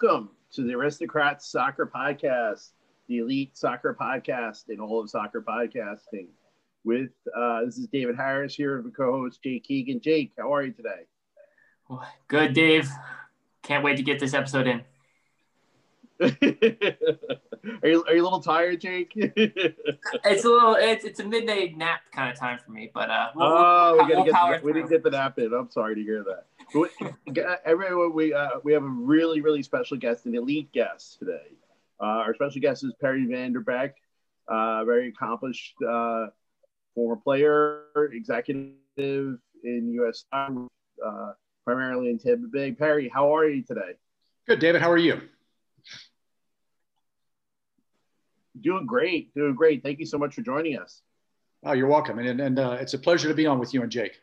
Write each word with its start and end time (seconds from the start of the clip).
Welcome 0.00 0.30
to 0.52 0.62
the 0.62 0.74
Aristocrats 0.74 1.50
Soccer 1.50 1.90
Podcast, 1.92 2.70
the 3.08 3.18
elite 3.18 3.56
soccer 3.56 3.96
podcast 4.00 4.68
in 4.68 4.78
all 4.78 5.00
of 5.00 5.10
soccer 5.10 5.42
podcasting. 5.42 6.28
With 6.84 7.10
uh, 7.36 7.64
this 7.64 7.78
is 7.78 7.88
David 7.88 8.14
Harris 8.14 8.54
here 8.54 8.80
with 8.80 8.96
co-host 8.96 9.42
Jake 9.42 9.64
Keegan. 9.64 10.00
Jake, 10.00 10.34
how 10.38 10.54
are 10.54 10.62
you 10.62 10.72
today? 10.72 11.06
Good, 12.28 12.52
Dave. 12.52 12.88
Can't 13.62 13.82
wait 13.82 13.96
to 13.96 14.04
get 14.04 14.20
this 14.20 14.34
episode 14.34 14.68
in. 14.68 14.82
are 16.20 17.88
you 17.88 18.04
are 18.06 18.14
you 18.14 18.22
a 18.22 18.24
little 18.24 18.40
tired, 18.40 18.80
Jake? 18.80 19.10
it's 19.16 20.44
a 20.44 20.48
little 20.48 20.76
it's 20.76 21.04
it's 21.04 21.18
a 21.18 21.24
midnight 21.24 21.76
nap 21.76 22.02
kind 22.12 22.30
of 22.30 22.38
time 22.38 22.60
for 22.64 22.70
me, 22.70 22.88
but 22.94 23.10
uh. 23.10 23.30
We'll, 23.34 23.46
oh, 23.48 23.94
we'll, 23.96 24.06
we 24.06 24.10
gotta 24.12 24.46
we'll 24.46 24.52
get 24.52 24.64
we 24.64 24.72
didn't 24.74 24.90
get 24.90 25.02
the 25.02 25.10
nap 25.10 25.40
in. 25.40 25.52
I'm 25.52 25.72
sorry 25.72 25.96
to 25.96 26.02
hear 26.02 26.22
that. 26.22 26.46
Everyone, 27.64 28.12
we 28.12 28.34
uh, 28.34 28.48
we 28.62 28.72
have 28.72 28.82
a 28.82 28.86
really 28.86 29.40
really 29.40 29.62
special 29.62 29.96
guest, 29.96 30.26
an 30.26 30.34
elite 30.34 30.70
guest 30.72 31.18
today. 31.18 31.52
Uh, 32.00 32.04
our 32.04 32.34
special 32.34 32.60
guest 32.60 32.84
is 32.84 32.92
Perry 33.00 33.26
van 33.26 33.52
der 33.52 33.64
uh, 34.48 34.84
very 34.84 35.08
accomplished 35.08 35.74
uh, 35.88 36.26
former 36.94 37.16
player, 37.16 37.84
executive 38.12 39.38
in 39.64 39.92
U.S. 39.92 40.24
Uh, 40.32 41.32
primarily 41.64 42.10
in 42.10 42.18
Tampa 42.18 42.48
Bay. 42.48 42.72
Perry, 42.72 43.08
how 43.12 43.34
are 43.34 43.48
you 43.48 43.62
today? 43.62 43.94
Good, 44.46 44.58
David. 44.58 44.80
How 44.80 44.90
are 44.90 44.98
you? 44.98 45.20
Doing 48.60 48.86
great, 48.86 49.34
doing 49.34 49.54
great. 49.54 49.82
Thank 49.82 50.00
you 50.00 50.06
so 50.06 50.18
much 50.18 50.34
for 50.34 50.42
joining 50.42 50.78
us. 50.78 51.02
Oh, 51.64 51.72
you're 51.72 51.88
welcome, 51.88 52.18
and 52.18 52.40
and 52.40 52.58
uh, 52.58 52.76
it's 52.80 52.94
a 52.94 52.98
pleasure 52.98 53.28
to 53.28 53.34
be 53.34 53.46
on 53.46 53.58
with 53.58 53.72
you 53.72 53.82
and 53.82 53.90
Jake. 53.90 54.20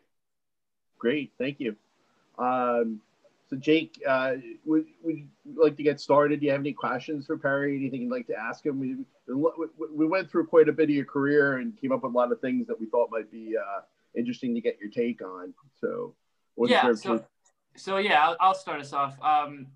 Great, 0.98 1.32
thank 1.38 1.60
you. 1.60 1.76
Um, 2.38 3.00
so, 3.48 3.56
Jake, 3.56 4.02
uh, 4.06 4.34
would 4.64 4.86
would 5.02 5.28
like 5.44 5.76
to 5.76 5.82
get 5.82 6.00
started? 6.00 6.40
Do 6.40 6.46
you 6.46 6.52
have 6.52 6.60
any 6.60 6.72
questions 6.72 7.26
for 7.26 7.38
Perry? 7.38 7.76
Anything 7.76 8.02
you'd 8.02 8.10
like 8.10 8.26
to 8.26 8.36
ask 8.36 8.66
him? 8.66 8.80
We 8.80 8.96
we 9.94 10.06
went 10.06 10.30
through 10.30 10.46
quite 10.46 10.68
a 10.68 10.72
bit 10.72 10.84
of 10.84 10.90
your 10.90 11.04
career 11.04 11.58
and 11.58 11.76
came 11.80 11.92
up 11.92 12.02
with 12.02 12.12
a 12.12 12.16
lot 12.16 12.32
of 12.32 12.40
things 12.40 12.66
that 12.66 12.78
we 12.78 12.86
thought 12.86 13.10
might 13.10 13.30
be 13.30 13.56
uh, 13.56 13.82
interesting 14.16 14.54
to 14.54 14.60
get 14.60 14.78
your 14.80 14.90
take 14.90 15.22
on. 15.22 15.54
So, 15.80 16.14
yeah, 16.58 16.92
so, 16.94 17.24
so 17.76 17.98
yeah, 17.98 18.26
I'll, 18.26 18.36
I'll, 18.40 18.54
start 18.54 18.80
us 18.80 18.92
off. 18.92 19.16
Um, 19.22 19.68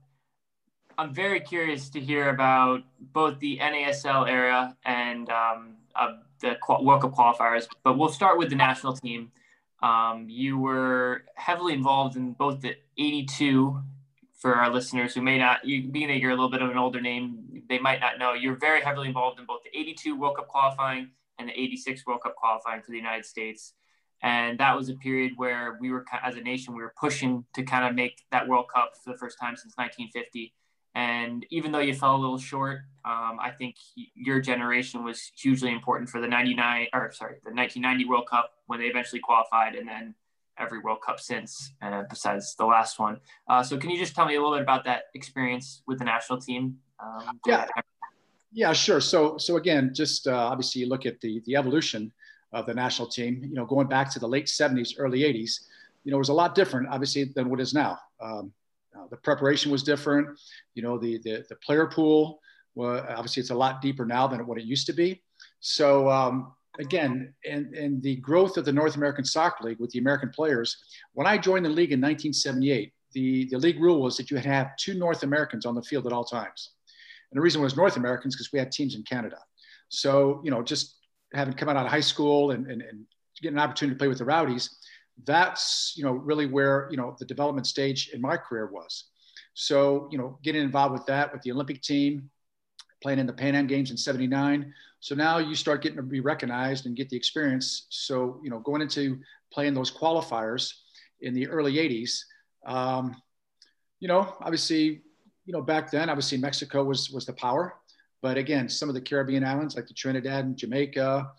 I'm 0.98 1.14
very 1.14 1.40
curious 1.40 1.88
to 1.90 2.00
hear 2.00 2.28
about 2.28 2.82
both 2.98 3.38
the 3.38 3.58
NASL 3.58 4.28
era 4.28 4.76
and 4.84 5.28
um, 5.30 5.76
uh, 5.94 6.14
the 6.40 6.56
World 6.80 7.02
Cup 7.02 7.14
qualifiers, 7.14 7.68
but 7.84 7.96
we'll 7.96 8.08
start 8.08 8.38
with 8.38 8.50
the 8.50 8.56
national 8.56 8.94
team. 8.94 9.30
Um, 9.82 10.26
you 10.28 10.58
were 10.58 11.24
heavily 11.34 11.72
involved 11.72 12.16
in 12.16 12.32
both 12.32 12.60
the 12.60 12.76
82 12.98 13.80
for 14.38 14.54
our 14.54 14.70
listeners 14.70 15.14
who 15.14 15.22
may 15.22 15.38
not, 15.38 15.64
you, 15.64 15.88
being 15.88 16.08
that 16.08 16.18
you're 16.18 16.30
a 16.30 16.34
little 16.34 16.50
bit 16.50 16.62
of 16.62 16.70
an 16.70 16.78
older 16.78 17.00
name, 17.00 17.62
they 17.68 17.78
might 17.78 18.00
not 18.00 18.18
know. 18.18 18.32
You're 18.32 18.56
very 18.56 18.82
heavily 18.82 19.08
involved 19.08 19.38
in 19.38 19.46
both 19.46 19.60
the 19.62 19.78
82 19.78 20.18
World 20.18 20.36
Cup 20.36 20.48
qualifying 20.48 21.10
and 21.38 21.48
the 21.48 21.58
86 21.58 22.06
World 22.06 22.22
Cup 22.22 22.36
qualifying 22.36 22.82
for 22.82 22.90
the 22.90 22.96
United 22.96 23.24
States. 23.24 23.74
And 24.22 24.58
that 24.58 24.76
was 24.76 24.88
a 24.88 24.94
period 24.94 25.32
where 25.36 25.78
we 25.80 25.90
were, 25.90 26.04
as 26.22 26.36
a 26.36 26.40
nation, 26.40 26.74
we 26.74 26.82
were 26.82 26.94
pushing 26.98 27.44
to 27.54 27.62
kind 27.62 27.86
of 27.86 27.94
make 27.94 28.22
that 28.32 28.46
World 28.46 28.66
Cup 28.74 28.92
for 29.02 29.12
the 29.12 29.18
first 29.18 29.38
time 29.38 29.56
since 29.56 29.74
1950. 29.76 30.54
And 30.94 31.46
even 31.50 31.72
though 31.72 31.80
you 31.80 31.94
fell 31.94 32.16
a 32.16 32.18
little 32.18 32.38
short, 32.38 32.80
um, 33.04 33.38
I 33.40 33.50
think 33.56 33.76
your 34.14 34.40
generation 34.40 35.04
was 35.04 35.30
hugely 35.36 35.72
important 35.72 36.10
for 36.10 36.20
the 36.20 36.26
99 36.26 36.88
or 36.92 37.12
sorry, 37.12 37.36
the 37.44 37.54
1990 37.54 38.04
World 38.06 38.28
Cup 38.28 38.52
when 38.66 38.80
they 38.80 38.86
eventually 38.86 39.20
qualified 39.20 39.74
and 39.74 39.88
then 39.88 40.14
every 40.58 40.80
World 40.80 40.98
Cup 41.04 41.20
since, 41.20 41.72
uh, 41.80 42.02
besides 42.10 42.54
the 42.56 42.66
last 42.66 42.98
one. 42.98 43.18
Uh, 43.48 43.62
so 43.62 43.78
can 43.78 43.90
you 43.90 43.98
just 43.98 44.14
tell 44.14 44.26
me 44.26 44.34
a 44.34 44.40
little 44.40 44.54
bit 44.54 44.62
about 44.62 44.84
that 44.84 45.04
experience 45.14 45.82
with 45.86 45.98
the 45.98 46.04
national 46.04 46.40
team? 46.40 46.76
Um, 46.98 47.40
yeah. 47.46 47.66
Yeah, 48.52 48.72
sure. 48.72 49.00
So, 49.00 49.38
so 49.38 49.56
again, 49.56 49.94
just 49.94 50.26
uh, 50.26 50.36
obviously 50.36 50.82
you 50.82 50.88
look 50.88 51.06
at 51.06 51.20
the, 51.20 51.40
the 51.46 51.54
evolution 51.54 52.12
of 52.52 52.66
the 52.66 52.74
national 52.74 53.08
team, 53.08 53.44
you 53.44 53.54
know, 53.54 53.64
going 53.64 53.86
back 53.86 54.10
to 54.12 54.18
the 54.18 54.26
late 54.26 54.46
70s, 54.46 54.94
early 54.98 55.20
80s, 55.20 55.60
you 56.04 56.10
know, 56.10 56.16
it 56.16 56.18
was 56.18 56.30
a 56.30 56.34
lot 56.34 56.54
different, 56.54 56.88
obviously, 56.88 57.24
than 57.24 57.48
what 57.48 57.60
is 57.60 57.72
now. 57.72 57.98
Um, 58.20 58.52
uh, 58.96 59.06
the 59.10 59.16
preparation 59.16 59.70
was 59.70 59.82
different. 59.82 60.38
You 60.74 60.82
know, 60.82 60.98
the, 60.98 61.18
the, 61.18 61.44
the 61.48 61.56
player 61.56 61.86
pool, 61.86 62.40
well, 62.74 63.04
obviously 63.08 63.40
it's 63.40 63.50
a 63.50 63.54
lot 63.54 63.80
deeper 63.80 64.04
now 64.04 64.26
than 64.26 64.46
what 64.46 64.58
it 64.58 64.64
used 64.64 64.86
to 64.86 64.92
be. 64.92 65.22
So 65.60 66.08
um, 66.08 66.52
again, 66.78 67.34
and, 67.48 67.74
and 67.74 68.02
the 68.02 68.16
growth 68.16 68.56
of 68.56 68.64
the 68.64 68.72
North 68.72 68.96
American 68.96 69.24
Soccer 69.24 69.64
League 69.64 69.80
with 69.80 69.90
the 69.90 69.98
American 69.98 70.30
players, 70.30 70.76
when 71.12 71.26
I 71.26 71.38
joined 71.38 71.64
the 71.64 71.70
league 71.70 71.92
in 71.92 72.00
1978, 72.00 72.92
the, 73.12 73.48
the 73.50 73.58
league 73.58 73.80
rule 73.80 74.00
was 74.00 74.16
that 74.16 74.30
you 74.30 74.36
had 74.36 74.44
to 74.44 74.50
have 74.50 74.76
two 74.76 74.94
North 74.94 75.22
Americans 75.22 75.66
on 75.66 75.74
the 75.74 75.82
field 75.82 76.06
at 76.06 76.12
all 76.12 76.24
times. 76.24 76.70
And 77.30 77.38
the 77.38 77.42
reason 77.42 77.60
was 77.60 77.76
North 77.76 77.96
Americans 77.96 78.34
because 78.34 78.52
we 78.52 78.58
had 78.58 78.72
teams 78.72 78.94
in 78.94 79.02
Canada. 79.02 79.38
So, 79.88 80.40
you 80.44 80.50
know, 80.50 80.62
just 80.62 80.96
having 81.32 81.54
come 81.54 81.68
out 81.68 81.76
of 81.76 81.90
high 81.90 82.00
school 82.00 82.52
and, 82.52 82.66
and, 82.66 82.82
and 82.82 83.04
getting 83.40 83.58
an 83.58 83.62
opportunity 83.62 83.94
to 83.94 83.98
play 83.98 84.08
with 84.08 84.18
the 84.18 84.24
Rowdies, 84.24 84.78
that's 85.26 85.94
you 85.96 86.04
know 86.04 86.12
really 86.12 86.46
where 86.46 86.88
you 86.90 86.96
know 86.96 87.16
the 87.18 87.24
development 87.24 87.66
stage 87.66 88.10
in 88.12 88.20
my 88.20 88.36
career 88.36 88.70
was. 88.72 89.04
So 89.54 90.08
you 90.10 90.18
know 90.18 90.38
getting 90.42 90.62
involved 90.62 90.92
with 90.92 91.06
that 91.06 91.32
with 91.32 91.42
the 91.42 91.52
olympic 91.52 91.82
team 91.82 92.30
playing 93.02 93.18
in 93.18 93.26
the 93.26 93.32
pan 93.32 93.54
am 93.54 93.66
games 93.66 93.90
in 93.90 93.96
79 93.96 94.72
so 95.00 95.14
now 95.14 95.38
you 95.38 95.54
start 95.54 95.82
getting 95.82 95.96
to 95.96 96.02
be 96.02 96.20
recognized 96.20 96.84
and 96.84 96.94
get 96.94 97.08
the 97.08 97.16
experience. 97.16 97.86
So 97.88 98.38
you 98.44 98.50
know 98.50 98.60
going 98.60 98.82
into 98.82 99.18
playing 99.52 99.74
those 99.74 99.90
qualifiers 99.90 100.74
in 101.22 101.34
the 101.34 101.48
early 101.48 101.74
80s 101.74 102.20
um, 102.66 103.16
you 103.98 104.08
know 104.08 104.36
obviously 104.40 105.02
you 105.46 105.52
know 105.52 105.62
back 105.62 105.90
then 105.90 106.08
obviously 106.08 106.38
mexico 106.38 106.84
was 106.84 107.10
was 107.10 107.26
the 107.26 107.32
power. 107.32 107.74
But 108.22 108.36
again 108.36 108.68
some 108.68 108.90
of 108.90 108.94
the 108.94 109.00
caribbean 109.00 109.44
islands 109.44 109.74
like 109.74 109.86
the 109.86 109.94
trinidad 109.94 110.44
and 110.44 110.56
jamaica 110.56 111.32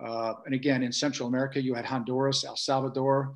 uh, 0.00 0.34
and 0.46 0.54
again, 0.54 0.82
in 0.82 0.92
Central 0.92 1.28
America, 1.28 1.60
you 1.60 1.74
had 1.74 1.84
Honduras, 1.84 2.44
El 2.44 2.56
Salvador, 2.56 3.34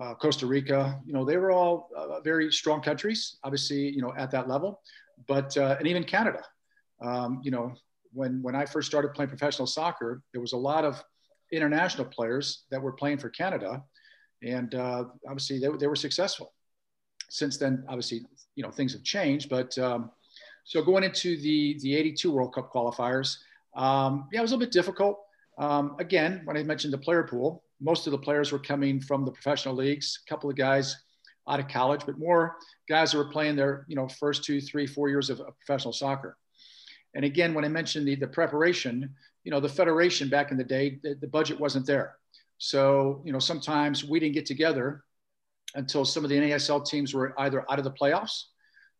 uh, 0.00 0.14
Costa 0.14 0.46
Rica. 0.46 1.00
You 1.06 1.12
know, 1.12 1.24
they 1.24 1.36
were 1.36 1.50
all 1.50 1.88
uh, 1.96 2.20
very 2.20 2.50
strong 2.52 2.80
countries, 2.80 3.36
obviously, 3.44 3.88
you 3.88 4.02
know, 4.02 4.12
at 4.16 4.30
that 4.32 4.48
level. 4.48 4.80
But 5.26 5.56
uh, 5.56 5.76
and 5.78 5.86
even 5.86 6.04
Canada. 6.04 6.42
Um, 7.00 7.40
you 7.44 7.50
know, 7.50 7.74
when 8.12 8.42
when 8.42 8.56
I 8.56 8.66
first 8.66 8.88
started 8.88 9.14
playing 9.14 9.28
professional 9.28 9.66
soccer, 9.66 10.22
there 10.32 10.40
was 10.40 10.52
a 10.52 10.56
lot 10.56 10.84
of 10.84 11.02
international 11.52 12.06
players 12.06 12.64
that 12.70 12.82
were 12.82 12.92
playing 12.92 13.18
for 13.18 13.28
Canada, 13.30 13.82
and 14.42 14.74
uh, 14.74 15.04
obviously 15.26 15.58
they, 15.58 15.68
they 15.78 15.86
were 15.86 15.96
successful. 15.96 16.52
Since 17.30 17.58
then, 17.58 17.84
obviously, 17.88 18.22
you 18.56 18.62
know, 18.62 18.70
things 18.70 18.92
have 18.94 19.02
changed. 19.02 19.48
But 19.48 19.76
um, 19.78 20.10
so 20.64 20.82
going 20.82 21.04
into 21.04 21.36
the 21.36 21.78
the 21.80 21.96
'82 21.96 22.32
World 22.32 22.54
Cup 22.54 22.72
qualifiers, 22.72 23.36
um, 23.76 24.28
yeah, 24.32 24.40
it 24.40 24.42
was 24.42 24.50
a 24.50 24.54
little 24.54 24.66
bit 24.66 24.72
difficult. 24.72 25.20
Um, 25.58 25.96
again, 25.98 26.42
when 26.44 26.56
I 26.56 26.62
mentioned 26.62 26.92
the 26.92 26.98
player 26.98 27.24
pool, 27.24 27.64
most 27.80 28.06
of 28.06 28.12
the 28.12 28.18
players 28.18 28.52
were 28.52 28.58
coming 28.58 29.00
from 29.00 29.24
the 29.24 29.32
professional 29.32 29.74
leagues, 29.74 30.20
a 30.24 30.28
couple 30.30 30.48
of 30.48 30.56
guys 30.56 30.96
out 31.48 31.60
of 31.60 31.68
college, 31.68 32.02
but 32.06 32.18
more 32.18 32.56
guys 32.88 33.12
that 33.12 33.18
were 33.18 33.30
playing 33.30 33.56
their, 33.56 33.84
you 33.88 33.96
know, 33.96 34.08
first 34.08 34.44
two, 34.44 34.60
three, 34.60 34.86
four 34.86 35.08
years 35.08 35.30
of, 35.30 35.40
of 35.40 35.58
professional 35.58 35.92
soccer. 35.92 36.36
And 37.14 37.24
again, 37.24 37.54
when 37.54 37.64
I 37.64 37.68
mentioned 37.68 38.06
the, 38.06 38.14
the 38.14 38.28
preparation, 38.28 39.14
you 39.44 39.50
know, 39.50 39.60
the 39.60 39.68
federation 39.68 40.28
back 40.28 40.50
in 40.50 40.58
the 40.58 40.64
day, 40.64 40.98
the, 41.02 41.14
the 41.20 41.26
budget 41.26 41.58
wasn't 41.58 41.86
there. 41.86 42.16
So, 42.58 43.22
you 43.24 43.32
know, 43.32 43.38
sometimes 43.38 44.04
we 44.04 44.20
didn't 44.20 44.34
get 44.34 44.46
together 44.46 45.04
until 45.74 46.04
some 46.04 46.24
of 46.24 46.30
the 46.30 46.36
NASL 46.36 46.86
teams 46.86 47.14
were 47.14 47.34
either 47.40 47.64
out 47.70 47.78
of 47.78 47.84
the 47.84 47.90
playoffs, 47.90 48.44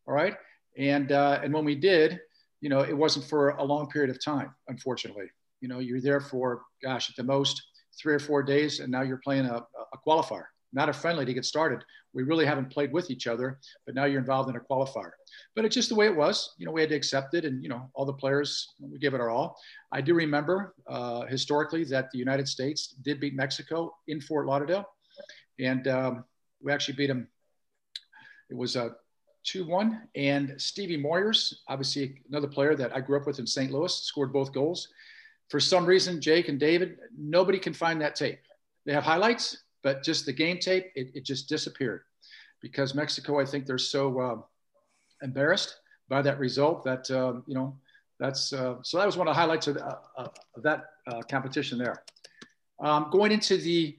all 0.07 0.15
right? 0.15 0.35
And, 0.77 1.13
uh, 1.13 1.41
and 1.43 1.53
when 1.53 1.65
we 1.65 1.75
did, 1.75 2.21
you 2.61 2.69
know, 2.69 2.81
it 2.81 2.97
wasn't 2.97 3.27
for 3.27 3.51
a 3.51 3.65
long 3.65 3.89
period 3.89 4.11
of 4.11 4.23
time, 4.25 4.55
unfortunately. 4.69 5.27
You 5.61 5.69
know, 5.69 5.79
you're 5.79 6.01
there 6.01 6.21
for, 6.21 6.63
gosh, 6.83 7.11
at 7.11 7.17
the 7.17 7.23
most 7.23 7.63
three 8.01 8.15
or 8.15 8.19
four 8.19 8.43
days, 8.43 8.81
and 8.81 8.91
now 8.91 9.03
you're 9.03 9.21
playing 9.25 9.47
a, 9.47 9.57
a 9.57 9.99
qualifier, 10.07 10.45
not 10.73 10.89
a 10.89 10.93
friendly 10.93 11.25
to 11.25 11.35
get 11.35 11.45
started. 11.45 11.85
We 12.13 12.23
really 12.23 12.47
haven't 12.47 12.71
played 12.71 12.93
with 12.93 13.11
each 13.11 13.27
other, 13.27 13.59
but 13.85 13.95
now 13.95 14.05
you're 14.05 14.21
involved 14.21 14.49
in 14.49 14.57
a 14.57 14.61
qualifier. 14.61 15.11
But 15.55 15.65
it's 15.65 15.75
just 15.75 15.89
the 15.89 15.95
way 15.95 16.07
it 16.07 16.17
was. 16.17 16.55
You 16.59 16.67
know, 16.67 16.73
we 16.73 16.81
had 16.81 16.91
to 16.91 16.97
accept 16.97 17.35
it, 17.35 17.45
and 17.45 17.63
you 17.63 17.69
know, 17.69 17.91
all 17.95 18.05
the 18.05 18.13
players 18.13 18.75
we 18.81 18.99
give 18.99 19.15
it 19.15 19.21
our 19.21 19.31
all. 19.31 19.59
I 19.93 20.01
do 20.01 20.15
remember 20.15 20.75
uh, 20.87 21.27
historically 21.27 21.85
that 21.85 22.11
the 22.11 22.19
United 22.19 22.49
States 22.49 22.95
did 23.03 23.21
beat 23.21 23.35
Mexico 23.35 23.95
in 24.07 24.21
Fort 24.21 24.47
Lauderdale, 24.47 24.89
and 25.59 25.87
um, 25.89 26.25
we 26.63 26.73
actually 26.73 26.95
beat 26.95 27.09
them. 27.09 27.29
It 28.51 28.57
was 28.57 28.77
a 28.77 28.93
2 29.45 29.67
1. 29.67 30.09
And 30.15 30.55
Stevie 30.61 31.03
Moyers, 31.03 31.55
obviously 31.69 32.21
another 32.29 32.49
player 32.49 32.75
that 32.75 32.95
I 32.95 33.01
grew 33.01 33.19
up 33.19 33.27
with 33.27 33.39
in 33.39 33.47
St. 33.47 33.71
Louis, 33.71 33.95
scored 33.95 34.33
both 34.33 34.53
goals 34.53 34.89
for 35.49 35.61
some 35.61 35.87
reason, 35.87 36.21
Jake 36.21 36.49
and 36.49 36.61
David, 36.61 36.99
nobody 37.17 37.59
can 37.59 37.73
find 37.73 38.01
that 38.01 38.15
tape. 38.15 38.41
They 38.85 38.93
have 38.93 39.05
highlights, 39.05 39.65
but 39.83 40.03
just 40.03 40.27
the 40.27 40.33
game 40.33 40.59
tape, 40.59 40.87
it, 40.95 41.11
it 41.15 41.25
just 41.25 41.49
disappeared 41.49 42.03
because 42.61 42.95
Mexico, 42.95 43.41
I 43.41 43.45
think 43.45 43.67
they're 43.67 43.79
so 43.79 44.21
uh, 44.21 44.37
embarrassed 45.23 45.77
by 46.09 46.23
that 46.23 46.39
result 46.39 46.85
that, 46.85 47.11
uh, 47.11 47.41
you 47.47 47.55
know, 47.55 47.77
that's, 48.19 48.53
uh, 48.53 48.77
so 48.83 48.99
that 48.99 49.07
was 49.07 49.17
one 49.17 49.29
of 49.29 49.35
the 49.35 49.41
highlights 49.41 49.69
of, 49.69 49.77
uh, 49.77 49.97
of 50.17 50.33
that 50.63 50.85
uh, 51.07 51.23
competition 51.31 51.79
there. 51.79 52.03
Um, 52.81 53.09
going 53.11 53.33
into 53.33 53.57
the, 53.57 53.97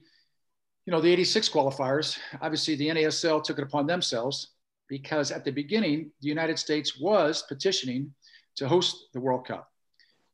you 0.86 0.90
know, 0.90 1.00
the 1.00 1.10
86 1.10 1.48
qualifiers, 1.48 2.18
obviously 2.40 2.74
the 2.74 2.88
NASL 2.88 3.42
took 3.42 3.58
it 3.58 3.62
upon 3.62 3.86
themselves 3.86 4.54
because 4.88 5.30
at 5.30 5.44
the 5.44 5.50
beginning, 5.52 6.10
the 6.20 6.28
United 6.28 6.58
States 6.58 6.98
was 6.98 7.44
petitioning 7.48 8.12
to 8.56 8.68
host 8.68 9.06
the 9.14 9.20
World 9.20 9.46
Cup. 9.46 9.69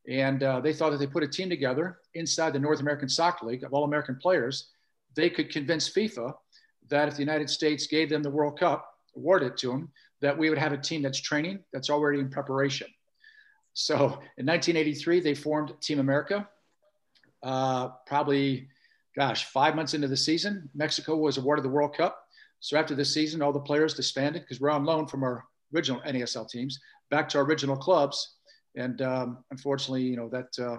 And 0.08 0.42
uh, 0.42 0.60
they 0.60 0.72
thought 0.72 0.90
that 0.90 0.98
they 0.98 1.06
put 1.06 1.22
a 1.22 1.28
team 1.28 1.48
together 1.48 1.98
inside 2.14 2.52
the 2.52 2.58
North 2.58 2.80
American 2.80 3.08
Soccer 3.08 3.46
League 3.46 3.64
of 3.64 3.72
all 3.72 3.84
American 3.84 4.16
players, 4.16 4.68
they 5.14 5.28
could 5.30 5.50
convince 5.50 5.90
FIFA 5.90 6.32
that 6.88 7.08
if 7.08 7.14
the 7.14 7.20
United 7.20 7.50
States 7.50 7.86
gave 7.86 8.08
them 8.08 8.22
the 8.22 8.30
World 8.30 8.58
Cup, 8.58 8.88
awarded 9.16 9.52
it 9.52 9.58
to 9.58 9.68
them, 9.68 9.90
that 10.20 10.36
we 10.36 10.48
would 10.48 10.58
have 10.58 10.72
a 10.72 10.78
team 10.78 11.02
that's 11.02 11.20
training, 11.20 11.58
that's 11.72 11.90
already 11.90 12.20
in 12.20 12.30
preparation. 12.30 12.86
So 13.74 13.96
in 14.38 14.46
1983, 14.46 15.20
they 15.20 15.34
formed 15.34 15.74
Team 15.80 15.98
America. 15.98 16.48
Uh, 17.42 17.88
probably, 18.06 18.68
gosh, 19.16 19.44
five 19.46 19.74
months 19.74 19.94
into 19.94 20.08
the 20.08 20.16
season, 20.16 20.70
Mexico 20.74 21.16
was 21.16 21.36
awarded 21.36 21.64
the 21.64 21.68
World 21.68 21.94
Cup. 21.96 22.22
So 22.60 22.78
after 22.78 22.94
the 22.94 23.04
season, 23.04 23.42
all 23.42 23.52
the 23.52 23.60
players 23.60 23.94
disbanded 23.94 24.42
because 24.42 24.60
we're 24.60 24.70
on 24.70 24.84
loan 24.84 25.06
from 25.06 25.22
our 25.22 25.44
original 25.74 26.00
NASL 26.02 26.48
teams 26.48 26.80
back 27.10 27.28
to 27.30 27.38
our 27.38 27.44
original 27.44 27.76
clubs. 27.76 28.35
And 28.76 29.00
um, 29.02 29.38
unfortunately, 29.50 30.02
you 30.02 30.17
know, 30.17 30.28
that 30.28 30.58
uh, 30.58 30.78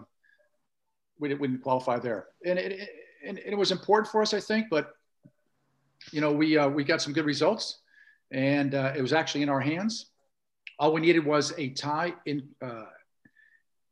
we, 1.19 1.29
didn't, 1.29 1.41
we, 1.41 1.47
didn't, 1.47 1.63
qualify 1.63 1.99
there. 1.99 2.27
And 2.45 2.59
it, 2.59 2.71
it, 2.73 2.89
and 3.25 3.39
it 3.39 3.55
was 3.55 3.71
important 3.71 4.11
for 4.11 4.21
us, 4.21 4.33
I 4.33 4.39
think, 4.39 4.67
but, 4.69 4.91
you 6.11 6.21
know, 6.21 6.31
we, 6.31 6.57
uh, 6.57 6.69
we 6.69 6.83
got 6.83 7.01
some 7.01 7.13
good 7.13 7.25
results 7.25 7.79
and 8.31 8.75
uh, 8.75 8.93
it 8.95 9.01
was 9.01 9.13
actually 9.13 9.41
in 9.41 9.49
our 9.49 9.59
hands. 9.59 10.07
All 10.79 10.93
we 10.93 11.01
needed 11.01 11.25
was 11.25 11.53
a 11.57 11.69
tie 11.69 12.13
in 12.25 12.47
uh, 12.63 12.83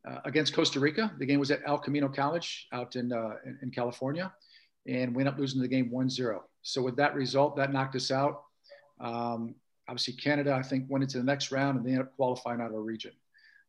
uh, 0.07 0.19
against 0.25 0.54
Costa 0.54 0.80
Rica. 0.80 1.12
The 1.18 1.25
game 1.25 1.40
was 1.40 1.52
at 1.52 1.62
El 1.66 1.80
Camino 1.80 2.07
College 2.07 2.68
out 2.72 2.96
in, 2.96 3.12
uh, 3.12 3.36
in, 3.46 3.57
in 3.63 3.72
California, 3.72 4.31
and 4.88 5.16
we 5.16 5.22
ended 5.22 5.34
up 5.34 5.40
losing 5.40 5.62
the 5.62 5.68
game 5.68 5.90
1-0. 5.90 6.40
So 6.62 6.81
with 6.81 6.96
that 6.98 7.16
result, 7.16 7.56
that 7.57 7.74
knocked 7.74 7.96
us 7.96 8.12
out. 8.12 8.44
Um, 9.00 9.56
obviously, 9.88 10.13
Canada, 10.13 10.54
I 10.54 10.62
think, 10.62 10.86
went 10.90 11.04
into 11.04 11.18
the 11.18 11.24
next 11.24 11.52
round, 11.52 11.78
and 11.78 11.86
they 11.86 11.92
ended 11.92 12.07
up 12.07 12.16
qualifying 12.16 12.62
out 12.62 12.68
of 12.68 12.74
our 12.74 12.81
region. 12.81 13.12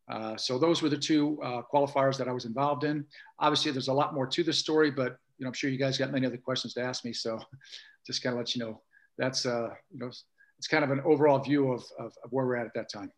Uh, 0.09 0.37
so 0.37 0.59
those 0.59 0.83
were 0.83 0.89
the 0.89 0.97
two 0.97 1.41
uh, 1.43 1.63
qualifiers 1.73 2.17
that 2.17 2.29
I 2.29 2.33
was 2.33 2.45
involved 2.45 2.85
in. 2.85 3.05
Obviously, 3.41 3.73
there's 3.73 3.89
a 3.89 3.93
lot 3.93 4.15
more 4.15 4.27
to 4.27 4.45
the 4.45 4.53
story, 4.53 4.91
but 4.91 5.19
you 5.39 5.45
know, 5.45 5.49
I'm 5.49 5.55
sure 5.55 5.69
you 5.69 5.79
guys 5.79 5.99
got 5.99 6.13
many 6.13 6.27
other 6.27 6.37
questions 6.37 6.75
to 6.75 6.83
ask 6.83 7.05
me. 7.05 7.13
So 7.13 7.41
just 8.07 8.23
kind 8.23 8.35
of 8.35 8.39
let 8.39 8.55
you 8.55 8.65
know 8.65 8.81
that's 9.19 9.47
uh, 9.47 9.71
you 9.93 9.99
know 9.99 10.11
it's 10.59 10.69
kind 10.69 10.85
of 10.85 10.91
an 10.91 11.01
overall 11.05 11.39
view 11.39 11.73
of, 11.73 11.85
of, 11.99 12.13
of, 12.25 12.31
where 12.33 12.47
we're 12.47 12.57
at 12.57 12.67
at 12.67 12.75
that 12.75 12.91
time. 12.91 13.11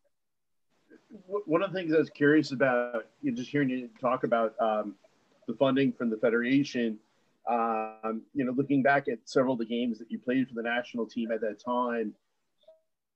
One 1.27 1.63
of 1.63 1.73
the 1.73 1.79
things 1.79 1.95
I 1.95 1.99
was 1.99 2.11
curious 2.11 2.51
about, 2.53 3.07
you 3.23 3.31
know, 3.31 3.37
just 3.37 3.49
hearing 3.49 3.71
you 3.71 3.89
talk 4.01 4.25
about 4.25 4.55
um, 4.61 4.97
the 5.47 5.55
funding 5.55 5.93
from 5.93 6.11
the 6.11 6.17
federation. 6.17 6.99
Um, 7.49 8.23
you 8.35 8.45
know, 8.45 8.53
looking 8.53 8.83
back 8.83 9.09
at 9.09 9.19
several 9.25 9.55
of 9.55 9.61
the 9.61 9.65
games 9.65 9.99
that 9.99 10.11
you 10.11 10.19
played 10.19 10.49
for 10.49 10.55
the 10.55 10.63
national 10.63 11.07
team 11.07 11.31
at 11.31 11.41
that 11.41 11.65
time, 11.65 12.13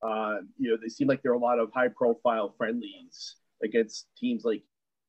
uh, 0.03 0.37
you 0.57 0.71
know, 0.71 0.77
they 0.81 0.89
seem 0.89 1.09
like 1.09 1.21
there 1.23 1.33
were 1.33 1.39
a 1.39 1.41
lot 1.41 1.59
of 1.59 1.71
high-profile 1.73 2.55
friendlies 2.57 3.37
against 3.63 4.07
teams 4.17 4.45
like 4.45 4.63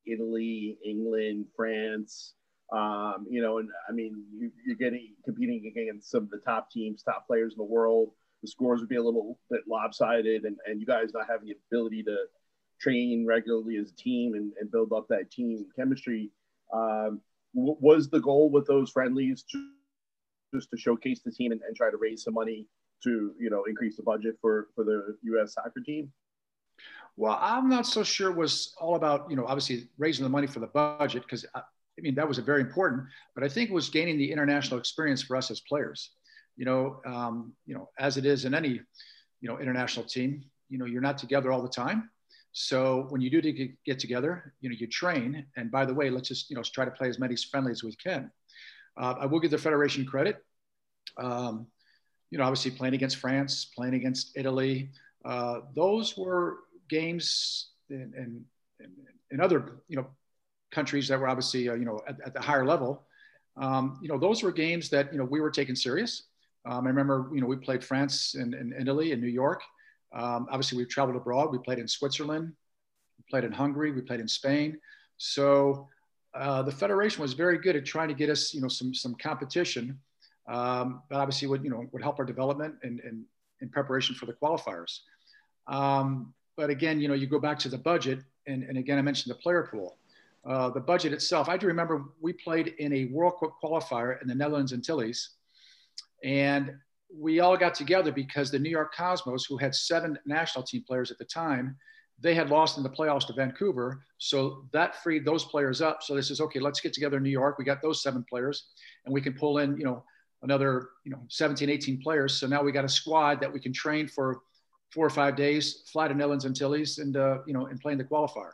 Italy, 0.05 0.77
England, 0.85 1.45
France. 1.55 2.33
Um, 2.71 3.27
you 3.29 3.41
know, 3.41 3.59
and 3.59 3.69
I 3.88 3.91
mean, 3.91 4.23
you, 4.38 4.51
are 4.71 4.75
getting 4.75 5.13
competing 5.25 5.71
against 5.71 6.09
some 6.09 6.23
of 6.23 6.29
the 6.29 6.39
top 6.39 6.71
teams, 6.71 7.03
top 7.03 7.27
players 7.27 7.53
in 7.53 7.57
the 7.57 7.63
world 7.63 8.11
the 8.44 8.47
scores 8.50 8.81
would 8.81 8.89
be 8.89 8.97
a 8.97 9.01
little 9.01 9.39
bit 9.50 9.61
lopsided 9.67 10.44
and, 10.44 10.57
and 10.67 10.79
you 10.79 10.85
guys 10.85 11.13
not 11.13 11.25
having 11.27 11.47
the 11.47 11.55
ability 11.71 12.03
to 12.03 12.17
train 12.79 13.25
regularly 13.25 13.77
as 13.77 13.89
a 13.89 13.95
team 13.95 14.33
and, 14.35 14.51
and 14.59 14.69
build 14.69 14.91
up 14.91 15.07
that 15.07 15.31
team 15.31 15.65
chemistry. 15.75 16.29
Um, 16.73 17.21
w- 17.56 17.77
was 17.79 18.09
the 18.09 18.19
goal 18.19 18.51
with 18.51 18.67
those 18.67 18.91
friendlies 18.91 19.44
to, 19.51 19.69
just 20.53 20.69
to 20.71 20.77
showcase 20.77 21.21
the 21.23 21.31
team 21.31 21.53
and, 21.53 21.61
and 21.65 21.75
try 21.75 21.89
to 21.89 21.97
raise 21.97 22.23
some 22.23 22.33
money 22.33 22.67
to, 23.03 23.33
you 23.39 23.49
know, 23.49 23.63
increase 23.63 23.95
the 23.95 24.03
budget 24.03 24.35
for, 24.41 24.67
for 24.75 24.83
the 24.83 25.15
U.S. 25.23 25.53
soccer 25.53 25.79
team? 25.79 26.11
Well, 27.15 27.38
I'm 27.39 27.69
not 27.69 27.86
so 27.86 28.04
sure 28.04 28.31
it 28.31 28.38
was 28.38 28.74
all 28.80 28.95
about, 28.95 29.30
you 29.30 29.36
know, 29.36 29.45
obviously 29.45 29.88
raising 29.98 30.24
the 30.24 30.30
money 30.30 30.48
for 30.48 30.60
the 30.60 30.68
budget 30.68 31.24
because 31.24 31.45
I, 31.54 31.60
I 31.60 32.01
mean, 32.01 32.15
that 32.15 32.27
was 32.27 32.39
very 32.39 32.62
important, 32.62 33.04
but 33.36 33.44
I 33.44 33.48
think 33.48 33.69
it 33.69 33.74
was 33.74 33.89
gaining 33.89 34.18
the 34.18 34.31
international 34.31 34.80
experience 34.80 35.21
for 35.21 35.36
us 35.36 35.51
as 35.51 35.60
players 35.60 36.12
you 36.56 36.65
know, 36.65 37.01
um, 37.06 37.54
you 37.65 37.75
know, 37.75 37.89
as 37.98 38.18
it 38.18 38.25
is 38.25 38.45
in 38.45 38.54
any, 38.54 38.81
you 39.42 39.50
know, 39.50 39.60
international 39.60 40.06
team, 40.06 40.44
you 40.69 40.77
know, 40.77 40.86
you're 40.86 41.01
not 41.01 41.18
together 41.18 41.51
all 41.51 41.62
the 41.62 41.69
time. 41.69 42.10
So 42.51 43.07
when 43.10 43.21
you 43.21 43.30
do 43.30 43.42
get 43.86 44.00
together, 44.00 44.54
you 44.62 44.69
know, 44.69 44.75
you 44.77 44.88
train. 44.88 45.45
And 45.57 45.71
by 45.71 45.86
the 45.86 45.94
way, 45.94 46.09
let's 46.09 46.27
just, 46.27 46.50
you 46.50 46.56
know, 46.56 46.62
try 46.62 46.86
to 46.86 46.92
play 46.92 47.09
as 47.09 47.19
many 47.19 47.36
friendly 47.36 47.71
as 47.71 47.83
we 47.83 47.95
can. 47.95 48.31
Uh, 48.95 49.16
I 49.19 49.25
will 49.25 49.39
give 49.39 49.51
the 49.51 49.57
federation 49.57 50.06
credit. 50.06 50.38
Um, 51.18 51.68
you 52.30 52.38
know, 52.38 52.44
obviously 52.44 52.71
playing 52.71 52.94
against 52.94 53.18
France, 53.18 53.71
playing 53.75 53.95
against 53.95 54.31
Italy, 54.36 54.89
uh, 55.25 55.62
those 55.75 56.16
were 56.18 56.57
games 56.89 57.69
in, 57.89 58.13
in, 58.18 58.45
in, 59.31 59.41
other, 59.41 59.81
you 59.88 59.97
know, 59.97 60.07
countries 60.71 61.07
that 61.07 61.19
were 61.19 61.27
obviously, 61.27 61.69
uh, 61.69 61.74
you 61.74 61.85
know, 61.85 62.00
at, 62.07 62.18
at, 62.25 62.33
the 62.33 62.41
higher 62.41 62.65
level. 62.65 63.03
Um, 63.57 64.00
you 64.01 64.07
know, 64.07 64.18
those 64.18 64.44
were 64.44 64.51
games 64.51 64.89
that, 64.89 65.12
you 65.12 65.19
know, 65.19 65.25
we 65.25 65.39
were 65.39 65.51
taking 65.51 65.75
serious. 65.75 66.24
Um, 66.65 66.85
I 66.85 66.89
remember, 66.89 67.30
you 67.33 67.41
know, 67.41 67.47
we 67.47 67.57
played 67.57 67.83
France 67.83 68.35
and, 68.35 68.53
and 68.53 68.74
Italy 68.74 69.12
and 69.12 69.21
New 69.21 69.27
York. 69.27 69.62
Um, 70.13 70.47
obviously, 70.50 70.77
we've 70.77 70.89
traveled 70.89 71.18
abroad. 71.18 71.51
We 71.51 71.59
played 71.59 71.80
in 71.80 71.88
Switzerland, 71.88 72.53
we 73.18 73.24
played 73.30 73.44
in 73.44 73.51
Hungary, 73.51 73.91
we 73.91 74.01
played 74.01 74.19
in 74.19 74.27
Spain. 74.27 74.80
So 75.18 75.89
uh, 76.33 76.62
the 76.63 76.71
federation 76.71 77.21
was 77.21 77.33
very 77.33 77.57
good 77.57 77.75
at 77.75 77.85
trying 77.85 78.07
to 78.09 78.13
get 78.13 78.30
us, 78.30 78.53
you 78.53 78.62
know, 78.62 78.68
some 78.68 78.94
some 78.94 79.15
competition. 79.15 80.00
Um, 80.47 81.01
but 81.09 81.18
obviously, 81.18 81.47
would 81.47 81.63
you 81.63 81.69
know 81.69 81.85
would 81.91 82.01
help 82.01 82.19
our 82.19 82.25
development 82.25 82.75
and, 82.83 83.00
and 83.01 83.24
in 83.62 83.69
preparation 83.69 84.15
for 84.15 84.25
the 84.25 84.33
qualifiers. 84.33 85.00
Um, 85.68 86.33
but 86.55 86.69
again, 86.69 87.00
you 87.00 87.07
know, 87.07 87.13
you 87.13 87.27
go 87.27 87.39
back 87.39 87.59
to 87.59 87.69
the 87.69 87.77
budget, 87.77 88.19
and, 88.47 88.63
and 88.63 88.77
again, 88.77 88.97
I 88.97 89.01
mentioned 89.01 89.33
the 89.33 89.39
player 89.39 89.67
pool. 89.71 89.97
Uh, 90.45 90.69
the 90.69 90.79
budget 90.79 91.13
itself, 91.13 91.47
I 91.47 91.55
do 91.55 91.67
remember 91.67 92.03
we 92.19 92.33
played 92.33 92.75
in 92.79 92.91
a 92.94 93.05
World 93.05 93.33
Cup 93.39 93.57
qualifier 93.63 94.21
in 94.21 94.27
the 94.27 94.35
Netherlands 94.35 94.73
Antilles 94.73 95.38
and 96.23 96.73
we 97.15 97.39
all 97.41 97.57
got 97.57 97.75
together 97.75 98.11
because 98.11 98.50
the 98.50 98.57
New 98.57 98.69
York 98.69 98.94
Cosmos, 98.95 99.45
who 99.45 99.57
had 99.57 99.75
seven 99.75 100.17
national 100.25 100.63
team 100.63 100.83
players 100.87 101.11
at 101.11 101.18
the 101.18 101.25
time, 101.25 101.75
they 102.19 102.33
had 102.33 102.49
lost 102.49 102.78
in 102.78 102.83
the 102.83 102.89
playoffs 102.89 103.28
to 103.28 103.33
Vancouver. 103.33 104.04
So 104.18 104.66
that 104.71 105.04
freed 105.04 105.25
those 105.25 105.44
players 105.44 105.81
up. 105.81 106.01
So 106.01 106.16
this 106.16 106.31
is 106.31 106.39
okay, 106.42 106.59
let's 106.59 106.80
get 106.80 106.94
together 106.94 107.18
in 107.18 107.23
New 107.23 107.30
York. 107.30 107.57
We 107.57 107.66
got 107.66 107.81
those 107.81 108.01
seven 108.01 108.25
players 108.30 108.68
and 109.06 109.13
we 109.13 109.21
can 109.21 109.33
pull 109.33 109.59
in, 109.59 109.78
you 109.78 109.83
know, 109.83 110.04
another, 110.42 110.89
you 111.04 111.11
know, 111.11 111.21
17, 111.30 111.69
18 111.69 112.01
players. 112.01 112.35
So 112.35 112.47
now 112.47 112.63
we 112.63 112.71
got 112.71 112.85
a 112.85 112.89
squad 112.89 113.42
that 113.42 113.51
we 113.51 113.59
can 113.59 113.73
train 113.73 114.07
for 114.07 114.42
four 114.94 115.06
or 115.06 115.09
five 115.09 115.35
days, 115.35 115.83
fly 115.92 116.07
to 116.07 116.14
Netherlands 116.14 116.45
Antilles 116.45 117.00
and, 117.00 117.18
uh, 117.18 117.40
you 117.47 117.54
know, 117.54 117.66
and 117.66 117.80
play 117.80 117.94
in 117.94 117.97
the 117.97 118.04
qualifier. 118.04 118.52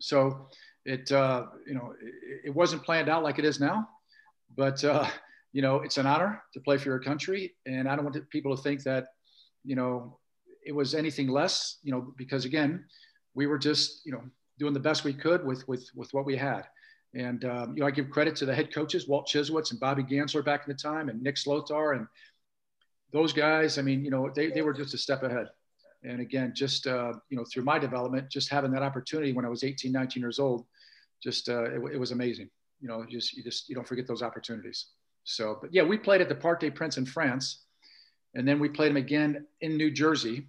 So 0.00 0.48
it, 0.84 1.10
uh, 1.10 1.46
you 1.66 1.74
know, 1.74 1.94
it, 2.00 2.48
it 2.48 2.54
wasn't 2.54 2.82
planned 2.82 3.08
out 3.08 3.22
like 3.22 3.38
it 3.38 3.44
is 3.44 3.58
now, 3.58 3.88
but, 4.54 4.84
uh, 4.84 5.08
you 5.52 5.62
know, 5.62 5.76
it's 5.76 5.96
an 5.96 6.06
honor 6.06 6.42
to 6.52 6.60
play 6.60 6.76
for 6.76 6.90
your 6.90 6.98
country. 6.98 7.54
And 7.64 7.88
I 7.88 7.96
don't 7.96 8.04
want 8.04 8.28
people 8.28 8.54
to 8.54 8.62
think 8.62 8.82
that, 8.82 9.06
you 9.64 9.76
know, 9.76 10.18
it 10.64 10.74
was 10.74 10.94
anything 10.94 11.28
less, 11.28 11.78
you 11.82 11.92
know, 11.92 12.12
because 12.18 12.44
again, 12.44 12.84
we 13.34 13.46
were 13.46 13.58
just, 13.58 14.04
you 14.04 14.12
know, 14.12 14.22
doing 14.58 14.74
the 14.74 14.80
best 14.80 15.04
we 15.04 15.14
could 15.14 15.44
with, 15.44 15.66
with, 15.68 15.88
with 15.94 16.12
what 16.12 16.26
we 16.26 16.36
had. 16.36 16.64
And, 17.14 17.44
um, 17.44 17.74
you 17.74 17.80
know, 17.80 17.86
I 17.86 17.90
give 17.90 18.10
credit 18.10 18.36
to 18.36 18.46
the 18.46 18.54
head 18.54 18.74
coaches, 18.74 19.08
Walt 19.08 19.28
Chyzowych 19.32 19.70
and 19.70 19.80
Bobby 19.80 20.02
Gansler 20.02 20.44
back 20.44 20.66
in 20.66 20.72
the 20.72 20.78
time 20.78 21.08
and 21.08 21.22
Nick 21.22 21.36
Slotar 21.36 21.96
and 21.96 22.06
those 23.12 23.32
guys. 23.32 23.78
I 23.78 23.82
mean, 23.82 24.04
you 24.04 24.10
know, 24.10 24.30
they, 24.34 24.50
they 24.50 24.62
were 24.62 24.72
just 24.72 24.94
a 24.94 24.98
step 24.98 25.22
ahead. 25.22 25.46
And 26.04 26.20
again, 26.20 26.52
just, 26.54 26.86
uh, 26.86 27.14
you 27.30 27.36
know, 27.36 27.44
through 27.52 27.64
my 27.64 27.78
development, 27.78 28.30
just 28.30 28.50
having 28.50 28.70
that 28.72 28.82
opportunity 28.82 29.32
when 29.32 29.44
I 29.44 29.48
was 29.48 29.64
18, 29.64 29.90
19 29.90 30.20
years 30.20 30.38
old, 30.38 30.66
just, 31.22 31.48
uh, 31.48 31.64
it, 31.64 31.94
it 31.94 31.98
was 31.98 32.12
amazing. 32.12 32.48
You 32.80 32.88
know, 32.88 33.04
just, 33.08 33.32
you 33.32 33.42
just, 33.42 33.68
you 33.68 33.74
don't 33.74 33.88
forget 33.88 34.06
those 34.06 34.22
opportunities. 34.22 34.86
So, 35.24 35.58
but 35.60 35.74
yeah, 35.74 35.82
we 35.82 35.98
played 35.98 36.20
at 36.20 36.28
the 36.28 36.34
Parc 36.34 36.60
des 36.60 36.70
Princes 36.70 36.98
in 36.98 37.06
France, 37.06 37.64
and 38.34 38.46
then 38.46 38.60
we 38.60 38.68
played 38.68 38.90
them 38.90 38.96
again 38.96 39.46
in 39.60 39.76
New 39.76 39.90
Jersey, 39.90 40.46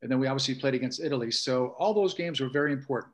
and 0.00 0.10
then 0.10 0.18
we 0.18 0.26
obviously 0.26 0.54
played 0.54 0.74
against 0.74 1.02
Italy. 1.02 1.30
So 1.30 1.74
all 1.78 1.92
those 1.92 2.14
games 2.14 2.40
were 2.40 2.48
very 2.48 2.72
important, 2.72 3.12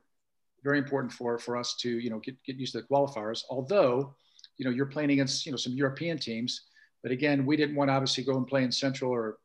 very 0.63 0.79
important 0.79 1.13
for 1.13 1.39
for 1.39 1.57
us 1.57 1.75
to 1.81 1.99
you 1.99 2.11
know 2.11 2.21
get 2.21 2.37
get 2.45 2.57
used 2.57 2.73
to 2.73 2.83
the 2.83 2.87
qualifiers. 2.87 3.43
Although, 3.51 4.15
you 4.59 4.65
know, 4.65 4.71
you're 4.71 4.87
playing 4.87 5.11
against 5.11 5.45
you 5.45 5.53
know 5.53 5.57
some 5.57 5.73
European 5.73 6.19
teams, 6.19 6.69
but 7.03 7.13
again, 7.13 7.47
we 7.47 7.57
didn't 7.57 7.77
want 7.77 7.89
to 7.89 7.95
obviously 7.95 8.25
go 8.25 8.37
and 8.37 8.47
play 8.47 8.63
in 8.65 8.73
Central 8.73 9.11
or 9.11 9.39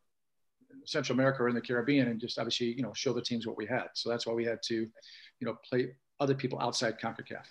Central 0.85 1.15
America 1.15 1.43
or 1.43 1.49
in 1.49 1.55
the 1.55 1.61
Caribbean 1.61 2.07
and 2.07 2.19
just 2.19 2.39
obviously 2.39 2.67
you 2.73 2.83
know 2.83 2.93
show 2.93 3.13
the 3.13 3.21
teams 3.21 3.45
what 3.45 3.57
we 3.57 3.65
had. 3.65 3.87
So 3.93 4.09
that's 4.09 4.25
why 4.25 4.33
we 4.33 4.45
had 4.45 4.61
to, 4.63 4.75
you 4.75 5.45
know, 5.45 5.57
play 5.67 5.95
other 6.19 6.33
people 6.33 6.59
outside 6.59 6.99
CONCACAF 6.99 7.45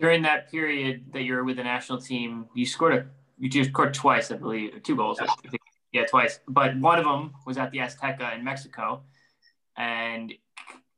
during 0.00 0.22
that 0.22 0.50
period 0.50 1.04
that 1.12 1.22
you 1.22 1.34
were 1.34 1.44
with 1.44 1.56
the 1.56 1.62
national 1.62 2.00
team, 2.00 2.46
you 2.54 2.64
scored 2.64 2.94
a 2.94 3.06
you 3.38 3.48
just 3.48 3.70
scored 3.70 3.94
twice, 3.94 4.30
I 4.30 4.36
believe, 4.36 4.82
two 4.82 4.96
goals. 4.96 5.20
Yeah, 5.92 6.04
twice. 6.06 6.40
But 6.46 6.76
one 6.78 6.98
of 6.98 7.04
them 7.04 7.32
was 7.46 7.58
at 7.58 7.70
the 7.70 7.78
Azteca 7.78 8.34
in 8.34 8.44
Mexico, 8.44 9.02
and 9.76 10.32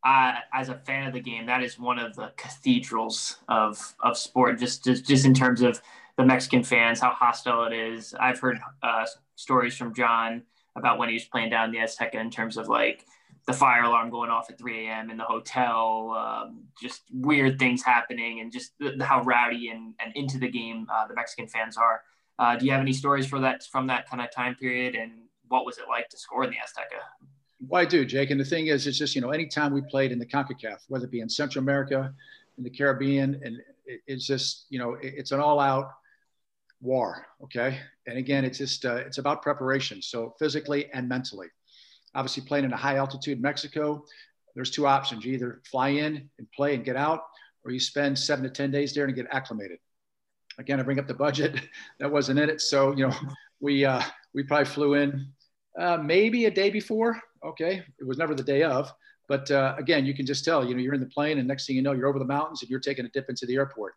I, 0.05 0.39
as 0.53 0.69
a 0.69 0.75
fan 0.75 1.07
of 1.07 1.13
the 1.13 1.21
game, 1.21 1.47
that 1.47 1.63
is 1.63 1.79
one 1.79 1.99
of 1.99 2.17
the 2.17 2.33
cathedrals 2.37 3.37
of 3.49 3.95
of 4.01 4.17
sport. 4.17 4.59
Just 4.59 4.85
just 4.85 5.07
just 5.07 5.25
in 5.25 5.35
terms 5.35 5.63
of 5.63 5.81
the 6.23 6.27
Mexican 6.27 6.63
fans, 6.63 7.01
how 7.01 7.11
hostile 7.11 7.65
it 7.65 7.73
is. 7.73 8.15
I've 8.15 8.39
heard 8.39 8.59
uh, 8.83 9.07
stories 9.35 9.77
from 9.77 9.93
John 9.93 10.43
about 10.77 10.99
when 10.99 11.09
he 11.09 11.15
was 11.15 11.25
playing 11.25 11.51
down 11.51 11.73
the 11.73 11.79
Azteca 11.79 12.15
in 12.15 12.31
terms 12.31 12.57
of 12.57 12.69
like 12.69 13.05
the 13.47 13.53
fire 13.53 13.83
alarm 13.83 14.09
going 14.09 14.31
off 14.31 14.49
at 14.49 14.57
3 14.57 14.87
a.m. 14.87 15.11
in 15.11 15.17
the 15.17 15.25
hotel, 15.25 16.15
um, 16.17 16.61
just 16.81 17.03
weird 17.13 17.59
things 17.59 17.83
happening, 17.83 18.39
and 18.41 18.53
just 18.53 18.73
the, 18.79 18.93
the, 18.97 19.05
how 19.05 19.21
rowdy 19.23 19.69
and, 19.69 19.95
and 19.99 20.15
into 20.15 20.39
the 20.39 20.49
game 20.49 20.87
uh, 20.93 21.09
the 21.09 21.15
Mexican 21.15 21.49
fans 21.49 21.77
are. 21.77 22.03
Uh, 22.39 22.57
do 22.57 22.65
you 22.67 22.73
have 22.73 22.81
any 22.81 22.93
stories 22.93 23.27
for 23.27 23.41
that 23.41 23.65
from 23.65 23.89
that 23.89 24.09
kind 24.09 24.23
of 24.23 24.31
time 24.31 24.55
period, 24.55 24.95
and 24.95 25.13
what 25.49 25.67
was 25.67 25.79
it 25.79 25.85
like 25.89 26.09
to 26.09 26.17
score 26.17 26.45
in 26.45 26.51
the 26.51 26.57
Azteca? 26.57 27.01
Well, 27.67 27.83
I 27.83 27.85
do, 27.85 28.05
Jake. 28.05 28.31
And 28.31 28.41
the 28.41 28.45
thing 28.45 28.69
is, 28.69 28.87
it's 28.87 28.97
just 28.97 29.17
you 29.17 29.21
know, 29.21 29.31
anytime 29.31 29.73
we 29.73 29.83
played 29.83 30.13
in 30.13 30.21
the 30.21 30.27
Concacaf, 30.27 30.85
whether 30.87 31.07
it 31.07 31.11
be 31.11 31.21
in 31.21 31.29
Central 31.29 31.65
America, 31.65 32.15
in 32.59 32.63
the 32.63 32.71
Caribbean, 32.71 33.41
and 33.45 33.57
it, 33.87 34.03
it's 34.07 34.25
just 34.25 34.67
you 34.71 34.79
know, 34.79 34.95
it, 34.95 35.15
it's 35.17 35.33
an 35.33 35.41
all-out 35.41 35.91
war. 36.83 37.27
Okay, 37.45 37.79
and 38.07 38.19
again, 38.19 38.45
it's 38.45 38.59
just 38.59 38.85
uh, 38.85 38.97
it's 38.97 39.19
about 39.19 39.41
preparation, 39.41 40.03
so 40.03 40.35
physically 40.39 40.91
and 40.93 41.09
mentally 41.09 41.49
obviously 42.15 42.43
playing 42.43 42.65
in 42.65 42.73
a 42.73 42.77
high 42.77 42.97
altitude 42.97 43.41
Mexico, 43.41 44.05
there's 44.55 44.71
two 44.71 44.87
options. 44.87 45.25
You 45.25 45.33
either 45.35 45.63
fly 45.71 45.89
in 45.89 46.29
and 46.39 46.51
play 46.53 46.75
and 46.75 46.85
get 46.85 46.97
out, 46.97 47.23
or 47.65 47.71
you 47.71 47.81
spend 47.81 48.19
seven 48.19 48.45
to 48.45 48.51
10 48.51 48.71
days 48.71 48.95
there 48.95 49.07
and 49.07 49.15
get 49.15 49.27
acclimated. 49.31 49.79
Again, 50.59 50.79
I 50.79 50.83
bring 50.83 50.99
up 50.99 51.07
the 51.07 51.15
budget 51.15 51.61
that 52.01 52.11
wasn't 52.11 52.39
in 52.39 52.51
it. 52.51 52.61
So, 52.61 52.95
you 52.95 53.09
know, 53.09 53.15
we, 53.61 53.85
uh, 53.85 54.03
we 54.35 54.43
probably 54.43 54.67
flew 54.67 54.95
in 54.95 55.29
uh, 55.79 55.97
maybe 55.97 56.47
a 56.47 56.51
day 56.51 56.71
before. 56.71 57.21
Okay. 57.45 57.83
It 57.99 58.07
was 58.07 58.19
never 58.19 58.35
the 58.35 58.43
day 58.43 58.63
of, 58.63 58.93
but 59.29 59.51
uh, 59.51 59.75
again, 59.79 60.05
you 60.05 60.15
can 60.15 60.27
just 60.27 60.45
tell, 60.45 60.65
you 60.65 60.75
know, 60.75 60.81
you're 60.81 60.95
in 60.95 61.01
the 61.01 61.07
plane 61.07 61.39
and 61.39 61.49
next 61.49 61.67
thing 61.67 61.77
you 61.77 61.83
know, 61.83 61.93
you're 61.93 62.09
over 62.09 62.19
the 62.19 62.25
mountains 62.25 62.63
and 62.63 62.71
you're 62.71 62.81
taking 62.81 63.05
a 63.05 63.09
dip 63.11 63.29
into 63.29 63.47
the 63.47 63.55
airport. 63.55 63.95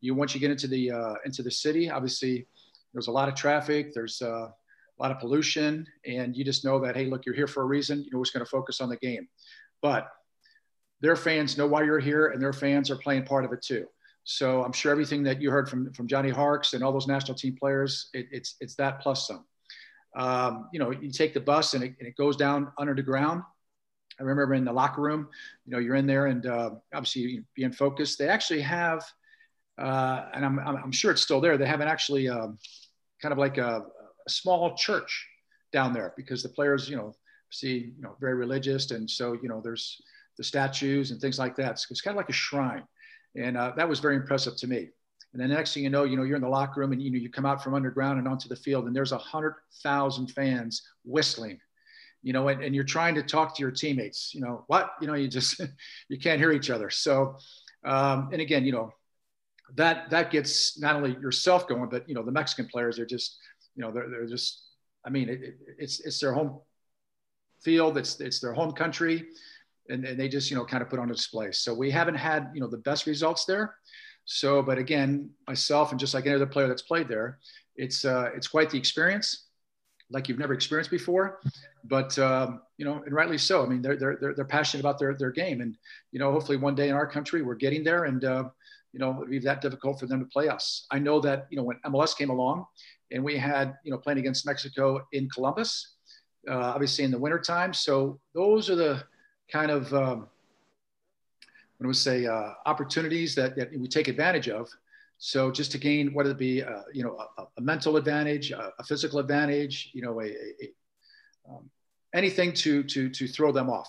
You, 0.00 0.14
once 0.14 0.34
you 0.34 0.40
get 0.40 0.50
into 0.50 0.68
the, 0.68 0.90
uh, 0.92 1.14
into 1.24 1.42
the 1.42 1.50
city, 1.50 1.90
obviously 1.90 2.46
there's 2.92 3.08
a 3.08 3.12
lot 3.12 3.28
of 3.28 3.34
traffic. 3.34 3.92
There's, 3.92 4.22
uh, 4.22 4.48
a 4.98 5.02
lot 5.02 5.12
of 5.12 5.20
pollution, 5.20 5.86
and 6.06 6.36
you 6.36 6.44
just 6.44 6.64
know 6.64 6.80
that, 6.80 6.96
hey, 6.96 7.06
look, 7.06 7.24
you're 7.24 7.34
here 7.34 7.46
for 7.46 7.62
a 7.62 7.66
reason. 7.66 8.04
You're 8.04 8.16
always 8.16 8.30
going 8.30 8.44
to 8.44 8.50
focus 8.50 8.80
on 8.80 8.88
the 8.88 8.96
game. 8.96 9.28
But 9.80 10.08
their 11.00 11.14
fans 11.14 11.56
know 11.56 11.66
why 11.66 11.84
you're 11.84 12.00
here, 12.00 12.28
and 12.28 12.42
their 12.42 12.52
fans 12.52 12.90
are 12.90 12.96
playing 12.96 13.24
part 13.24 13.44
of 13.44 13.52
it 13.52 13.62
too. 13.62 13.86
So 14.24 14.64
I'm 14.64 14.72
sure 14.72 14.92
everything 14.92 15.22
that 15.22 15.40
you 15.40 15.50
heard 15.50 15.68
from, 15.68 15.92
from 15.92 16.08
Johnny 16.08 16.30
Harkes 16.30 16.74
and 16.74 16.82
all 16.82 16.92
those 16.92 17.06
national 17.06 17.36
team 17.36 17.56
players, 17.58 18.10
it, 18.12 18.26
it's, 18.30 18.56
it's 18.60 18.74
that 18.74 19.00
plus 19.00 19.26
some. 19.26 19.44
Um, 20.16 20.68
you 20.72 20.80
know, 20.80 20.90
you 20.90 21.10
take 21.10 21.32
the 21.32 21.40
bus 21.40 21.74
and 21.74 21.84
it, 21.84 21.94
and 21.98 22.08
it, 22.08 22.16
goes 22.16 22.36
down 22.36 22.72
under 22.78 22.94
the 22.94 23.02
ground. 23.02 23.42
I 24.20 24.24
remember 24.24 24.54
in 24.54 24.64
the 24.64 24.72
locker 24.72 25.00
room, 25.00 25.28
you 25.64 25.72
know, 25.72 25.78
you're 25.78 25.94
in 25.94 26.06
there 26.06 26.26
and 26.26 26.44
uh, 26.46 26.70
obviously 26.92 27.44
being 27.54 27.72
focused. 27.72 28.18
They 28.18 28.28
actually 28.28 28.60
have, 28.62 29.04
uh, 29.78 30.26
and 30.34 30.44
I'm, 30.44 30.58
I'm 30.58 30.92
sure 30.92 31.10
it's 31.10 31.22
still 31.22 31.40
there. 31.40 31.56
They 31.56 31.66
haven't 31.66 31.88
actually 31.88 32.28
um, 32.28 32.58
kind 33.22 33.32
of 33.32 33.38
like 33.38 33.58
a, 33.58 33.84
a 34.26 34.30
small 34.30 34.76
church 34.76 35.26
down 35.72 35.92
there 35.92 36.14
because 36.16 36.42
the 36.42 36.48
players, 36.48 36.88
you 36.88 36.96
know, 36.96 37.14
see, 37.50 37.92
you 37.96 38.02
know, 38.02 38.16
very 38.20 38.34
religious. 38.34 38.90
And 38.90 39.08
so, 39.08 39.34
you 39.34 39.48
know, 39.48 39.60
there's 39.62 40.00
the 40.36 40.44
statues 40.44 41.10
and 41.10 41.20
things 41.20 41.38
like 41.38 41.56
that. 41.56 41.72
It's, 41.72 41.86
it's 41.90 42.00
kind 42.00 42.14
of 42.14 42.18
like 42.18 42.28
a 42.28 42.32
shrine. 42.32 42.84
And 43.36 43.56
uh, 43.56 43.72
that 43.76 43.88
was 43.88 44.00
very 44.00 44.16
impressive 44.16 44.56
to 44.56 44.66
me. 44.66 44.88
And 45.32 45.42
then 45.42 45.50
the 45.50 45.56
next 45.56 45.74
thing 45.74 45.84
you 45.84 45.90
know, 45.90 46.04
you 46.04 46.16
know, 46.16 46.22
you're 46.22 46.36
in 46.36 46.42
the 46.42 46.48
locker 46.48 46.80
room 46.80 46.92
and, 46.92 47.02
you 47.02 47.10
know, 47.10 47.18
you 47.18 47.30
come 47.30 47.44
out 47.44 47.62
from 47.62 47.74
underground 47.74 48.18
and 48.18 48.26
onto 48.26 48.48
the 48.48 48.56
field 48.56 48.86
and 48.86 48.96
there's 48.96 49.12
a 49.12 49.18
hundred 49.18 49.54
thousand 49.82 50.28
fans 50.28 50.82
whistling, 51.04 51.60
you 52.22 52.32
know, 52.32 52.48
and, 52.48 52.62
and 52.62 52.74
you're 52.74 52.84
trying 52.84 53.14
to 53.14 53.22
talk 53.22 53.56
to 53.56 53.62
your 53.62 53.70
teammates, 53.70 54.34
you 54.34 54.40
know, 54.40 54.64
what, 54.66 54.90
you 55.00 55.06
know, 55.06 55.14
you 55.14 55.28
just, 55.28 55.60
you 56.08 56.18
can't 56.18 56.40
hear 56.40 56.52
each 56.52 56.70
other. 56.70 56.90
So, 56.90 57.36
um, 57.84 58.30
and 58.32 58.40
again, 58.40 58.64
you 58.64 58.72
know, 58.72 58.92
that, 59.76 60.10
that 60.10 60.30
gets 60.30 60.78
not 60.80 60.96
only 60.96 61.12
yourself 61.20 61.68
going, 61.68 61.88
but, 61.88 62.08
you 62.08 62.14
know, 62.14 62.22
the 62.22 62.32
Mexican 62.32 62.66
players 62.66 62.98
are 62.98 63.06
just, 63.06 63.38
you 63.76 63.82
know, 63.82 63.92
they're, 63.92 64.08
they're 64.08 64.26
just, 64.26 64.62
I 65.04 65.10
mean, 65.10 65.28
it, 65.28 65.42
it, 65.42 65.54
it's, 65.78 66.00
it's 66.00 66.20
their 66.20 66.32
home 66.32 66.60
field. 67.62 67.98
It's, 67.98 68.20
it's 68.20 68.40
their 68.40 68.52
home 68.52 68.72
country. 68.72 69.26
And, 69.88 70.04
and 70.04 70.18
they 70.18 70.28
just, 70.28 70.50
you 70.50 70.56
know, 70.56 70.64
kind 70.64 70.82
of 70.82 70.90
put 70.90 70.98
on 70.98 71.10
a 71.10 71.14
display. 71.14 71.52
So 71.52 71.72
we 71.72 71.90
haven't 71.90 72.16
had, 72.16 72.50
you 72.54 72.60
know, 72.60 72.68
the 72.68 72.78
best 72.78 73.06
results 73.06 73.44
there. 73.44 73.74
So, 74.24 74.62
but 74.62 74.76
again, 74.76 75.30
myself 75.46 75.90
and 75.90 76.00
just 76.00 76.12
like 76.12 76.26
any 76.26 76.34
other 76.34 76.46
player 76.46 76.68
that's 76.68 76.82
played 76.82 77.08
there, 77.08 77.38
it's, 77.76 78.04
uh, 78.04 78.30
it's 78.34 78.48
quite 78.48 78.70
the 78.70 78.78
experience 78.78 79.47
like 80.10 80.28
you've 80.28 80.38
never 80.38 80.54
experienced 80.54 80.90
before. 80.90 81.40
But 81.84 82.18
um, 82.18 82.60
you 82.76 82.84
know, 82.84 83.02
and 83.04 83.14
rightly 83.14 83.38
so. 83.38 83.64
I 83.64 83.66
mean, 83.66 83.82
they're 83.82 83.96
they're 83.96 84.34
they're, 84.34 84.44
passionate 84.44 84.80
about 84.80 84.98
their 84.98 85.14
their 85.14 85.30
game, 85.30 85.60
and 85.60 85.76
you 86.12 86.18
know, 86.18 86.32
hopefully 86.32 86.56
one 86.58 86.74
day 86.74 86.88
in 86.88 86.94
our 86.94 87.06
country 87.06 87.42
we're 87.42 87.54
getting 87.54 87.84
there, 87.84 88.04
and 88.04 88.24
uh, 88.24 88.44
you 88.92 89.00
know, 89.00 89.16
it'd 89.18 89.30
be 89.30 89.38
that 89.40 89.60
difficult 89.60 90.00
for 90.00 90.06
them 90.06 90.20
to 90.20 90.26
play 90.26 90.48
us. 90.48 90.86
I 90.90 90.98
know 90.98 91.20
that 91.20 91.46
you 91.50 91.56
know 91.56 91.62
when 91.62 91.78
MLS 91.86 92.16
came 92.16 92.30
along, 92.30 92.66
and 93.10 93.22
we 93.24 93.36
had 93.36 93.74
you 93.84 93.90
know 93.90 93.98
playing 93.98 94.18
against 94.18 94.46
Mexico 94.46 95.06
in 95.12 95.28
Columbus, 95.30 95.94
uh, 96.48 96.54
obviously 96.54 97.04
in 97.04 97.10
the 97.10 97.18
wintertime. 97.18 97.72
So 97.72 98.20
those 98.34 98.70
are 98.70 98.76
the 98.76 99.04
kind 99.50 99.70
of 99.70 99.92
um, 99.94 100.28
I 101.82 101.86
would 101.86 101.96
say 101.96 102.26
uh, 102.26 102.50
opportunities 102.66 103.34
that, 103.36 103.56
that 103.56 103.70
we 103.78 103.86
take 103.86 104.08
advantage 104.08 104.48
of. 104.48 104.68
So 105.18 105.50
just 105.50 105.72
to 105.72 105.78
gain 105.78 106.14
whether 106.14 106.30
it 106.30 106.38
be 106.38 106.62
uh, 106.62 106.82
you 106.92 107.02
know 107.02 107.18
a, 107.38 107.42
a 107.56 107.60
mental 107.60 107.96
advantage, 107.96 108.50
a, 108.52 108.72
a, 108.78 108.84
physical 108.84 109.18
advantage, 109.18 109.90
you 109.92 110.02
know 110.02 110.20
a, 110.20 110.26
a 110.26 110.70
um, 111.50 111.68
anything 112.14 112.52
to 112.54 112.82
to 112.84 113.08
to 113.10 113.26
throw 113.26 113.52
them 113.52 113.68
off 113.68 113.88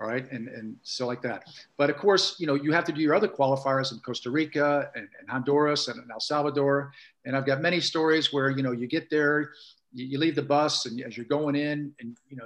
all 0.00 0.08
right? 0.08 0.30
And 0.30 0.48
and 0.48 0.76
so 0.82 1.06
like 1.06 1.22
that. 1.22 1.44
But 1.76 1.90
of 1.90 1.96
course 1.96 2.36
you 2.38 2.46
know 2.46 2.54
you 2.54 2.72
have 2.72 2.84
to 2.84 2.92
do 2.92 3.00
your 3.00 3.14
other 3.14 3.28
qualifiers 3.28 3.92
in 3.92 3.98
costa 4.00 4.30
rica 4.30 4.90
and, 4.94 5.08
and 5.18 5.28
honduras 5.28 5.88
and, 5.88 6.00
and 6.00 6.10
el 6.10 6.20
salvador. 6.20 6.92
And 7.24 7.36
i've 7.36 7.46
got 7.46 7.60
many 7.60 7.80
stories 7.80 8.32
where 8.32 8.50
you 8.50 8.62
know 8.62 8.72
you 8.72 8.86
get 8.86 9.08
there 9.10 9.52
you, 9.92 10.06
you, 10.06 10.18
leave 10.18 10.34
the 10.34 10.42
bus 10.42 10.86
and 10.86 11.00
as 11.00 11.16
you're 11.16 11.26
going 11.26 11.54
in 11.54 11.92
and 12.00 12.16
you 12.28 12.36
know 12.36 12.44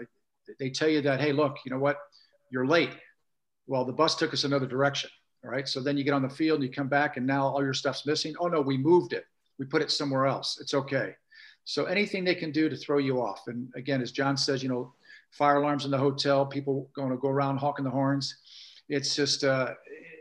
they 0.59 0.71
tell 0.71 0.89
you 0.89 1.01
that 1.03 1.21
hey 1.21 1.33
look 1.33 1.59
you 1.65 1.71
know 1.71 1.79
what? 1.79 1.99
You're 2.51 2.67
late. 2.67 2.91
Well 3.67 3.85
the 3.85 3.93
bus 3.93 4.15
took 4.15 4.33
us 4.33 4.45
another 4.45 4.67
direction 4.67 5.11
all 5.45 5.51
right 5.51 5.69
so 5.69 5.81
then 5.81 5.97
you 5.97 6.05
get 6.05 6.15
on 6.15 6.23
the 6.23 6.29
field 6.29 6.61
and 6.61 6.69
you 6.69 6.73
come 6.73 6.89
back 6.89 7.17
and 7.17 7.27
now 7.27 7.47
all 7.47 7.63
your 7.63 7.75
stuff's 7.75 8.07
missing 8.07 8.35
oh 8.41 8.49
no 8.49 8.61
we 8.61 8.77
moved 8.77 9.13
it 9.13 9.25
we 9.59 9.65
put 9.65 9.83
it 9.83 9.91
somewhere 9.91 10.27
else 10.27 10.59
it's 10.61 10.75
okay 10.75 11.15
so 11.65 11.85
anything 11.85 12.25
they 12.25 12.35
can 12.35 12.51
do 12.51 12.69
to 12.69 12.77
throw 12.77 12.99
you 12.99 13.21
off 13.21 13.43
and 13.47 13.69
again 13.77 14.01
as 14.01 14.13
john 14.13 14.37
says 14.37 14.63
you 14.63 14.69
know 14.69 14.93
fire 15.33 15.57
alarms 15.57 15.85
in 15.85 15.91
the 15.91 15.99
hotel, 15.99 16.47
people 16.47 16.91
going 16.95 17.11
to 17.11 17.17
go 17.17 17.29
around 17.29 17.59
hawking 17.59 17.85
the 17.85 17.91
horns. 17.91 18.37
It's 18.89 19.15
just, 19.15 19.45
uh, 19.45 19.75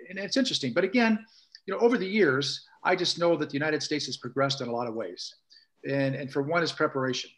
and 0.10 0.20
it's 0.20 0.38
interesting. 0.38 0.74
But 0.74 0.84
again, 0.84 1.20
you 1.66 1.74
know, 1.74 1.80
over 1.80 1.98
the 1.98 2.08
years, 2.08 2.66
I 2.84 2.96
just 2.96 3.20
know 3.20 3.36
that 3.38 3.50
the 3.50 3.54
United 3.54 3.84
States 3.84 4.06
has 4.06 4.18
progressed 4.18 4.62
in 4.62 4.68
a 4.68 4.72
lot 4.72 4.88
of 4.88 4.94
ways. 4.94 5.34
And, 5.88 6.16
and 6.16 6.32
for 6.32 6.42
one 6.42 6.64
is 6.64 6.72
preparation. 6.72 7.30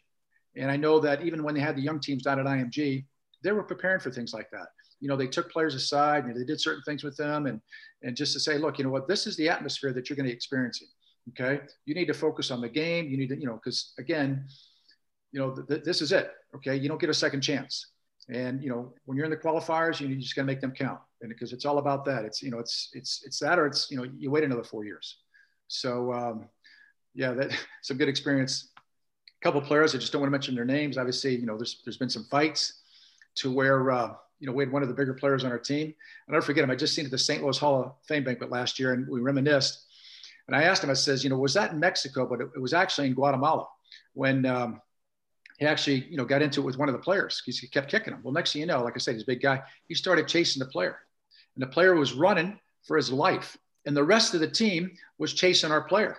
And 0.56 0.70
I 0.70 0.76
know 0.76 0.98
that 1.00 1.22
even 1.22 1.42
when 1.42 1.54
they 1.54 1.60
had 1.60 1.76
the 1.76 1.82
young 1.82 2.00
teams 2.00 2.22
down 2.22 2.40
at 2.40 2.46
IMG, 2.46 3.04
they 3.42 3.52
were 3.52 3.62
preparing 3.62 4.00
for 4.00 4.10
things 4.10 4.34
like 4.34 4.50
that. 4.50 4.68
You 5.00 5.08
know, 5.08 5.16
they 5.16 5.26
took 5.26 5.50
players 5.50 5.74
aside 5.74 6.24
and 6.24 6.36
they 6.36 6.44
did 6.44 6.60
certain 6.60 6.82
things 6.84 7.02
with 7.02 7.16
them 7.16 7.46
and, 7.46 7.60
and 8.02 8.16
just 8.16 8.32
to 8.34 8.40
say, 8.40 8.58
look, 8.58 8.78
you 8.78 8.84
know 8.84 8.90
what, 8.90 9.08
this 9.08 9.26
is 9.26 9.36
the 9.36 9.48
atmosphere 9.48 9.92
that 9.92 10.08
you're 10.08 10.16
going 10.16 10.26
to 10.26 10.30
be 10.30 10.36
experiencing. 10.36 10.88
Okay. 11.30 11.60
You 11.86 11.94
need 11.94 12.06
to 12.06 12.14
focus 12.14 12.50
on 12.50 12.60
the 12.60 12.68
game. 12.68 13.08
You 13.08 13.16
need 13.16 13.28
to, 13.28 13.38
you 13.38 13.46
know, 13.46 13.54
because 13.54 13.92
again, 13.98 14.46
you 15.32 15.40
know, 15.40 15.54
th- 15.54 15.66
th- 15.68 15.84
this 15.84 16.02
is 16.02 16.12
it. 16.12 16.32
Okay. 16.56 16.76
You 16.76 16.88
don't 16.88 17.00
get 17.00 17.10
a 17.10 17.14
second 17.14 17.40
chance. 17.40 17.92
And, 18.28 18.62
you 18.62 18.70
know, 18.70 18.92
when 19.04 19.16
you're 19.16 19.24
in 19.24 19.30
the 19.30 19.36
qualifiers, 19.36 20.00
you 20.00 20.14
just 20.16 20.36
got 20.36 20.42
to 20.42 20.46
make 20.46 20.60
them 20.60 20.72
count. 20.72 21.00
And 21.20 21.28
because 21.28 21.52
it's 21.52 21.64
all 21.64 21.78
about 21.78 22.04
that. 22.06 22.24
It's, 22.24 22.42
you 22.42 22.50
know, 22.50 22.58
it's, 22.58 22.90
it's, 22.92 23.22
it's 23.24 23.38
that, 23.40 23.58
or 23.58 23.66
it's, 23.66 23.90
you 23.90 23.96
know, 23.96 24.06
you 24.16 24.30
wait 24.30 24.44
another 24.44 24.64
four 24.64 24.84
years. 24.84 25.18
So, 25.68 26.12
um, 26.12 26.48
yeah, 27.14 27.32
that 27.32 27.50
some 27.82 27.96
good 27.96 28.08
experience. 28.08 28.68
A 28.76 29.44
couple 29.44 29.60
players, 29.62 29.94
I 29.94 29.98
just 29.98 30.12
don't 30.12 30.20
want 30.20 30.28
to 30.28 30.32
mention 30.32 30.54
their 30.54 30.64
names. 30.64 30.98
Obviously, 30.98 31.34
you 31.36 31.46
know, 31.46 31.56
there's, 31.56 31.80
there's 31.84 31.96
been 31.96 32.10
some 32.10 32.26
fights 32.30 32.82
to 33.36 33.52
where, 33.52 33.90
uh, 33.90 34.14
you 34.40 34.46
know, 34.46 34.52
we 34.52 34.64
had 34.64 34.72
one 34.72 34.82
of 34.82 34.88
the 34.88 34.94
bigger 34.94 35.14
players 35.14 35.44
on 35.44 35.52
our 35.52 35.58
team. 35.58 35.94
I'll 36.28 36.32
never 36.32 36.44
forget 36.44 36.64
him. 36.64 36.70
I 36.70 36.74
just 36.74 36.94
seen 36.94 37.04
at 37.04 37.10
the 37.10 37.18
St. 37.18 37.42
Louis 37.42 37.58
Hall 37.58 37.82
of 37.82 37.92
Fame 38.08 38.24
banquet 38.24 38.50
last 38.50 38.78
year 38.78 38.94
and 38.94 39.06
we 39.08 39.20
reminisced. 39.20 39.84
And 40.48 40.56
I 40.56 40.64
asked 40.64 40.82
him, 40.82 40.90
I 40.90 40.94
says, 40.94 41.22
you 41.22 41.30
know, 41.30 41.38
was 41.38 41.54
that 41.54 41.72
in 41.72 41.78
Mexico? 41.78 42.26
But 42.26 42.40
it, 42.40 42.48
it 42.56 42.60
was 42.60 42.72
actually 42.74 43.06
in 43.06 43.14
Guatemala 43.14 43.68
when, 44.14 44.46
um, 44.46 44.80
he 45.60 45.66
actually, 45.66 46.06
you 46.08 46.16
know, 46.16 46.24
got 46.24 46.40
into 46.40 46.62
it 46.62 46.64
with 46.64 46.78
one 46.78 46.88
of 46.88 46.94
the 46.94 47.00
players 47.00 47.42
because 47.44 47.58
he 47.58 47.68
kept 47.68 47.90
kicking 47.90 48.14
him. 48.14 48.20
Well, 48.22 48.32
next 48.32 48.54
thing 48.54 48.60
you 48.60 48.66
know, 48.66 48.82
like 48.82 48.94
I 48.96 48.98
said, 48.98 49.14
he's 49.14 49.24
a 49.24 49.26
big 49.26 49.42
guy. 49.42 49.62
He 49.88 49.94
started 49.94 50.26
chasing 50.26 50.58
the 50.58 50.66
player, 50.66 50.96
and 51.54 51.62
the 51.62 51.66
player 51.66 51.94
was 51.94 52.14
running 52.14 52.58
for 52.86 52.96
his 52.96 53.12
life, 53.12 53.58
and 53.84 53.94
the 53.94 54.02
rest 54.02 54.32
of 54.32 54.40
the 54.40 54.48
team 54.48 54.90
was 55.18 55.34
chasing 55.34 55.70
our 55.70 55.82
player. 55.82 56.16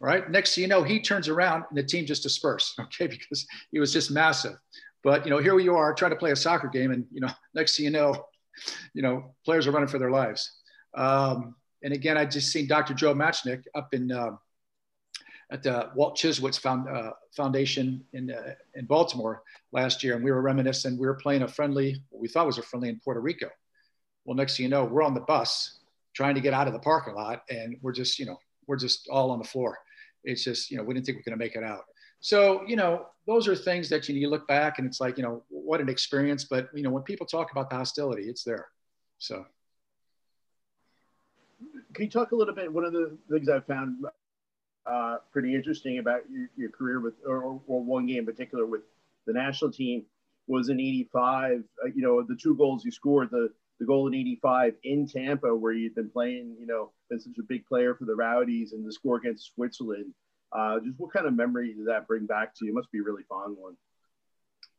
Right. 0.00 0.30
Next 0.30 0.54
thing 0.54 0.62
you 0.62 0.68
know, 0.68 0.82
he 0.82 0.98
turns 0.98 1.28
around 1.28 1.64
and 1.68 1.76
the 1.76 1.82
team 1.82 2.06
just 2.06 2.22
dispersed. 2.22 2.74
Okay, 2.80 3.06
because 3.06 3.46
he 3.70 3.78
was 3.78 3.92
just 3.92 4.10
massive. 4.10 4.56
But 5.02 5.24
you 5.24 5.30
know, 5.30 5.38
here 5.38 5.58
you 5.58 5.76
are 5.76 5.94
trying 5.94 6.12
to 6.12 6.16
play 6.16 6.32
a 6.32 6.36
soccer 6.36 6.68
game, 6.68 6.90
and 6.90 7.06
you 7.10 7.20
know, 7.20 7.30
next 7.54 7.76
thing 7.76 7.86
you 7.86 7.90
know, 7.90 8.26
you 8.94 9.02
know, 9.02 9.34
players 9.44 9.66
are 9.66 9.70
running 9.70 9.88
for 9.88 9.98
their 9.98 10.10
lives. 10.10 10.58
Um, 10.94 11.54
and 11.82 11.92
again, 11.92 12.18
I 12.18 12.26
just 12.26 12.52
seen 12.52 12.66
Dr. 12.66 12.94
Joe 12.94 13.14
Machnik 13.14 13.64
up 13.74 13.94
in. 13.94 14.12
Uh, 14.12 14.32
at 15.50 15.62
the 15.62 15.90
Walt 15.94 16.16
Chyzowych 16.16 16.58
Found, 16.60 16.88
uh, 16.88 17.12
Foundation 17.36 18.04
in, 18.12 18.30
uh, 18.30 18.54
in 18.74 18.86
Baltimore 18.86 19.42
last 19.72 20.02
year, 20.02 20.14
and 20.14 20.24
we 20.24 20.30
were 20.30 20.42
reminiscing. 20.42 20.98
We 20.98 21.06
were 21.06 21.14
playing 21.14 21.42
a 21.42 21.48
friendly, 21.48 22.02
we 22.12 22.28
thought 22.28 22.46
was 22.46 22.58
a 22.58 22.62
friendly 22.62 22.88
in 22.88 23.00
Puerto 23.00 23.20
Rico. 23.20 23.50
Well, 24.24 24.36
next 24.36 24.56
thing 24.56 24.64
you 24.64 24.70
know, 24.70 24.84
we're 24.84 25.02
on 25.02 25.14
the 25.14 25.20
bus 25.20 25.80
trying 26.14 26.34
to 26.34 26.40
get 26.40 26.54
out 26.54 26.66
of 26.66 26.72
the 26.72 26.78
parking 26.78 27.14
lot, 27.14 27.42
and 27.50 27.76
we're 27.82 27.92
just, 27.92 28.18
you 28.18 28.26
know, 28.26 28.38
we're 28.66 28.76
just 28.76 29.08
all 29.10 29.30
on 29.30 29.38
the 29.38 29.44
floor. 29.44 29.78
It's 30.24 30.44
just, 30.44 30.70
you 30.70 30.76
know, 30.76 30.84
we 30.84 30.94
didn't 30.94 31.06
think 31.06 31.16
we 31.16 31.20
are 31.20 31.36
going 31.36 31.38
to 31.38 31.44
make 31.44 31.56
it 31.56 31.64
out. 31.64 31.84
So, 32.20 32.62
you 32.66 32.76
know, 32.76 33.06
those 33.26 33.48
are 33.48 33.56
things 33.56 33.88
that 33.88 34.08
you, 34.08 34.14
you 34.14 34.28
look 34.28 34.46
back 34.46 34.78
and 34.78 34.86
it's 34.86 35.00
like, 35.00 35.16
you 35.16 35.22
know, 35.22 35.42
what 35.48 35.80
an 35.80 35.88
experience. 35.88 36.44
But, 36.44 36.68
you 36.74 36.82
know, 36.82 36.90
when 36.90 37.02
people 37.02 37.26
talk 37.26 37.50
about 37.50 37.70
the 37.70 37.76
hostility, 37.76 38.24
it's 38.24 38.44
there. 38.44 38.68
So. 39.18 39.44
Can 41.94 42.04
you 42.04 42.10
talk 42.10 42.32
a 42.32 42.36
little 42.36 42.54
bit? 42.54 42.72
One 42.72 42.84
of 42.84 42.92
the 42.92 43.16
things 43.30 43.48
I 43.48 43.60
found 43.60 44.04
uh, 44.86 45.16
pretty 45.32 45.54
interesting 45.54 45.98
about 45.98 46.22
your, 46.30 46.48
your 46.56 46.70
career 46.70 47.00
with, 47.00 47.14
or, 47.26 47.60
or, 47.66 47.82
one 47.82 48.06
game 48.06 48.18
in 48.18 48.26
particular 48.26 48.66
with 48.66 48.82
the 49.26 49.32
national 49.32 49.70
team 49.70 50.04
was 50.46 50.68
in 50.68 50.80
85. 50.80 51.62
Uh, 51.82 51.88
you 51.94 52.02
know, 52.02 52.22
the 52.22 52.36
two 52.36 52.54
goals 52.56 52.84
you 52.84 52.90
scored, 52.90 53.30
the, 53.30 53.50
the 53.78 53.86
goal 53.86 54.06
in 54.06 54.14
85 54.14 54.74
in 54.84 55.06
Tampa, 55.06 55.54
where 55.54 55.72
you'd 55.72 55.94
been 55.94 56.10
playing, 56.10 56.56
you 56.58 56.66
know, 56.66 56.92
been 57.08 57.20
such 57.20 57.38
a 57.38 57.42
big 57.42 57.66
player 57.66 57.94
for 57.94 58.04
the 58.04 58.14
Rowdies 58.14 58.72
and 58.72 58.86
the 58.86 58.92
score 58.92 59.16
against 59.16 59.54
Switzerland. 59.54 60.12
Uh, 60.52 60.80
just 60.80 60.98
what 60.98 61.12
kind 61.12 61.26
of 61.26 61.34
memory 61.34 61.74
does 61.74 61.86
that 61.86 62.06
bring 62.08 62.26
back 62.26 62.54
to 62.56 62.64
you? 62.64 62.72
It 62.72 62.74
must 62.74 62.90
be 62.90 62.98
a 62.98 63.02
really 63.02 63.22
fond 63.28 63.56
one. 63.56 63.76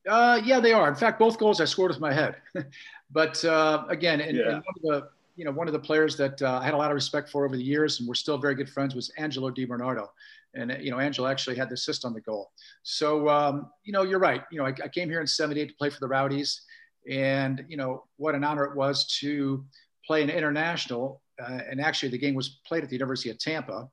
Uh, 0.08 0.42
yeah, 0.44 0.60
they 0.60 0.74
are. 0.74 0.90
In 0.90 0.96
fact, 0.96 1.20
both 1.20 1.38
goals 1.38 1.62
I 1.62 1.66
scored 1.66 1.92
with 1.92 2.00
my 2.00 2.12
head. 2.12 2.36
but 3.12 3.44
uh, 3.46 3.86
again, 3.90 4.20
and, 4.22 4.38
yeah. 4.38 4.44
and, 4.44 4.64
one 4.64 4.76
of 4.76 4.82
the 4.82 5.10
you 5.36 5.46
know 5.46 5.52
one 5.52 5.68
of 5.68 5.74
the 5.74 5.80
players 5.80 6.18
that 6.18 6.42
uh, 6.42 6.60
I 6.62 6.66
had 6.66 6.74
a 6.74 6.78
lot 6.78 6.92
of 6.92 6.96
respect 6.96 7.30
for 7.30 7.46
over 7.46 7.56
the 7.56 7.64
years, 7.64 8.00
and 8.00 8.08
we're 8.08 8.16
still 8.16 8.38
very 8.38 8.56
good 8.56 8.70
friends, 8.70 8.96
was 8.96 9.12
Angelo 9.18 9.50
Di 9.50 9.66
Bernardo. 9.66 10.12
And 10.54 10.76
you 10.82 10.92
know, 10.92 11.00
Angelo 11.00 11.28
actually 11.28 11.56
had 11.56 11.70
the 11.70 11.76
assist 11.76 12.04
on 12.04 12.14
the 12.14 12.22
goal. 12.22 12.52
So 12.84 13.30
um, 13.30 13.70
you 13.84 13.94
know, 13.94 14.04
you're 14.04 14.20
right. 14.20 14.44
You 14.52 14.60
know, 14.60 14.66
I, 14.66 14.74
I 14.84 14.88
came 14.88 15.10
here 15.10 15.22
in 15.22 15.28
'78 15.28 15.70
to 15.70 15.76
play 15.76 15.90
for 15.90 16.00
the 16.00 16.08
Rowdies, 16.08 16.62
and 17.10 17.64
you 17.70 17.78
know 17.78 18.06
what 18.18 18.36
an 18.36 18.44
honor 18.44 18.66
it 18.66 18.76
was 18.76 19.06
to 19.20 19.64
play 20.06 20.24
an 20.24 20.30
international. 20.30 21.22
Uh, 21.42 21.60
and 21.70 21.80
actually, 21.80 22.10
the 22.10 22.18
game 22.18 22.36
was 22.36 22.60
played 22.66 22.84
at 22.84 22.90
the 22.90 22.96
University 22.96 23.30
of 23.30 23.38
Tampa 23.38 23.88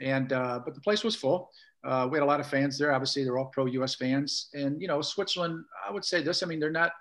and 0.00 0.32
uh, 0.32 0.60
but 0.64 0.74
the 0.74 0.80
place 0.80 1.04
was 1.04 1.14
full. 1.14 1.50
Uh, 1.84 2.08
we 2.10 2.16
had 2.16 2.22
a 2.22 2.26
lot 2.26 2.40
of 2.40 2.46
fans 2.46 2.78
there. 2.78 2.92
Obviously, 2.92 3.24
they're 3.24 3.38
all 3.38 3.46
pro-U.S. 3.46 3.94
fans, 3.94 4.48
and 4.54 4.80
you 4.80 4.88
know, 4.88 5.02
Switzerland. 5.02 5.64
I 5.86 5.92
would 5.92 6.04
say 6.04 6.22
this. 6.22 6.42
I 6.42 6.46
mean, 6.46 6.60
they're 6.60 6.70
not. 6.70 6.92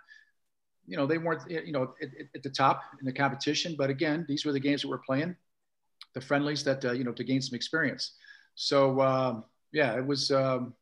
You 0.85 0.97
know, 0.97 1.05
they 1.05 1.17
weren't. 1.17 1.50
You 1.50 1.71
know, 1.71 1.93
at, 2.01 2.09
at 2.35 2.43
the 2.43 2.50
top 2.50 2.81
in 3.00 3.05
the 3.05 3.13
competition. 3.13 3.75
But 3.77 3.89
again, 3.89 4.25
these 4.27 4.45
were 4.45 4.51
the 4.51 4.59
games 4.59 4.81
that 4.81 4.89
we're 4.89 5.00
playing, 5.00 5.35
the 6.13 6.21
friendlies 6.21 6.63
that 6.65 6.83
uh, 6.83 6.91
you 6.91 7.03
know 7.03 7.13
to 7.13 7.23
gain 7.23 7.41
some 7.41 7.55
experience. 7.55 8.15
So 8.55 9.01
um, 9.01 9.45
yeah, 9.71 9.97
it 9.97 10.05
was. 10.05 10.31
Um, 10.31 10.73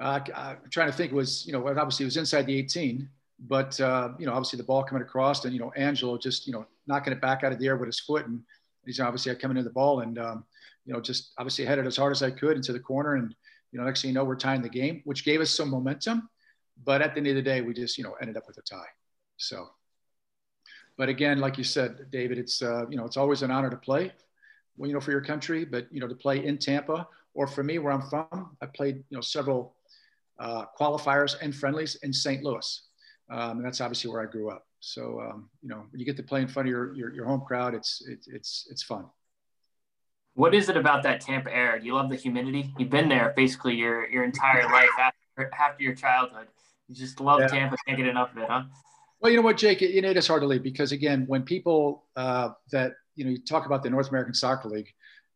I, 0.00 0.16
am 0.16 0.56
trying 0.70 0.90
to 0.90 0.96
think. 0.96 1.12
It 1.12 1.16
was 1.16 1.46
you 1.46 1.52
know 1.52 1.66
obviously 1.68 2.04
it 2.04 2.06
was 2.06 2.16
inside 2.16 2.46
the 2.46 2.56
18, 2.56 3.08
but 3.38 3.78
uh, 3.80 4.10
you 4.18 4.24
know 4.24 4.32
obviously 4.32 4.56
the 4.56 4.64
ball 4.64 4.82
coming 4.82 5.02
across 5.02 5.44
and 5.44 5.52
you 5.52 5.60
know 5.60 5.72
Angelo 5.76 6.16
just 6.16 6.46
you 6.46 6.52
know 6.52 6.66
knocking 6.86 7.12
it 7.12 7.20
back 7.20 7.44
out 7.44 7.52
of 7.52 7.58
the 7.58 7.66
air 7.66 7.76
with 7.76 7.88
his 7.88 8.00
foot 8.00 8.26
and 8.26 8.40
he's 8.86 9.00
obviously 9.00 9.34
coming 9.36 9.56
in 9.56 9.64
the 9.64 9.70
ball 9.70 10.00
and 10.00 10.18
um, 10.18 10.44
you 10.84 10.92
know, 10.92 11.00
just 11.00 11.32
obviously 11.38 11.64
headed 11.64 11.86
as 11.86 11.96
hard 11.96 12.12
as 12.12 12.22
I 12.22 12.30
could 12.30 12.56
into 12.56 12.72
the 12.72 12.80
corner. 12.80 13.14
And, 13.14 13.34
you 13.72 13.78
know, 13.78 13.84
next 13.84 14.02
thing 14.02 14.10
you 14.10 14.14
know, 14.14 14.24
we're 14.24 14.36
tying 14.36 14.62
the 14.62 14.68
game, 14.68 15.02
which 15.04 15.24
gave 15.24 15.40
us 15.40 15.50
some 15.50 15.70
momentum. 15.70 16.28
But 16.82 17.02
at 17.02 17.14
the 17.14 17.18
end 17.18 17.28
of 17.28 17.34
the 17.34 17.42
day, 17.42 17.60
we 17.60 17.74
just, 17.74 17.98
you 17.98 18.04
know, 18.04 18.14
ended 18.20 18.36
up 18.36 18.46
with 18.46 18.58
a 18.58 18.62
tie. 18.62 18.88
So, 19.36 19.68
but 20.96 21.08
again, 21.08 21.38
like 21.38 21.58
you 21.58 21.64
said, 21.64 22.10
David, 22.10 22.38
it's, 22.38 22.62
uh, 22.62 22.86
you 22.88 22.96
know, 22.96 23.04
it's 23.04 23.16
always 23.16 23.42
an 23.42 23.50
honor 23.50 23.70
to 23.70 23.76
play, 23.76 24.12
well, 24.76 24.88
you 24.88 24.94
know, 24.94 25.00
for 25.00 25.10
your 25.10 25.20
country, 25.20 25.64
but, 25.64 25.86
you 25.90 26.00
know, 26.00 26.08
to 26.08 26.14
play 26.14 26.44
in 26.44 26.58
Tampa 26.58 27.06
or 27.34 27.46
for 27.46 27.62
me, 27.62 27.78
where 27.78 27.92
I'm 27.92 28.02
from, 28.02 28.56
I 28.60 28.66
played, 28.66 28.96
you 29.08 29.16
know, 29.16 29.20
several 29.20 29.76
uh, 30.38 30.64
qualifiers 30.78 31.36
and 31.40 31.54
friendlies 31.54 31.96
in 32.02 32.12
St. 32.12 32.42
Louis. 32.42 32.82
Um, 33.30 33.58
and 33.58 33.64
that's 33.64 33.80
obviously 33.80 34.10
where 34.10 34.22
I 34.22 34.26
grew 34.26 34.50
up. 34.50 34.66
So, 34.80 35.20
um, 35.20 35.50
you 35.62 35.68
know, 35.68 35.84
when 35.90 36.00
you 36.00 36.06
get 36.06 36.16
to 36.16 36.22
play 36.22 36.40
in 36.40 36.48
front 36.48 36.68
of 36.68 36.70
your, 36.70 36.94
your, 36.94 37.14
your 37.14 37.26
home 37.26 37.42
crowd, 37.46 37.74
it's, 37.74 38.02
it, 38.08 38.26
it's, 38.26 38.66
it's 38.70 38.82
fun. 38.82 39.04
What 40.34 40.54
is 40.54 40.68
it 40.68 40.76
about 40.76 41.02
that 41.02 41.20
Tampa 41.20 41.54
air? 41.54 41.78
Do 41.78 41.86
you 41.86 41.94
love 41.94 42.08
the 42.08 42.16
humidity? 42.16 42.72
You've 42.78 42.90
been 42.90 43.08
there 43.08 43.32
basically 43.36 43.74
your 43.74 44.08
your 44.08 44.24
entire 44.24 44.64
life 44.64 44.88
after 44.98 45.50
after 45.58 45.82
your 45.82 45.94
childhood. 45.94 46.46
You 46.88 46.94
just 46.94 47.20
love 47.20 47.40
yeah. 47.40 47.48
Tampa. 47.48 47.76
Can't 47.86 47.98
get 47.98 48.06
enough 48.06 48.32
of 48.32 48.38
it, 48.38 48.48
huh? 48.48 48.62
Well, 49.20 49.30
you 49.30 49.36
know 49.36 49.42
what, 49.42 49.58
Jake? 49.58 49.80
You 49.82 50.00
know, 50.00 50.10
it 50.10 50.16
is 50.16 50.26
hard 50.26 50.42
to 50.42 50.46
leave 50.46 50.62
because 50.62 50.92
again, 50.92 51.24
when 51.26 51.42
people 51.42 52.06
uh, 52.16 52.50
that 52.72 52.92
you 53.16 53.24
know 53.24 53.30
you 53.30 53.38
talk 53.38 53.66
about 53.66 53.82
the 53.82 53.90
North 53.90 54.08
American 54.08 54.34
Soccer 54.34 54.68
League, 54.68 54.88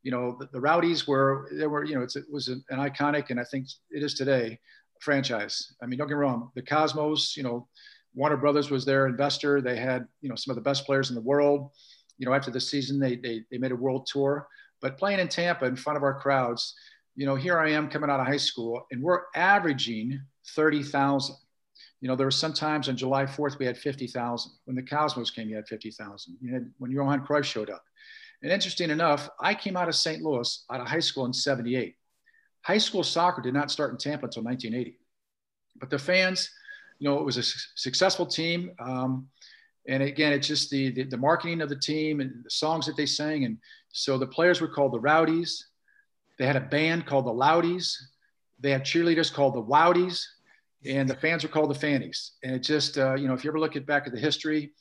you 0.03 0.11
know 0.11 0.37
the, 0.39 0.49
the 0.53 0.61
Rowdies 0.61 1.07
were 1.07 1.51
there 1.53 1.69
were 1.69 1.85
you 1.85 1.95
know 1.95 2.03
it 2.03 2.15
was 2.31 2.49
an, 2.49 2.65
an 2.71 2.79
iconic 2.79 3.31
and 3.31 3.39
I 3.39 3.45
think 3.45 3.67
it 3.91 4.03
is 4.03 4.15
today 4.15 4.59
franchise. 5.01 5.75
I 5.83 5.87
mean, 5.87 5.99
don't 5.99 6.09
get 6.09 6.15
me 6.15 6.21
wrong. 6.21 6.51
The 6.55 6.63
Cosmos, 6.63 7.37
you 7.37 7.43
know, 7.43 7.69
Warner 8.15 8.37
Brothers 8.37 8.71
was 8.71 8.85
their 8.85 9.07
investor. 9.07 9.61
They 9.61 9.77
had 9.77 10.07
you 10.21 10.29
know 10.29 10.35
some 10.35 10.53
of 10.53 10.57
the 10.57 10.63
best 10.69 10.87
players 10.87 11.11
in 11.11 11.15
the 11.15 11.23
world. 11.23 11.71
You 12.19 12.27
know, 12.27 12.33
after 12.33 12.51
the 12.51 12.61
season, 12.61 12.99
they 12.99 13.17
they, 13.17 13.45
they 13.51 13.59
made 13.59 13.73
a 13.73 13.77
world 13.77 14.07
tour. 14.11 14.47
But 14.85 14.99
playing 14.99 15.19
in 15.19 15.29
Tampa 15.29 15.65
in 15.65 15.77
front 15.77 15.97
of 15.97 16.03
our 16.03 16.13
crowds, 16.13 16.75
you 17.17 17.25
know, 17.25 17.37
here 17.37 17.59
I 17.59 17.71
am 17.71 17.89
coming 17.89 18.11
out 18.11 18.21
of 18.21 18.27
high 18.27 18.37
school 18.37 18.87
and 18.93 19.03
we're 19.03 19.23
averaging 19.35 20.21
30,000. 20.49 21.35
You 22.03 22.09
know, 22.09 22.15
there 22.15 22.27
were 22.27 22.31
some 22.31 22.53
times 22.53 22.91
on 22.91 22.97
July 22.99 23.25
4th, 23.25 23.59
we 23.59 23.65
had 23.65 23.79
50,000. 23.79 24.53
When 24.67 24.77
the 24.77 24.83
Cosmos 24.83 25.31
came, 25.31 25.49
you 25.49 25.57
had 25.57 25.67
50,000. 25.69 26.37
You 26.39 26.53
had 26.53 26.71
when 26.77 26.91
Johan 26.91 27.25
Cruyff 27.25 27.45
showed 27.45 27.71
up. 27.71 27.83
And 28.43 28.53
interesting 28.53 28.91
enough, 28.91 29.31
I 29.41 29.55
came 29.55 29.75
out 29.75 29.89
of 29.89 29.95
St. 29.95 30.23
Louis 30.23 30.67
out 30.71 30.83
of 30.83 30.87
high 30.87 31.01
school 31.01 31.25
in 31.25 31.33
78. 31.33 31.95
High 32.61 32.77
school 32.77 33.03
soccer 33.03 33.41
did 33.41 33.55
not 33.55 33.71
start 33.71 33.91
in 33.91 33.97
Tampa 33.97 34.27
until 34.27 34.43
1980. 34.43 34.99
But 35.81 35.89
the 35.89 35.99
fans, 35.99 36.51
you 36.99 37.09
know, 37.09 37.19
it 37.19 37.25
was 37.25 37.39
a 37.39 37.43
su- 37.43 37.71
successful 37.75 38.27
team. 38.27 38.73
Um, 38.79 39.29
and 39.87 40.03
again, 40.03 40.33
it's 40.35 40.47
just 40.47 40.71
the, 40.71 40.91
the, 40.91 41.05
the 41.05 41.17
marketing 41.17 41.61
of 41.61 41.69
the 41.69 41.77
team 41.77 42.21
and 42.21 42.45
the 42.45 42.51
songs 42.51 42.87
that 42.87 42.97
they 42.97 43.07
sang. 43.07 43.45
And 43.45 43.59
so 43.95 44.19
the 44.19 44.27
players 44.27 44.61
were 44.61 44.69
called 44.69 44.93
the 44.93 45.01
Rowdies. 45.01 45.69
They 46.39 46.47
had 46.47 46.57
a 46.57 46.61
band 46.61 47.07
called 47.07 47.27
the 47.27 47.33
Loudies. 47.33 47.97
They 48.61 48.71
had 48.71 48.85
cheerleaders 48.85 49.33
called 49.33 49.55
the 49.55 49.63
Wowdies, 49.63 50.25
and 50.85 51.09
the 51.09 51.17
fans 51.17 51.43
were 51.43 51.49
called 51.49 51.71
the 51.71 51.79
Fannies. 51.79 52.33
And 52.43 52.55
it 52.55 52.61
just, 52.61 52.99
uh, 52.99 53.15
you 53.15 53.29
know, 53.29 53.35
if 53.35 53.45
you 53.45 53.51
ever 53.51 53.59
look 53.59 53.77
at 53.77 53.87
back 53.87 54.07
at 54.07 54.13
the 54.13 54.21
history, 54.21 54.73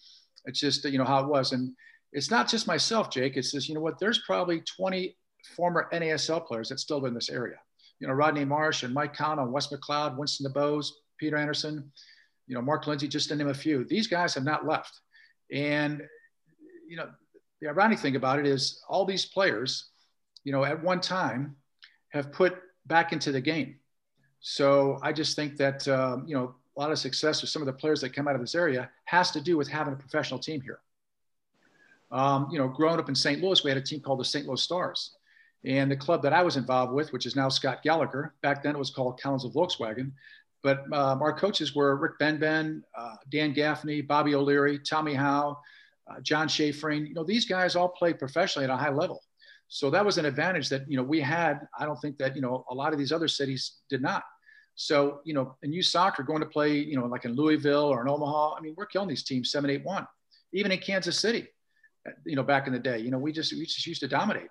it's 0.46 0.60
just, 0.60 0.84
you 0.86 0.98
know, 0.98 1.06
how 1.06 1.24
it 1.24 1.30
was. 1.30 1.54
And 1.54 1.74
it's 2.12 2.30
not 2.30 2.50
just 2.50 2.68
myself, 2.68 3.10
Jake. 3.10 3.38
It's 3.38 3.52
just, 3.52 3.70
you 3.70 3.76
know 3.76 3.82
what, 3.82 4.00
there's 4.00 4.20
probably 4.20 4.62
20 4.62 5.16
former 5.56 5.90
NASL 5.94 6.46
players 6.46 6.70
that 6.70 6.80
still 6.80 7.00
live 7.00 7.10
in 7.10 7.14
this 7.14 7.30
area. 7.30 7.58
You 8.00 8.08
know, 8.08 8.14
Rodney 8.14 8.46
Marsh 8.46 8.84
and 8.84 8.94
Mike 8.94 9.16
Connell, 9.16 9.50
Wes 9.50 9.68
McLeod, 9.68 10.18
Winston 10.18 10.52
DuBose, 10.52 10.88
Peter 11.20 11.38
Anderson 11.38 11.92
you 12.48 12.56
know, 12.56 12.62
Mark 12.62 12.88
Lindsay, 12.88 13.08
just 13.08 13.30
to 13.30 13.36
name 13.36 13.48
a 13.48 13.54
few. 13.54 13.86
These 13.86 14.08
guys 14.08 14.34
have 14.34 14.44
not 14.44 14.66
left. 14.66 15.00
And, 15.52 16.02
you 16.88 16.98
know, 16.98 17.10
the 17.64 17.70
ironic 17.70 18.00
thing 18.00 18.18
about 18.18 18.40
it 18.40 18.46
is 18.46 18.82
all 18.90 19.06
these 19.06 19.26
players, 19.26 19.86
you 20.44 20.52
know, 20.52 20.66
at 20.66 20.84
one 20.84 21.00
time 21.00 21.56
have 22.10 22.32
put 22.34 22.58
back 22.86 23.14
into 23.14 23.32
the 23.32 23.40
game. 23.40 23.76
So 24.42 25.00
I 25.02 25.14
just 25.14 25.38
think 25.38 25.56
that, 25.58 25.88
um, 25.88 26.26
you 26.28 26.36
know, 26.36 26.56
a 26.76 26.80
lot 26.80 26.92
of 26.92 27.00
success 27.00 27.42
with 27.42 27.50
some 27.50 27.62
of 27.62 27.66
the 27.66 27.74
players 27.74 28.02
that 28.02 28.14
come 28.14 28.28
out 28.28 28.36
of 28.36 28.42
this 28.42 28.54
area 28.54 28.90
has 29.06 29.32
to 29.32 29.40
do 29.40 29.56
with 29.56 29.70
having 29.70 29.94
a 29.94 29.96
professional 29.96 30.40
team 30.40 30.60
here. 30.60 30.82
Um, 32.12 32.50
you 32.52 32.60
know, 32.60 32.68
growing 32.68 33.00
up 33.00 33.08
in 33.08 33.16
St. 33.16 33.42
Louis, 33.42 33.64
we 33.64 33.70
had 33.70 33.78
a 33.78 33.82
team 33.82 34.02
called 34.02 34.20
the 34.20 34.26
St. 34.26 34.46
Louis 34.46 34.62
Stars. 34.62 35.16
And 35.64 35.90
the 35.90 35.96
club 35.96 36.22
that 36.24 36.34
I 36.34 36.44
was 36.44 36.58
involved 36.58 36.92
with, 36.92 37.14
which 37.14 37.26
is 37.26 37.38
now 37.38 37.48
Scott 37.48 37.82
Gallagher, 37.82 38.34
back 38.42 38.62
then 38.62 38.76
it 38.76 38.80
was 38.80 38.90
called 38.90 39.22
Collins 39.22 39.46
of 39.46 39.54
Volkswagen, 39.54 40.12
but 40.64 40.80
um, 40.92 41.22
our 41.22 41.32
coaches 41.32 41.74
were 41.74 41.96
Rick 41.96 42.20
Benben, 42.20 42.82
uh, 42.98 43.16
Dan 43.30 43.54
Gaffney, 43.54 44.02
Bobby 44.02 44.36
O'Leary, 44.36 44.80
Tommy 44.80 45.14
Howe, 45.14 45.58
uh, 46.10 46.20
John 46.22 46.48
Schafferin. 46.48 47.08
You 47.08 47.14
know, 47.14 47.24
these 47.24 47.46
guys 47.46 47.76
all 47.76 47.90
played 47.90 48.20
professionally 48.20 48.66
at 48.66 48.70
a 48.70 48.78
high 48.78 48.92
level. 48.92 49.22
So 49.68 49.90
that 49.90 50.06
was 50.06 50.18
an 50.18 50.26
advantage 50.26 50.70
that, 50.70 50.90
you 50.90 50.98
know, 50.98 51.04
we 51.04 51.20
had. 51.20 51.62
I 51.80 51.86
don't 51.86 52.00
think 52.00 52.18
that, 52.20 52.36
you 52.36 52.42
know, 52.42 52.66
a 52.70 52.76
lot 52.76 52.94
of 52.94 53.00
these 53.00 53.12
other 53.12 53.28
cities 53.28 53.80
did 53.90 54.02
not. 54.02 54.24
So, 54.76 55.22
you 55.24 55.34
know, 55.34 55.56
in 55.62 55.72
youth 55.72 55.86
soccer, 55.86 56.24
going 56.24 56.42
to 56.42 56.48
play, 56.48 56.78
you 56.78 56.96
know, 56.96 57.06
like 57.06 57.26
in 57.26 57.36
Louisville 57.36 57.86
or 57.86 58.02
in 58.02 58.10
Omaha, 58.10 58.56
I 58.56 58.62
mean, 58.62 58.74
we're 58.78 58.86
killing 58.86 59.10
these 59.10 59.24
teams 59.24 59.52
7 59.52 59.70
8 59.70 59.84
1. 59.84 60.08
Even 60.54 60.72
in 60.72 60.80
Kansas 60.80 61.20
City, 61.20 61.48
you 62.26 62.36
know, 62.36 62.44
back 62.44 62.68
in 62.68 62.74
the 62.74 62.80
day, 62.80 63.00
you 63.00 63.12
know, 63.12 63.18
we 63.18 63.32
just, 63.32 63.54
we 63.54 63.66
just 63.66 63.86
used 63.88 64.02
to 64.02 64.08
dominate. 64.08 64.50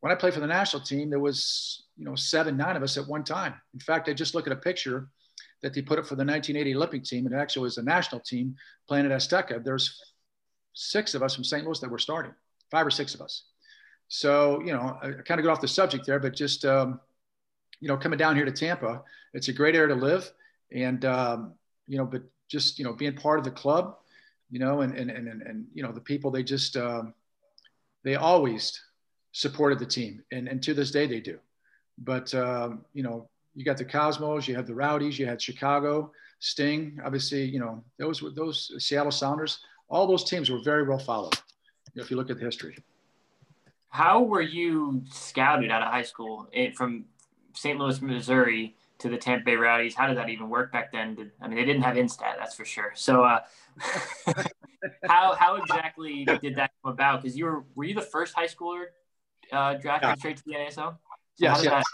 When 0.00 0.12
I 0.12 0.14
played 0.14 0.34
for 0.34 0.40
the 0.40 0.46
national 0.46 0.82
team, 0.82 1.10
there 1.10 1.18
was, 1.18 1.84
you 1.96 2.04
know, 2.04 2.14
seven, 2.14 2.56
nine 2.56 2.76
of 2.76 2.82
us 2.82 2.96
at 2.96 3.06
one 3.06 3.24
time. 3.24 3.54
In 3.74 3.80
fact, 3.80 4.08
I 4.08 4.12
just 4.12 4.34
look 4.34 4.46
at 4.46 4.52
a 4.52 4.56
picture 4.56 5.08
that 5.62 5.74
they 5.74 5.82
put 5.82 5.98
up 5.98 6.06
for 6.06 6.16
the 6.16 6.24
1980 6.24 6.76
Olympic 6.76 7.04
team. 7.04 7.26
And 7.26 7.34
it 7.34 7.38
actually 7.38 7.62
was 7.62 7.78
a 7.78 7.82
national 7.82 8.20
team 8.20 8.54
playing 8.86 9.06
at 9.06 9.12
Azteca. 9.12 9.64
There's 9.64 10.00
six 10.76 11.14
of 11.14 11.22
us 11.22 11.34
from 11.34 11.42
St. 11.42 11.64
Louis 11.64 11.80
that 11.80 11.90
were 11.90 11.98
starting, 11.98 12.32
five 12.70 12.86
or 12.86 12.90
six 12.90 13.14
of 13.14 13.22
us. 13.22 13.44
So, 14.08 14.60
you 14.60 14.72
know, 14.72 14.98
I, 15.02 15.08
I 15.08 15.22
kind 15.24 15.40
of 15.40 15.44
got 15.44 15.52
off 15.52 15.60
the 15.60 15.68
subject 15.68 16.06
there, 16.06 16.20
but 16.20 16.34
just, 16.34 16.64
um, 16.64 17.00
you 17.80 17.88
know, 17.88 17.96
coming 17.96 18.18
down 18.18 18.36
here 18.36 18.44
to 18.44 18.52
Tampa, 18.52 19.02
it's 19.32 19.48
a 19.48 19.52
great 19.52 19.74
area 19.74 19.88
to 19.88 20.00
live. 20.00 20.30
And, 20.72 21.04
um, 21.04 21.54
you 21.86 21.96
know, 21.96 22.04
but 22.04 22.22
just, 22.48 22.78
you 22.78 22.84
know, 22.84 22.92
being 22.92 23.14
part 23.14 23.38
of 23.38 23.44
the 23.44 23.50
club, 23.50 23.96
you 24.50 24.58
know, 24.58 24.82
and, 24.82 24.94
and, 24.96 25.10
and, 25.10 25.42
and, 25.42 25.66
you 25.72 25.82
know, 25.82 25.92
the 25.92 26.00
people, 26.00 26.30
they 26.30 26.42
just, 26.42 26.76
um, 26.76 27.14
they 28.04 28.14
always 28.14 28.80
supported 29.32 29.78
the 29.78 29.86
team. 29.86 30.22
And, 30.30 30.46
and 30.46 30.62
to 30.62 30.74
this 30.74 30.90
day 30.90 31.06
they 31.06 31.20
do. 31.20 31.38
But, 31.98 32.34
um, 32.34 32.84
you 32.92 33.02
know, 33.02 33.28
you 33.54 33.64
got 33.64 33.78
the 33.78 33.84
Cosmos, 33.84 34.46
you 34.46 34.54
had 34.54 34.66
the 34.66 34.74
Rowdies, 34.74 35.18
you 35.18 35.26
had 35.26 35.40
Chicago, 35.40 36.12
Sting. 36.38 37.00
Obviously, 37.04 37.44
you 37.44 37.58
know 37.58 37.82
those 37.98 38.22
were 38.22 38.30
those 38.30 38.70
Seattle 38.78 39.10
Sounders. 39.10 39.58
All 39.88 40.06
those 40.06 40.24
teams 40.24 40.50
were 40.50 40.60
very 40.62 40.82
well 40.82 40.98
followed. 40.98 41.34
You 41.94 42.00
know, 42.00 42.04
if 42.04 42.10
you 42.10 42.16
look 42.16 42.30
at 42.30 42.38
the 42.38 42.44
history. 42.44 42.76
How 43.88 44.22
were 44.22 44.42
you 44.42 45.02
scouted 45.10 45.70
out 45.70 45.82
of 45.82 45.88
high 45.88 46.02
school 46.02 46.48
it, 46.52 46.76
from 46.76 47.06
St. 47.54 47.78
Louis, 47.78 48.00
Missouri 48.02 48.76
to 48.98 49.08
the 49.08 49.16
Tampa 49.16 49.44
Bay 49.44 49.56
Rowdies. 49.56 49.94
How 49.94 50.06
did 50.06 50.16
that 50.16 50.28
even 50.28 50.48
work 50.48 50.72
back 50.72 50.92
then? 50.92 51.14
Did, 51.14 51.32
I 51.40 51.48
mean, 51.48 51.56
they 51.56 51.64
didn't 51.64 51.82
have 51.82 51.96
Instat, 51.96 52.36
that's 52.38 52.54
for 52.54 52.64
sure. 52.64 52.92
So, 52.94 53.24
uh, 53.24 53.40
how 55.08 55.34
how 55.34 55.56
exactly 55.56 56.24
did 56.24 56.56
that 56.56 56.70
come 56.82 56.92
about? 56.92 57.22
Because 57.22 57.36
you 57.36 57.44
were 57.44 57.64
were 57.74 57.84
you 57.84 57.94
the 57.94 58.00
first 58.00 58.34
high 58.34 58.46
schooler 58.46 58.86
uh, 59.52 59.74
drafted 59.74 60.08
yeah. 60.08 60.14
straight 60.14 60.36
to 60.38 60.44
the 60.44 60.52
NASL? 60.52 60.74
So 60.74 60.96
yes. 61.38 61.64
yes. 61.64 61.84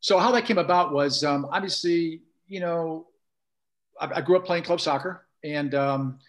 So 0.00 0.18
how 0.18 0.30
that 0.32 0.44
came 0.44 0.58
about 0.58 0.92
was 0.92 1.24
um, 1.24 1.46
obviously, 1.50 2.22
you 2.46 2.60
know, 2.60 3.08
I, 4.00 4.10
I, 4.16 4.20
grew 4.20 4.36
up 4.36 4.44
playing 4.44 4.62
club 4.62 4.80
soccer, 4.80 5.26
and 5.42 5.74
um, 5.74 6.20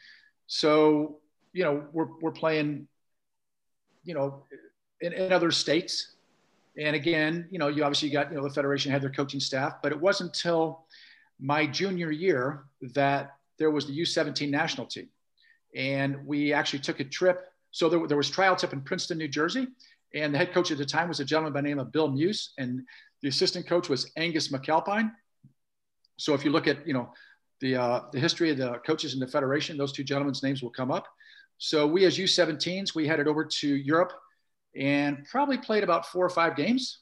so 0.49 1.19
you 1.53 1.63
know 1.63 1.85
we're 1.93 2.07
we're 2.21 2.31
playing, 2.31 2.87
you 4.03 4.15
know, 4.15 4.43
in, 4.99 5.13
in 5.13 5.31
other 5.31 5.51
states, 5.51 6.15
and 6.77 6.95
again, 6.95 7.47
you 7.51 7.59
know, 7.59 7.67
you 7.67 7.83
obviously 7.83 8.09
got 8.09 8.31
you 8.31 8.37
know 8.37 8.43
the 8.43 8.49
federation 8.49 8.91
had 8.91 9.01
their 9.01 9.11
coaching 9.11 9.39
staff, 9.39 9.75
but 9.81 9.91
it 9.91 10.01
wasn't 10.01 10.35
until 10.35 10.85
my 11.39 11.65
junior 11.67 12.11
year 12.11 12.63
that 12.93 13.35
there 13.59 13.69
was 13.69 13.85
the 13.85 13.97
U17 13.97 14.49
national 14.49 14.87
team, 14.87 15.07
and 15.75 16.25
we 16.25 16.51
actually 16.51 16.79
took 16.79 16.99
a 16.99 17.05
trip. 17.05 17.45
So 17.71 17.87
there, 17.87 18.07
there 18.07 18.17
was 18.17 18.31
tryouts 18.31 18.63
up 18.63 18.73
in 18.73 18.81
Princeton, 18.81 19.19
New 19.19 19.27
Jersey, 19.27 19.67
and 20.15 20.33
the 20.33 20.39
head 20.39 20.51
coach 20.51 20.71
at 20.71 20.79
the 20.79 20.85
time 20.85 21.09
was 21.09 21.19
a 21.19 21.25
gentleman 21.25 21.53
by 21.53 21.61
the 21.61 21.67
name 21.67 21.77
of 21.77 21.91
Bill 21.91 22.07
Muse, 22.07 22.53
and 22.57 22.81
the 23.21 23.29
assistant 23.29 23.67
coach 23.67 23.87
was 23.87 24.11
Angus 24.17 24.47
McAlpine. 24.47 25.11
So 26.17 26.33
if 26.33 26.43
you 26.43 26.49
look 26.49 26.67
at, 26.67 26.87
you 26.87 26.93
know, 26.93 27.13
the, 27.61 27.75
uh, 27.75 28.01
the 28.11 28.19
history 28.19 28.49
of 28.49 28.57
the 28.57 28.79
coaches 28.85 29.13
in 29.13 29.19
the 29.19 29.27
Federation, 29.27 29.77
those 29.77 29.91
two 29.91 30.03
gentlemen's 30.03 30.43
names 30.43 30.63
will 30.63 30.69
come 30.69 30.91
up. 30.91 31.07
So 31.57 31.85
we 31.85 32.05
as 32.05 32.17
U17s, 32.17 32.95
we 32.95 33.05
headed 33.05 33.27
over 33.27 33.43
to 33.43 33.67
Europe 33.67 34.13
and 34.75 35.25
probably 35.29 35.57
played 35.57 35.83
about 35.83 36.05
four 36.05 36.25
or 36.25 36.29
five 36.29 36.55
games. 36.55 36.99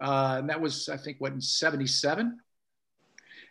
Uh, 0.00 0.36
and 0.38 0.48
that 0.48 0.60
was, 0.60 0.88
I 0.88 0.96
think, 0.96 1.18
what, 1.20 1.32
in 1.32 1.40
77. 1.40 2.38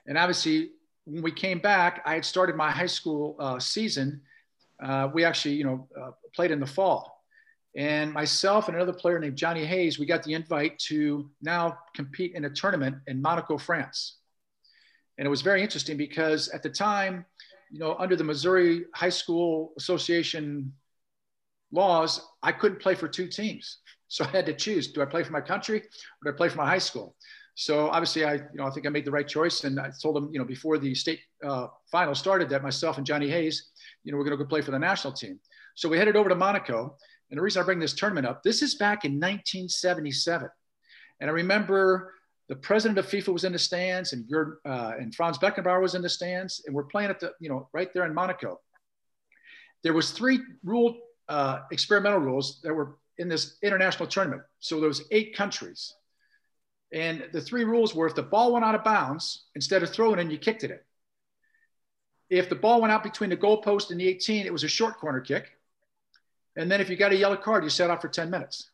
And 0.07 0.17
obviously, 0.17 0.71
when 1.05 1.21
we 1.21 1.31
came 1.31 1.59
back, 1.59 2.01
I 2.05 2.15
had 2.15 2.25
started 2.25 2.55
my 2.55 2.71
high 2.71 2.87
school 2.87 3.35
uh, 3.39 3.59
season. 3.59 4.21
Uh, 4.81 5.09
we 5.13 5.23
actually, 5.23 5.55
you 5.55 5.63
know, 5.63 5.87
uh, 5.99 6.11
played 6.33 6.51
in 6.51 6.59
the 6.59 6.65
fall. 6.65 7.23
And 7.75 8.11
myself 8.11 8.67
and 8.67 8.75
another 8.75 8.93
player 8.93 9.19
named 9.19 9.35
Johnny 9.35 9.63
Hayes, 9.63 9.99
we 9.99 10.07
got 10.07 10.23
the 10.23 10.33
invite 10.33 10.79
to 10.87 11.29
now 11.41 11.77
compete 11.93 12.33
in 12.33 12.45
a 12.45 12.49
tournament 12.49 12.95
in 13.05 13.21
Monaco, 13.21 13.59
France. 13.59 14.18
And 15.19 15.25
it 15.25 15.29
was 15.29 15.41
very 15.41 15.61
interesting 15.61 15.97
because 15.97 16.47
at 16.49 16.63
the 16.63 16.69
time, 16.69 17.25
you 17.69 17.77
know, 17.77 17.95
under 17.99 18.15
the 18.15 18.23
Missouri 18.23 18.85
High 18.95 19.09
School 19.09 19.73
Association 19.77 20.71
laws, 21.73 22.25
I 22.41 22.53
couldn't 22.53 22.79
play 22.79 22.95
for 22.95 23.09
two 23.09 23.27
teams. 23.27 23.79
So 24.07 24.23
I 24.23 24.29
had 24.29 24.45
to 24.45 24.53
choose, 24.53 24.93
do 24.93 25.01
I 25.01 25.05
play 25.05 25.23
for 25.23 25.33
my 25.33 25.41
country 25.41 25.81
or 25.81 25.83
do 26.23 26.29
I 26.29 26.37
play 26.37 26.47
for 26.47 26.57
my 26.57 26.65
high 26.65 26.79
school? 26.79 27.15
So 27.53 27.89
obviously 27.89 28.23
I, 28.23 28.35
you 28.35 28.55
know, 28.55 28.65
I 28.65 28.69
think 28.71 28.87
I 28.87 28.89
made 28.89 29.03
the 29.03 29.11
right 29.11 29.27
choice. 29.27 29.65
And 29.65 29.77
I 29.77 29.91
told 30.01 30.15
them, 30.15 30.29
you 30.31 30.39
know, 30.39 30.45
before 30.45 30.77
the 30.77 30.95
state 30.95 31.19
uh, 31.45 31.67
final 31.91 32.15
started 32.15 32.47
that 32.49 32.63
myself 32.63 32.97
and 32.97 33.05
Johnny 33.05 33.29
Hayes, 33.29 33.71
you 34.05 34.13
know, 34.13 34.17
we're 34.17 34.23
going 34.23 34.37
to 34.37 34.43
go 34.43 34.47
play 34.47 34.61
for 34.61 34.71
the 34.71 34.79
national 34.79 35.11
team. 35.11 35.37
So 35.75 35.89
we 35.89 35.97
headed 35.97 36.15
over 36.15 36.29
to 36.29 36.35
Monaco 36.35 36.95
and 37.29 37.37
the 37.37 37.41
reason 37.41 37.61
I 37.61 37.65
bring 37.65 37.79
this 37.79 37.93
tournament 37.93 38.25
up, 38.25 38.41
this 38.41 38.61
is 38.61 38.75
back 38.75 39.03
in 39.03 39.13
1977. 39.13 40.49
And 41.19 41.29
I 41.29 41.33
remember 41.33 42.13
the 42.49 42.55
president 42.55 42.97
of 42.97 43.05
FIFA 43.05 43.31
was 43.31 43.43
in 43.43 43.53
the 43.53 43.59
stands 43.59 44.11
and, 44.11 44.27
uh, 44.65 44.93
and 44.99 45.13
Franz 45.13 45.37
Beckenbauer 45.37 45.81
was 45.81 45.93
in 45.93 46.01
the 46.01 46.09
stands 46.09 46.63
and 46.65 46.75
we're 46.75 46.83
playing 46.83 47.11
at 47.11 47.19
the, 47.19 47.31
you 47.39 47.47
know, 47.47 47.69
right 47.73 47.93
there 47.93 48.05
in 48.05 48.13
Monaco. 48.13 48.59
There 49.83 49.93
was 49.93 50.11
three 50.11 50.39
rule, 50.63 50.97
uh, 51.29 51.59
experimental 51.71 52.19
rules 52.19 52.59
that 52.63 52.73
were 52.73 52.97
in 53.19 53.29
this 53.29 53.57
international 53.61 54.07
tournament. 54.07 54.41
So 54.59 54.79
there 54.79 54.87
was 54.87 55.03
eight 55.11 55.35
countries. 55.35 55.93
And 56.91 57.27
the 57.31 57.39
three 57.39 57.65
rules 57.65 57.93
were 57.93 58.07
if 58.07 58.15
the 58.15 58.23
ball 58.23 58.51
went 58.51 58.65
out 58.65 58.73
of 58.73 58.83
bounds, 58.83 59.45
instead 59.53 59.83
of 59.83 59.91
throwing 59.91 60.19
it, 60.19 60.31
you 60.31 60.39
kicked 60.39 60.63
it. 60.63 60.83
If 62.31 62.49
the 62.49 62.55
ball 62.55 62.81
went 62.81 62.91
out 62.91 63.03
between 63.03 63.29
the 63.29 63.37
goalpost 63.37 63.91
and 63.91 63.99
the 63.99 64.07
18, 64.07 64.47
it 64.47 64.53
was 64.53 64.63
a 64.63 64.67
short 64.67 64.97
corner 64.97 65.21
kick. 65.21 65.45
And 66.55 66.71
then 66.71 66.81
if 66.81 66.89
you 66.89 66.95
got 66.95 67.11
a 67.11 67.15
yellow 67.15 67.37
card, 67.37 67.63
you 67.63 67.69
sat 67.69 67.91
off 67.91 68.01
for 68.01 68.07
10 68.09 68.31
minutes. 68.31 68.71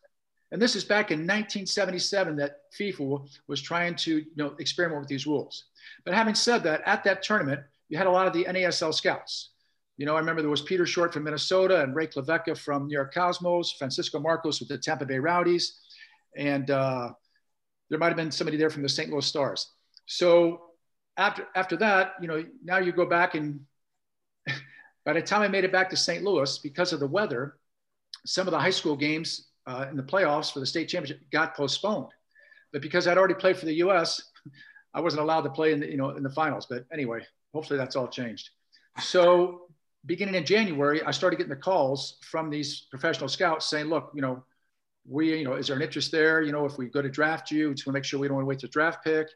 And 0.51 0.62
this 0.62 0.75
is 0.75 0.84
back 0.84 1.12
in 1.12 1.19
1977 1.19 2.36
that 2.38 2.58
FIFA 2.79 3.27
was 3.47 3.62
trying 3.62 3.95
to 3.95 4.17
you 4.19 4.25
know, 4.36 4.55
experiment 4.60 5.01
with 5.01 5.10
these 5.10 5.25
rules. 5.25 5.65
But 6.03 6.13
having 6.13 6.36
said 6.36 6.63
that, 6.63 6.81
at 6.86 7.03
that 7.03 7.23
tournament, 7.23 7.62
you 7.89 7.97
had 7.97 8.08
a 8.08 8.12
lot 8.12 8.27
of 8.27 8.34
the 8.34 8.45
NASL 8.45 8.93
scouts. 8.93 9.51
You 9.97 10.05
know, 10.05 10.15
I 10.15 10.19
remember 10.19 10.41
there 10.41 10.51
was 10.51 10.62
Peter 10.62 10.86
Short 10.86 11.13
from 11.13 11.23
Minnesota 11.23 11.81
and 11.81 11.95
Ray 11.95 12.08
Klivecka 12.08 12.58
from 12.58 12.88
New 12.88 12.93
York 12.93 13.13
Cosmos, 13.13 13.71
Francisco 13.73 14.19
Marcos 14.19 14.60
with 14.60 14.69
the 14.69 14.77
Tampa 14.77 15.05
Bay 15.05 15.19
Rowdies, 15.19 15.79
and 16.36 16.69
uh, 16.69 17.12
there 17.89 17.97
might 17.97 18.08
have 18.08 18.17
been 18.17 18.31
somebody 18.31 18.58
there 18.58 18.69
from 18.69 18.84
the 18.84 18.89
St. 18.89 19.10
Louis 19.10 19.25
Stars. 19.25 19.71
So 20.05 20.62
after 21.15 21.47
after 21.55 21.77
that, 21.77 22.13
you 22.21 22.27
know, 22.27 22.43
now 22.63 22.77
you 22.77 22.91
go 22.91 23.05
back 23.05 23.36
and 23.36 23.62
by 25.05 25.13
the 25.13 25.21
time 25.21 25.41
I 25.41 25.47
made 25.47 25.63
it 25.63 25.71
back 25.71 25.89
to 25.91 25.97
St. 25.97 26.23
Louis, 26.23 26.58
because 26.60 26.91
of 26.91 26.99
the 26.99 27.08
weather, 27.08 27.55
some 28.25 28.47
of 28.47 28.51
the 28.51 28.60
high 28.60 28.71
school 28.71 28.97
games 28.97 29.47
uh, 29.67 29.88
in 29.89 29.97
the 29.97 30.04
playoffs 30.04 30.51
for 30.51 30.60
the 30.60 30.65
state 30.65 30.88
championship 30.88 31.21
got 31.32 31.56
postponed. 31.56 32.12
But 32.71 32.82
because 32.82 33.08
I'd 33.08 33.17
already 33.17 33.34
played 33.34 33.58
for 33.58 33.65
the 33.65 33.75
U.S., 33.75 34.21
I 34.93 35.01
wasn't 35.01 35.23
allowed 35.23 35.41
to 35.41 35.49
play 35.49 35.73
in 35.73 35.82
the, 35.82 35.88
you 35.88 35.97
know 35.97 36.12
in 36.12 36.23
the 36.23 36.30
finals. 36.30 36.67
But 36.69 36.86
anyway, 36.91 37.25
hopefully 37.54 37.78
that's 37.78 37.95
all 37.95 38.08
changed. 38.08 38.49
So 38.99 39.67
beginning 40.06 40.36
in 40.36 40.45
January, 40.45 41.04
I 41.04 41.12
started 41.12 41.38
getting 41.38 41.49
the 41.49 41.58
calls 41.58 42.17
from 42.21 42.49
these 42.49 42.88
professional 42.89 43.28
scouts 43.28 43.67
saying, 43.67 43.88
"Look, 43.88 44.12
you 44.13 44.21
know, 44.21 44.43
we, 45.06 45.38
you 45.38 45.43
know, 45.43 45.56
is 45.56 45.67
there 45.67 45.75
an 45.75 45.82
interest 45.82 46.12
there? 46.12 46.41
You 46.41 46.54
know, 46.54 46.65
if 46.65 46.78
we 46.78 46.88
go 46.88 47.01
to 47.01 47.10
draft 47.10 47.51
you, 47.51 47.73
just 47.73 47.86
want 47.86 47.95
to 47.95 47.99
make 47.99 48.06
sure 48.06 48.19
we 48.19 48.28
don't 48.28 48.36
want 48.36 48.45
to 48.45 48.49
wait 48.49 48.60
to 48.60 48.67
draft 48.67 49.04
pick." 49.04 49.28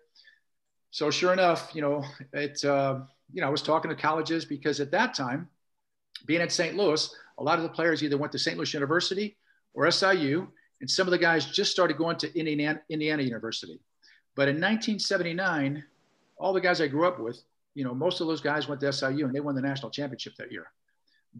So 0.92 1.12
sure 1.12 1.34
enough, 1.34 1.72
you 1.74 1.82
know, 1.82 2.04
it, 2.34 2.64
uh, 2.64 3.02
you 3.32 3.42
know, 3.42 3.48
I 3.48 3.50
was 3.52 3.62
talking 3.62 3.90
to 3.90 3.96
colleges 3.96 4.46
because 4.46 4.80
at 4.80 4.92
that 4.92 5.14
time, 5.14 5.50
being 6.26 6.42
at 6.42 6.52
St. 6.52 6.76
Louis, 6.76 7.14
a 7.38 7.44
lot 7.44 7.60
of 7.60 7.64
the 7.64 7.70
players 7.70 8.02
either 8.02 8.18
went 8.18 8.32
to 8.32 8.40
St. 8.40 8.58
Louis 8.58 8.74
University 8.74 9.38
or 9.74 9.90
SIU, 9.92 10.48
and 10.82 10.90
some 10.90 11.08
of 11.08 11.12
the 11.12 11.18
guys 11.18 11.46
just 11.46 11.72
started 11.72 11.98
going 11.98 12.18
to 12.18 12.40
Indiana, 12.40 12.82
Indiana 12.90 13.24
University. 13.24 13.80
But 14.36 14.48
in 14.48 14.56
1979, 14.56 15.84
all 16.38 16.54
the 16.54 16.62
guys 16.62 16.80
I 16.80 16.88
grew 16.88 17.08
up 17.08 17.20
with, 17.20 17.42
you 17.76 17.84
know, 17.84 17.94
most 17.94 18.22
of 18.22 18.28
those 18.28 18.42
guys 18.42 18.68
went 18.68 18.82
to 18.82 18.94
SIU 18.94 19.26
and 19.26 19.34
they 19.34 19.42
won 19.42 19.56
the 19.56 19.62
national 19.62 19.92
championship 19.92 20.36
that 20.38 20.52
year. 20.52 20.72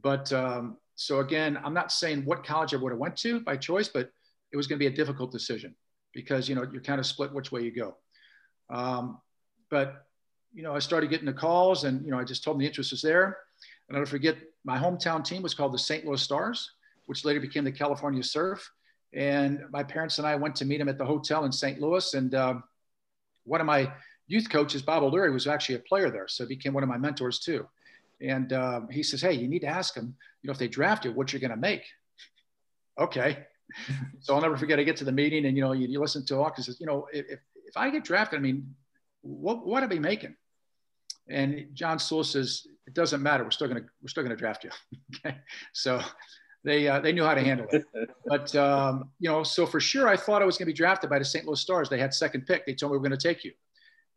But 0.02 0.32
um, 0.34 0.78
so 0.96 1.20
again, 1.20 1.58
I'm 1.64 1.74
not 1.74 1.92
saying 1.92 2.26
what 2.26 2.46
college 2.46 2.74
I 2.74 2.78
would 2.78 2.92
have 2.92 3.00
went 3.00 3.16
to 3.18 3.40
by 3.40 3.58
choice, 3.58 3.88
but 3.88 4.12
it 4.52 4.58
was 4.58 4.68
going 4.68 4.78
to 4.78 4.84
be 4.84 4.94
a 4.94 4.96
difficult 4.96 5.32
decision 5.32 5.76
because 6.14 6.50
you 6.50 6.56
know 6.56 6.66
you're 6.72 6.82
kind 6.82 7.00
of 7.00 7.06
split 7.06 7.34
which 7.34 7.52
way 7.52 7.62
you 7.62 7.72
go. 7.72 7.96
Um, 8.70 9.20
but 9.70 10.06
you 10.54 10.64
know, 10.64 10.76
I 10.76 10.80
started 10.80 11.10
getting 11.10 11.26
the 11.26 11.34
calls, 11.34 11.84
and 11.84 12.04
you 12.04 12.12
know, 12.12 12.20
I 12.20 12.24
just 12.24 12.44
told 12.44 12.56
them 12.56 12.62
the 12.62 12.68
interest 12.68 12.92
was 12.92 13.02
there. 13.02 13.38
And 13.88 13.98
I'll 13.98 14.06
forget 14.06 14.38
my 14.64 14.78
hometown 14.78 15.24
team 15.24 15.42
was 15.42 15.54
called 15.54 15.74
the 15.74 15.80
St. 15.80 16.06
Louis 16.06 16.22
Stars, 16.22 16.72
which 17.10 17.26
later 17.26 17.40
became 17.40 17.64
the 17.64 17.72
California 17.72 18.22
Surf. 18.22 18.72
And 19.14 19.64
my 19.72 19.82
parents 19.82 20.20
and 20.20 20.28
I 20.28 20.36
went 20.36 20.56
to 20.58 20.66
meet 20.66 20.80
him 20.80 20.88
at 20.88 21.00
the 21.00 21.06
hotel 21.06 21.44
in 21.44 21.52
St. 21.52 21.82
Louis. 21.82 22.14
And 22.14 22.36
um, 22.36 22.64
one 23.46 23.60
of 23.60 23.66
my 23.66 23.92
youth 24.28 24.48
coaches, 24.48 24.84
Bob 24.84 25.02
O'Leary, 25.02 25.32
was 25.32 25.48
actually 25.48 25.74
a 25.74 25.80
player 25.80 26.12
there. 26.12 26.28
So 26.28 26.44
he 26.44 26.56
became 26.56 26.72
one 26.72 26.84
of 26.84 26.90
my 26.90 27.00
mentors 27.00 27.40
too. 27.40 27.68
And 28.22 28.54
um, 28.54 28.90
he 28.92 29.02
says, 29.02 29.22
Hey, 29.22 29.34
you 29.34 29.48
need 29.48 29.62
to 29.62 29.68
ask 29.68 29.96
them, 29.96 30.16
you 30.44 30.48
know, 30.48 30.52
if 30.52 30.60
they 30.60 30.68
draft 30.68 31.04
you, 31.04 31.12
what 31.12 31.34
you're 31.34 31.40
going 31.40 31.50
to 31.50 31.58
make. 31.58 31.82
okay. 33.00 33.40
so 34.20 34.36
I'll 34.36 34.42
never 34.42 34.56
forget. 34.56 34.78
I 34.78 34.84
get 34.84 34.98
to 34.98 35.04
the 35.04 35.12
meeting 35.12 35.48
and, 35.48 35.58
you 35.58 35.64
know, 35.64 35.72
you, 35.72 35.88
you 35.88 36.00
listen 36.00 36.24
to 36.28 36.44
and 36.44 36.64
says, 36.64 36.78
you 36.80 36.86
know, 36.86 37.08
if, 37.12 37.26
if 37.32 37.76
I 37.76 37.90
get 37.90 38.04
drafted, 38.04 38.38
I 38.38 38.44
mean, 38.44 38.76
what, 39.22 39.66
what 39.66 39.82
are 39.82 39.88
we 39.88 39.98
making? 39.98 40.36
And 41.28 41.70
John 41.74 41.98
Sewell 41.98 42.24
says, 42.24 42.68
it 42.86 42.94
doesn't 42.94 43.24
matter. 43.24 43.44
We're 43.44 43.50
still 43.50 43.68
going 43.68 43.82
to 43.82 43.90
we're 44.00 44.10
still 44.10 44.24
going 44.24 44.36
to 44.36 44.40
draft 44.40 44.64
you. 44.64 44.70
okay, 45.26 45.38
so 45.74 46.02
they 46.64 46.88
uh, 46.88 47.00
they 47.00 47.14
knew 47.14 47.24
how 47.24 47.34
to 47.34 47.42
handle 47.42 47.68
it. 47.72 47.86
But 48.26 48.54
um, 48.56 49.12
you 49.20 49.30
know, 49.30 49.44
so 49.44 49.66
for 49.66 49.80
sure, 49.80 50.08
I 50.08 50.18
thought 50.18 50.42
I 50.42 50.46
was 50.46 50.58
going 50.58 50.68
to 50.68 50.74
be 50.74 50.78
drafted 50.78 51.10
by 51.10 51.20
the 51.20 51.26
St. 51.26 51.46
Louis 51.46 51.60
Stars. 51.60 51.90
They 51.90 52.00
had 52.00 52.14
second 52.14 52.46
pick. 52.46 52.66
They 52.66 52.74
told 52.74 52.92
me 52.92 52.98
we 52.98 53.00
are 53.00 53.10
going 53.10 53.18
to 53.20 53.28
take 53.28 53.44
you, 53.44 53.52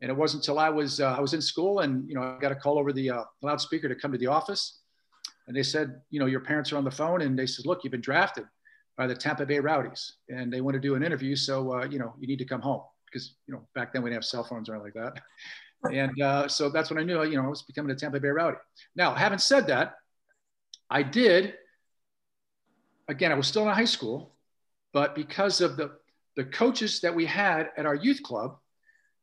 and 0.01 0.11
it 0.11 0.17
wasn't 0.17 0.43
until 0.43 0.59
I 0.59 0.69
was 0.69 0.99
uh, 0.99 1.15
I 1.17 1.21
was 1.21 1.33
in 1.33 1.41
school 1.41 1.79
and 1.79 2.07
you 2.07 2.15
know 2.15 2.21
I 2.21 2.37
got 2.39 2.51
a 2.51 2.55
call 2.55 2.77
over 2.77 2.93
the 2.93 3.09
uh, 3.09 3.23
loudspeaker 3.41 3.87
to 3.87 3.95
come 3.95 4.11
to 4.11 4.17
the 4.17 4.27
office, 4.27 4.81
and 5.47 5.55
they 5.55 5.63
said, 5.63 6.01
you 6.09 6.19
know, 6.19 6.25
your 6.25 6.41
parents 6.41 6.71
are 6.71 6.77
on 6.77 6.83
the 6.83 6.91
phone, 6.91 7.21
and 7.21 7.37
they 7.37 7.47
said, 7.47 7.65
look, 7.65 7.83
you've 7.83 7.91
been 7.91 8.01
drafted 8.01 8.45
by 8.97 9.07
the 9.07 9.15
Tampa 9.15 9.45
Bay 9.45 9.59
Rowdies, 9.59 10.15
and 10.29 10.51
they 10.51 10.61
want 10.61 10.75
to 10.75 10.81
do 10.81 10.95
an 10.95 11.03
interview, 11.03 11.35
so 11.35 11.73
uh, 11.73 11.85
you 11.85 11.99
know 11.99 12.13
you 12.19 12.27
need 12.27 12.39
to 12.39 12.45
come 12.45 12.61
home 12.61 12.81
because 13.05 13.35
you 13.47 13.53
know 13.53 13.61
back 13.73 13.93
then 13.93 14.03
we 14.03 14.09
didn't 14.09 14.17
have 14.17 14.25
cell 14.25 14.43
phones 14.43 14.69
or 14.69 14.75
anything 14.75 14.91
like 14.95 15.13
that. 15.13 15.23
And 15.91 16.21
uh, 16.21 16.47
so 16.47 16.69
that's 16.69 16.89
when 16.89 16.99
I 16.99 17.03
knew, 17.03 17.21
you 17.23 17.35
know, 17.35 17.43
I 17.43 17.49
was 17.49 17.63
becoming 17.63 17.91
a 17.91 17.95
Tampa 17.95 18.19
Bay 18.19 18.29
Rowdy. 18.29 18.57
Now, 18.95 19.13
having 19.13 19.39
said 19.39 19.67
that, 19.67 19.95
I 20.89 21.03
did, 21.03 21.55
again, 23.07 23.31
I 23.31 23.35
was 23.35 23.47
still 23.47 23.63
in 23.63 23.75
high 23.75 23.85
school, 23.85 24.33
but 24.93 25.15
because 25.15 25.61
of 25.61 25.77
the, 25.77 25.91
the 26.35 26.45
coaches 26.45 27.01
that 27.01 27.15
we 27.15 27.25
had 27.25 27.69
at 27.77 27.85
our 27.85 27.95
youth 27.95 28.21
club, 28.23 28.57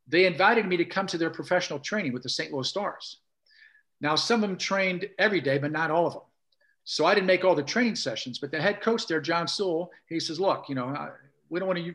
they 0.07 0.27
invited 0.27 0.67
me 0.67 0.77
to 0.77 0.85
come 0.85 1.07
to 1.09 1.19
their 1.19 1.31
professional 1.31 1.79
training 1.79 2.13
with 2.13 2.23
the 2.23 2.29
St. 2.29 2.53
Louis 2.53 2.69
Stars. 2.69 3.19
Now, 4.01 4.17
some 4.17 4.43
of 4.43 4.49
them 4.49 4.59
trained 4.59 5.09
every 5.19 5.41
day, 5.41 5.59
but 5.59 5.73
not 5.73 5.91
all 5.91 6.07
of 6.07 6.15
them. 6.15 6.23
So 6.85 7.05
I 7.05 7.15
didn't 7.15 7.27
make 7.27 7.45
all 7.45 7.55
the 7.55 7.63
training 7.63 7.97
sessions, 7.97 8.39
but 8.39 8.51
the 8.51 8.61
head 8.61 8.81
coach 8.81 9.07
there, 9.07 9.21
John 9.21 9.47
Sewell, 9.47 9.91
he 10.09 10.19
says, 10.19 10.41
look, 10.41 10.69
you 10.69 10.75
know, 10.75 11.11
we 11.49 11.61
don't 11.61 11.69
want 11.69 11.79
to 11.79 11.95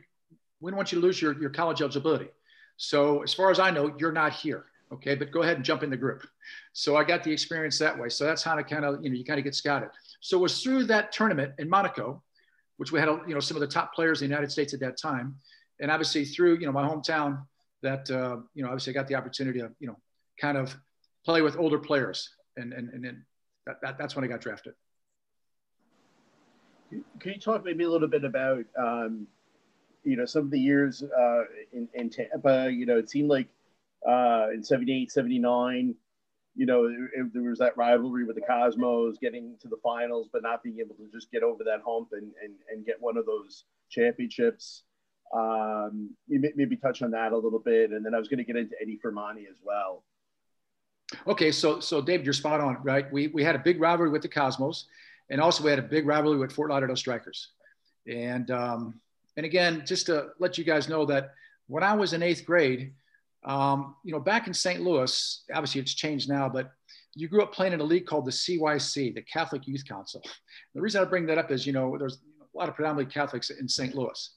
we 0.60 0.70
don't 0.70 0.76
want 0.76 0.90
you 0.90 1.00
to 1.00 1.06
lose 1.06 1.20
your, 1.20 1.38
your 1.38 1.50
college 1.50 1.82
eligibility. 1.82 2.28
So 2.76 3.22
as 3.22 3.34
far 3.34 3.50
as 3.50 3.58
I 3.58 3.70
know, 3.70 3.94
you're 3.98 4.12
not 4.12 4.32
here. 4.32 4.64
Okay, 4.92 5.14
but 5.14 5.32
go 5.32 5.42
ahead 5.42 5.56
and 5.56 5.64
jump 5.64 5.82
in 5.82 5.90
the 5.90 5.96
group. 5.96 6.26
So 6.72 6.96
I 6.96 7.04
got 7.04 7.24
the 7.24 7.32
experience 7.32 7.78
that 7.80 7.98
way. 7.98 8.08
So 8.08 8.24
that's 8.24 8.42
how 8.42 8.54
to 8.54 8.62
kind 8.62 8.84
of, 8.84 9.02
you 9.02 9.10
know, 9.10 9.16
you 9.16 9.24
kind 9.24 9.38
of 9.38 9.44
get 9.44 9.54
scouted. 9.54 9.90
So 10.26 10.36
it 10.38 10.40
was 10.40 10.60
through 10.60 10.86
that 10.86 11.12
tournament 11.12 11.52
in 11.60 11.70
Monaco, 11.70 12.20
which 12.78 12.90
we 12.90 12.98
had, 12.98 13.08
you 13.28 13.34
know, 13.34 13.38
some 13.38 13.56
of 13.56 13.60
the 13.60 13.68
top 13.68 13.94
players 13.94 14.22
in 14.22 14.28
the 14.28 14.34
United 14.34 14.50
States 14.50 14.74
at 14.74 14.80
that 14.80 14.98
time. 15.00 15.36
And 15.78 15.88
obviously 15.88 16.24
through, 16.24 16.58
you 16.58 16.66
know, 16.66 16.72
my 16.72 16.84
hometown 16.84 17.44
that, 17.82 18.10
uh, 18.10 18.38
you 18.52 18.64
know, 18.64 18.68
obviously 18.68 18.92
I 18.92 18.94
got 18.94 19.06
the 19.06 19.14
opportunity 19.14 19.60
to, 19.60 19.70
you 19.78 19.86
know, 19.86 19.96
kind 20.40 20.58
of 20.58 20.76
play 21.24 21.42
with 21.42 21.56
older 21.56 21.78
players. 21.78 22.28
And, 22.56 22.72
and, 22.72 22.88
and 22.88 23.04
then 23.04 23.24
that, 23.66 23.76
that, 23.82 23.98
that's 23.98 24.16
when 24.16 24.24
I 24.24 24.28
got 24.28 24.40
drafted. 24.40 24.74
Can 26.90 27.32
you 27.32 27.38
talk 27.38 27.64
maybe 27.64 27.84
a 27.84 27.88
little 27.88 28.08
bit 28.08 28.24
about, 28.24 28.64
um, 28.76 29.28
you 30.02 30.16
know, 30.16 30.24
some 30.24 30.42
of 30.42 30.50
the 30.50 30.58
years 30.58 31.04
uh, 31.04 31.42
in, 31.72 31.88
in 31.94 32.10
Tampa, 32.10 32.68
you 32.68 32.84
know, 32.84 32.98
it 32.98 33.08
seemed 33.08 33.28
like 33.28 33.46
uh, 34.04 34.48
in 34.52 34.64
78, 34.64 35.12
79, 35.12 35.94
you 36.56 36.66
know, 36.66 36.90
there 37.32 37.42
was 37.42 37.58
that 37.58 37.76
rivalry 37.76 38.24
with 38.24 38.36
the 38.36 38.42
Cosmos 38.42 39.18
getting 39.20 39.56
to 39.60 39.68
the 39.68 39.76
finals, 39.82 40.28
but 40.32 40.42
not 40.42 40.62
being 40.62 40.78
able 40.80 40.94
to 40.94 41.08
just 41.12 41.30
get 41.30 41.42
over 41.42 41.62
that 41.64 41.82
hump 41.86 42.08
and, 42.12 42.32
and, 42.42 42.54
and 42.70 42.86
get 42.86 42.96
one 43.00 43.16
of 43.16 43.26
those 43.26 43.64
championships. 43.90 44.84
Um, 45.34 46.10
maybe 46.28 46.76
touch 46.76 47.02
on 47.02 47.10
that 47.10 47.32
a 47.32 47.36
little 47.36 47.58
bit. 47.58 47.90
And 47.90 48.04
then 48.04 48.14
I 48.14 48.18
was 48.18 48.28
going 48.28 48.38
to 48.38 48.44
get 48.44 48.56
into 48.56 48.74
Eddie 48.80 48.98
Firmani 49.04 49.48
as 49.50 49.58
well. 49.62 50.04
Okay, 51.26 51.52
so 51.52 51.78
so 51.78 52.00
David, 52.00 52.26
you're 52.26 52.32
spot 52.32 52.60
on, 52.60 52.78
right? 52.82 53.10
We 53.12 53.28
we 53.28 53.44
had 53.44 53.54
a 53.54 53.60
big 53.60 53.80
rivalry 53.80 54.10
with 54.10 54.22
the 54.22 54.28
Cosmos, 54.28 54.86
and 55.30 55.40
also 55.40 55.62
we 55.62 55.70
had 55.70 55.78
a 55.78 55.82
big 55.82 56.06
rivalry 56.06 56.38
with 56.38 56.52
Fort 56.52 56.70
Lauderdale 56.70 56.96
Strikers, 56.96 57.50
and 58.08 58.50
um, 58.50 59.00
and 59.36 59.46
again, 59.46 59.84
just 59.86 60.06
to 60.06 60.30
let 60.40 60.58
you 60.58 60.64
guys 60.64 60.88
know 60.88 61.06
that 61.06 61.32
when 61.68 61.84
I 61.84 61.94
was 61.94 62.12
in 62.12 62.24
eighth 62.24 62.44
grade, 62.44 62.92
um, 63.46 63.94
you 64.04 64.12
know, 64.12 64.20
back 64.20 64.46
in 64.46 64.54
St. 64.54 64.80
Louis, 64.82 65.44
obviously 65.54 65.80
it's 65.80 65.94
changed 65.94 66.28
now, 66.28 66.48
but 66.48 66.72
you 67.14 67.28
grew 67.28 67.42
up 67.42 67.52
playing 67.52 67.72
in 67.72 67.80
a 67.80 67.84
league 67.84 68.06
called 68.06 68.26
the 68.26 68.30
CYC, 68.30 69.14
the 69.14 69.22
Catholic 69.22 69.66
Youth 69.66 69.84
Council. 69.86 70.20
The 70.74 70.82
reason 70.82 71.00
I 71.00 71.04
bring 71.04 71.26
that 71.26 71.38
up 71.38 71.50
is, 71.50 71.66
you 71.66 71.72
know, 71.72 71.96
there's 71.96 72.18
a 72.54 72.58
lot 72.58 72.68
of 72.68 72.74
predominantly 72.74 73.12
Catholics 73.12 73.50
in 73.50 73.68
St. 73.68 73.94
Louis. 73.94 74.30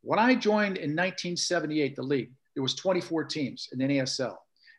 When 0.00 0.18
I 0.18 0.34
joined 0.34 0.78
in 0.78 0.90
1978, 0.90 1.94
the 1.94 2.02
league, 2.02 2.32
there 2.54 2.62
was 2.62 2.74
24 2.74 3.24
teams 3.24 3.68
in 3.72 3.78
the 3.78 3.86
NASL, 3.86 4.34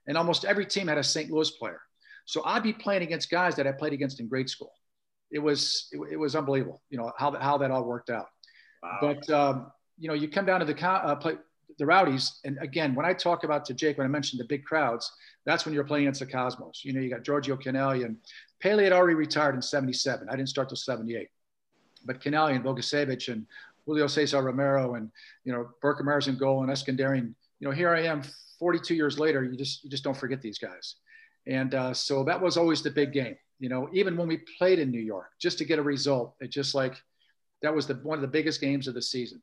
and 0.08 0.18
almost 0.18 0.46
every 0.46 0.66
team 0.66 0.88
had 0.88 0.98
a 0.98 1.04
St. 1.04 1.32
Louis 1.32 1.50
player. 1.52 1.80
So 2.26 2.44
I'd 2.44 2.64
be 2.64 2.74
playing 2.74 3.04
against 3.04 3.30
guys 3.30 3.56
that 3.56 3.68
I 3.68 3.72
played 3.72 3.94
against 3.94 4.20
in 4.20 4.28
grade 4.28 4.50
school. 4.50 4.74
It 5.32 5.40
was 5.40 5.88
it, 5.92 6.00
it 6.14 6.18
was 6.18 6.36
unbelievable, 6.36 6.82
you 6.90 6.98
know, 6.98 7.12
how, 7.18 7.32
how 7.40 7.58
that 7.60 7.72
all 7.72 7.84
worked 7.84 8.10
out. 8.10 8.28
Wow. 8.82 8.98
But 9.02 9.30
um, 9.30 9.72
you 9.98 10.08
know, 10.08 10.14
you 10.14 10.28
come 10.28 10.46
down 10.46 10.60
to 10.60 10.66
the 10.66 10.88
uh, 10.88 11.16
play, 11.16 11.36
the 11.78 11.86
Rowdies, 11.86 12.40
and 12.46 12.58
again, 12.62 12.96
when 12.96 13.06
I 13.06 13.14
talk 13.14 13.44
about 13.44 13.66
to 13.66 13.74
Jake, 13.74 13.98
when 13.98 14.06
I 14.06 14.10
mentioned 14.10 14.40
the 14.40 14.46
big 14.46 14.64
crowds, 14.64 15.12
that's 15.46 15.66
when 15.66 15.74
you're 15.74 15.84
playing 15.84 16.06
against 16.06 16.22
the 16.22 16.26
Cosmos. 16.26 16.82
You 16.84 16.94
know, 16.94 17.02
you 17.02 17.10
got 17.10 17.24
Giorgio 17.24 17.56
Chinaglia 17.58 18.06
and 18.06 18.18
Pele 18.62 18.84
had 18.84 18.94
already 18.94 19.16
retired 19.16 19.56
in 19.56 19.62
77. 19.62 20.28
I 20.30 20.36
didn't 20.36 20.50
start 20.50 20.70
till 20.70 20.78
78. 20.78 21.28
But 22.06 22.22
Chinaglia 22.22 22.56
and 22.56 22.64
Bogicevic 22.64 23.32
and 23.32 23.46
Julio 23.86 24.08
Cesar 24.08 24.42
Romero 24.42 24.96
and, 24.96 25.12
you 25.44 25.52
know, 25.52 25.70
Birkenmeier's 25.82 26.28
in 26.28 26.38
goal 26.38 26.64
and 26.64 26.72
Eskandarian, 26.72 27.34
you 27.60 27.68
know, 27.68 27.72
here 27.72 27.94
I 27.94 28.04
am 28.04 28.24
42 28.60 28.96
years 28.96 29.20
later, 29.20 29.44
you 29.44 29.58
just, 29.58 29.84
you 29.84 29.90
just 29.90 30.04
don't 30.04 30.18
forget 30.18 30.42
these 30.42 30.58
guys. 30.58 30.96
And 31.48 31.76
uh, 31.76 31.94
so 31.94 32.24
that 32.24 32.42
was 32.42 32.58
always 32.58 32.82
the 32.82 32.90
big 32.90 33.14
game. 33.14 33.36
You 33.60 33.70
know, 33.70 33.90
even 33.94 34.18
when 34.18 34.28
we 34.28 34.42
played 34.58 34.80
in 34.80 34.92
New 34.92 35.02
York, 35.02 35.28
just 35.40 35.58
to 35.60 35.66
get 35.66 35.80
a 35.80 35.84
result, 35.84 36.36
it 36.40 36.50
just 36.50 36.74
like, 36.74 36.96
that 37.62 37.74
was 37.74 37.88
the, 37.88 37.96
one 37.96 38.18
of 38.18 38.22
the 38.22 38.28
biggest 38.28 38.60
games 38.60 38.88
of 38.88 38.94
the 38.94 39.02
season. 39.02 39.42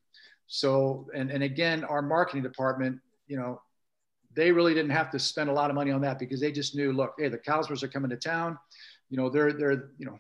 So, 0.55 1.09
and, 1.15 1.31
and 1.31 1.43
again, 1.43 1.83
our 1.83 2.03
marketing 2.03 2.43
department, 2.43 3.01
you 3.27 3.39
know, 3.39 3.63
they 4.35 4.53
really 4.53 4.75
didn't 4.75 4.91
have 4.91 5.11
to 5.13 5.19
spend 5.19 5.49
a 5.49 5.53
lot 5.53 5.71
of 5.71 5.75
money 5.75 5.91
on 5.91 6.03
that 6.03 6.19
because 6.19 6.41
they 6.41 6.53
just 6.53 6.75
knew, 6.75 6.93
look, 6.93 7.15
hey, 7.19 7.29
the 7.29 7.39
Cosmos 7.39 7.83
are 7.83 7.89
coming 7.89 8.11
to 8.11 8.19
town. 8.19 8.59
You 9.09 9.17
know, 9.17 9.31
they're, 9.31 9.55
they're, 9.55 9.89
you 9.97 10.05
know, 10.05 10.19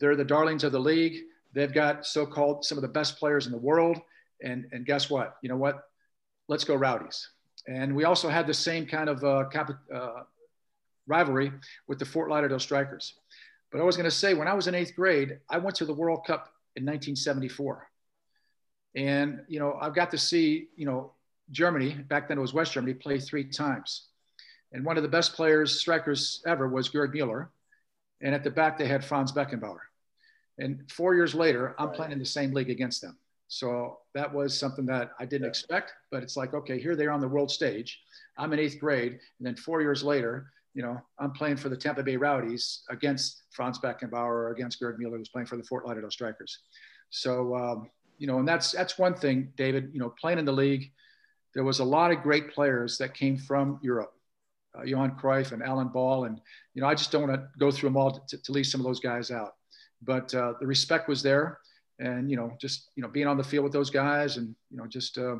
they're 0.00 0.16
the 0.16 0.24
darlings 0.24 0.64
of 0.64 0.72
the 0.72 0.80
league. 0.80 1.22
They've 1.52 1.72
got 1.72 2.04
so-called 2.04 2.64
some 2.64 2.76
of 2.76 2.82
the 2.82 2.88
best 2.88 3.20
players 3.20 3.46
in 3.46 3.52
the 3.52 3.58
world. 3.58 4.00
And, 4.42 4.66
and 4.72 4.84
guess 4.84 5.08
what? 5.08 5.36
You 5.42 5.48
know 5.48 5.56
what? 5.56 5.80
Let's 6.48 6.64
go 6.64 6.74
rowdies. 6.74 7.28
And 7.68 7.94
we 7.94 8.02
also 8.02 8.28
had 8.28 8.48
the 8.48 8.54
same 8.54 8.84
kind 8.84 9.08
of 9.08 9.22
uh, 9.22 9.44
cap- 9.52 9.78
uh, 9.94 10.22
rivalry 11.06 11.52
with 11.86 12.00
the 12.00 12.04
Fort 12.04 12.30
Lauderdale 12.30 12.58
Strikers. 12.58 13.14
But 13.70 13.80
I 13.80 13.84
was 13.84 13.96
going 13.96 14.10
to 14.10 14.10
say, 14.10 14.34
when 14.34 14.48
I 14.48 14.54
was 14.54 14.66
in 14.66 14.74
eighth 14.74 14.96
grade, 14.96 15.38
I 15.48 15.58
went 15.58 15.76
to 15.76 15.84
the 15.84 15.94
World 15.94 16.24
Cup 16.26 16.48
in 16.74 16.84
1974. 16.84 17.86
And, 18.96 19.42
you 19.46 19.60
know, 19.60 19.78
I've 19.80 19.94
got 19.94 20.10
to 20.12 20.18
see, 20.18 20.68
you 20.74 20.86
know, 20.86 21.12
Germany, 21.50 21.92
back 22.08 22.28
then 22.28 22.38
it 22.38 22.40
was 22.40 22.54
West 22.54 22.72
Germany, 22.72 22.94
play 22.94 23.20
three 23.20 23.44
times. 23.44 24.06
And 24.72 24.84
one 24.84 24.96
of 24.96 25.02
the 25.02 25.08
best 25.08 25.34
players, 25.34 25.78
strikers 25.78 26.42
ever 26.46 26.66
was 26.66 26.88
Gerd 26.88 27.12
Mueller. 27.12 27.50
And 28.22 28.34
at 28.34 28.42
the 28.42 28.50
back, 28.50 28.78
they 28.78 28.88
had 28.88 29.04
Franz 29.04 29.30
Beckenbauer. 29.30 29.78
And 30.58 30.90
four 30.90 31.14
years 31.14 31.34
later, 31.34 31.76
I'm 31.78 31.90
playing 31.90 32.12
in 32.12 32.18
the 32.18 32.24
same 32.24 32.52
league 32.52 32.70
against 32.70 33.02
them. 33.02 33.16
So 33.48 33.98
that 34.14 34.32
was 34.32 34.58
something 34.58 34.86
that 34.86 35.10
I 35.20 35.26
didn't 35.26 35.46
expect, 35.46 35.92
but 36.10 36.22
it's 36.22 36.36
like, 36.36 36.52
okay, 36.52 36.80
here 36.80 36.96
they 36.96 37.06
are 37.06 37.12
on 37.12 37.20
the 37.20 37.28
world 37.28 37.50
stage. 37.50 38.00
I'm 38.38 38.52
in 38.52 38.58
eighth 38.58 38.80
grade. 38.80 39.12
And 39.12 39.46
then 39.46 39.54
four 39.54 39.82
years 39.82 40.02
later, 40.02 40.50
you 40.74 40.82
know, 40.82 41.00
I'm 41.18 41.32
playing 41.32 41.58
for 41.58 41.68
the 41.68 41.76
Tampa 41.76 42.02
Bay 42.02 42.16
Rowdies 42.16 42.82
against 42.90 43.44
Franz 43.50 43.78
Beckenbauer 43.78 44.26
or 44.26 44.50
against 44.50 44.80
Gerd 44.80 44.98
Mueller, 44.98 45.18
who's 45.18 45.28
playing 45.28 45.46
for 45.46 45.56
the 45.56 45.62
Fort 45.62 45.86
Lauderdale 45.86 46.10
Strikers. 46.10 46.58
So 47.10 47.54
um, 47.54 47.90
you 48.18 48.26
know, 48.26 48.38
and 48.38 48.48
that's 48.48 48.72
that's 48.72 48.98
one 48.98 49.14
thing, 49.14 49.52
David. 49.56 49.90
You 49.92 50.00
know, 50.00 50.14
playing 50.20 50.38
in 50.38 50.44
the 50.44 50.52
league, 50.52 50.92
there 51.54 51.64
was 51.64 51.78
a 51.78 51.84
lot 51.84 52.10
of 52.10 52.22
great 52.22 52.52
players 52.52 52.98
that 52.98 53.14
came 53.14 53.36
from 53.36 53.78
Europe, 53.82 54.12
uh, 54.76 54.82
Johan 54.82 55.16
Cruyff 55.20 55.52
and 55.52 55.62
Alan 55.62 55.88
Ball, 55.88 56.24
and 56.24 56.40
you 56.74 56.82
know, 56.82 56.88
I 56.88 56.94
just 56.94 57.10
don't 57.12 57.28
want 57.28 57.34
to 57.34 57.48
go 57.58 57.70
through 57.70 57.88
them 57.88 57.96
all 57.96 58.20
to, 58.28 58.38
to 58.38 58.52
leave 58.52 58.66
some 58.66 58.80
of 58.80 58.86
those 58.86 59.00
guys 59.00 59.30
out. 59.30 59.54
But 60.02 60.34
uh, 60.34 60.54
the 60.60 60.66
respect 60.66 61.08
was 61.08 61.22
there, 61.22 61.58
and 61.98 62.30
you 62.30 62.36
know, 62.36 62.52
just 62.60 62.90
you 62.96 63.02
know, 63.02 63.08
being 63.08 63.26
on 63.26 63.36
the 63.36 63.44
field 63.44 63.64
with 63.64 63.72
those 63.72 63.90
guys, 63.90 64.36
and 64.36 64.54
you 64.70 64.76
know, 64.76 64.86
just 64.86 65.18
uh, 65.18 65.36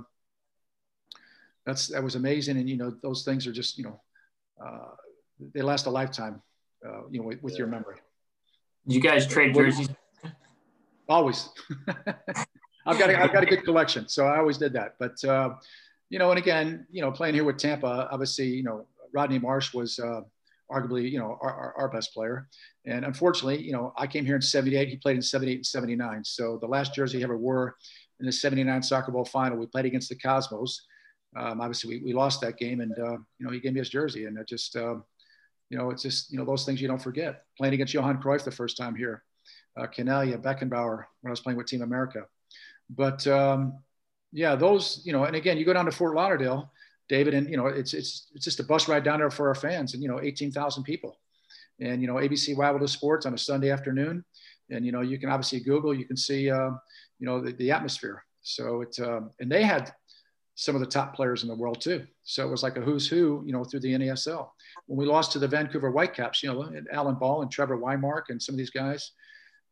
that's 1.64 1.88
that 1.88 2.02
was 2.02 2.14
amazing. 2.14 2.56
And 2.56 2.68
you 2.68 2.76
know, 2.76 2.94
those 3.02 3.24
things 3.24 3.46
are 3.46 3.52
just 3.52 3.78
you 3.78 3.84
know, 3.84 4.00
uh, 4.64 4.94
they 5.54 5.62
last 5.62 5.86
a 5.86 5.90
lifetime. 5.90 6.42
Uh, 6.86 7.08
you 7.10 7.20
know, 7.20 7.26
with, 7.26 7.42
with 7.42 7.54
yeah. 7.54 7.60
your 7.60 7.66
memory. 7.68 7.96
You 8.86 9.00
guys 9.00 9.26
trade 9.26 9.54
jerseys? 9.54 9.88
Always. 11.08 11.48
I've 12.86 12.98
got 12.98 13.10
a, 13.10 13.20
I've 13.20 13.32
got 13.32 13.42
a 13.42 13.46
good 13.46 13.64
collection, 13.64 14.08
so 14.08 14.26
I 14.26 14.38
always 14.38 14.58
did 14.58 14.72
that. 14.74 14.94
But 14.98 15.22
uh, 15.24 15.54
you 16.08 16.18
know, 16.18 16.30
and 16.30 16.38
again, 16.38 16.86
you 16.90 17.02
know, 17.02 17.10
playing 17.10 17.34
here 17.34 17.44
with 17.44 17.58
Tampa, 17.58 18.08
obviously, 18.10 18.46
you 18.46 18.62
know, 18.62 18.86
Rodney 19.12 19.38
Marsh 19.38 19.74
was 19.74 19.98
uh, 19.98 20.20
arguably, 20.70 21.10
you 21.10 21.18
know, 21.18 21.38
our, 21.40 21.74
our, 21.76 21.88
best 21.88 22.12
player. 22.12 22.48
And 22.84 23.04
unfortunately, 23.04 23.62
you 23.62 23.72
know, 23.72 23.92
I 23.96 24.06
came 24.06 24.24
here 24.24 24.36
in 24.36 24.42
'78. 24.42 24.88
He 24.88 24.96
played 24.96 25.16
in 25.16 25.22
'78 25.22 25.54
and 25.56 25.66
'79. 25.66 26.24
So 26.24 26.58
the 26.60 26.66
last 26.66 26.94
jersey 26.94 27.18
he 27.18 27.24
ever 27.24 27.36
wore 27.36 27.76
in 28.20 28.26
the 28.26 28.32
'79 28.32 28.82
Soccer 28.82 29.12
Bowl 29.12 29.24
final, 29.24 29.58
we 29.58 29.66
played 29.66 29.86
against 29.86 30.08
the 30.08 30.16
Cosmos. 30.16 30.86
Um, 31.36 31.60
obviously, 31.60 31.98
we, 31.98 32.04
we 32.04 32.12
lost 32.12 32.40
that 32.40 32.56
game, 32.56 32.80
and 32.80 32.92
uh, 32.98 33.12
you 33.38 33.46
know, 33.46 33.50
he 33.50 33.60
gave 33.60 33.72
me 33.72 33.80
his 33.80 33.90
jersey, 33.90 34.24
and 34.24 34.38
it 34.38 34.48
just, 34.48 34.74
uh, 34.76 34.94
you 35.68 35.76
know, 35.76 35.90
it's 35.90 36.02
just, 36.02 36.32
you 36.32 36.38
know, 36.38 36.44
those 36.44 36.64
things 36.64 36.80
you 36.80 36.88
don't 36.88 37.02
forget. 37.02 37.42
Playing 37.58 37.74
against 37.74 37.92
Johan 37.92 38.22
Cruyff 38.22 38.44
the 38.44 38.50
first 38.50 38.76
time 38.76 38.94
here, 38.94 39.22
uh, 39.76 39.86
Chinaglia, 39.86 40.40
Beckenbauer 40.40 41.04
when 41.20 41.28
I 41.28 41.30
was 41.30 41.40
playing 41.40 41.58
with 41.58 41.66
Team 41.66 41.82
America. 41.82 42.22
But 42.90 43.26
um, 43.26 43.78
yeah, 44.32 44.54
those, 44.54 45.02
you 45.04 45.12
know, 45.12 45.24
and 45.24 45.36
again, 45.36 45.56
you 45.56 45.64
go 45.64 45.72
down 45.72 45.86
to 45.86 45.90
Fort 45.90 46.14
Lauderdale, 46.14 46.70
David, 47.08 47.34
and 47.34 47.48
you 47.48 47.56
know, 47.56 47.66
it's 47.66 47.94
it's 47.94 48.30
it's 48.34 48.44
just 48.44 48.60
a 48.60 48.64
bus 48.64 48.88
ride 48.88 49.04
down 49.04 49.18
there 49.18 49.30
for 49.30 49.48
our 49.48 49.54
fans, 49.54 49.94
and 49.94 50.02
you 50.02 50.08
know, 50.08 50.20
18,000 50.20 50.82
people, 50.82 51.18
and 51.80 52.00
you 52.00 52.08
know, 52.08 52.14
ABC 52.14 52.56
Wildwood 52.56 52.88
Sports 52.90 53.26
on 53.26 53.34
a 53.34 53.38
Sunday 53.38 53.70
afternoon, 53.70 54.24
and 54.70 54.84
you 54.84 54.92
know, 54.92 55.00
you 55.00 55.18
can 55.18 55.30
obviously 55.30 55.60
Google, 55.60 55.94
you 55.94 56.04
can 56.04 56.16
see, 56.16 56.50
uh, 56.50 56.70
you 57.18 57.26
know, 57.26 57.40
the, 57.40 57.52
the 57.52 57.70
atmosphere. 57.70 58.24
So 58.42 58.82
it, 58.82 58.98
um, 59.00 59.30
and 59.40 59.50
they 59.50 59.62
had 59.64 59.92
some 60.54 60.74
of 60.74 60.80
the 60.80 60.86
top 60.86 61.14
players 61.14 61.42
in 61.42 61.48
the 61.48 61.54
world 61.54 61.80
too. 61.80 62.06
So 62.24 62.46
it 62.46 62.50
was 62.50 62.62
like 62.62 62.76
a 62.76 62.80
who's 62.80 63.06
who, 63.06 63.42
you 63.44 63.52
know, 63.52 63.62
through 63.62 63.80
the 63.80 63.92
NASL. 63.92 64.48
When 64.86 64.98
we 64.98 65.04
lost 65.04 65.32
to 65.32 65.38
the 65.38 65.48
Vancouver 65.48 65.90
Whitecaps, 65.90 66.42
you 66.42 66.52
know, 66.52 66.70
Alan 66.90 67.16
Ball 67.16 67.42
and 67.42 67.50
Trevor 67.50 67.76
Whymark 67.76 68.24
and 68.30 68.42
some 68.42 68.54
of 68.54 68.58
these 68.58 68.70
guys 68.70 69.12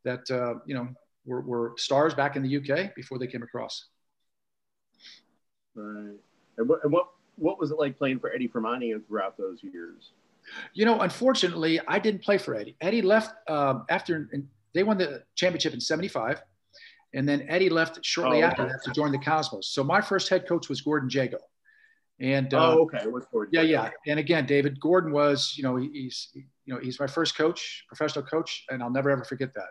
that, 0.05 0.31
uh, 0.31 0.61
you 0.66 0.74
know, 0.74 0.88
were, 1.27 1.41
were 1.41 1.75
stars 1.77 2.15
back 2.15 2.37
in 2.37 2.43
the 2.43 2.57
UK 2.57 2.95
before 2.95 3.19
they 3.19 3.27
came 3.27 3.43
across. 3.43 3.87
Right. 5.75 6.17
And 6.59 6.69
what, 6.69 6.81
and 6.85 6.93
what, 6.93 7.09
what 7.37 7.59
was 7.59 7.71
it 7.71 7.79
like 7.79 7.99
playing 7.99 8.21
for 8.21 8.33
Eddie 8.33 8.49
Firmani 8.49 8.95
throughout 9.07 9.37
those 9.37 9.63
years? 9.63 10.13
You 10.75 10.85
know, 10.85 11.01
unfortunately, 11.01 11.81
I 11.89 11.99
didn't 11.99 12.23
play 12.23 12.39
for 12.39 12.55
Eddie. 12.55 12.77
Eddie 12.81 13.03
left 13.03 13.35
um, 13.49 13.85
after 13.89 14.31
they 14.75 14.83
won 14.83 14.99
the 14.99 15.23
championship 15.37 15.73
in 15.73 15.81
'75, 15.81 16.43
and 17.15 17.29
then 17.29 17.47
Eddie 17.49 17.71
left 17.71 18.05
shortly 18.05 18.43
oh, 18.43 18.47
after 18.47 18.65
that 18.65 18.83
to 18.85 18.93
join 18.93 19.11
the 19.11 19.19
Cosmos. 19.19 19.69
So 19.69 19.83
my 19.83 20.01
first 20.01 20.29
head 20.29 20.47
coach 20.47 20.69
was 20.69 20.83
Gordon 20.83 21.09
Jago. 21.09 21.39
And 22.21 22.53
uh, 22.55 22.75
oh, 22.75 22.83
okay, 22.83 23.07
what's 23.07 23.27
Gordon? 23.27 23.51
Yeah, 23.53 23.63
yeah. 23.63 23.91
And 24.07 24.21
again, 24.21 24.47
David 24.47 24.79
Gordon 24.81 25.13
was, 25.13 25.55
you 25.57 25.65
know, 25.65 25.77
he's, 25.77 26.29
you 26.35 26.75
know, 26.75 26.79
he's 26.81 27.01
my 27.01 27.09
first 27.09 27.37
coach, 27.37 27.85
professional 27.89 28.25
coach, 28.25 28.65
and 28.69 28.83
I'll 28.83 28.91
never 28.91 29.11
ever 29.11 29.25
forget 29.25 29.53
that. 29.55 29.71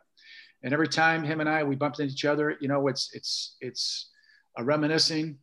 And 0.64 0.74
every 0.74 0.88
time 0.88 1.24
him 1.24 1.40
and 1.42 1.50
I 1.50 1.64
we 1.64 1.76
bumped 1.76 2.00
into 2.00 2.14
each 2.14 2.26
other, 2.26 2.58
you 2.62 2.68
know, 2.68 2.88
it's 2.88 3.10
it's 3.14 3.58
it's 3.62 4.10
a 4.58 4.64
reminiscing. 4.64 5.38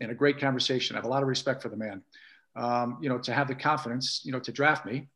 and 0.00 0.10
a 0.10 0.14
great 0.14 0.38
conversation. 0.40 0.96
I 0.96 0.98
have 0.98 1.04
a 1.04 1.08
lot 1.08 1.22
of 1.22 1.28
respect 1.28 1.62
for 1.62 1.68
the 1.68 1.76
man. 1.76 2.02
Um, 2.56 2.98
you 3.00 3.08
know, 3.08 3.18
to 3.18 3.32
have 3.32 3.48
the 3.48 3.54
confidence, 3.54 4.22
you 4.24 4.32
know, 4.32 4.40
to 4.40 4.52
draft 4.52 4.84
me 4.84 5.08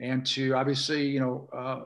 and 0.00 0.26
to 0.26 0.52
obviously, 0.54 1.06
you 1.08 1.20
know, 1.20 1.48
uh, 1.52 1.80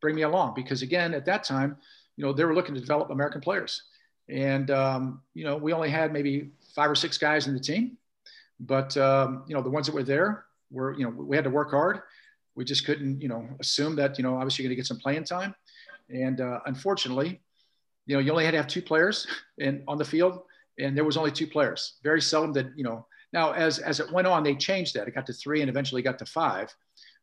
bring 0.00 0.14
me 0.14 0.22
along 0.22 0.54
because 0.54 0.82
again, 0.82 1.14
at 1.14 1.24
that 1.26 1.44
time, 1.44 1.76
you 2.16 2.24
know, 2.24 2.32
they 2.32 2.44
were 2.44 2.54
looking 2.54 2.74
to 2.74 2.80
develop 2.80 3.10
American 3.10 3.40
players. 3.40 3.84
And, 4.28 4.70
um, 4.70 5.22
you 5.32 5.44
know, 5.44 5.56
we 5.56 5.72
only 5.72 5.90
had 5.90 6.12
maybe 6.12 6.50
five 6.74 6.90
or 6.90 6.94
six 6.94 7.16
guys 7.16 7.46
in 7.46 7.54
the 7.54 7.60
team, 7.60 7.96
but, 8.60 8.96
um, 8.96 9.44
you 9.46 9.54
know, 9.54 9.62
the 9.62 9.70
ones 9.70 9.86
that 9.86 9.94
were 9.94 10.02
there 10.02 10.44
were, 10.70 10.94
you 10.98 11.04
know, 11.04 11.10
we 11.10 11.36
had 11.36 11.44
to 11.44 11.50
work 11.50 11.70
hard. 11.70 12.00
We 12.54 12.64
just 12.64 12.84
couldn't, 12.84 13.22
you 13.22 13.28
know, 13.28 13.48
assume 13.60 13.96
that, 13.96 14.18
you 14.18 14.24
know, 14.24 14.34
obviously 14.34 14.64
you're 14.64 14.68
going 14.70 14.76
to 14.76 14.82
get 14.82 14.86
some 14.86 14.98
playing 14.98 15.24
time. 15.24 15.54
And 16.08 16.40
uh, 16.40 16.60
unfortunately, 16.66 17.40
you 18.06 18.14
know, 18.14 18.20
you 18.20 18.30
only 18.30 18.44
had 18.44 18.52
to 18.52 18.56
have 18.56 18.66
two 18.66 18.82
players 18.82 19.26
in, 19.58 19.84
on 19.86 19.98
the 19.98 20.04
field 20.04 20.42
and 20.78 20.96
there 20.96 21.04
was 21.04 21.16
only 21.16 21.30
two 21.30 21.46
players. 21.46 21.94
Very 22.02 22.20
seldom 22.20 22.52
that, 22.54 22.66
you 22.76 22.84
know, 22.84 23.06
now 23.32 23.52
as, 23.52 23.78
as 23.78 24.00
it 24.00 24.10
went 24.12 24.26
on, 24.26 24.42
they 24.42 24.54
changed 24.54 24.94
that. 24.94 25.06
It 25.06 25.14
got 25.14 25.26
to 25.26 25.32
three 25.32 25.60
and 25.60 25.68
eventually 25.68 26.02
got 26.02 26.18
to 26.20 26.24
five, 26.24 26.74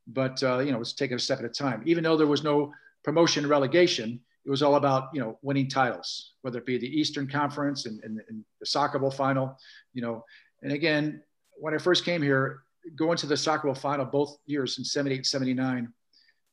but, 0.07 0.41
uh, 0.43 0.59
you 0.59 0.71
know, 0.71 0.77
it 0.77 0.79
was 0.79 0.93
taking 0.93 1.15
a 1.15 1.19
step 1.19 1.39
at 1.39 1.45
a 1.45 1.49
time. 1.49 1.81
Even 1.85 2.03
though 2.03 2.17
there 2.17 2.27
was 2.27 2.43
no 2.43 2.71
promotion 3.03 3.47
relegation, 3.47 4.19
it 4.45 4.49
was 4.49 4.61
all 4.61 4.75
about, 4.75 5.09
you 5.13 5.19
know, 5.19 5.39
winning 5.41 5.67
titles, 5.67 6.33
whether 6.41 6.59
it 6.59 6.65
be 6.65 6.77
the 6.77 6.87
Eastern 6.87 7.27
Conference 7.27 7.87
and, 7.87 8.03
and, 8.03 8.21
and 8.29 8.45
the 8.59 8.65
Soccer 8.65 8.99
Bowl 8.99 9.09
final, 9.09 9.57
you 9.93 10.01
know. 10.01 10.23
And 10.61 10.71
again, 10.71 11.23
when 11.57 11.73
I 11.73 11.79
first 11.79 12.05
came 12.05 12.21
here, 12.21 12.61
going 12.95 13.17
to 13.17 13.25
the 13.25 13.37
Soccer 13.37 13.67
Bowl 13.67 13.75
final 13.75 14.05
both 14.05 14.37
years 14.45 14.77
in 14.77 14.83
78, 14.83 15.25
79, 15.25 15.91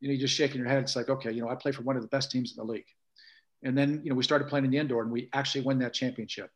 you 0.02 0.08
know, 0.08 0.14
you're 0.14 0.20
just 0.20 0.34
shaking 0.34 0.58
your 0.58 0.68
head. 0.68 0.82
It's 0.82 0.96
like, 0.96 1.08
okay, 1.08 1.30
you 1.30 1.42
know, 1.42 1.48
I 1.48 1.54
play 1.54 1.70
for 1.70 1.82
one 1.82 1.94
of 1.94 2.02
the 2.02 2.08
best 2.08 2.32
teams 2.32 2.50
in 2.50 2.56
the 2.56 2.70
league. 2.70 2.86
And 3.62 3.78
then, 3.78 4.00
you 4.02 4.10
know, 4.10 4.16
we 4.16 4.24
started 4.24 4.48
playing 4.48 4.64
in 4.64 4.72
the 4.72 4.78
indoor 4.78 5.02
and 5.02 5.12
we 5.12 5.28
actually 5.32 5.60
won 5.60 5.78
that 5.78 5.94
championship. 5.94 6.50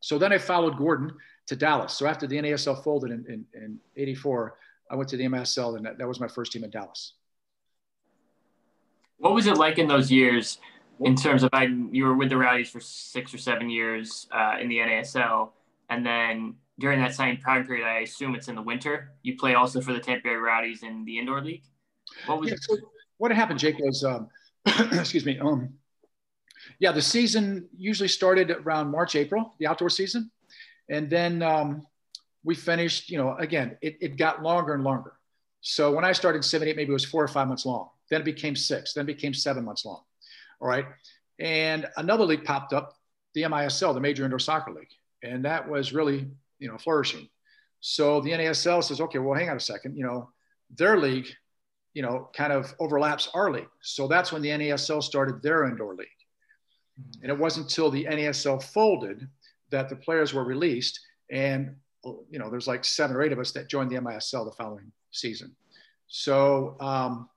So 0.00 0.16
then 0.18 0.32
I 0.32 0.38
followed 0.38 0.78
Gordon 0.78 1.12
to 1.48 1.54
Dallas. 1.54 1.92
So 1.92 2.06
after 2.06 2.26
the 2.26 2.36
NASL 2.36 2.82
folded 2.82 3.10
in, 3.10 3.26
in, 3.28 3.44
in 3.52 3.78
84, 3.94 4.56
I 4.90 4.96
went 4.96 5.10
to 5.10 5.18
the 5.18 5.24
MSL 5.24 5.76
and 5.76 5.84
that, 5.84 5.98
that 5.98 6.08
was 6.08 6.18
my 6.18 6.28
first 6.28 6.52
team 6.52 6.64
in 6.64 6.70
Dallas. 6.70 7.12
What 9.18 9.34
was 9.34 9.46
it 9.46 9.58
like 9.58 9.76
in 9.78 9.86
those 9.86 10.10
years 10.10 10.58
in 11.00 11.14
terms 11.14 11.42
of 11.42 11.50
I, 11.52 11.64
you 11.90 12.06
were 12.06 12.14
with 12.14 12.30
the 12.30 12.38
Rowdies 12.38 12.70
for 12.70 12.80
six 12.80 13.34
or 13.34 13.38
seven 13.38 13.68
years 13.68 14.28
uh, 14.32 14.56
in 14.60 14.68
the 14.68 14.78
NASL, 14.78 15.50
and 15.90 16.04
then 16.06 16.54
during 16.78 17.00
that 17.00 17.14
same 17.14 17.36
time 17.36 17.66
period, 17.66 17.86
I 17.86 18.00
assume 18.00 18.34
it's 18.34 18.48
in 18.48 18.54
the 18.54 18.62
winter. 18.62 19.12
You 19.22 19.36
play 19.36 19.54
also 19.54 19.80
for 19.80 19.92
the 19.92 20.00
Tampa 20.00 20.28
Bay 20.28 20.34
Rowdies 20.34 20.82
in 20.82 21.04
the 21.04 21.18
indoor 21.18 21.40
league. 21.40 21.64
What 22.26 22.40
was 22.40 22.50
yeah, 22.50 22.56
so 22.60 22.76
what 23.18 23.30
happened, 23.32 23.58
Jake? 23.58 23.78
Was 23.78 24.04
um, 24.04 24.28
excuse 24.92 25.24
me. 25.24 25.38
Um, 25.38 25.74
yeah, 26.78 26.92
the 26.92 27.02
season 27.02 27.68
usually 27.76 28.08
started 28.08 28.50
around 28.50 28.90
March, 28.90 29.16
April, 29.16 29.54
the 29.58 29.66
outdoor 29.66 29.90
season, 29.90 30.30
and 30.88 31.10
then 31.10 31.42
um, 31.42 31.86
we 32.44 32.54
finished. 32.54 33.10
You 33.10 33.18
know, 33.18 33.36
again, 33.36 33.76
it, 33.82 33.98
it 34.00 34.16
got 34.16 34.42
longer 34.42 34.74
and 34.74 34.84
longer. 34.84 35.14
So 35.60 35.92
when 35.92 36.04
I 36.04 36.12
started 36.12 36.44
seven, 36.44 36.68
eight, 36.68 36.76
maybe 36.76 36.90
it 36.90 36.92
was 36.92 37.04
four 37.04 37.22
or 37.22 37.28
five 37.28 37.48
months 37.48 37.64
long. 37.64 37.88
Then 38.10 38.20
it 38.20 38.24
became 38.24 38.56
six. 38.56 38.94
Then 38.94 39.04
it 39.04 39.14
became 39.14 39.32
seven 39.32 39.64
months 39.64 39.84
long. 39.84 40.02
All 40.60 40.68
right. 40.68 40.86
And 41.38 41.88
another 41.96 42.24
league 42.24 42.44
popped 42.44 42.72
up, 42.72 42.94
the 43.34 43.42
MISL, 43.42 43.94
the 43.94 44.00
Major 44.00 44.24
Indoor 44.24 44.38
Soccer 44.38 44.72
League. 44.72 44.90
And 45.22 45.44
that 45.44 45.68
was 45.68 45.92
really, 45.92 46.28
you 46.58 46.68
know, 46.68 46.78
flourishing. 46.78 47.28
So 47.80 48.20
the 48.20 48.30
NASL 48.30 48.82
says, 48.84 49.00
okay, 49.00 49.18
well, 49.18 49.38
hang 49.38 49.50
on 49.50 49.56
a 49.56 49.60
second. 49.60 49.96
You 49.96 50.04
know, 50.04 50.30
their 50.76 50.96
league, 50.96 51.28
you 51.94 52.02
know, 52.02 52.30
kind 52.34 52.52
of 52.52 52.74
overlaps 52.78 53.28
our 53.34 53.50
league. 53.50 53.68
So 53.80 54.08
that's 54.08 54.32
when 54.32 54.42
the 54.42 54.48
NASL 54.48 55.02
started 55.02 55.42
their 55.42 55.64
indoor 55.64 55.94
league. 55.94 56.08
And 57.22 57.30
it 57.30 57.38
wasn't 57.38 57.66
until 57.66 57.90
the 57.90 58.04
NASL 58.04 58.62
folded 58.62 59.28
that 59.70 59.88
the 59.88 59.96
players 59.96 60.34
were 60.34 60.44
released. 60.44 61.00
And, 61.30 61.76
you 62.04 62.38
know, 62.38 62.50
there's 62.50 62.66
like 62.66 62.84
seven 62.84 63.16
or 63.16 63.22
eight 63.22 63.32
of 63.32 63.38
us 63.38 63.52
that 63.52 63.68
joined 63.68 63.90
the 63.90 63.96
MISL 63.96 64.44
the 64.44 64.52
following 64.52 64.92
season. 65.10 65.54
So 66.08 66.76
um, 66.80 67.28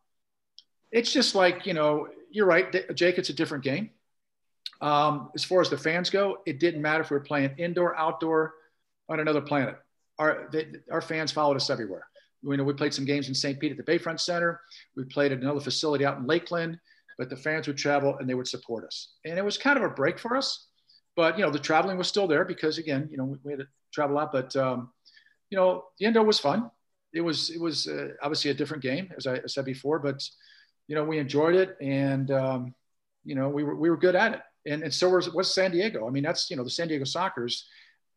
it's 0.95 1.11
just 1.11 1.35
like 1.35 1.65
you 1.65 1.73
know 1.73 2.07
you're 2.31 2.47
right 2.47 2.95
jake 2.95 3.17
it's 3.17 3.29
a 3.29 3.33
different 3.33 3.63
game 3.63 3.91
um, 4.81 5.29
as 5.35 5.43
far 5.43 5.61
as 5.61 5.69
the 5.69 5.77
fans 5.77 6.09
go 6.09 6.39
it 6.45 6.59
didn't 6.59 6.81
matter 6.81 7.01
if 7.01 7.11
we 7.11 7.17
were 7.17 7.23
playing 7.23 7.51
indoor 7.57 7.95
outdoor 7.97 8.55
on 9.09 9.19
another 9.19 9.41
planet 9.41 9.77
our, 10.17 10.47
they, 10.51 10.67
our 10.89 11.01
fans 11.01 11.31
followed 11.31 11.57
us 11.57 11.69
everywhere 11.69 12.07
we 12.45 12.57
know 12.57 12.63
we 12.63 12.73
played 12.73 12.93
some 12.93 13.05
games 13.05 13.27
in 13.27 13.35
st 13.35 13.59
pete 13.59 13.71
at 13.71 13.77
the 13.77 13.83
bayfront 13.83 14.19
center 14.19 14.61
we 14.95 15.03
played 15.03 15.31
at 15.31 15.39
another 15.39 15.59
facility 15.59 16.05
out 16.05 16.17
in 16.17 16.25
lakeland 16.25 16.79
but 17.17 17.29
the 17.29 17.35
fans 17.35 17.67
would 17.67 17.77
travel 17.77 18.17
and 18.17 18.29
they 18.29 18.35
would 18.35 18.47
support 18.47 18.85
us 18.85 19.13
and 19.25 19.37
it 19.37 19.45
was 19.45 19.57
kind 19.57 19.77
of 19.77 19.83
a 19.83 19.89
break 19.89 20.19
for 20.19 20.35
us 20.35 20.67
but 21.15 21.37
you 21.37 21.43
know 21.43 21.51
the 21.51 21.59
traveling 21.59 21.97
was 21.97 22.07
still 22.07 22.27
there 22.27 22.45
because 22.45 22.77
again 22.77 23.07
you 23.11 23.17
know 23.17 23.25
we, 23.25 23.37
we 23.43 23.51
had 23.51 23.59
to 23.59 23.67
travel 23.93 24.17
out 24.17 24.31
but 24.31 24.55
um, 24.55 24.89
you 25.49 25.57
know 25.57 25.85
the 25.99 26.05
indoor 26.05 26.23
was 26.23 26.39
fun 26.39 26.69
it 27.13 27.21
was 27.21 27.49
it 27.49 27.59
was 27.59 27.87
uh, 27.87 28.09
obviously 28.21 28.51
a 28.51 28.53
different 28.53 28.83
game 28.83 29.11
as 29.17 29.25
i 29.27 29.39
said 29.45 29.65
before 29.65 29.99
but 29.99 30.21
you 30.87 30.95
know, 30.95 31.03
we 31.03 31.17
enjoyed 31.17 31.55
it 31.55 31.77
and, 31.81 32.29
um, 32.31 32.75
you 33.23 33.35
know, 33.35 33.49
we 33.49 33.63
were, 33.63 33.75
we 33.75 33.89
were 33.89 33.97
good 33.97 34.15
at 34.15 34.33
it. 34.33 34.41
And, 34.67 34.83
and 34.83 34.93
so 34.93 35.09
was, 35.09 35.29
was 35.31 35.53
San 35.53 35.71
Diego. 35.71 36.07
I 36.07 36.11
mean, 36.11 36.23
that's, 36.23 36.49
you 36.49 36.57
know, 36.57 36.63
the 36.63 36.69
San 36.69 36.87
Diego 36.87 37.05
Soccer's 37.05 37.67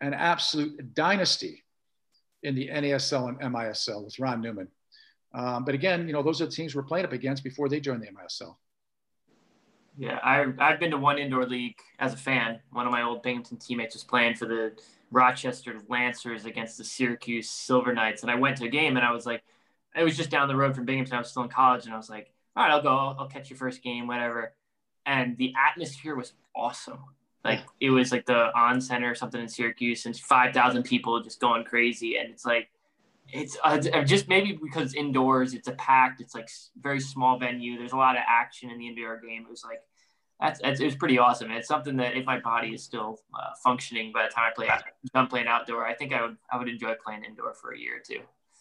an 0.01 0.15
absolute 0.15 0.95
dynasty 0.95 1.65
in 2.43 2.55
the 2.55 2.69
NASL 2.69 3.29
and 3.29 3.55
MISL 3.55 4.05
with 4.05 4.19
Ron 4.19 4.41
Newman. 4.41 4.69
Um, 5.35 5.65
but 5.65 5.75
again, 5.75 6.07
you 6.07 6.13
know, 6.13 6.23
those 6.23 6.41
are 6.41 6.47
the 6.47 6.53
teams 6.53 6.75
we're 6.75 6.83
playing 6.83 7.05
up 7.05 7.13
against 7.13 7.45
before 7.45 7.69
they 7.69 7.81
joined 7.81 8.03
the 8.03 8.07
MISL. 8.07 8.57
Yeah, 9.97 10.19
I, 10.23 10.47
I've 10.59 10.79
been 10.79 10.93
to 10.93 10.97
one 10.97 11.19
indoor 11.19 11.45
league 11.45 11.77
as 11.99 12.15
a 12.15 12.17
fan. 12.17 12.61
One 12.71 12.87
of 12.87 12.93
my 12.93 13.03
old 13.03 13.23
Binghamton 13.23 13.57
teammates 13.59 13.97
was 13.97 14.05
playing 14.05 14.37
for 14.37 14.47
the 14.47 14.73
Rochester 15.11 15.81
Lancers 15.89 16.45
against 16.45 16.79
the 16.79 16.85
Syracuse 16.85 17.51
Silver 17.51 17.93
Knights. 17.93 18.23
And 18.23 18.31
I 18.31 18.37
went 18.37 18.57
to 18.59 18.65
a 18.65 18.69
game 18.69 18.97
and 18.97 19.05
I 19.05 19.11
was 19.11 19.27
like, 19.27 19.43
it 19.97 20.05
was 20.05 20.17
just 20.17 20.31
down 20.31 20.47
the 20.47 20.55
road 20.55 20.77
from 20.77 20.85
Binghamton. 20.85 21.17
I 21.17 21.19
was 21.19 21.31
still 21.31 21.43
in 21.43 21.49
college 21.49 21.85
and 21.85 21.93
I 21.93 21.97
was 21.97 22.09
like, 22.09 22.33
all 22.55 22.63
right, 22.63 22.73
I'll 22.73 22.83
go. 22.83 22.97
I'll, 22.97 23.17
I'll 23.19 23.29
catch 23.29 23.51
your 23.51 23.57
first 23.57 23.83
game, 23.83 24.07
whatever. 24.07 24.55
And 25.05 25.37
the 25.37 25.53
atmosphere 25.69 26.15
was 26.15 26.33
awesome. 26.55 27.01
Like 27.45 27.61
it 27.81 27.91
was 27.91 28.11
like 28.13 28.27
the 28.27 28.51
Oncenter 28.57 29.11
or 29.11 29.15
something 29.15 29.41
in 29.41 29.49
Syracuse, 29.49 30.07
and 30.07 30.17
five 30.17 30.53
thousand 30.53 30.83
people 30.83 31.21
just 31.23 31.41
going 31.41 31.65
crazy. 31.65 32.17
And 32.17 32.31
it's 32.31 32.45
like, 32.45 32.69
it's 33.29 33.57
uh, 33.63 33.79
just 34.05 34.29
maybe 34.29 34.59
because 34.61 34.95
indoors, 34.95 35.55
it's 35.55 35.69
a 35.69 35.73
packed, 35.73 36.21
it's 36.21 36.35
like 36.35 36.49
very 36.81 37.01
small 37.01 37.39
venue. 37.39 37.79
There's 37.79 37.93
a 37.93 37.97
lot 37.97 38.17
of 38.17 38.23
action 38.27 38.71
in 38.71 38.79
the 38.79 38.89
indoor 38.89 39.21
game. 39.21 39.45
It 39.47 39.51
was 39.51 39.65
like 39.65 39.83
that's, 40.41 40.61
that's 40.61 40.81
it 40.81 40.85
was 40.85 40.97
pretty 40.97 41.19
awesome. 41.19 41.51
It's 41.51 41.69
something 41.69 41.97
that 41.97 42.17
if 42.17 42.25
my 42.25 42.39
body 42.41 42.75
is 42.75 42.83
still 42.83 43.21
uh, 43.35 43.55
functioning 43.63 44.13
by 44.13 44.25
the 44.25 44.33
time 44.33 44.51
I 44.51 44.55
play, 44.55 44.69
I'm 45.15 45.27
playing 45.29 45.47
outdoor, 45.47 45.87
I 45.87 45.95
think 45.95 46.13
I 46.13 46.23
would 46.23 46.37
I 46.53 46.59
would 46.59 46.69
enjoy 46.69 46.95
playing 47.05 47.25
indoor 47.25 47.55
for 47.55 47.73
a 47.73 47.79
year 47.79 47.97
or 47.97 48.01
two. 48.01 48.21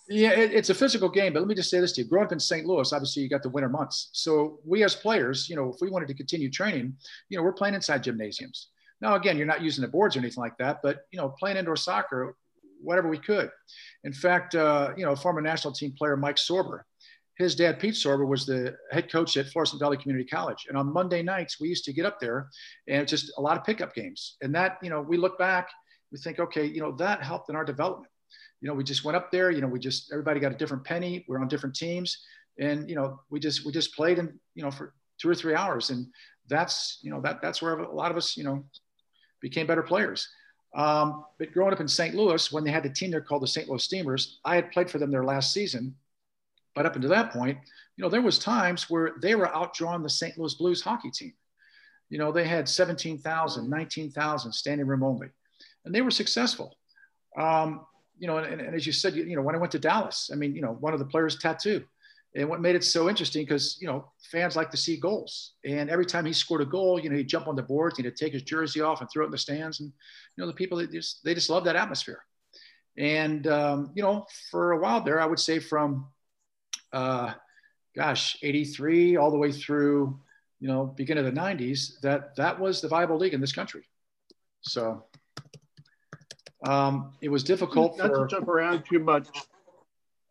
Yeah, 0.09 0.31
it, 0.31 0.53
it's 0.53 0.69
a 0.69 0.73
physical 0.73 1.09
game, 1.09 1.33
but 1.33 1.39
let 1.39 1.49
me 1.49 1.55
just 1.55 1.69
say 1.69 1.81
this 1.81 1.91
to 1.93 2.01
you. 2.01 2.07
Growing 2.07 2.27
up 2.27 2.31
in 2.31 2.39
St. 2.39 2.65
Louis, 2.65 2.93
obviously 2.93 3.23
you 3.23 3.29
got 3.29 3.43
the 3.43 3.49
winter 3.49 3.69
months. 3.69 4.09
So 4.13 4.59
we 4.65 4.83
as 4.83 4.95
players, 4.95 5.49
you 5.49 5.55
know, 5.55 5.71
if 5.73 5.81
we 5.81 5.89
wanted 5.89 6.07
to 6.07 6.13
continue 6.13 6.49
training, 6.49 6.95
you 7.29 7.37
know, 7.37 7.43
we're 7.43 7.53
playing 7.53 7.75
inside 7.75 8.03
gymnasiums. 8.03 8.69
Now, 9.01 9.15
again, 9.15 9.37
you're 9.37 9.45
not 9.45 9.61
using 9.61 9.81
the 9.81 9.89
boards 9.89 10.15
or 10.15 10.19
anything 10.19 10.41
like 10.41 10.57
that, 10.57 10.79
but, 10.81 11.01
you 11.11 11.19
know, 11.19 11.29
playing 11.37 11.57
indoor 11.57 11.75
soccer, 11.75 12.35
whatever 12.81 13.09
we 13.09 13.17
could. 13.17 13.51
In 14.05 14.13
fact, 14.13 14.55
uh, 14.55 14.93
you 14.95 15.05
know, 15.05 15.15
former 15.15 15.41
national 15.41 15.73
team 15.73 15.93
player 15.97 16.15
Mike 16.15 16.37
Sorber, 16.37 16.81
his 17.37 17.53
dad, 17.53 17.79
Pete 17.79 17.93
Sorber, 17.93 18.25
was 18.25 18.45
the 18.45 18.75
head 18.91 19.11
coach 19.11 19.35
at 19.37 19.47
Florissant 19.47 19.79
Valley 19.79 19.97
Community 19.97 20.27
College. 20.27 20.65
And 20.69 20.77
on 20.77 20.91
Monday 20.91 21.21
nights, 21.21 21.59
we 21.59 21.67
used 21.67 21.85
to 21.85 21.93
get 21.93 22.05
up 22.05 22.19
there 22.19 22.47
and 22.87 23.07
just 23.07 23.31
a 23.37 23.41
lot 23.41 23.57
of 23.57 23.63
pickup 23.63 23.93
games. 23.93 24.37
And 24.41 24.55
that, 24.55 24.77
you 24.81 24.89
know, 24.89 25.01
we 25.01 25.17
look 25.17 25.37
back, 25.37 25.69
we 26.11 26.17
think, 26.17 26.39
okay, 26.39 26.65
you 26.65 26.81
know, 26.81 26.93
that 26.93 27.21
helped 27.21 27.49
in 27.49 27.55
our 27.55 27.65
development 27.65 28.11
you 28.61 28.67
know, 28.67 28.73
we 28.73 28.83
just 28.83 29.03
went 29.03 29.15
up 29.15 29.31
there, 29.31 29.51
you 29.51 29.61
know, 29.61 29.67
we 29.67 29.79
just, 29.79 30.11
everybody 30.11 30.39
got 30.39 30.51
a 30.51 30.57
different 30.57 30.83
penny. 30.83 31.25
We're 31.27 31.39
on 31.39 31.47
different 31.47 31.75
teams 31.75 32.25
and, 32.59 32.89
you 32.89 32.95
know, 32.95 33.19
we 33.29 33.39
just, 33.39 33.65
we 33.65 33.71
just 33.71 33.95
played 33.95 34.19
and, 34.19 34.33
you 34.55 34.63
know, 34.63 34.71
for 34.71 34.93
two 35.19 35.29
or 35.29 35.35
three 35.35 35.55
hours. 35.55 35.89
And 35.89 36.07
that's, 36.47 36.99
you 37.01 37.11
know, 37.11 37.21
that, 37.21 37.41
that's 37.41 37.61
where 37.61 37.77
a 37.77 37.93
lot 37.93 38.11
of 38.11 38.17
us, 38.17 38.35
you 38.35 38.43
know, 38.43 38.65
became 39.41 39.67
better 39.67 39.83
players. 39.83 40.27
Um, 40.75 41.25
but 41.39 41.51
growing 41.51 41.73
up 41.73 41.79
in 41.79 41.87
St. 41.87 42.15
Louis, 42.15 42.51
when 42.51 42.63
they 42.63 42.71
had 42.71 42.83
the 42.83 42.89
team 42.89 43.11
there 43.11 43.21
called 43.21 43.43
the 43.43 43.47
St. 43.47 43.69
Louis 43.69 43.83
Steamers, 43.83 44.39
I 44.43 44.55
had 44.55 44.71
played 44.71 44.89
for 44.89 44.97
them 44.97 45.11
their 45.11 45.23
last 45.23 45.53
season. 45.53 45.95
But 46.75 46.85
up 46.85 46.95
until 46.95 47.09
that 47.09 47.31
point, 47.31 47.57
you 47.95 48.03
know, 48.03 48.09
there 48.09 48.21
was 48.21 48.37
times 48.37 48.89
where 48.89 49.13
they 49.21 49.33
were 49.33 49.47
outdrawing 49.47 50.03
the 50.03 50.09
St. 50.09 50.37
Louis 50.37 50.53
Blues 50.55 50.81
hockey 50.81 51.09
team. 51.09 51.33
You 52.09 52.19
know, 52.19 52.31
they 52.31 52.47
had 52.47 52.69
17,000, 52.69 53.69
19,000 53.69 54.51
standing 54.51 54.87
room 54.87 55.03
only, 55.03 55.27
and 55.85 55.93
they 55.93 56.01
were 56.01 56.11
successful. 56.11 56.77
Um, 57.37 57.85
you 58.19 58.27
know, 58.27 58.37
and, 58.37 58.61
and, 58.61 58.75
as 58.75 58.85
you 58.85 58.93
said, 58.93 59.15
you, 59.15 59.23
you, 59.23 59.35
know, 59.35 59.41
when 59.41 59.55
I 59.55 59.59
went 59.59 59.71
to 59.73 59.79
Dallas, 59.79 60.29
I 60.31 60.35
mean, 60.35 60.55
you 60.55 60.61
know, 60.61 60.73
one 60.73 60.93
of 60.93 60.99
the 60.99 61.05
players 61.05 61.37
Tatu. 61.37 61.83
And 62.35 62.49
what 62.49 62.61
made 62.61 62.75
it 62.75 62.83
so 62.83 63.09
interesting 63.09 63.43
because 63.43 63.77
you 63.81 63.87
know 63.87 64.11
fans 64.31 64.55
like 64.55 64.69
to 64.69 64.77
see 64.77 64.97
goals, 64.97 65.53
and 65.65 65.89
every 65.89 66.05
time 66.05 66.23
he 66.23 66.33
scored 66.33 66.61
a 66.61 66.65
goal, 66.65 66.99
you 66.99 67.09
know 67.09 67.15
he'd 67.15 67.27
jump 67.27 67.47
on 67.47 67.55
the 67.55 67.63
boards, 67.63 67.97
he'd 67.97 68.15
take 68.15 68.33
his 68.33 68.43
jersey 68.43 68.79
off 68.79 69.01
and 69.01 69.09
throw 69.09 69.23
it 69.23 69.27
in 69.27 69.31
the 69.31 69.37
stands, 69.39 69.79
and 69.79 69.91
you 70.35 70.41
know 70.41 70.45
the 70.45 70.53
people 70.53 70.77
they 70.77 70.85
just 70.85 71.23
they 71.23 71.33
just 71.33 71.49
love 71.49 71.63
that 71.63 71.75
atmosphere. 71.75 72.21
And 72.95 73.47
um, 73.47 73.91
you 73.95 74.03
know, 74.03 74.27
for 74.51 74.73
a 74.73 74.77
while 74.77 75.01
there, 75.01 75.19
I 75.19 75.25
would 75.25 75.39
say 75.39 75.57
from, 75.57 76.07
uh, 76.93 77.33
gosh, 77.95 78.37
'83 78.43 79.17
all 79.17 79.31
the 79.31 79.37
way 79.37 79.51
through, 79.51 80.19
you 80.59 80.67
know, 80.67 80.85
beginning 80.85 81.25
of 81.25 81.33
the 81.33 81.39
'90s, 81.39 81.99
that 82.01 82.35
that 82.35 82.59
was 82.59 82.81
the 82.81 82.87
viable 82.87 83.17
league 83.17 83.33
in 83.33 83.41
this 83.41 83.53
country. 83.53 83.83
So 84.61 85.05
Um, 86.63 87.13
it 87.21 87.29
was 87.29 87.43
difficult 87.43 87.97
Not 87.97 88.07
for. 88.07 88.27
to 88.27 88.35
jump 88.35 88.47
around 88.47 88.83
too 88.85 88.99
much. 88.99 89.27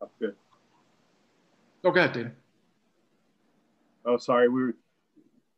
Oh, 0.01 0.11
good. 0.19 0.35
Oh, 1.85 1.91
go 1.91 2.01
ahead, 2.01 2.13
David. 2.13 2.33
Oh, 4.05 4.17
sorry. 4.17 4.49
We 4.49 4.63
were 4.63 4.77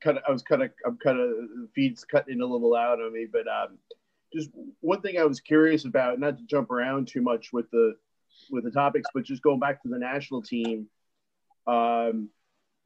kind 0.03 0.19
of. 0.19 0.25
I 0.29 0.33
was 0.33 0.43
kind 0.43 0.63
of. 0.63 0.71
I'm 0.87 0.99
kind 0.99 1.19
of. 1.19 1.29
The 1.29 1.69
Feeds 1.75 2.05
cutting 2.05 2.41
a 2.41 2.47
little 2.47 2.71
loud 2.71 3.01
on 3.01 3.13
me, 3.13 3.27
but 3.31 3.47
um, 3.49 3.79
just 4.33 4.51
one 4.81 5.01
thing 5.01 5.19
I 5.19 5.25
was 5.25 5.41
curious 5.41 5.85
about. 5.85 6.19
Not 6.19 6.39
to 6.39 6.45
jump 6.45 6.71
around 6.71 7.09
too 7.09 7.23
much 7.23 7.53
with 7.53 7.71
the 7.71 7.95
with 8.51 8.65
the 8.65 8.71
topics, 8.71 9.09
but 9.15 9.25
just 9.25 9.43
going 9.43 9.61
back 9.61 9.83
to 9.83 9.89
the 9.89 9.99
national 9.99 10.43
team. 10.43 10.87
Um, 11.67 12.29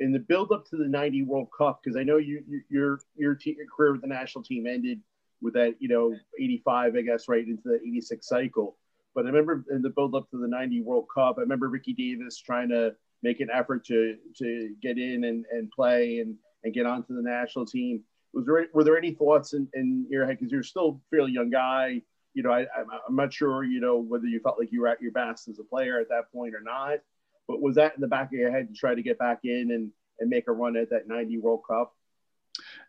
in 0.00 0.12
the 0.12 0.18
build 0.18 0.50
up 0.50 0.66
to 0.66 0.76
the 0.76 0.88
90 0.88 1.22
World 1.22 1.48
Cup, 1.56 1.80
because 1.82 1.96
I 1.96 2.02
know 2.02 2.16
you, 2.16 2.42
you 2.48 2.62
your 2.68 3.00
your, 3.16 3.34
te- 3.34 3.56
your 3.56 3.66
career 3.74 3.92
with 3.92 4.00
the 4.00 4.08
national 4.08 4.42
team 4.42 4.66
ended 4.66 5.00
with 5.42 5.54
that, 5.54 5.74
you 5.80 5.88
know, 5.88 6.14
85, 6.38 6.96
I 6.96 7.02
guess, 7.02 7.28
right 7.28 7.46
into 7.46 7.62
the 7.64 7.80
86 7.82 8.26
cycle. 8.26 8.76
But 9.14 9.26
I 9.26 9.28
remember 9.28 9.64
in 9.70 9.82
the 9.82 9.90
build 9.90 10.14
up 10.14 10.30
to 10.30 10.38
the 10.38 10.48
90 10.48 10.82
World 10.82 11.06
Cup, 11.14 11.36
I 11.36 11.42
remember 11.42 11.68
Ricky 11.68 11.92
Davis 11.92 12.38
trying 12.38 12.70
to 12.70 12.94
make 13.22 13.40
an 13.40 13.48
effort 13.52 13.84
to 13.86 14.16
to 14.38 14.74
get 14.82 14.98
in 14.98 15.24
and, 15.24 15.44
and 15.52 15.70
play 15.70 16.18
and, 16.18 16.36
and 16.64 16.72
get 16.72 16.86
onto 16.86 17.14
the 17.14 17.22
national 17.22 17.66
team. 17.66 18.02
Was 18.32 18.46
there 18.46 18.66
were 18.72 18.84
there 18.84 18.96
any 18.96 19.12
thoughts 19.12 19.52
in, 19.52 19.68
in 19.74 20.06
your 20.08 20.26
head 20.26 20.38
because 20.38 20.50
you're 20.50 20.62
still 20.62 20.88
a 20.88 21.14
fairly 21.14 21.32
young 21.32 21.50
guy? 21.50 22.00
You 22.34 22.42
know, 22.42 22.52
I, 22.52 22.66
I'm 23.06 23.16
not 23.16 23.32
sure, 23.32 23.62
you 23.62 23.80
know, 23.80 23.98
whether 23.98 24.24
you 24.24 24.40
felt 24.40 24.58
like 24.58 24.72
you 24.72 24.80
were 24.80 24.88
at 24.88 25.02
your 25.02 25.12
best 25.12 25.48
as 25.48 25.58
a 25.58 25.64
player 25.64 26.00
at 26.00 26.08
that 26.08 26.32
point 26.32 26.54
or 26.54 26.62
not. 26.62 27.00
But 27.46 27.60
was 27.60 27.74
that 27.74 27.94
in 27.94 28.00
the 28.00 28.08
back 28.08 28.28
of 28.28 28.32
your 28.32 28.50
head 28.50 28.68
to 28.68 28.74
try 28.74 28.94
to 28.94 29.02
get 29.02 29.18
back 29.18 29.40
in 29.44 29.70
and, 29.72 29.90
and 30.18 30.30
make 30.30 30.48
a 30.48 30.52
run 30.52 30.76
at 30.76 30.88
that 30.90 31.08
90 31.08 31.38
World 31.38 31.60
Cup? 31.68 31.94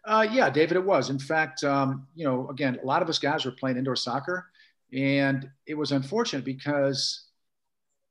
Uh, 0.06 0.28
yeah, 0.32 0.50
David, 0.50 0.76
it 0.76 0.84
was. 0.84 1.10
In 1.10 1.20
fact, 1.20 1.64
um, 1.64 2.08
you 2.14 2.26
know, 2.26 2.50
again, 2.50 2.78
a 2.82 2.86
lot 2.86 3.02
of 3.02 3.10
us 3.10 3.20
guys 3.20 3.46
were 3.46 3.52
playing 3.52 3.78
indoor 3.78 3.96
soccer, 3.96 4.48
and 4.92 5.50
it 5.66 5.76
was 5.76 5.92
unfortunate 5.92 6.44
because, 6.44 7.28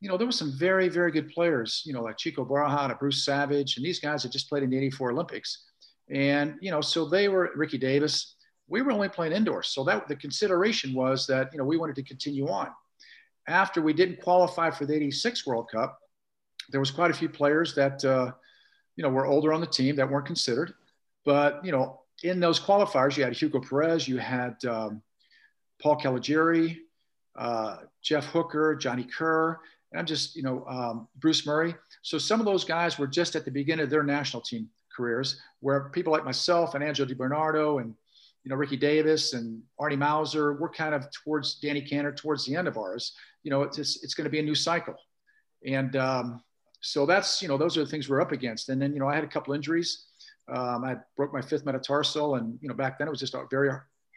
you 0.00 0.08
know, 0.08 0.16
there 0.16 0.26
were 0.26 0.32
some 0.32 0.52
very, 0.58 0.88
very 0.88 1.12
good 1.12 1.28
players, 1.30 1.82
you 1.84 1.92
know, 1.92 2.02
like 2.02 2.16
Chico 2.16 2.44
Borja, 2.44 2.84
and 2.84 2.98
Bruce 2.98 3.24
Savage, 3.24 3.76
and 3.76 3.84
these 3.84 4.00
guys 4.00 4.22
had 4.22 4.32
just 4.32 4.48
played 4.48 4.62
in 4.62 4.70
the 4.70 4.78
84 4.78 5.12
Olympics. 5.12 5.66
And, 6.10 6.56
you 6.60 6.70
know, 6.70 6.80
so 6.80 7.08
they 7.08 7.28
were 7.28 7.52
Ricky 7.54 7.78
Davis. 7.78 8.36
We 8.68 8.80
were 8.80 8.92
only 8.92 9.08
playing 9.10 9.32
indoors. 9.32 9.68
So 9.68 9.84
that 9.84 10.08
the 10.08 10.16
consideration 10.16 10.94
was 10.94 11.26
that, 11.26 11.50
you 11.52 11.58
know, 11.58 11.64
we 11.64 11.76
wanted 11.76 11.96
to 11.96 12.02
continue 12.02 12.48
on. 12.48 12.68
After 13.46 13.82
we 13.82 13.92
didn't 13.92 14.20
qualify 14.22 14.70
for 14.70 14.86
the 14.86 14.94
86 14.94 15.46
World 15.46 15.68
Cup, 15.70 15.98
there 16.70 16.80
was 16.80 16.90
quite 16.90 17.10
a 17.10 17.14
few 17.14 17.28
players 17.28 17.74
that, 17.74 18.04
uh, 18.04 18.32
you 18.96 19.02
know, 19.02 19.10
were 19.10 19.26
older 19.26 19.52
on 19.52 19.60
the 19.60 19.66
team 19.66 19.96
that 19.96 20.08
weren't 20.08 20.26
considered. 20.26 20.72
But, 21.24 21.64
you 21.64 21.72
know, 21.72 22.00
in 22.22 22.40
those 22.40 22.60
qualifiers, 22.60 23.16
you 23.16 23.24
had 23.24 23.34
Hugo 23.34 23.60
Perez, 23.60 24.06
you 24.06 24.18
had 24.18 24.64
um, 24.64 25.02
Paul 25.80 25.96
Caligiuri, 25.96 26.78
uh, 27.36 27.78
Jeff 28.02 28.26
Hooker, 28.26 28.76
Johnny 28.76 29.04
Kerr, 29.04 29.58
and 29.90 30.00
I'm 30.00 30.06
just, 30.06 30.36
you 30.36 30.42
know, 30.42 30.64
um, 30.66 31.08
Bruce 31.16 31.46
Murray. 31.46 31.74
So 32.02 32.18
some 32.18 32.40
of 32.40 32.46
those 32.46 32.64
guys 32.64 32.98
were 32.98 33.06
just 33.06 33.36
at 33.36 33.44
the 33.44 33.50
beginning 33.50 33.84
of 33.84 33.90
their 33.90 34.02
national 34.02 34.42
team 34.42 34.68
careers, 34.94 35.40
where 35.60 35.90
people 35.90 36.12
like 36.12 36.24
myself 36.24 36.74
and 36.74 36.82
Angelo 36.82 37.08
DiBernardo 37.08 37.80
and, 37.80 37.94
you 38.44 38.50
know, 38.50 38.56
Ricky 38.56 38.76
Davis 38.76 39.34
and 39.34 39.62
Arnie 39.80 39.96
Mausser, 39.96 40.58
we're 40.58 40.68
kind 40.68 40.94
of 40.94 41.06
towards 41.12 41.56
Danny 41.60 41.80
Cantor, 41.80 42.12
towards 42.12 42.44
the 42.44 42.56
end 42.56 42.68
of 42.68 42.76
ours. 42.76 43.12
You 43.44 43.50
know, 43.50 43.62
it's, 43.62 43.76
just, 43.76 44.02
it's 44.02 44.14
going 44.14 44.24
to 44.24 44.30
be 44.30 44.40
a 44.40 44.42
new 44.42 44.54
cycle. 44.54 44.96
And 45.64 45.94
um, 45.96 46.42
so 46.80 47.06
that's, 47.06 47.40
you 47.40 47.48
know, 47.48 47.56
those 47.56 47.76
are 47.76 47.84
the 47.84 47.90
things 47.90 48.08
we're 48.08 48.20
up 48.20 48.32
against. 48.32 48.68
And 48.68 48.82
then, 48.82 48.92
you 48.92 48.98
know, 48.98 49.08
I 49.08 49.14
had 49.14 49.24
a 49.24 49.28
couple 49.28 49.54
injuries. 49.54 50.06
Um, 50.52 50.84
I 50.84 50.96
broke 51.16 51.32
my 51.32 51.40
fifth 51.40 51.64
metatarsal, 51.64 52.36
and 52.36 52.58
you 52.60 52.68
know, 52.68 52.74
back 52.74 52.98
then 52.98 53.08
it 53.08 53.10
was 53.10 53.20
just 53.20 53.34
a 53.34 53.44
very 53.50 53.70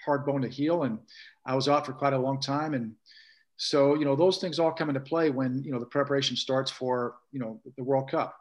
hard 0.03 0.25
bone 0.25 0.41
to 0.41 0.49
heal, 0.49 0.83
and 0.83 0.99
I 1.45 1.55
was 1.55 1.67
out 1.67 1.85
for 1.85 1.93
quite 1.93 2.13
a 2.13 2.17
long 2.17 2.39
time. 2.39 2.73
And 2.73 2.93
so, 3.57 3.95
you 3.95 4.05
know, 4.05 4.15
those 4.15 4.37
things 4.37 4.59
all 4.59 4.71
come 4.71 4.89
into 4.89 4.99
play 4.99 5.29
when 5.29 5.63
you 5.63 5.71
know 5.71 5.79
the 5.79 5.85
preparation 5.85 6.35
starts 6.35 6.69
for 6.69 7.15
you 7.31 7.39
know 7.39 7.61
the 7.77 7.83
World 7.83 8.09
Cup. 8.09 8.35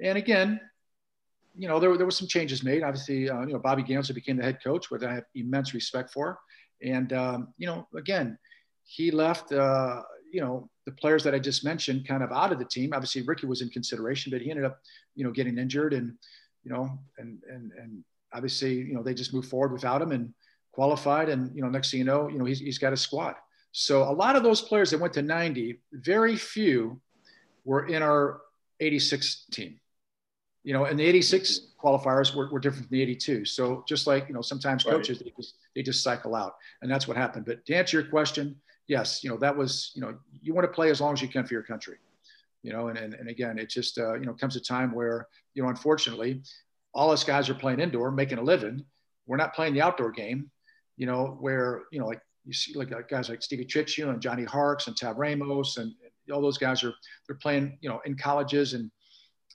And 0.00 0.18
again, 0.18 0.60
you 1.56 1.68
know, 1.68 1.78
there, 1.78 1.96
there 1.96 2.06
were 2.06 2.10
some 2.10 2.28
changes 2.28 2.64
made. 2.64 2.82
Obviously, 2.82 3.30
uh, 3.30 3.42
you 3.42 3.52
know, 3.52 3.58
Bobby 3.58 3.84
Gansler 3.84 4.14
became 4.14 4.36
the 4.36 4.42
head 4.42 4.58
coach, 4.62 4.90
which 4.90 5.02
I 5.02 5.14
have 5.14 5.24
immense 5.34 5.74
respect 5.74 6.12
for. 6.12 6.40
And 6.82 7.12
um, 7.12 7.54
you 7.56 7.66
know, 7.66 7.86
again, 7.96 8.38
he 8.84 9.10
left. 9.10 9.52
Uh, 9.52 10.02
you 10.32 10.40
know, 10.40 10.70
the 10.86 10.92
players 10.92 11.22
that 11.22 11.34
I 11.34 11.38
just 11.38 11.62
mentioned 11.62 12.08
kind 12.08 12.22
of 12.22 12.32
out 12.32 12.52
of 12.52 12.58
the 12.58 12.64
team. 12.64 12.92
Obviously, 12.94 13.20
Ricky 13.20 13.46
was 13.46 13.60
in 13.60 13.68
consideration, 13.68 14.30
but 14.32 14.40
he 14.40 14.50
ended 14.50 14.64
up, 14.64 14.80
you 15.14 15.24
know, 15.24 15.30
getting 15.30 15.58
injured 15.58 15.92
and 15.92 16.14
you 16.64 16.72
know, 16.72 16.98
and 17.18 17.40
and 17.48 17.72
and 17.72 18.04
obviously, 18.32 18.74
you 18.74 18.94
know, 18.94 19.02
they 19.02 19.14
just 19.14 19.34
moved 19.34 19.48
forward 19.48 19.72
without 19.72 20.02
him 20.02 20.12
and 20.12 20.32
qualified. 20.72 21.28
And 21.28 21.54
you 21.54 21.62
know, 21.62 21.68
next 21.68 21.90
thing 21.90 21.98
you 21.98 22.04
know, 22.04 22.28
you 22.28 22.38
know, 22.38 22.44
he's 22.44 22.60
he's 22.60 22.78
got 22.78 22.92
a 22.92 22.96
squad. 22.96 23.34
So 23.72 24.02
a 24.02 24.12
lot 24.12 24.36
of 24.36 24.42
those 24.42 24.60
players 24.60 24.90
that 24.90 25.00
went 25.00 25.14
to 25.14 25.22
90, 25.22 25.80
very 25.92 26.36
few 26.36 27.00
were 27.64 27.86
in 27.86 28.02
our 28.02 28.42
86 28.80 29.46
team. 29.50 29.80
You 30.62 30.74
know, 30.74 30.84
and 30.84 30.98
the 30.98 31.04
86 31.04 31.72
qualifiers 31.82 32.36
were, 32.36 32.48
were 32.50 32.60
different 32.60 32.86
from 32.86 32.96
the 32.96 33.02
82. 33.02 33.46
So 33.46 33.82
just 33.88 34.06
like, 34.06 34.28
you 34.28 34.34
know, 34.34 34.42
sometimes 34.42 34.84
coaches, 34.84 35.18
right. 35.18 35.24
they, 35.24 35.42
just, 35.42 35.54
they 35.74 35.82
just 35.82 36.04
cycle 36.04 36.36
out 36.36 36.54
and 36.82 36.90
that's 36.90 37.08
what 37.08 37.16
happened. 37.16 37.46
But 37.46 37.66
to 37.66 37.74
answer 37.74 37.98
your 37.98 38.08
question, 38.08 38.54
yes, 38.86 39.24
you 39.24 39.30
know, 39.30 39.38
that 39.38 39.56
was, 39.56 39.90
you 39.94 40.02
know, 40.02 40.16
you 40.40 40.54
want 40.54 40.64
to 40.66 40.72
play 40.72 40.90
as 40.90 41.00
long 41.00 41.14
as 41.14 41.22
you 41.22 41.26
can 41.26 41.44
for 41.44 41.54
your 41.54 41.64
country 41.64 41.96
you 42.62 42.72
know, 42.72 42.88
and, 42.88 42.98
and, 42.98 43.14
and 43.14 43.28
again, 43.28 43.58
it 43.58 43.68
just, 43.68 43.98
uh, 43.98 44.14
you 44.14 44.24
know, 44.24 44.32
comes 44.32 44.56
a 44.56 44.60
time 44.60 44.94
where, 44.94 45.28
you 45.54 45.62
know, 45.62 45.68
unfortunately, 45.68 46.42
all 46.94 47.10
us 47.10 47.24
guys 47.24 47.48
are 47.48 47.54
playing 47.54 47.80
indoor, 47.80 48.10
making 48.10 48.38
a 48.38 48.42
living. 48.42 48.84
We're 49.26 49.36
not 49.36 49.54
playing 49.54 49.74
the 49.74 49.82
outdoor 49.82 50.10
game, 50.10 50.50
you 50.96 51.06
know, 51.06 51.36
where, 51.40 51.82
you 51.90 52.00
know, 52.00 52.06
like 52.06 52.20
you 52.44 52.52
see 52.52 52.74
like 52.74 52.90
guys 53.08 53.28
like 53.28 53.42
Stevie 53.42 53.64
Trittschuh 53.64 54.10
and 54.10 54.20
Johnny 54.20 54.44
Harkes 54.44 54.86
and 54.88 54.96
Tab 54.96 55.18
Ramos 55.18 55.76
and, 55.76 55.86
and 55.86 56.34
all 56.34 56.42
those 56.42 56.58
guys 56.58 56.82
are, 56.82 56.92
they're 57.26 57.36
playing, 57.36 57.78
you 57.80 57.88
know, 57.88 58.00
in 58.04 58.16
colleges 58.16 58.74
and, 58.74 58.90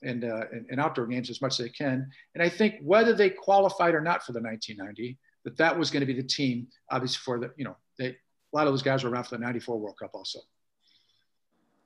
and, 0.04 0.24
uh, 0.24 0.46
and, 0.52 0.66
and, 0.70 0.80
outdoor 0.80 1.08
games 1.08 1.30
as 1.30 1.42
much 1.42 1.54
as 1.54 1.66
they 1.66 1.70
can. 1.70 2.08
And 2.36 2.44
I 2.44 2.50
think 2.50 2.76
whether 2.82 3.14
they 3.14 3.32
qualified 3.32 3.96
or 3.96 4.02
not 4.02 4.24
for 4.24 4.32
the 4.32 4.42
1990, 4.42 5.18
that 5.44 5.58
that 5.58 5.78
was 5.78 5.90
going 5.90 6.02
to 6.02 6.06
be 6.06 6.14
the 6.14 6.28
team, 6.28 6.68
obviously 6.92 7.20
for 7.24 7.40
the, 7.40 7.52
you 7.58 7.66
know, 7.66 7.76
they, 7.98 8.10
a 8.10 8.16
lot 8.54 8.68
of 8.68 8.74
those 8.74 8.84
guys 8.84 9.04
were 9.04 9.10
around 9.10 9.24
for 9.24 9.38
the 9.38 9.44
94 9.44 9.80
World 9.80 9.98
Cup 10.00 10.12
also. 10.14 10.40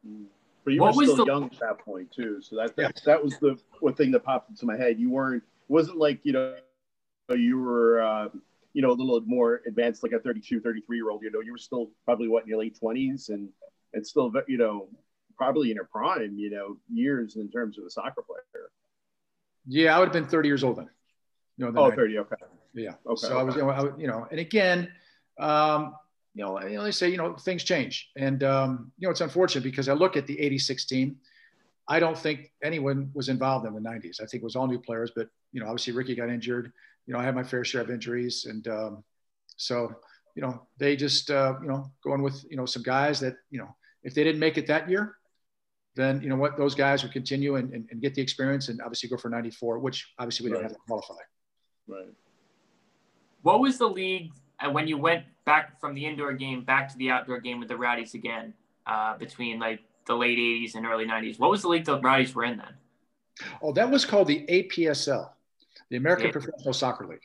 Mm. 0.08 0.26
But 0.64 0.74
you 0.74 0.82
what 0.82 0.96
were 0.96 1.06
still 1.06 1.18
the... 1.18 1.26
young 1.26 1.46
at 1.46 1.60
that 1.60 1.80
point 1.80 2.12
too, 2.12 2.42
so 2.42 2.56
that 2.58 2.76
that, 2.76 2.82
yeah. 2.82 3.02
that 3.06 3.24
was 3.24 3.38
the 3.40 3.58
one 3.80 3.94
thing 3.94 4.12
that 4.12 4.24
popped 4.24 4.50
into 4.50 4.66
my 4.66 4.78
head. 4.78 5.00
You 5.00 5.10
weren't 5.10 5.44
wasn't 5.68 5.98
like 5.98 6.20
you 6.24 6.34
know 6.34 6.56
you 7.30 7.60
were 7.60 8.02
uh, 8.02 8.28
you 8.74 8.82
know 8.82 8.92
a 8.92 8.94
little 8.94 9.22
more 9.22 9.62
advanced 9.68 10.04
like 10.04 10.12
a 10.12 10.20
32 10.20 10.60
33 10.60 10.98
year 10.98 11.10
old 11.10 11.22
you 11.24 11.32
know 11.32 11.42
you 11.42 11.52
were 11.52 11.58
still 11.58 11.92
probably 12.06 12.28
what 12.28 12.44
in 12.44 12.50
your 12.50 12.60
late 12.60 12.78
20s 12.82 13.30
and 13.30 13.50
and 13.94 14.06
still 14.06 14.32
you 14.48 14.58
know 14.58 14.88
probably 15.38 15.70
in 15.70 15.76
your 15.76 15.86
prime 15.86 16.36
you 16.38 16.50
know 16.50 16.78
years 16.92 17.36
in 17.36 17.50
terms 17.50 17.78
of 17.78 17.86
a 17.86 17.90
soccer 17.90 18.22
player 18.22 18.70
yeah 19.68 19.96
i 19.96 20.00
would 20.00 20.06
have 20.06 20.14
been 20.14 20.28
30 20.28 20.48
years 20.48 20.64
old 20.64 20.78
then 20.78 20.90
you 21.58 21.72
know, 21.72 21.82
oh 21.82 21.92
30 21.92 22.20
okay 22.20 22.36
yeah 22.74 22.94
okay 23.06 23.28
so 23.28 23.38
okay. 23.38 23.40
I, 23.40 23.44
was, 23.44 23.56
you 23.56 23.62
know, 23.62 23.70
I 23.70 23.98
you 24.00 24.08
know 24.08 24.28
and 24.30 24.40
again 24.40 24.92
um, 25.40 25.96
you 26.34 26.44
know, 26.44 26.62
you 26.62 26.78
know, 26.78 26.84
they 26.84 26.92
say, 26.92 27.10
you 27.10 27.18
know, 27.18 27.36
things 27.36 27.64
change. 27.64 28.10
And, 28.16 28.44
um, 28.44 28.92
you 28.98 29.08
know, 29.08 29.12
it's 29.12 29.22
unfortunate 29.22 29.64
because 29.64 29.90
I 29.90 29.94
look 29.94 30.16
at 30.16 30.28
the 30.28 30.40
86 30.40 30.86
team. 30.86 31.18
I 31.88 32.00
don't 32.00 32.18
think 32.18 32.52
anyone 32.64 33.12
was 33.14 33.28
involved 33.28 33.66
in 33.66 33.74
the 33.74 33.82
90s. 33.82 34.22
I 34.22 34.26
think 34.26 34.42
it 34.42 34.44
was 34.44 34.56
all 34.56 34.68
new 34.68 34.80
players, 34.80 35.12
but, 35.16 35.28
you 35.52 35.60
know, 35.60 35.68
obviously 35.68 35.94
Ricky 35.94 36.16
got 36.16 36.30
injured. 36.30 36.72
You 37.06 37.14
know, 37.14 37.20
I 37.20 37.24
had 37.24 37.36
my 37.36 37.44
fair 37.44 37.66
share 37.66 37.82
of 37.82 37.90
injuries. 37.90 38.46
And 38.46 38.66
um, 38.70 39.04
so, 39.58 39.94
you 40.36 40.42
know, 40.42 40.62
they 40.78 40.96
just, 40.96 41.30
uh, 41.30 41.56
you 41.62 41.68
know, 41.68 41.92
going 42.04 42.22
with, 42.22 42.46
you 42.50 42.56
know, 42.56 42.66
some 42.66 42.84
guys 42.84 43.20
that, 43.20 43.36
you 43.50 43.60
know, 43.60 43.76
if 44.04 44.14
they 44.14 44.24
didn't 44.24 44.40
make 44.40 44.58
it 44.58 44.68
that 44.68 44.90
year, 44.90 45.18
then, 45.96 46.22
you 46.22 46.30
know 46.30 46.38
what, 46.38 46.58
those 46.58 46.74
guys 46.74 47.04
would 47.04 47.12
continue 47.12 47.58
and, 47.58 47.74
and, 47.74 47.86
and 47.92 48.02
get 48.02 48.16
the 48.16 48.22
experience 48.22 48.70
and 48.70 48.82
obviously 48.82 49.10
go 49.10 49.18
for 49.18 49.28
94, 49.28 49.80
which 49.80 50.14
obviously 50.18 50.46
we 50.46 50.52
right. 50.52 50.60
didn't 50.60 50.72
have 50.72 50.78
to 50.78 50.84
qualify. 50.88 51.16
Right. 51.88 52.14
What 53.42 53.60
was 53.60 53.78
the 53.78 53.90
league 53.90 54.32
when 54.70 54.88
you 54.88 54.98
went 54.98 55.26
back 55.46 55.80
from 55.80 55.96
the 55.96 56.06
indoor 56.06 56.34
game 56.34 56.64
back 56.64 56.90
to 56.92 56.98
the 56.98 57.10
outdoor 57.10 57.40
game 57.40 57.60
with 57.60 57.70
the 57.70 57.78
Rowdies 57.78 58.14
again, 58.14 58.54
uh, 58.86 59.18
between 59.18 59.60
like 59.60 59.80
the 60.06 60.16
late 60.16 60.38
'80s 60.38 60.76
and 60.76 60.86
early 60.86 61.06
'90s, 61.06 61.40
what 61.40 61.50
was 61.50 61.62
the 61.62 61.70
league 61.70 61.86
the 61.86 62.00
Rowdies 62.00 62.36
were 62.36 62.44
in 62.44 62.58
then? 62.58 62.74
Oh, 63.62 63.72
that 63.74 63.90
was 63.90 64.06
called 64.06 64.28
the 64.28 64.46
APSL, 64.48 65.30
the 65.90 65.98
American 65.98 66.28
yeah. 66.28 66.32
Professional 66.32 66.74
Soccer 66.74 67.08
League. 67.08 67.20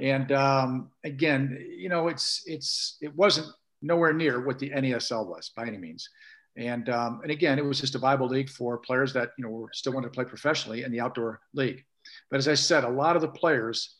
And 0.00 0.32
um, 0.32 0.90
again, 1.04 1.64
you 1.76 1.88
know, 1.88 2.08
it's 2.08 2.42
it's 2.46 2.98
it 3.00 3.14
wasn't 3.14 3.48
nowhere 3.82 4.12
near 4.12 4.44
what 4.44 4.58
the 4.58 4.70
NASL 4.70 5.26
was 5.26 5.50
by 5.56 5.66
any 5.66 5.78
means. 5.78 6.08
And 6.56 6.88
um, 6.88 7.20
and 7.22 7.30
again, 7.30 7.58
it 7.58 7.64
was 7.64 7.80
just 7.80 7.94
a 7.94 7.98
viable 7.98 8.28
league 8.28 8.50
for 8.50 8.78
players 8.78 9.12
that 9.12 9.30
you 9.38 9.44
know 9.44 9.50
were 9.50 9.70
still 9.72 9.92
wanted 9.92 10.08
to 10.08 10.14
play 10.14 10.24
professionally 10.24 10.82
in 10.82 10.92
the 10.92 11.00
outdoor 11.00 11.40
league. 11.54 11.84
But 12.30 12.38
as 12.38 12.48
I 12.48 12.54
said, 12.54 12.84
a 12.84 12.88
lot 12.88 13.16
of 13.16 13.22
the 13.22 13.28
players 13.28 13.96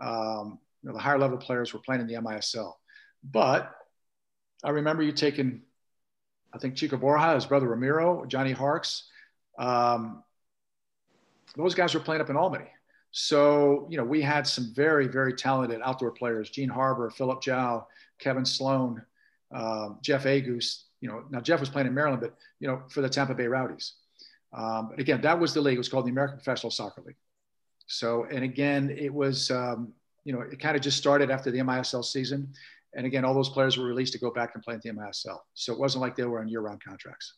um, 0.00 0.58
you 0.82 0.88
know, 0.88 0.92
the 0.94 1.02
higher 1.02 1.18
level 1.18 1.38
players 1.38 1.72
were 1.72 1.80
playing 1.80 2.00
in 2.00 2.06
the 2.06 2.14
MISL. 2.14 2.72
But 3.22 3.74
I 4.64 4.70
remember 4.70 5.02
you 5.02 5.12
taking, 5.12 5.62
I 6.52 6.58
think 6.58 6.76
Chico 6.76 6.96
Borja, 6.96 7.34
his 7.34 7.46
brother 7.46 7.68
Ramiro, 7.68 8.24
Johnny 8.26 8.52
Harkes. 8.52 9.08
Um, 9.58 10.22
those 11.56 11.74
guys 11.74 11.94
were 11.94 12.00
playing 12.00 12.20
up 12.20 12.30
in 12.30 12.36
Albany. 12.36 12.68
So, 13.10 13.86
you 13.90 13.96
know, 13.96 14.04
we 14.04 14.20
had 14.20 14.46
some 14.46 14.72
very, 14.74 15.06
very 15.06 15.32
talented 15.32 15.80
outdoor 15.82 16.12
players, 16.12 16.50
Gene 16.50 16.68
Harbor, 16.68 17.10
Philip 17.10 17.42
Gyau, 17.42 17.84
Kevin 18.18 18.44
Sloan, 18.44 19.02
um, 19.52 19.98
Jeff 20.02 20.24
Agoos, 20.24 20.84
You 21.00 21.08
know, 21.08 21.24
now 21.30 21.40
Jeff 21.40 21.60
was 21.60 21.70
playing 21.70 21.88
in 21.88 21.94
Maryland, 21.94 22.20
but 22.20 22.34
you 22.60 22.68
know, 22.68 22.82
for 22.88 23.00
the 23.00 23.08
Tampa 23.08 23.34
Bay 23.34 23.46
Rowdies. 23.46 23.94
Um, 24.52 24.88
but 24.90 25.00
again, 25.00 25.20
that 25.22 25.38
was 25.40 25.54
the 25.54 25.60
league. 25.60 25.74
It 25.74 25.78
was 25.78 25.88
called 25.88 26.06
the 26.06 26.10
American 26.10 26.36
Professional 26.38 26.70
Soccer 26.70 27.02
League. 27.06 27.16
So, 27.86 28.24
and 28.24 28.44
again, 28.44 28.90
it 28.90 29.12
was, 29.12 29.50
um, 29.50 29.94
you 30.28 30.34
know, 30.34 30.42
it 30.42 30.60
kind 30.60 30.76
of 30.76 30.82
just 30.82 30.98
started 30.98 31.30
after 31.30 31.50
the 31.50 31.58
MISL 31.60 32.04
season. 32.04 32.52
And 32.92 33.06
again, 33.06 33.24
all 33.24 33.32
those 33.32 33.48
players 33.48 33.78
were 33.78 33.86
released 33.86 34.12
to 34.12 34.18
go 34.18 34.30
back 34.30 34.50
and 34.54 34.62
play 34.62 34.74
in 34.74 34.80
the 34.84 34.90
MISL. 34.90 35.38
So 35.54 35.72
it 35.72 35.78
wasn't 35.78 36.02
like 36.02 36.16
they 36.16 36.24
were 36.24 36.40
on 36.40 36.48
year-round 36.48 36.84
contracts. 36.84 37.32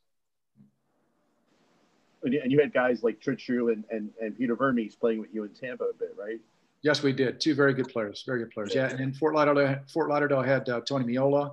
And 2.25 2.35
you 2.51 2.59
had 2.59 2.73
guys 2.73 3.05
like 3.05 3.21
Trittschuh 3.21 3.73
and, 3.73 3.85
and, 3.93 4.11
and 4.21 4.37
Peter 4.37 4.57
Vermes 4.57 4.97
playing 4.97 5.21
with 5.21 5.33
you 5.33 5.45
in 5.45 5.51
Tampa 5.51 5.85
a 5.85 5.95
bit, 5.95 6.17
right? 6.19 6.41
Yes, 6.83 7.01
we 7.05 7.13
did. 7.13 7.41
Two 7.41 7.55
very 7.55 7.75
good 7.75 7.89
players, 7.89 8.25
very 8.27 8.41
good 8.41 8.51
players. 8.51 8.75
Yeah, 8.75 8.89
and 8.89 8.99
in 8.99 9.13
Fort 9.13 9.37
Lauderdale, 9.37 9.79
Fort 9.93 10.09
Lauderdale 10.09 10.43
had 10.43 10.69
uh, 10.69 10.81
Tony 10.81 11.05
Meola. 11.05 11.53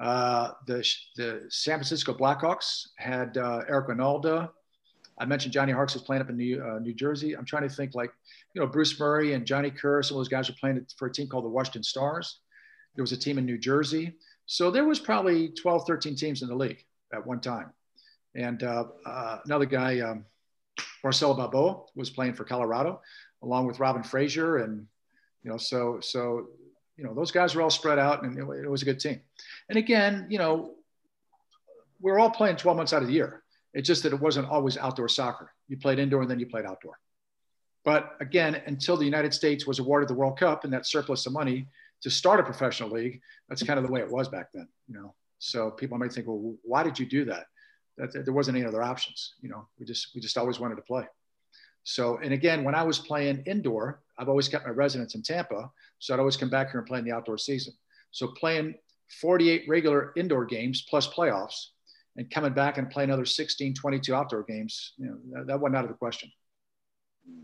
Uh, 0.00 0.52
the 0.66 0.82
the 1.16 1.44
San 1.50 1.76
Francisco 1.76 2.14
Blackhawks 2.14 2.88
had 2.96 3.36
uh, 3.36 3.62
Eric 3.68 3.88
Wynalda. 3.88 4.48
I 5.18 5.24
mentioned 5.24 5.52
Johnny 5.52 5.72
Harkes 5.72 5.94
was 5.94 6.02
playing 6.02 6.22
up 6.22 6.28
in 6.28 6.36
New, 6.36 6.62
uh, 6.62 6.78
New 6.78 6.92
Jersey. 6.92 7.36
I'm 7.36 7.44
trying 7.44 7.68
to 7.68 7.74
think 7.74 7.94
like, 7.94 8.10
you 8.54 8.60
know, 8.60 8.66
Bruce 8.66 8.98
Murray 8.98 9.32
and 9.32 9.46
Johnny 9.46 9.70
Kerr, 9.70 10.02
some 10.02 10.16
of 10.16 10.20
those 10.20 10.28
guys 10.28 10.48
were 10.48 10.56
playing 10.60 10.84
for 10.98 11.06
a 11.06 11.12
team 11.12 11.28
called 11.28 11.44
the 11.44 11.48
Washington 11.48 11.82
Stars. 11.82 12.40
There 12.94 13.02
was 13.02 13.12
a 13.12 13.16
team 13.16 13.38
in 13.38 13.46
New 13.46 13.58
Jersey. 13.58 14.14
So 14.46 14.70
there 14.70 14.84
was 14.84 15.00
probably 15.00 15.48
12, 15.48 15.86
13 15.86 16.16
teams 16.16 16.42
in 16.42 16.48
the 16.48 16.54
league 16.54 16.84
at 17.12 17.26
one 17.26 17.40
time. 17.40 17.72
And 18.34 18.62
uh, 18.62 18.84
uh, 19.04 19.38
another 19.44 19.64
guy, 19.64 20.00
um, 20.00 20.24
Marcelo 21.02 21.34
Balboa, 21.34 21.82
was 21.94 22.10
playing 22.10 22.34
for 22.34 22.44
Colorado, 22.44 23.00
along 23.42 23.66
with 23.66 23.80
Robin 23.80 24.02
Fraser. 24.02 24.58
And, 24.58 24.86
you 25.42 25.50
know, 25.50 25.56
so, 25.56 25.98
so, 26.00 26.48
you 26.96 27.04
know, 27.04 27.14
those 27.14 27.30
guys 27.30 27.54
were 27.54 27.62
all 27.62 27.70
spread 27.70 27.98
out 27.98 28.22
and 28.22 28.38
it, 28.38 28.64
it 28.64 28.70
was 28.70 28.82
a 28.82 28.86
good 28.86 29.00
team. 29.00 29.20
And 29.68 29.78
again, 29.78 30.26
you 30.28 30.38
know, 30.38 30.74
we're 32.00 32.18
all 32.18 32.30
playing 32.30 32.56
12 32.56 32.76
months 32.76 32.92
out 32.92 33.02
of 33.02 33.08
the 33.08 33.14
year. 33.14 33.42
It's 33.76 33.86
just 33.86 34.02
that 34.04 34.14
it 34.14 34.20
wasn't 34.20 34.48
always 34.48 34.78
outdoor 34.78 35.06
soccer. 35.06 35.52
You 35.68 35.76
played 35.76 35.98
indoor 35.98 36.22
and 36.22 36.30
then 36.30 36.40
you 36.40 36.46
played 36.46 36.64
outdoor. 36.64 36.98
But 37.84 38.16
again, 38.20 38.62
until 38.66 38.96
the 38.96 39.04
United 39.04 39.34
States 39.34 39.66
was 39.66 39.80
awarded 39.80 40.08
the 40.08 40.14
World 40.14 40.38
Cup 40.38 40.64
and 40.64 40.72
that 40.72 40.86
surplus 40.86 41.26
of 41.26 41.34
money 41.34 41.68
to 42.00 42.10
start 42.10 42.40
a 42.40 42.42
professional 42.42 42.88
league, 42.88 43.20
that's 43.50 43.62
kind 43.62 43.78
of 43.78 43.84
the 43.84 43.92
way 43.92 44.00
it 44.00 44.10
was 44.10 44.28
back 44.28 44.46
then, 44.54 44.66
you 44.88 44.94
know. 44.94 45.14
So 45.40 45.70
people 45.70 45.98
might 45.98 46.10
think, 46.10 46.26
well, 46.26 46.56
why 46.62 46.84
did 46.84 46.98
you 46.98 47.04
do 47.04 47.26
that? 47.26 47.48
That 47.98 48.24
there 48.24 48.32
wasn't 48.32 48.56
any 48.56 48.66
other 48.66 48.82
options, 48.82 49.34
you 49.42 49.50
know. 49.50 49.68
We 49.78 49.84
just 49.84 50.08
we 50.14 50.22
just 50.22 50.38
always 50.38 50.58
wanted 50.58 50.76
to 50.76 50.82
play. 50.82 51.04
So, 51.84 52.16
and 52.16 52.32
again, 52.32 52.64
when 52.64 52.74
I 52.74 52.82
was 52.82 52.98
playing 52.98 53.42
indoor, 53.44 54.00
I've 54.18 54.30
always 54.30 54.48
kept 54.48 54.64
my 54.64 54.72
residence 54.72 55.14
in 55.14 55.22
Tampa, 55.22 55.70
so 55.98 56.14
I'd 56.14 56.20
always 56.20 56.38
come 56.38 56.50
back 56.50 56.70
here 56.70 56.80
and 56.80 56.88
play 56.88 56.98
in 56.98 57.04
the 57.04 57.12
outdoor 57.12 57.36
season. 57.36 57.74
So 58.10 58.28
playing 58.28 58.74
48 59.20 59.66
regular 59.68 60.12
indoor 60.16 60.46
games 60.46 60.86
plus 60.88 61.06
playoffs 61.06 61.66
and 62.16 62.30
coming 62.30 62.52
back 62.52 62.78
and 62.78 62.90
play 62.90 63.04
another 63.04 63.24
16, 63.24 63.74
22 63.74 64.14
outdoor 64.14 64.42
games, 64.42 64.92
you 64.96 65.06
know, 65.06 65.16
that, 65.32 65.46
that 65.46 65.60
wasn't 65.60 65.76
out 65.76 65.84
of 65.84 65.90
the 65.90 65.96
question. 65.96 66.30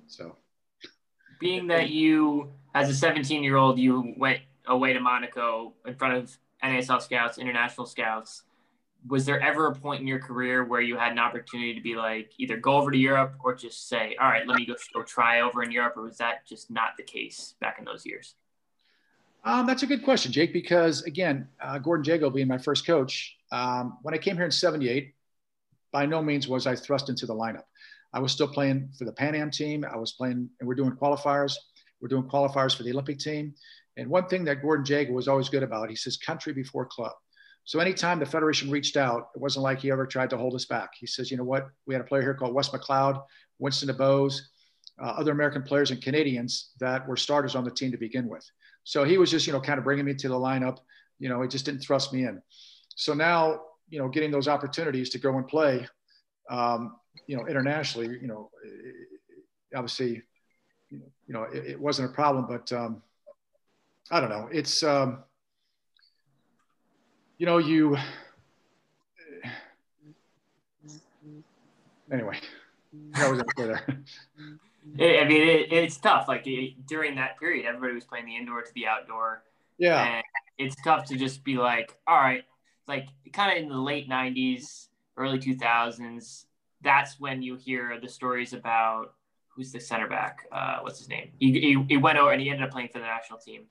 So, 0.06 0.36
being 1.40 1.66
that 1.68 1.90
you, 1.90 2.52
as 2.74 2.88
a 2.88 2.94
17 2.94 3.42
year 3.42 3.56
old, 3.56 3.78
you 3.78 4.14
went 4.16 4.40
away 4.66 4.92
to 4.92 5.00
Monaco 5.00 5.74
in 5.86 5.94
front 5.96 6.14
of 6.14 6.36
NASL 6.62 7.02
scouts, 7.02 7.38
international 7.38 7.86
scouts. 7.86 8.42
Was 9.08 9.26
there 9.26 9.40
ever 9.40 9.66
a 9.66 9.74
point 9.74 10.00
in 10.00 10.06
your 10.06 10.20
career 10.20 10.64
where 10.64 10.80
you 10.80 10.96
had 10.96 11.10
an 11.10 11.18
opportunity 11.18 11.74
to 11.74 11.80
be 11.80 11.96
like 11.96 12.30
either 12.38 12.56
go 12.56 12.76
over 12.76 12.92
to 12.92 12.96
Europe 12.96 13.34
or 13.42 13.52
just 13.54 13.88
say, 13.88 14.14
all 14.20 14.28
right, 14.28 14.46
let 14.46 14.56
me 14.56 14.64
go, 14.64 14.76
go 14.94 15.02
try 15.02 15.40
over 15.40 15.64
in 15.64 15.72
Europe? 15.72 15.96
Or 15.96 16.04
was 16.04 16.18
that 16.18 16.46
just 16.46 16.70
not 16.70 16.90
the 16.96 17.02
case 17.02 17.54
back 17.60 17.80
in 17.80 17.84
those 17.84 18.06
years? 18.06 18.36
Um, 19.44 19.66
that's 19.66 19.82
a 19.82 19.86
good 19.86 20.04
question, 20.04 20.30
Jake, 20.30 20.52
because 20.52 21.02
again, 21.02 21.48
uh, 21.60 21.78
Gordon 21.78 22.04
Jago 22.04 22.30
being 22.30 22.46
my 22.46 22.58
first 22.58 22.86
coach, 22.86 23.36
um, 23.52 23.98
when 24.02 24.14
I 24.14 24.18
came 24.18 24.34
here 24.34 24.44
in 24.44 24.50
78, 24.50 25.14
by 25.92 26.06
no 26.06 26.22
means 26.22 26.48
was 26.48 26.66
I 26.66 26.74
thrust 26.74 27.08
into 27.10 27.26
the 27.26 27.34
lineup. 27.34 27.64
I 28.14 28.18
was 28.18 28.32
still 28.32 28.48
playing 28.48 28.90
for 28.98 29.04
the 29.04 29.12
Pan 29.12 29.34
Am 29.34 29.50
team. 29.50 29.84
I 29.84 29.96
was 29.96 30.12
playing, 30.12 30.48
and 30.58 30.68
we're 30.68 30.74
doing 30.74 30.92
qualifiers. 30.92 31.54
We're 32.00 32.08
doing 32.08 32.24
qualifiers 32.24 32.76
for 32.76 32.82
the 32.82 32.90
Olympic 32.90 33.18
team. 33.18 33.54
And 33.96 34.08
one 34.08 34.26
thing 34.26 34.44
that 34.44 34.62
Gordon 34.62 34.86
Jago 34.86 35.12
was 35.12 35.28
always 35.28 35.48
good 35.48 35.62
about, 35.62 35.90
he 35.90 35.96
says, 35.96 36.16
country 36.16 36.52
before 36.52 36.86
club. 36.86 37.12
So 37.64 37.78
anytime 37.78 38.18
the 38.18 38.26
Federation 38.26 38.70
reached 38.70 38.96
out, 38.96 39.28
it 39.34 39.40
wasn't 39.40 39.62
like 39.62 39.80
he 39.80 39.90
ever 39.90 40.06
tried 40.06 40.30
to 40.30 40.36
hold 40.36 40.54
us 40.54 40.64
back. 40.64 40.90
He 40.98 41.06
says, 41.06 41.30
you 41.30 41.36
know 41.36 41.44
what? 41.44 41.68
We 41.86 41.94
had 41.94 42.00
a 42.00 42.06
player 42.06 42.22
here 42.22 42.34
called 42.34 42.54
Wes 42.54 42.70
McLeod, 42.70 43.22
Winston 43.58 43.88
DuBose, 43.88 44.40
uh, 45.00 45.06
other 45.06 45.32
American 45.32 45.62
players 45.62 45.90
and 45.90 46.02
Canadians 46.02 46.70
that 46.80 47.06
were 47.06 47.16
starters 47.16 47.54
on 47.54 47.64
the 47.64 47.70
team 47.70 47.92
to 47.92 47.98
begin 47.98 48.28
with. 48.28 48.44
So 48.84 49.04
he 49.04 49.16
was 49.16 49.30
just, 49.30 49.46
you 49.46 49.52
know, 49.52 49.60
kind 49.60 49.78
of 49.78 49.84
bringing 49.84 50.04
me 50.04 50.14
to 50.14 50.28
the 50.28 50.34
lineup. 50.34 50.78
You 51.18 51.28
know, 51.28 51.40
he 51.40 51.48
just 51.48 51.64
didn't 51.64 51.82
thrust 51.82 52.12
me 52.12 52.24
in. 52.24 52.42
So 52.96 53.14
now, 53.14 53.60
you 53.88 53.98
know, 53.98 54.08
getting 54.08 54.30
those 54.30 54.48
opportunities 54.48 55.10
to 55.10 55.18
go 55.18 55.36
and 55.36 55.46
play, 55.46 55.86
um, 56.50 56.96
you 57.26 57.36
know, 57.36 57.46
internationally, 57.46 58.18
you 58.20 58.26
know, 58.26 58.50
obviously, 59.74 60.22
you 60.90 61.02
know, 61.28 61.44
it, 61.44 61.66
it, 61.66 61.80
wasn't 61.80 62.10
a 62.10 62.12
problem, 62.12 62.46
but 62.46 62.72
um, 62.72 63.02
I 64.10 64.20
don't 64.20 64.30
know. 64.30 64.48
It's, 64.52 64.82
um, 64.82 65.24
you 67.38 67.46
know, 67.46 67.58
you, 67.58 67.96
anyway, 72.12 72.38
that 73.12 73.30
was 73.30 73.42
there. 73.56 73.84
I 74.98 75.24
mean, 75.24 75.48
it, 75.48 75.72
it's 75.72 75.96
tough. 75.96 76.28
Like 76.28 76.46
it, 76.46 76.86
during 76.86 77.14
that 77.16 77.38
period, 77.38 77.66
everybody 77.66 77.94
was 77.94 78.04
playing 78.04 78.26
the 78.26 78.36
indoor 78.36 78.62
to 78.62 78.72
the 78.74 78.86
outdoor. 78.86 79.42
Yeah. 79.78 80.16
And 80.16 80.24
it's 80.58 80.76
tough 80.84 81.06
to 81.06 81.16
just 81.16 81.44
be 81.44 81.56
like, 81.56 81.96
all 82.06 82.16
right, 82.16 82.44
like 82.88 83.08
kind 83.32 83.56
of 83.56 83.62
in 83.62 83.68
the 83.68 83.78
late 83.78 84.08
90s, 84.08 84.88
early 85.16 85.38
2000s, 85.38 86.44
that's 86.82 87.20
when 87.20 87.42
you 87.42 87.56
hear 87.56 87.98
the 88.00 88.08
stories 88.08 88.52
about 88.52 89.14
who's 89.48 89.72
the 89.72 89.80
center 89.80 90.08
back? 90.08 90.46
Uh, 90.50 90.78
what's 90.80 90.98
his 90.98 91.08
name? 91.08 91.30
He, 91.38 91.52
he, 91.52 91.84
he, 91.88 91.96
went 91.96 92.18
over 92.18 92.32
and 92.32 92.40
he 92.40 92.48
ended 92.48 92.64
up 92.64 92.72
playing 92.72 92.88
for 92.88 92.98
the 92.98 93.04
national 93.04 93.38
team. 93.38 93.64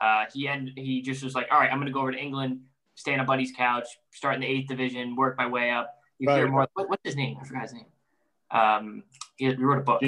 Uh, 0.00 0.24
he 0.32 0.48
end, 0.48 0.72
he 0.76 1.00
just 1.00 1.22
was 1.22 1.34
like, 1.34 1.46
all 1.50 1.58
right, 1.58 1.70
I'm 1.70 1.78
going 1.78 1.86
to 1.86 1.92
go 1.92 2.00
over 2.00 2.12
to 2.12 2.18
England, 2.18 2.60
stay 2.94 3.14
on 3.14 3.20
a 3.20 3.24
buddy's 3.24 3.52
couch, 3.56 3.86
start 4.10 4.34
in 4.34 4.40
the 4.40 4.46
eighth 4.46 4.68
division, 4.68 5.16
work 5.16 5.38
my 5.38 5.46
way 5.46 5.70
up. 5.70 5.94
You 6.18 6.28
right. 6.28 6.38
hear 6.38 6.48
more. 6.48 6.66
What, 6.74 6.88
what's 6.88 7.02
his 7.04 7.16
name? 7.16 7.36
I 7.40 7.44
forgot 7.44 7.62
his 7.62 7.74
name. 7.74 7.86
Um, 8.50 9.04
he, 9.36 9.54
wrote 9.54 9.78
a 9.78 9.82
book. 9.82 10.00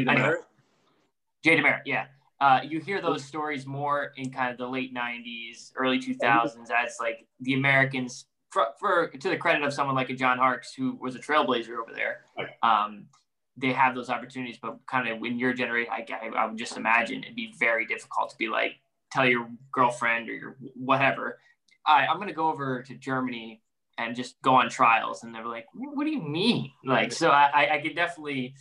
Jay 1.45 1.57
DeMerit, 1.57 1.83
yeah. 1.87 2.07
Uh, 2.41 2.61
you 2.67 2.81
hear 2.81 3.01
those 3.01 3.23
stories 3.23 3.67
more 3.67 4.13
in 4.17 4.31
kind 4.31 4.51
of 4.51 4.59
the 4.59 4.67
late 4.67 4.95
90s, 4.95 5.73
early 5.77 5.99
2000s 5.99 6.71
as 6.71 6.97
like 6.99 7.27
the 7.41 7.55
Americans, 7.55 8.27
for, 8.51 8.67
for 8.79 9.09
to 9.09 9.29
the 9.29 9.37
credit 9.37 9.63
of 9.63 9.73
someone 9.73 9.95
like 9.95 10.11
a 10.11 10.15
John 10.15 10.39
Harkes, 10.39 10.75
who 10.75 10.97
was 11.01 11.15
a 11.15 11.19
trailblazer 11.19 11.81
over 11.81 11.93
there, 11.95 12.21
um, 12.63 13.07
they 13.57 13.73
have 13.73 13.95
those 13.95 14.11
opportunities. 14.11 14.59
But 14.61 14.79
kind 14.91 15.09
of 15.09 15.23
in 15.25 15.39
your 15.39 15.53
generation, 15.53 15.93
I, 15.93 16.29
I 16.37 16.47
would 16.47 16.59
just 16.59 16.77
imagine 16.77 17.23
it'd 17.23 17.37
be 17.37 17.55
very 17.59 17.87
difficult 17.87 18.31
to 18.31 18.37
be 18.37 18.49
like, 18.49 18.77
tell 19.13 19.27
your 19.27 19.49
girlfriend 19.73 20.29
or 20.29 20.35
your 20.35 20.57
whatever, 20.75 21.39
I, 21.87 22.07
I'm 22.07 22.17
going 22.17 22.29
to 22.29 22.35
go 22.35 22.51
over 22.51 22.83
to 22.83 22.95
Germany 22.95 23.63
and 23.99 24.17
just 24.17 24.41
go 24.43 24.55
on 24.55 24.69
trials. 24.69 25.25
And 25.25 25.35
they're 25.35 25.47
like, 25.47 25.67
what 25.75 26.05
do 26.05 26.11
you 26.11 26.23
mean? 26.23 26.71
Like, 26.85 27.13
so 27.13 27.31
I, 27.31 27.75
I 27.75 27.79
could 27.81 27.95
definitely 27.95 28.55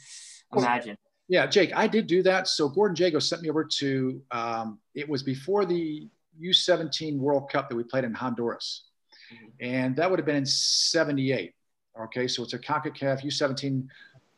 imagine. 0.55 0.97
Yeah, 1.27 1.45
Jake, 1.45 1.71
I 1.75 1.87
did 1.87 2.07
do 2.07 2.23
that. 2.23 2.47
So 2.47 2.67
Gordon 2.67 2.95
Jago 2.95 3.19
sent 3.19 3.43
me 3.43 3.49
over 3.49 3.63
to, 3.63 4.21
um, 4.31 4.79
it 4.95 5.07
was 5.07 5.21
before 5.23 5.65
the 5.65 6.09
U17 6.43 7.17
World 7.19 7.49
Cup 7.51 7.69
that 7.69 7.75
we 7.75 7.83
played 7.83 8.03
in 8.03 8.13
Honduras. 8.13 8.88
Mm-hmm. 9.33 9.45
And 9.59 9.95
that 9.95 10.09
would 10.09 10.19
have 10.19 10.25
been 10.25 10.35
in 10.35 10.45
78. 10.45 11.53
Okay, 11.99 12.27
so 12.27 12.43
it's 12.43 12.53
a 12.53 12.59
CONCACAF 12.59 13.23
U17 13.23 13.87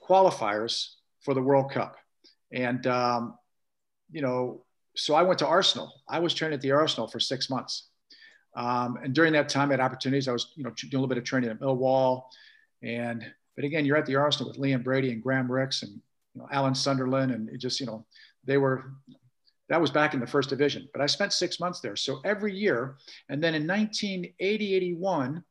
qualifiers 0.02 0.96
for 1.22 1.34
the 1.34 1.42
World 1.42 1.72
Cup. 1.72 1.96
And, 2.52 2.86
um, 2.88 3.38
you 4.12 4.22
know, 4.22 4.64
so 4.96 5.14
I 5.14 5.22
went 5.22 5.40
to 5.40 5.48
Arsenal. 5.48 5.94
I 6.10 6.20
was 6.20 6.34
training 6.34 6.56
at 6.56 6.62
the 6.62 6.72
Arsenal 6.72 7.08
for 7.08 7.20
six 7.20 7.50
months. 7.50 7.88
Um, 8.56 8.98
and 9.02 9.14
during 9.14 9.34
that 9.34 9.48
time, 9.48 9.70
I 9.70 9.74
had 9.74 9.80
opportunities. 9.80 10.28
I 10.28 10.34
was, 10.34 10.52
you 10.56 10.64
know, 10.64 10.72
doing 10.72 10.92
a 10.94 10.96
little 10.98 11.08
bit 11.08 11.18
of 11.18 11.24
training 11.24 11.50
at 11.50 11.60
Millwall. 11.60 12.24
And, 12.84 13.26
but 13.56 13.64
again, 13.64 13.86
you're 13.86 13.98
at 13.98 14.06
the 14.06 14.16
Arsenal 14.16 14.52
with 14.52 14.60
Liam 14.60 14.84
Brady 14.84 15.12
and 15.12 15.22
Graham 15.22 15.50
Rix 15.50 15.84
and 15.84 16.02
you 16.34 16.42
know, 16.42 16.48
Alan 16.52 16.76
Sunderland, 16.76 17.32
and 17.32 17.50
it 17.50 17.58
just, 17.58 17.80
you 17.80 17.86
know, 17.86 18.06
they 18.46 18.58
were, 18.58 18.92
that 19.72 19.80
was 19.80 19.90
back 19.90 20.14
in 20.14 20.20
the 20.20 20.28
first 20.28 20.50
division. 20.50 20.90
But 20.92 21.02
I 21.02 21.06
spent 21.06 21.32
six 21.32 21.58
months 21.58 21.80
there. 21.80 21.96
So 21.96 22.20
every 22.26 22.54
year, 22.54 22.98
and 23.30 23.42
then 23.42 23.56
in 23.56 23.66
1980, 23.66 24.76
81, 24.76 25.42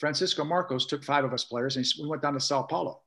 Francisco 0.00 0.42
Marcos 0.42 0.84
took 0.84 1.04
five 1.04 1.24
of 1.24 1.32
us 1.32 1.44
players 1.44 1.76
and 1.76 1.86
we 2.02 2.08
went 2.08 2.20
down 2.20 2.34
to 2.34 2.40
Sao 2.40 2.62
Paulo. 2.62 3.02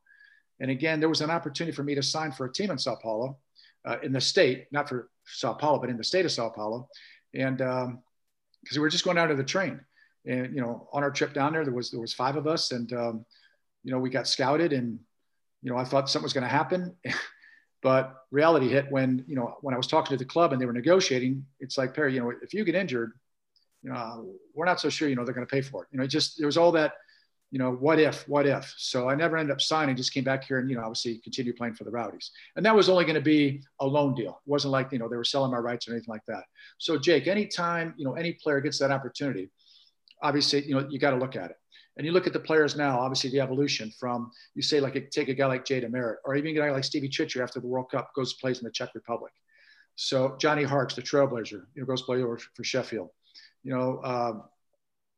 And 0.62 0.72
again, 0.72 1.02
there 1.02 1.10
was 1.10 1.20
an 1.20 1.30
opportunity 1.30 1.76
for 1.76 1.84
me 1.84 1.94
to 1.96 2.02
sign 2.02 2.32
for 2.32 2.46
a 2.46 2.54
team 2.54 2.72
in 2.72 2.78
Sao 2.78 2.96
Paulo, 2.96 3.38
uh, 3.84 3.98
in 4.02 4.14
the 4.14 4.22
state, 4.22 4.68
not 4.72 4.88
for 4.88 5.10
Sao 5.26 5.52
Paulo, 5.52 5.78
but 5.78 5.90
in 5.90 5.98
the 5.98 6.06
state 6.06 6.24
of 6.24 6.32
Sao 6.32 6.48
Paulo. 6.48 6.88
And 7.34 7.58
because 7.58 7.84
um, 7.84 8.02
we 8.74 8.80
were 8.80 8.88
just 8.88 9.04
going 9.04 9.18
down 9.18 9.28
to 9.28 9.36
the 9.36 9.44
train. 9.44 9.82
And, 10.26 10.56
you 10.56 10.62
know, 10.62 10.88
on 10.94 11.04
our 11.04 11.12
trip 11.12 11.34
down 11.34 11.52
there, 11.52 11.66
there 11.66 11.74
was, 11.74 11.92
there 11.92 12.00
was 12.00 12.14
five 12.14 12.38
of 12.38 12.48
us 12.48 12.72
and, 12.72 12.94
um, 12.94 13.26
you 13.84 13.92
know, 13.92 14.00
we 14.00 14.10
got 14.10 14.26
scouted 14.26 14.72
and 14.72 15.00
you 15.62 15.72
know, 15.72 15.78
I 15.78 15.84
thought 15.84 16.10
something 16.10 16.24
was 16.24 16.34
going 16.34 16.44
to 16.44 16.48
happen, 16.48 16.96
but 17.82 18.16
reality 18.32 18.70
hit 18.70 18.92
when, 18.92 19.26
you 19.28 19.36
know, 19.36 19.58
when 19.62 19.74
I 19.74 19.78
was 19.78 19.88
talking 19.88 20.16
to 20.16 20.24
the 20.24 20.30
club 20.30 20.54
and 20.54 20.62
they 20.62 20.66
were 20.66 20.74
negotiating, 20.74 21.46
it's 21.60 21.78
like, 21.78 21.94
Perry, 21.94 22.14
you 22.14 22.22
know, 22.22 22.32
if 22.42 22.54
you 22.54 22.64
get 22.64 22.76
injured, 22.76 23.14
you 23.82 23.92
know, 23.92 24.34
we're 24.54 24.66
not 24.66 24.80
so 24.80 24.90
sure, 24.90 25.10
you 25.10 25.16
know, 25.16 25.26
they're 25.26 25.34
going 25.34 25.48
to 25.48 25.52
pay 25.52 25.62
for 25.62 25.84
it. 25.84 25.90
You 25.92 25.98
know, 25.98 26.04
it 26.04 26.10
just, 26.10 26.38
there 26.38 26.46
was 26.46 26.58
all 26.58 26.72
that, 26.74 26.94
you 27.50 27.60
know, 27.60 27.72
what 27.72 28.00
if, 28.00 28.28
what 28.30 28.46
if? 28.46 28.74
So 28.78 29.10
I 29.10 29.16
never 29.16 29.36
ended 29.36 29.52
up 29.52 29.60
signing, 29.60 29.96
just 29.96 30.14
came 30.14 30.24
back 30.24 30.44
here 30.46 30.60
and, 30.60 30.70
you 30.70 30.78
know, 30.78 30.84
obviously 30.84 31.18
continued 31.18 31.58
playing 31.58 31.74
for 31.74 31.84
the 31.84 31.92
Rowdies. 31.92 32.32
And 32.56 32.66
that 32.66 32.76
was 32.76 32.88
only 32.88 33.04
going 33.04 33.16
to 33.16 33.22
be 33.22 33.62
a 33.80 33.86
loan 33.86 34.14
deal. 34.14 34.40
It 34.46 34.50
wasn't 34.50 34.72
like, 34.72 34.92
you 34.92 35.00
know, 35.00 35.10
they 35.10 35.18
were 35.18 35.24
selling 35.24 35.52
my 35.52 35.58
rights 35.58 35.88
or 35.88 35.92
anything 35.92 36.12
like 36.12 36.26
that. 36.28 36.44
So 36.78 36.98
Jake, 36.98 37.28
anytime, 37.28 37.94
you 37.98 38.06
know, 38.06 38.14
any 38.14 38.34
player 38.34 38.62
gets 38.62 38.80
that 38.80 38.92
opportunity, 38.92 39.50
obviously, 40.22 40.66
you 40.66 40.76
know, 40.76 40.88
you 40.90 41.00
got 41.00 41.12
to 41.12 41.18
look 41.18 41.36
at 41.36 41.50
it. 41.50 41.58
And 41.98 42.06
you 42.06 42.14
look 42.14 42.28
at 42.28 42.34
the 42.34 42.40
players 42.40 42.76
now, 42.76 43.00
obviously 43.00 43.30
the 43.30 43.42
evolution 43.42 43.92
from, 44.00 44.32
you 44.56 44.62
say 44.62 44.80
like, 44.80 45.12
take 45.12 45.28
a 45.28 45.34
guy 45.34 45.46
like 45.46 45.66
Jay 45.66 45.86
Merritt 45.86 46.20
or 46.24 46.36
even 46.36 46.52
a 46.52 46.60
guy 46.60 46.72
like 46.72 46.84
Stevie 46.84 47.10
Trittschuh 47.10 47.44
after 47.44 47.60
the 47.60 47.68
World 47.68 47.92
Cup 47.92 48.12
goes 48.16 48.34
plays 48.34 48.60
in 48.60 48.66
the 48.66 48.72
Czech 48.72 48.90
Republic. 48.96 49.34
So 49.96 50.36
Johnny 50.40 50.64
Harkes, 50.64 50.96
the 50.96 51.02
Trailblazer, 51.02 51.66
you 51.76 51.82
know, 51.82 51.86
goes 51.86 52.02
play 52.04 52.24
over 52.24 52.40
for 52.56 52.64
Sheffield. 52.64 53.10
You 53.64 53.76
know, 53.76 54.02
um, 54.04 54.44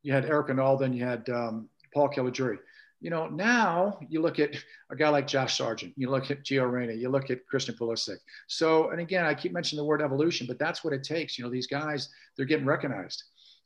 you 0.01 0.13
had 0.13 0.25
Eric 0.25 0.49
and 0.49 0.59
then 0.79 0.93
you 0.93 1.05
had 1.05 1.29
um, 1.29 1.69
Paul 1.93 2.09
Caligiuri. 2.09 2.57
You 2.99 3.09
know, 3.09 3.27
now 3.27 3.99
you 4.09 4.21
look 4.21 4.39
at 4.39 4.55
a 4.89 4.95
guy 4.95 5.09
like 5.09 5.27
Josh 5.27 5.57
Sargent, 5.57 5.93
you 5.97 6.09
look 6.09 6.31
at 6.31 6.43
Gio 6.43 6.69
Reyna, 6.71 6.93
you 6.93 7.09
look 7.09 7.29
at 7.29 7.45
Christian 7.47 7.75
Pulisic. 7.75 8.17
So, 8.47 8.91
and 8.91 9.01
again, 9.01 9.25
I 9.25 9.33
keep 9.33 9.51
mentioning 9.51 9.81
the 9.81 9.87
word 9.87 10.01
evolution, 10.01 10.47
but 10.47 10.57
that's 10.57 10.85
what 10.85 10.93
it 10.93 11.03
takes. 11.03 11.37
You 11.37 11.43
know, 11.43 11.51
these 11.51 11.67
guys, 11.67 12.09
they're 12.35 12.45
getting 12.45 12.65
recognized. 12.65 13.23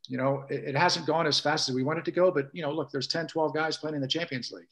You 0.07 0.17
know, 0.17 0.45
it, 0.49 0.69
it 0.69 0.75
hasn't 0.75 1.05
gone 1.05 1.27
as 1.27 1.39
fast 1.39 1.69
as 1.69 1.75
we 1.75 1.83
want 1.83 1.99
it 1.99 2.05
to 2.05 2.11
go, 2.11 2.31
but, 2.31 2.49
you 2.53 2.61
know, 2.61 2.71
look, 2.71 2.91
there's 2.91 3.07
10, 3.07 3.27
12 3.27 3.53
guys 3.53 3.77
playing 3.77 3.95
in 3.95 4.01
the 4.01 4.07
Champions 4.07 4.51
League. 4.51 4.67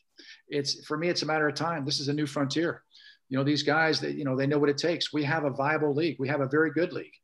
It's, 0.48 0.86
for 0.86 0.98
me, 0.98 1.10
it's 1.10 1.24
a 1.24 1.26
matter 1.26 1.48
of 1.48 1.56
time. 1.56 1.86
This 1.86 2.00
is 2.00 2.08
a 2.08 2.14
new 2.14 2.26
frontier. 2.26 2.84
You 3.28 3.40
know 3.40 3.44
these 3.44 3.64
guys 3.64 4.00
that 4.02 4.14
you 4.14 4.24
know 4.24 4.36
they 4.36 4.46
know 4.46 4.60
what 4.60 4.70
it 4.70 4.78
takes. 4.78 5.12
We 5.12 5.24
have 5.24 5.46
a 5.46 5.50
viable 5.50 5.96
league. 5.96 6.18
We 6.20 6.28
have 6.28 6.42
a 6.42 6.48
very 6.48 6.70
good 6.70 6.94
league 6.94 7.16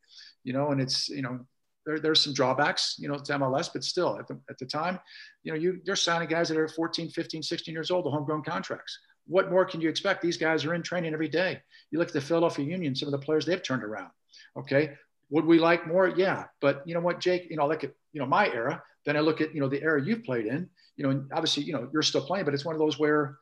you 0.43 0.53
know 0.53 0.71
and 0.71 0.81
it's 0.81 1.09
you 1.09 1.21
know 1.21 1.39
there, 1.85 1.99
there's 1.99 2.21
some 2.21 2.33
drawbacks 2.33 2.95
you 2.99 3.07
know 3.07 3.17
to 3.17 3.33
mls 3.33 3.69
but 3.73 3.83
still 3.83 4.17
at 4.19 4.27
the, 4.27 4.39
at 4.49 4.57
the 4.57 4.65
time 4.65 4.99
you 5.43 5.51
know 5.51 5.57
you, 5.57 5.79
you're 5.83 5.95
signing 5.95 6.27
guys 6.27 6.49
that 6.49 6.57
are 6.57 6.67
14 6.67 7.09
15 7.09 7.43
16 7.43 7.73
years 7.73 7.91
old 7.91 8.05
the 8.05 8.09
homegrown 8.09 8.43
contracts. 8.43 8.97
What 9.27 9.51
more 9.51 9.65
can 9.65 9.79
you 9.79 9.87
expect? 9.87 10.23
These 10.23 10.37
guys 10.37 10.65
are 10.65 10.73
in 10.73 10.81
training 10.81 11.13
every 11.13 11.29
day. 11.29 11.61
You 11.91 11.99
look 11.99 12.09
at 12.09 12.13
the 12.13 12.21
philadelphia 12.21 12.65
union 12.65 12.95
some 12.95 13.07
of 13.07 13.11
the 13.11 13.25
players 13.25 13.45
they've 13.45 13.61
turned 13.61 13.83
around 13.83 14.11
okay 14.57 14.93
would 15.31 15.45
we 15.45 15.57
like 15.57 15.87
more 15.87 16.07
yeah 16.07 16.45
but 16.59 16.83
you 16.85 16.93
know 16.93 16.99
what 16.99 17.19
jake 17.19 17.47
you 17.49 17.57
know 17.57 17.65
like 17.65 17.83
at 17.83 17.91
you 18.13 18.19
know 18.19 18.27
my 18.27 18.47
era 18.47 18.81
then 19.05 19.17
i 19.17 19.19
look 19.19 19.41
at 19.41 19.55
you 19.55 19.59
know 19.59 19.67
the 19.67 19.81
era 19.81 20.01
you've 20.03 20.23
played 20.23 20.45
in 20.45 20.69
you 20.97 21.03
know 21.03 21.09
and 21.09 21.31
obviously 21.33 21.63
you 21.63 21.73
know 21.73 21.89
you're 21.91 22.03
still 22.03 22.21
playing 22.21 22.45
but 22.45 22.53
it's 22.53 22.63
one 22.63 22.75
of 22.75 22.79
those 22.79 22.99
where 22.99 23.39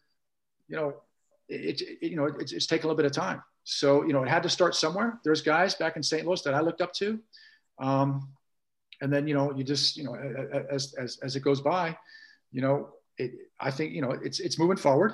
you 0.70 0.78
know 0.78 0.94
it, 1.50 1.82
it, 1.82 2.12
you 2.12 2.16
know, 2.16 2.26
it's, 2.26 2.52
it's 2.52 2.68
taken 2.68 2.86
a 2.86 2.88
little 2.88 2.98
bit 2.98 3.06
of 3.06 3.12
time. 3.12 3.42
So, 3.64 4.04
you 4.04 4.14
know, 4.14 4.24
it 4.24 4.30
had 4.30 4.44
to 4.44 4.50
start 4.50 4.76
somewhere. 4.76 5.20
There's 5.24 5.42
guys 5.42 5.76
back 5.76 5.98
in 5.98 6.04
St. 6.04 6.26
Louis 6.26 6.42
that 6.44 6.54
I 6.54 6.62
looked 6.62 6.82
up 6.82 6.94
to. 6.94 7.20
Um, 7.80 8.30
and 9.02 9.12
then, 9.12 9.28
you 9.28 9.34
know, 9.34 9.54
you 9.56 9.64
just, 9.64 9.98
you 9.98 10.04
know, 10.04 10.16
as, 10.16 10.94
as, 10.98 11.18
as 11.24 11.36
it 11.36 11.42
goes 11.42 11.62
by, 11.62 11.98
you 12.52 12.62
know, 12.62 12.90
it, 13.18 13.32
I 13.60 13.72
think, 13.72 13.94
you 13.94 14.02
know, 14.02 14.12
it's, 14.12 14.40
it's 14.40 14.60
moving 14.60 14.78
forward, 14.78 15.14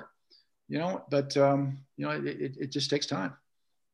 you 0.68 0.78
know, 0.78 1.04
but, 1.10 1.36
um, 1.38 1.80
you 1.98 2.06
know, 2.06 2.12
it, 2.12 2.58
it 2.60 2.72
just 2.72 2.90
takes 2.90 3.06
time. 3.06 3.34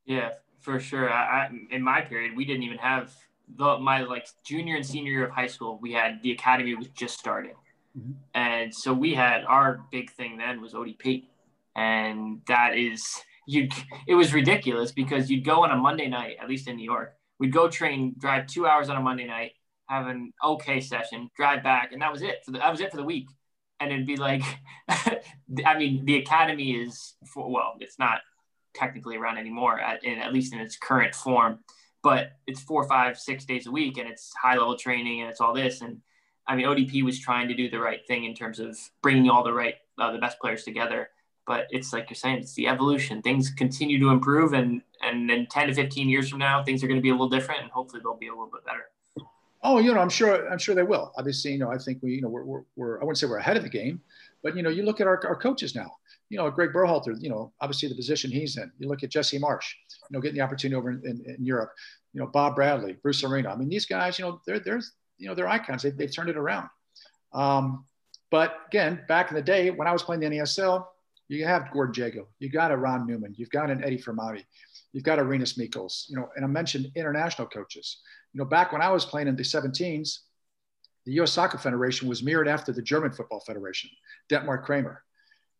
Yeah, 0.04 0.30
for 0.62 0.80
sure. 0.80 1.10
I, 1.10 1.46
I, 1.46 1.50
in 1.70 1.82
my 1.82 2.00
period, 2.00 2.36
we 2.36 2.44
didn't 2.44 2.62
even 2.62 2.78
have 2.78 3.12
the, 3.56 3.78
my 3.78 4.02
like 4.02 4.26
junior 4.44 4.76
and 4.76 4.86
senior 4.86 5.12
year 5.12 5.26
of 5.26 5.32
high 5.32 5.46
school. 5.46 5.78
We 5.80 5.92
had 5.92 6.22
the 6.22 6.32
academy 6.32 6.74
was 6.74 6.88
just 6.88 7.18
starting. 7.18 7.54
Mm-hmm. 7.98 8.12
And 8.34 8.74
so 8.74 8.94
we 8.94 9.14
had 9.14 9.44
our 9.44 9.84
big 9.90 10.10
thing 10.12 10.38
then 10.38 10.62
was 10.62 10.72
ODP 10.72 11.24
and 11.74 12.40
that 12.46 12.76
is 12.76 13.02
you 13.46 13.68
it 14.06 14.14
was 14.14 14.34
ridiculous 14.34 14.92
because 14.92 15.30
you'd 15.30 15.44
go 15.44 15.64
on 15.64 15.70
a 15.70 15.76
monday 15.76 16.08
night 16.08 16.36
at 16.40 16.48
least 16.48 16.68
in 16.68 16.76
new 16.76 16.84
york 16.84 17.14
we'd 17.38 17.52
go 17.52 17.68
train 17.68 18.14
drive 18.18 18.46
two 18.46 18.66
hours 18.66 18.88
on 18.88 18.96
a 18.96 19.00
monday 19.00 19.26
night 19.26 19.52
have 19.88 20.06
an 20.06 20.32
okay 20.44 20.80
session 20.80 21.30
drive 21.36 21.62
back 21.62 21.92
and 21.92 22.02
that 22.02 22.12
was 22.12 22.22
it 22.22 22.44
for 22.44 22.52
the, 22.52 22.58
that 22.58 22.70
was 22.70 22.80
it 22.80 22.90
for 22.90 22.96
the 22.96 23.04
week 23.04 23.28
and 23.80 23.92
it'd 23.92 24.06
be 24.06 24.16
like 24.16 24.42
i 24.88 25.76
mean 25.76 26.04
the 26.04 26.16
academy 26.16 26.72
is 26.72 27.14
for, 27.32 27.50
well 27.50 27.74
it's 27.80 27.98
not 27.98 28.20
technically 28.74 29.16
around 29.16 29.38
anymore 29.38 29.78
at, 29.80 30.02
in, 30.04 30.18
at 30.18 30.32
least 30.32 30.52
in 30.52 30.60
its 30.60 30.76
current 30.76 31.14
form 31.14 31.58
but 32.02 32.32
it's 32.46 32.60
four 32.60 32.86
five 32.88 33.18
six 33.18 33.44
days 33.44 33.66
a 33.66 33.70
week 33.70 33.98
and 33.98 34.08
it's 34.08 34.32
high 34.40 34.56
level 34.56 34.76
training 34.76 35.20
and 35.20 35.30
it's 35.30 35.40
all 35.40 35.54
this 35.54 35.80
and 35.80 35.98
i 36.46 36.56
mean 36.56 36.66
odp 36.66 37.02
was 37.04 37.18
trying 37.18 37.48
to 37.48 37.54
do 37.54 37.70
the 37.70 37.78
right 37.78 38.00
thing 38.06 38.24
in 38.24 38.34
terms 38.34 38.58
of 38.58 38.76
bringing 39.02 39.30
all 39.30 39.44
the 39.44 39.52
right 39.52 39.74
uh, 39.98 40.10
the 40.12 40.18
best 40.18 40.38
players 40.40 40.64
together 40.64 41.08
but 41.46 41.66
it's 41.70 41.92
like 41.92 42.08
you're 42.08 42.14
saying, 42.14 42.38
it's 42.38 42.54
the 42.54 42.68
evolution. 42.68 43.20
Things 43.22 43.50
continue 43.50 43.98
to 43.98 44.10
improve, 44.10 44.52
and 44.52 44.82
and 45.02 45.30
in 45.30 45.46
10 45.46 45.68
to 45.68 45.74
15 45.74 46.08
years 46.08 46.28
from 46.28 46.38
now, 46.38 46.62
things 46.62 46.84
are 46.84 46.86
going 46.86 46.98
to 46.98 47.02
be 47.02 47.08
a 47.08 47.12
little 47.12 47.28
different, 47.28 47.62
and 47.62 47.70
hopefully 47.70 48.00
they'll 48.02 48.16
be 48.16 48.28
a 48.28 48.32
little 48.32 48.50
bit 48.52 48.64
better. 48.64 49.26
Oh, 49.64 49.78
you 49.78 49.92
know, 49.94 50.00
I'm 50.00 50.08
sure. 50.08 50.48
I'm 50.50 50.58
sure 50.58 50.74
they 50.74 50.82
will. 50.82 51.12
Obviously, 51.16 51.52
you 51.52 51.58
know, 51.58 51.70
I 51.70 51.78
think 51.78 52.02
we, 52.02 52.14
you 52.14 52.22
know, 52.22 52.28
we're, 52.28 52.44
we're, 52.44 52.62
we're 52.76 53.00
I 53.00 53.04
wouldn't 53.04 53.18
say 53.18 53.26
we're 53.26 53.38
ahead 53.38 53.56
of 53.56 53.62
the 53.62 53.68
game, 53.68 54.00
but 54.42 54.56
you 54.56 54.62
know, 54.62 54.70
you 54.70 54.84
look 54.84 55.00
at 55.00 55.06
our, 55.06 55.20
our 55.26 55.36
coaches 55.36 55.74
now. 55.74 55.92
You 56.32 56.38
know, 56.38 56.50
Greg 56.50 56.70
Berhalter. 56.72 57.14
You 57.20 57.28
know, 57.28 57.52
obviously 57.60 57.88
the 57.88 57.94
position 57.94 58.30
he's 58.30 58.56
in. 58.56 58.72
You 58.78 58.88
look 58.88 59.02
at 59.02 59.10
Jesse 59.10 59.38
Marsch, 59.38 59.68
You 60.08 60.16
know, 60.16 60.20
getting 60.20 60.38
the 60.38 60.44
opportunity 60.44 60.76
over 60.76 60.90
in, 60.90 61.02
in, 61.04 61.22
in 61.26 61.44
Europe. 61.44 61.72
You 62.14 62.20
know, 62.20 62.26
Bob 62.26 62.54
Bradley, 62.54 62.94
Bruce 63.02 63.22
Arena. 63.22 63.50
I 63.50 63.56
mean, 63.56 63.68
these 63.68 63.86
guys. 63.86 64.18
You 64.18 64.24
know, 64.24 64.40
they're 64.46 64.60
they're 64.60 64.80
you 65.18 65.28
know 65.28 65.34
they're 65.34 65.48
icons. 65.48 65.82
They, 65.82 65.90
they've 65.90 66.14
turned 66.14 66.30
it 66.30 66.38
around. 66.38 66.68
Um, 67.34 67.84
but 68.30 68.56
again, 68.68 69.02
back 69.08 69.30
in 69.30 69.34
the 69.34 69.42
day 69.42 69.70
when 69.70 69.86
I 69.86 69.92
was 69.92 70.02
playing 70.02 70.20
the 70.20 70.28
NASL, 70.28 70.86
you 71.28 71.44
have 71.44 71.70
Gordon 71.70 71.94
Jago, 71.94 72.28
you 72.38 72.50
got 72.50 72.70
a 72.70 72.76
Ron 72.76 73.06
Newman, 73.06 73.34
you've 73.36 73.50
got 73.50 73.70
an 73.70 73.84
Eddie 73.84 73.98
Firmani, 73.98 74.44
you've 74.92 75.04
got 75.04 75.18
a 75.18 75.24
Rinus 75.24 75.56
Michels, 75.56 76.06
you 76.08 76.16
know, 76.16 76.28
and 76.36 76.44
I 76.44 76.48
mentioned 76.48 76.90
international 76.94 77.48
coaches. 77.48 78.00
You 78.32 78.38
know, 78.38 78.44
back 78.44 78.72
when 78.72 78.82
I 78.82 78.90
was 78.90 79.04
playing 79.04 79.28
in 79.28 79.36
the 79.36 79.42
17s, 79.42 80.18
the 81.04 81.12
U.S. 81.12 81.32
Soccer 81.32 81.58
Federation 81.58 82.08
was 82.08 82.22
mirrored 82.22 82.48
after 82.48 82.72
the 82.72 82.82
German 82.82 83.12
Football 83.12 83.40
Federation, 83.40 83.90
Dettmar 84.30 84.62
Cramer. 84.62 85.02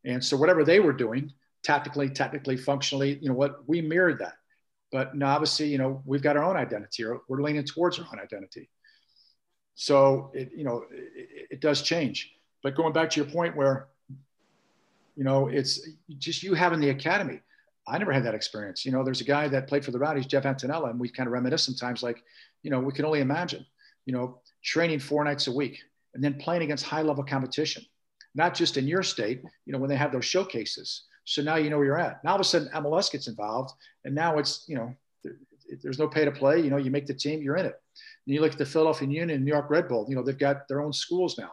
And 0.04 0.24
so 0.24 0.36
whatever 0.36 0.64
they 0.64 0.80
were 0.80 0.92
doing, 0.92 1.32
tactically, 1.62 2.08
technically, 2.08 2.56
functionally, 2.56 3.18
you 3.20 3.28
know 3.28 3.34
what, 3.34 3.68
we 3.68 3.80
mirrored 3.80 4.18
that. 4.18 4.34
But 4.90 5.14
now 5.14 5.34
obviously, 5.34 5.68
you 5.68 5.78
know, 5.78 6.02
we've 6.04 6.22
got 6.22 6.36
our 6.36 6.44
own 6.44 6.56
identity, 6.56 7.04
or 7.04 7.22
we're 7.28 7.40
leaning 7.40 7.64
towards 7.64 7.98
our 7.98 8.06
own 8.12 8.20
identity. 8.20 8.68
So 9.74 10.30
it, 10.34 10.50
you 10.54 10.64
know, 10.64 10.84
it, 10.90 11.48
it 11.50 11.60
does 11.60 11.82
change. 11.82 12.32
But 12.62 12.76
going 12.76 12.92
back 12.92 13.10
to 13.10 13.20
your 13.20 13.30
point 13.30 13.56
where 13.56 13.88
you 15.16 15.24
know, 15.24 15.48
it's 15.48 15.88
just 16.18 16.42
you 16.42 16.54
having 16.54 16.80
the 16.80 16.90
academy. 16.90 17.40
I 17.86 17.98
never 17.98 18.12
had 18.12 18.24
that 18.24 18.34
experience. 18.34 18.86
You 18.86 18.92
know, 18.92 19.02
there's 19.04 19.20
a 19.20 19.24
guy 19.24 19.48
that 19.48 19.68
played 19.68 19.84
for 19.84 19.90
the 19.90 19.98
Rowdies, 19.98 20.26
Jeff 20.26 20.44
Antonella, 20.44 20.90
and 20.90 21.00
we 21.00 21.08
kind 21.08 21.26
of 21.26 21.32
reminisce 21.32 21.64
sometimes 21.64 22.02
like, 22.02 22.22
you 22.62 22.70
know, 22.70 22.78
we 22.78 22.92
can 22.92 23.04
only 23.04 23.20
imagine, 23.20 23.66
you 24.06 24.12
know, 24.12 24.40
training 24.62 25.00
four 25.00 25.24
nights 25.24 25.48
a 25.48 25.52
week 25.52 25.80
and 26.14 26.22
then 26.22 26.34
playing 26.34 26.62
against 26.62 26.84
high 26.84 27.02
level 27.02 27.24
competition, 27.24 27.84
not 28.34 28.54
just 28.54 28.76
in 28.76 28.88
your 28.88 29.02
state, 29.02 29.42
you 29.66 29.72
know, 29.72 29.78
when 29.78 29.90
they 29.90 29.96
have 29.96 30.12
those 30.12 30.24
showcases. 30.24 31.04
So 31.24 31.42
now 31.42 31.56
you 31.56 31.70
know 31.70 31.76
where 31.76 31.86
you're 31.86 31.98
at. 31.98 32.22
Now 32.24 32.30
all 32.30 32.36
of 32.36 32.40
a 32.40 32.44
sudden 32.44 32.68
MLS 32.74 33.10
gets 33.10 33.28
involved 33.28 33.72
and 34.04 34.14
now 34.14 34.38
it's, 34.38 34.64
you 34.66 34.76
know, 34.76 34.94
there, 35.22 35.36
there's 35.82 35.98
no 35.98 36.08
pay 36.08 36.24
to 36.24 36.32
play. 36.32 36.60
You 36.60 36.70
know, 36.70 36.78
you 36.78 36.90
make 36.90 37.06
the 37.06 37.14
team, 37.14 37.42
you're 37.42 37.56
in 37.56 37.66
it. 37.66 37.74
And 38.26 38.34
you 38.34 38.40
look 38.40 38.52
at 38.52 38.58
the 38.58 38.66
Philadelphia 38.66 39.08
Union, 39.08 39.44
New 39.44 39.52
York 39.52 39.70
Red 39.70 39.88
Bull, 39.88 40.06
you 40.08 40.16
know, 40.16 40.22
they've 40.22 40.38
got 40.38 40.66
their 40.68 40.80
own 40.80 40.92
schools 40.92 41.38
now 41.38 41.52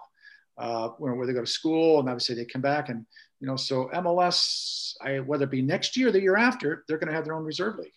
uh, 0.57 0.89
where, 0.97 1.13
where 1.13 1.27
they 1.27 1.33
go 1.33 1.41
to 1.41 1.47
school 1.47 1.99
and 1.99 2.09
obviously 2.09 2.35
they 2.35 2.45
come 2.45 2.61
back 2.61 2.89
and 2.89 3.05
you 3.39 3.47
know, 3.47 3.55
so 3.55 3.89
MLS, 3.93 4.93
I, 5.01 5.19
whether 5.19 5.45
it 5.45 5.51
be 5.51 5.61
next 5.61 5.95
year 5.95 6.09
or 6.09 6.11
the 6.11 6.21
year 6.21 6.35
after, 6.35 6.83
they're 6.87 6.97
going 6.97 7.07
to 7.07 7.13
have 7.13 7.23
their 7.23 7.35
own 7.35 7.45
reserve 7.45 7.77
league. 7.77 7.93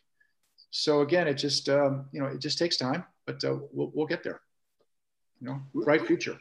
So 0.70 1.01
again, 1.01 1.26
it 1.26 1.35
just, 1.35 1.68
um, 1.68 2.07
you 2.12 2.20
know, 2.20 2.26
it 2.26 2.41
just 2.41 2.59
takes 2.59 2.76
time, 2.76 3.05
but 3.26 3.45
uh, 3.45 3.57
we'll, 3.72 3.91
we'll 3.93 4.07
get 4.07 4.22
there. 4.22 4.41
You 5.41 5.49
know, 5.49 5.61
bright 5.74 6.07
future. 6.07 6.39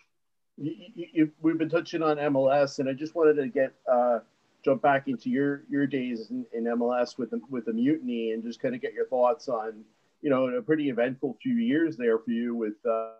You, 0.61 1.09
you, 1.13 1.31
we've 1.41 1.57
been 1.57 1.69
touching 1.69 2.03
on 2.03 2.17
MLS, 2.17 2.77
and 2.79 2.87
I 2.87 2.93
just 2.93 3.15
wanted 3.15 3.35
to 3.41 3.47
get 3.47 3.73
uh, 3.91 4.19
jump 4.63 4.81
back 4.81 5.07
into 5.07 5.29
your 5.29 5.63
your 5.69 5.87
days 5.87 6.29
in, 6.29 6.45
in, 6.53 6.65
MLS 6.65 7.17
with 7.17 7.31
the 7.31 7.41
with 7.49 7.65
the 7.65 7.73
mutiny, 7.73 8.31
and 8.31 8.43
just 8.43 8.61
kind 8.61 8.75
of 8.75 8.81
get 8.81 8.93
your 8.93 9.07
thoughts 9.07 9.47
on, 9.47 9.83
you 10.21 10.29
know, 10.29 10.47
a 10.47 10.61
pretty 10.61 10.89
eventful 10.89 11.37
few 11.41 11.55
years 11.55 11.97
there 11.97 12.19
for 12.19 12.29
you 12.29 12.55
with, 12.55 12.75
uh, 12.85 13.13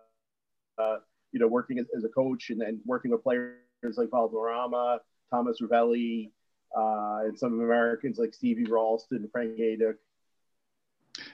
uh 0.78 0.98
you 1.32 1.40
know, 1.40 1.48
working 1.48 1.78
as, 1.78 1.86
as, 1.96 2.04
a 2.04 2.08
coach 2.08 2.50
and 2.50 2.60
then 2.60 2.80
working 2.86 3.10
with 3.10 3.22
players 3.22 3.56
like 3.96 4.10
Valderrama, 4.10 5.00
Thomas 5.30 5.60
Ravelli, 5.60 6.30
uh, 6.76 7.24
and 7.24 7.38
some 7.38 7.60
Americans 7.60 8.18
like 8.18 8.34
Stevie 8.34 8.66
Ralston, 8.66 9.18
and 9.18 9.32
Frank 9.32 9.56
Hejduk. 9.56 9.96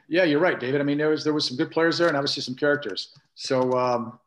Yeah, 0.09 0.25
you're 0.25 0.41
right, 0.41 0.59
David. 0.59 0.81
I 0.81 0.85
mean, 0.85 0.99
there 0.99 1.11
was 1.11 1.23
there 1.23 1.35
was 1.35 1.47
some 1.47 1.57
good 1.57 1.71
players 1.71 1.99
there, 1.99 2.09
and 2.09 2.17
obviously 2.17 2.43
some 2.43 2.55
characters. 2.55 3.15
So, 3.35 3.73
um, 3.73 4.19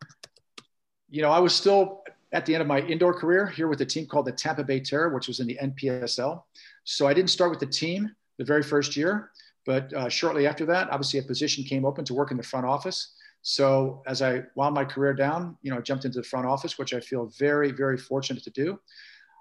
you 1.11 1.21
know, 1.21 1.29
I 1.29 1.39
was 1.39 1.53
still 1.53 2.01
at 2.31 2.45
the 2.45 2.55
end 2.55 2.61
of 2.61 2.67
my 2.67 2.79
indoor 2.79 3.13
career 3.13 3.45
here 3.45 3.67
with 3.67 3.81
a 3.81 3.85
team 3.85 4.07
called 4.07 4.25
the 4.25 4.31
Tampa 4.31 4.63
Bay 4.63 4.79
Terror, 4.79 5.09
which 5.09 5.27
was 5.27 5.41
in 5.41 5.47
the 5.47 5.59
NPSL. 5.61 6.41
So 6.85 7.05
I 7.05 7.13
didn't 7.13 7.29
start 7.29 7.51
with 7.51 7.59
the 7.59 7.65
team 7.65 8.09
the 8.37 8.45
very 8.45 8.63
first 8.63 8.95
year, 8.95 9.31
but 9.65 9.93
uh, 9.93 10.09
shortly 10.09 10.47
after 10.47 10.65
that, 10.67 10.89
obviously 10.89 11.19
a 11.19 11.23
position 11.23 11.63
came 11.65 11.85
open 11.85 12.05
to 12.05 12.13
work 12.13 12.31
in 12.31 12.37
the 12.37 12.43
front 12.43 12.65
office. 12.65 13.13
So 13.41 14.01
as 14.07 14.21
I 14.21 14.43
wound 14.55 14.73
my 14.73 14.85
career 14.85 15.13
down, 15.13 15.57
you 15.61 15.71
know, 15.71 15.77
I 15.77 15.81
jumped 15.81 16.05
into 16.05 16.19
the 16.19 16.23
front 16.23 16.47
office, 16.47 16.77
which 16.77 16.93
I 16.93 17.01
feel 17.01 17.31
very, 17.37 17.71
very 17.71 17.97
fortunate 17.97 18.43
to 18.43 18.49
do. 18.51 18.79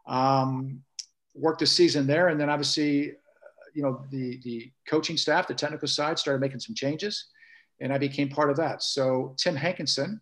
Um, 0.06 0.82
worked 1.34 1.62
a 1.62 1.66
season 1.66 2.06
there, 2.06 2.28
and 2.28 2.40
then 2.40 2.50
obviously, 2.50 3.12
uh, 3.12 3.14
you 3.74 3.82
know, 3.82 4.04
the 4.10 4.40
the 4.42 4.72
coaching 4.88 5.16
staff, 5.16 5.46
the 5.46 5.54
technical 5.54 5.86
side, 5.86 6.18
started 6.18 6.40
making 6.40 6.60
some 6.60 6.74
changes, 6.74 7.26
and 7.80 7.92
I 7.92 7.98
became 7.98 8.28
part 8.28 8.50
of 8.50 8.56
that. 8.56 8.82
So 8.82 9.36
Tim 9.38 9.54
Hankinson, 9.54 10.20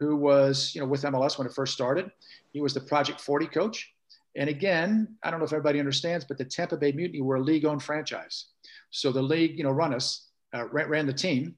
who 0.00 0.16
was, 0.16 0.74
you 0.74 0.80
know, 0.80 0.86
with 0.86 1.02
MLS 1.02 1.38
when 1.38 1.46
it 1.46 1.54
first 1.54 1.72
started. 1.72 2.10
He 2.52 2.60
was 2.60 2.74
the 2.74 2.80
Project 2.80 3.20
40 3.20 3.46
coach. 3.46 3.92
And 4.36 4.50
again, 4.50 5.16
I 5.22 5.30
don't 5.30 5.38
know 5.38 5.46
if 5.46 5.52
everybody 5.52 5.78
understands, 5.78 6.24
but 6.24 6.38
the 6.38 6.44
Tampa 6.44 6.76
Bay 6.76 6.92
Mutiny 6.92 7.22
were 7.22 7.36
a 7.36 7.42
league-owned 7.42 7.82
franchise. 7.82 8.46
So 8.90 9.12
the 9.12 9.22
league, 9.22 9.56
you 9.56 9.64
know, 9.64 9.70
run 9.70 9.94
us, 9.94 10.28
uh, 10.52 10.66
ran, 10.68 10.88
ran, 10.88 11.06
the 11.06 11.12
team. 11.12 11.56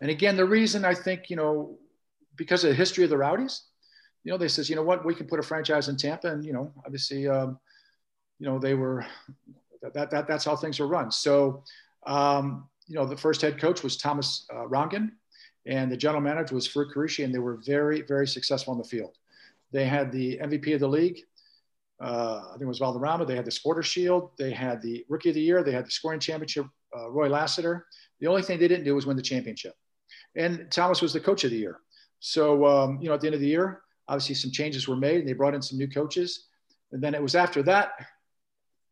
And 0.00 0.10
again, 0.10 0.36
the 0.36 0.44
reason 0.44 0.84
I 0.84 0.94
think, 0.94 1.30
you 1.30 1.36
know, 1.36 1.78
because 2.36 2.64
of 2.64 2.70
the 2.70 2.76
history 2.76 3.04
of 3.04 3.10
the 3.10 3.16
Rowdies, 3.16 3.62
you 4.24 4.32
know, 4.32 4.38
they 4.38 4.48
says, 4.48 4.68
you 4.68 4.76
know 4.76 4.82
what, 4.82 5.04
we 5.04 5.14
can 5.14 5.26
put 5.26 5.40
a 5.40 5.42
franchise 5.42 5.88
in 5.88 5.96
Tampa, 5.96 6.28
and 6.28 6.44
you 6.44 6.52
know, 6.52 6.72
obviously, 6.84 7.28
um, 7.28 7.58
you 8.38 8.46
know, 8.46 8.58
they 8.58 8.74
were 8.74 9.04
that, 9.94 10.10
that 10.10 10.28
that's 10.28 10.44
how 10.44 10.56
things 10.56 10.78
were 10.78 10.86
run. 10.86 11.10
So, 11.10 11.64
um, 12.06 12.68
you 12.86 12.94
know, 12.94 13.04
the 13.04 13.16
first 13.16 13.40
head 13.40 13.60
coach 13.60 13.82
was 13.82 13.96
Thomas 13.96 14.46
uh, 14.52 14.66
Rongen, 14.66 15.10
and 15.66 15.90
the 15.90 15.96
general 15.96 16.20
manager 16.20 16.54
was 16.54 16.68
Farrukh 16.68 16.92
Quraishi, 16.92 17.24
and 17.24 17.34
they 17.34 17.38
were 17.38 17.56
very, 17.64 18.02
very 18.02 18.26
successful 18.26 18.72
on 18.72 18.78
the 18.78 18.84
field. 18.84 19.16
They 19.72 19.86
had 19.86 20.10
the 20.12 20.38
MVP 20.38 20.74
of 20.74 20.80
the 20.80 20.88
league. 20.88 21.20
Uh, 22.00 22.42
I 22.48 22.52
think 22.52 22.62
it 22.62 22.66
was 22.66 22.78
Valderrama. 22.78 23.24
They 23.24 23.36
had 23.36 23.44
the 23.44 23.50
Supporter 23.50 23.82
Shield. 23.82 24.30
They 24.36 24.50
had 24.50 24.82
the 24.82 25.04
Rookie 25.08 25.28
of 25.28 25.36
the 25.36 25.40
Year. 25.40 25.62
They 25.62 25.72
had 25.72 25.86
the 25.86 25.90
scoring 25.90 26.18
championship, 26.18 26.66
uh, 26.96 27.10
Roy 27.10 27.28
Lassiter. 27.28 27.86
The 28.20 28.26
only 28.26 28.42
thing 28.42 28.58
they 28.58 28.68
didn't 28.68 28.84
do 28.84 28.94
was 28.94 29.06
win 29.06 29.16
the 29.16 29.22
championship. 29.22 29.74
And 30.34 30.66
Thomas 30.70 31.00
was 31.00 31.12
the 31.12 31.20
coach 31.20 31.44
of 31.44 31.50
the 31.50 31.56
year. 31.56 31.78
So, 32.18 32.66
um, 32.66 32.98
you 33.00 33.08
know, 33.08 33.14
at 33.14 33.20
the 33.20 33.28
end 33.28 33.34
of 33.34 33.40
the 33.40 33.46
year, 33.46 33.82
obviously 34.08 34.34
some 34.34 34.50
changes 34.50 34.88
were 34.88 34.96
made 34.96 35.20
and 35.20 35.28
they 35.28 35.32
brought 35.32 35.54
in 35.54 35.62
some 35.62 35.78
new 35.78 35.88
coaches. 35.88 36.48
And 36.90 37.02
then 37.02 37.14
it 37.14 37.22
was 37.22 37.34
after 37.34 37.62
that 37.64 37.92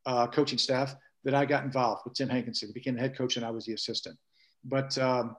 uh, 0.06 0.26
coaching 0.28 0.58
staff 0.58 0.94
that 1.24 1.34
I 1.34 1.44
got 1.44 1.64
involved 1.64 2.02
with 2.04 2.14
Tim 2.14 2.28
Hankinson. 2.28 2.68
He 2.68 2.72
became 2.72 2.94
the 2.94 3.00
head 3.00 3.16
coach 3.16 3.36
and 3.36 3.44
I 3.44 3.50
was 3.50 3.66
the 3.66 3.74
assistant. 3.74 4.16
But 4.64 4.96
um, 4.98 5.36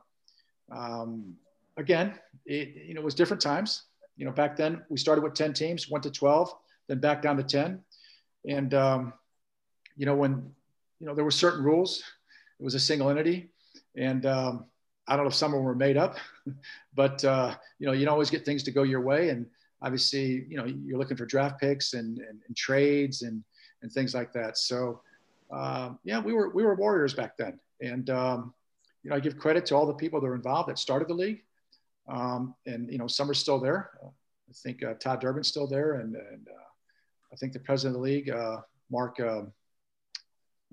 um, 0.71 1.35
again, 1.77 2.13
it, 2.45 2.75
you 2.87 2.93
know, 2.93 3.01
it 3.01 3.05
was 3.05 3.15
different 3.15 3.41
times. 3.41 3.83
You 4.17 4.25
know, 4.25 4.31
back 4.31 4.55
then 4.55 4.81
we 4.89 4.97
started 4.97 5.23
with 5.23 5.33
10 5.33 5.53
teams, 5.53 5.89
went 5.89 6.03
to 6.03 6.11
12, 6.11 6.53
then 6.87 6.99
back 6.99 7.21
down 7.21 7.37
to 7.37 7.43
10. 7.43 7.79
And, 8.47 8.73
um, 8.73 9.13
you 9.97 10.05
know, 10.05 10.15
when, 10.15 10.51
you 10.99 11.07
know, 11.07 11.15
there 11.15 11.23
were 11.23 11.31
certain 11.31 11.63
rules, 11.63 12.03
it 12.59 12.63
was 12.63 12.75
a 12.75 12.79
single 12.79 13.09
entity. 13.09 13.49
And 13.95 14.25
um, 14.25 14.65
I 15.07 15.15
don't 15.15 15.25
know 15.25 15.29
if 15.29 15.35
some 15.35 15.53
of 15.53 15.57
them 15.57 15.65
were 15.65 15.75
made 15.75 15.97
up, 15.97 16.17
but, 16.93 17.23
uh, 17.25 17.55
you 17.79 17.87
know, 17.87 17.93
you 17.93 18.05
don't 18.05 18.13
always 18.13 18.29
get 18.29 18.45
things 18.45 18.63
to 18.63 18.71
go 18.71 18.83
your 18.83 19.01
way. 19.01 19.29
And 19.29 19.45
obviously, 19.81 20.45
you 20.47 20.57
know, 20.57 20.65
you're 20.65 20.99
looking 20.99 21.17
for 21.17 21.25
draft 21.25 21.59
picks 21.59 21.93
and, 21.93 22.17
and, 22.19 22.39
and 22.47 22.55
trades 22.55 23.23
and, 23.23 23.43
and 23.81 23.91
things 23.91 24.13
like 24.13 24.31
that. 24.33 24.57
So, 24.57 25.01
um, 25.51 25.99
yeah, 26.03 26.19
we 26.19 26.33
were, 26.33 26.49
we 26.49 26.63
were 26.63 26.75
warriors 26.75 27.13
back 27.13 27.37
then. 27.37 27.59
And, 27.81 28.09
um, 28.09 28.53
you 29.03 29.09
know, 29.09 29.15
I 29.15 29.19
give 29.19 29.37
credit 29.37 29.65
to 29.67 29.75
all 29.75 29.85
the 29.85 29.93
people 29.93 30.21
that 30.21 30.27
are 30.27 30.35
involved 30.35 30.69
that 30.69 30.77
started 30.77 31.07
the 31.07 31.13
league. 31.13 31.43
Um, 32.07 32.55
and, 32.65 32.91
you 32.91 32.97
know, 32.97 33.07
some 33.07 33.29
are 33.29 33.35
still 33.35 33.59
there. 33.59 33.91
I 34.03 34.53
think 34.53 34.83
uh, 34.83 34.93
Todd 34.95 35.21
Durbin's 35.21 35.47
still 35.47 35.67
there. 35.67 35.93
And, 35.95 36.15
and 36.15 36.47
uh, 36.47 36.67
I 37.31 37.35
think 37.35 37.53
the 37.53 37.59
president 37.59 37.95
of 37.95 38.01
the 38.01 38.07
league, 38.07 38.29
uh, 38.29 38.57
Mark, 38.91 39.19
um, 39.19 39.51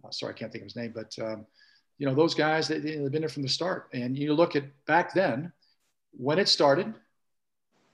uh, 0.04 0.10
sorry, 0.10 0.34
I 0.34 0.36
can't 0.36 0.52
think 0.52 0.62
of 0.62 0.66
his 0.66 0.76
name, 0.76 0.92
but, 0.94 1.14
um, 1.20 1.46
you 1.98 2.06
know, 2.06 2.14
those 2.14 2.34
guys, 2.34 2.68
they, 2.68 2.78
they've 2.78 3.10
been 3.10 3.22
there 3.22 3.28
from 3.28 3.42
the 3.42 3.48
start. 3.48 3.88
And 3.92 4.16
you 4.16 4.34
look 4.34 4.56
at 4.56 4.64
back 4.86 5.14
then 5.14 5.52
when 6.12 6.38
it 6.38 6.48
started 6.48 6.94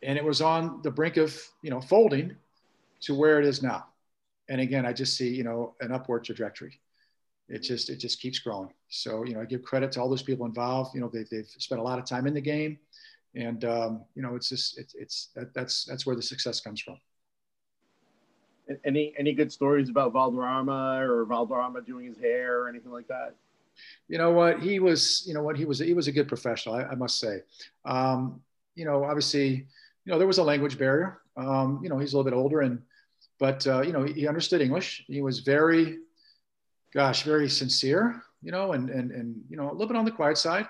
and 0.02 0.18
it 0.18 0.24
was 0.24 0.40
on 0.40 0.82
the 0.82 0.90
brink 0.90 1.16
of, 1.16 1.38
you 1.62 1.70
know, 1.70 1.80
folding 1.80 2.36
to 3.02 3.14
where 3.14 3.38
it 3.40 3.46
is 3.46 3.62
now. 3.62 3.86
And 4.48 4.60
again, 4.60 4.84
I 4.84 4.92
just 4.92 5.16
see, 5.16 5.34
you 5.34 5.44
know, 5.44 5.74
an 5.80 5.92
upward 5.92 6.24
trajectory 6.24 6.80
it 7.48 7.60
just 7.60 7.90
it 7.90 7.96
just 7.96 8.20
keeps 8.20 8.38
growing. 8.38 8.70
So 8.94 9.24
you 9.24 9.34
know, 9.34 9.40
I 9.40 9.44
give 9.44 9.62
credit 9.62 9.90
to 9.92 10.00
all 10.00 10.08
those 10.08 10.22
people 10.22 10.46
involved. 10.46 10.94
You 10.94 11.00
know, 11.00 11.10
they've, 11.12 11.28
they've 11.28 11.48
spent 11.58 11.80
a 11.80 11.84
lot 11.84 11.98
of 11.98 12.06
time 12.06 12.26
in 12.26 12.34
the 12.34 12.40
game, 12.40 12.78
and 13.34 13.64
um, 13.64 14.04
you 14.14 14.22
know, 14.22 14.36
it's 14.36 14.48
just 14.48 14.78
it's 14.78 14.94
it's 14.94 15.30
that, 15.34 15.52
that's 15.52 15.84
that's 15.84 16.06
where 16.06 16.14
the 16.14 16.22
success 16.22 16.60
comes 16.60 16.80
from. 16.80 16.96
Any 18.84 19.12
any 19.18 19.32
good 19.32 19.50
stories 19.50 19.90
about 19.90 20.12
Valderrama 20.12 21.00
or 21.00 21.24
Valderrama 21.24 21.82
doing 21.82 22.06
his 22.06 22.18
hair 22.18 22.60
or 22.60 22.68
anything 22.68 22.92
like 22.92 23.08
that? 23.08 23.34
You 24.06 24.18
know 24.18 24.30
what 24.30 24.60
he 24.60 24.78
was. 24.78 25.24
You 25.26 25.34
know 25.34 25.42
what 25.42 25.56
he 25.56 25.64
was. 25.64 25.80
He 25.80 25.92
was 25.92 26.06
a 26.06 26.12
good 26.12 26.28
professional. 26.28 26.76
I, 26.76 26.84
I 26.84 26.94
must 26.94 27.18
say. 27.18 27.40
Um, 27.84 28.40
you 28.76 28.84
know, 28.84 29.04
obviously, 29.04 29.66
you 30.04 30.12
know 30.12 30.18
there 30.18 30.26
was 30.26 30.38
a 30.38 30.44
language 30.44 30.78
barrier. 30.78 31.20
Um, 31.36 31.80
you 31.82 31.88
know, 31.88 31.98
he's 31.98 32.12
a 32.12 32.16
little 32.16 32.30
bit 32.30 32.36
older, 32.36 32.60
and 32.60 32.80
but 33.40 33.66
uh, 33.66 33.82
you 33.82 33.92
know 33.92 34.04
he 34.04 34.28
understood 34.28 34.60
English. 34.60 35.04
He 35.08 35.20
was 35.20 35.40
very 35.40 35.98
gosh, 36.94 37.24
very 37.24 37.48
sincere, 37.48 38.22
you 38.44 38.52
know, 38.52 38.72
and, 38.72 38.90
and, 38.90 39.10
and, 39.10 39.36
you 39.48 39.56
know, 39.56 39.70
a 39.70 39.72
little 39.72 39.88
bit 39.88 39.96
on 39.96 40.04
the 40.04 40.10
quiet 40.10 40.36
side. 40.38 40.68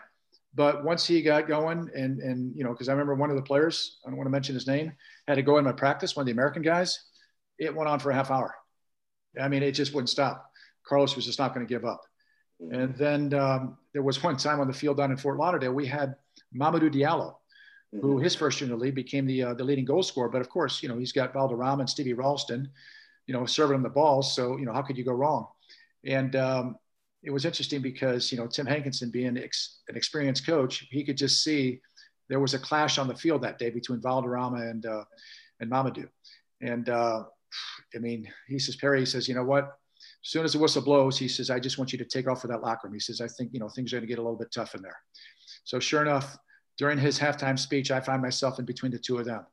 But 0.55 0.85
once 0.85 1.05
he 1.05 1.21
got 1.21 1.49
going 1.49 1.91
and, 1.95 2.21
and, 2.21 2.57
you 2.57 2.63
know, 2.63 2.73
cause 2.73 2.89
I 2.89 2.93
remember 2.93 3.17
one 3.17 3.31
of 3.31 3.37
the 3.37 3.43
players, 3.43 3.99
I 4.07 4.11
don't 4.11 4.17
want 4.17 4.29
to 4.29 4.31
mention 4.31 4.55
his 4.55 4.69
name, 4.69 4.93
had 5.27 5.35
to 5.35 5.43
go 5.43 5.59
in 5.59 5.65
my 5.65 5.73
practice, 5.73 6.15
one 6.15 6.23
of 6.23 6.27
the 6.27 6.33
American 6.33 6.63
guys, 6.63 7.07
it 7.59 7.75
went 7.75 7.89
on 7.89 7.99
for 7.99 8.13
a 8.13 8.15
half 8.15 8.31
hour. 8.31 8.55
I 9.41 9.49
mean, 9.49 9.65
it 9.65 9.73
just 9.73 9.93
wouldn't 9.93 10.09
stop. 10.09 10.49
Carlos 10.87 11.17
was 11.17 11.27
just 11.27 11.41
not 11.41 11.53
going 11.53 11.67
to 11.67 11.73
give 11.73 11.85
up. 11.85 12.01
And 12.61 12.95
then 12.97 13.35
um, 13.35 13.79
there 13.93 14.03
was 14.03 14.23
one 14.23 14.37
time 14.37 14.61
on 14.61 14.69
the 14.69 14.73
field 14.73 14.97
down 14.97 15.11
in 15.11 15.17
Fort 15.17 15.39
Lauderdale, 15.39 15.73
we 15.73 15.87
had 15.87 16.15
Mamadou 16.57 16.95
Diallo, 16.95 17.35
who 17.91 18.15
mm-hmm. 18.15 18.23
his 18.23 18.37
first 18.37 18.61
year 18.61 18.71
in 18.71 18.79
the 18.79 18.83
league 18.83 18.95
became 18.95 19.27
the, 19.27 19.43
uh, 19.43 19.55
the 19.55 19.65
leading 19.65 19.85
goal 19.85 20.05
scorer. 20.05 20.29
But 20.29 20.41
of 20.41 20.49
course, 20.49 20.85
you 20.85 20.89
know, 20.89 20.99
he's 20.99 21.13
got 21.13 21.33
Valderrama 21.33 21.81
and 21.81 21.91
Stevie 21.91 22.13
Ralston, 22.13 22.71
you 23.27 23.35
know, 23.35 23.45
serving 23.45 23.75
him 23.75 23.83
the 23.83 23.89
balls. 23.89 24.37
So, 24.37 24.57
you 24.57 24.67
know, 24.67 24.73
how 24.73 24.83
could 24.83 24.97
you 24.97 25.05
go 25.05 25.13
wrong? 25.13 25.49
And 26.05 26.37
um, 26.37 26.77
it 27.25 27.31
was 27.31 27.45
interesting 27.45 27.81
because, 27.81 28.31
you 28.31 28.39
know, 28.39 28.47
Tim 28.47 28.67
Hankinson 28.67 29.11
being 29.11 29.37
ex- 29.37 29.81
an 29.89 29.97
experienced 29.97 30.47
coach, 30.47 30.87
he 30.91 31.05
could 31.05 31.17
just 31.17 31.43
see 31.43 31.81
there 32.29 32.41
was 32.41 32.55
a 32.55 32.59
clash 32.59 32.99
on 32.99 33.09
the 33.09 33.15
field 33.15 33.43
that 33.43 33.59
day 33.59 33.71
between 33.71 34.01
Valderrama 34.01 34.59
and, 34.59 34.87
uh, 34.87 35.05
and 35.61 35.71
Mamadou. 35.71 36.09
And 36.61 36.89
uh, 36.89 37.25
I 37.95 37.99
mean, 37.99 38.29
he 38.49 38.59
says, 38.59 38.77
Perry, 38.77 39.01
he 39.01 39.07
says, 39.07 39.29
you 39.29 39.35
know 39.35 39.45
what? 39.45 39.65
As 39.65 40.31
soon 40.31 40.45
as 40.45 40.53
the 40.53 40.59
whistle 40.59 40.83
blows, 40.83 41.19
he 41.19 41.29
says, 41.29 41.51
I 41.51 41.59
just 41.59 41.79
want 41.79 41.93
you 41.93 41.99
to 41.99 42.05
take 42.05 42.29
off 42.29 42.41
for 42.41 42.49
that 42.49 42.63
locker 42.63 42.87
room. 42.87 42.95
He 42.95 43.01
says, 43.01 43.21
I 43.21 43.29
think, 43.29 43.51
you 43.53 43.61
know, 43.61 43.69
things 43.69 43.93
are 43.93 43.97
going 43.97 44.07
to 44.07 44.09
get 44.09 44.19
a 44.19 44.23
little 44.23 44.39
bit 44.39 44.53
tough 44.53 44.75
in 44.75 44.83
there. 44.83 44.97
So 45.65 45.79
sure 45.79 46.03
enough, 46.03 46.37
during 46.79 46.99
his 46.99 47.19
halftime 47.19 47.59
speech, 47.59 47.91
I 47.91 48.01
find 48.01 48.21
myself 48.21 48.59
in 48.59 48.65
between 48.65 48.93
the 48.93 48.99
two 48.99 49.19
of 49.19 49.27
them. 49.27 49.45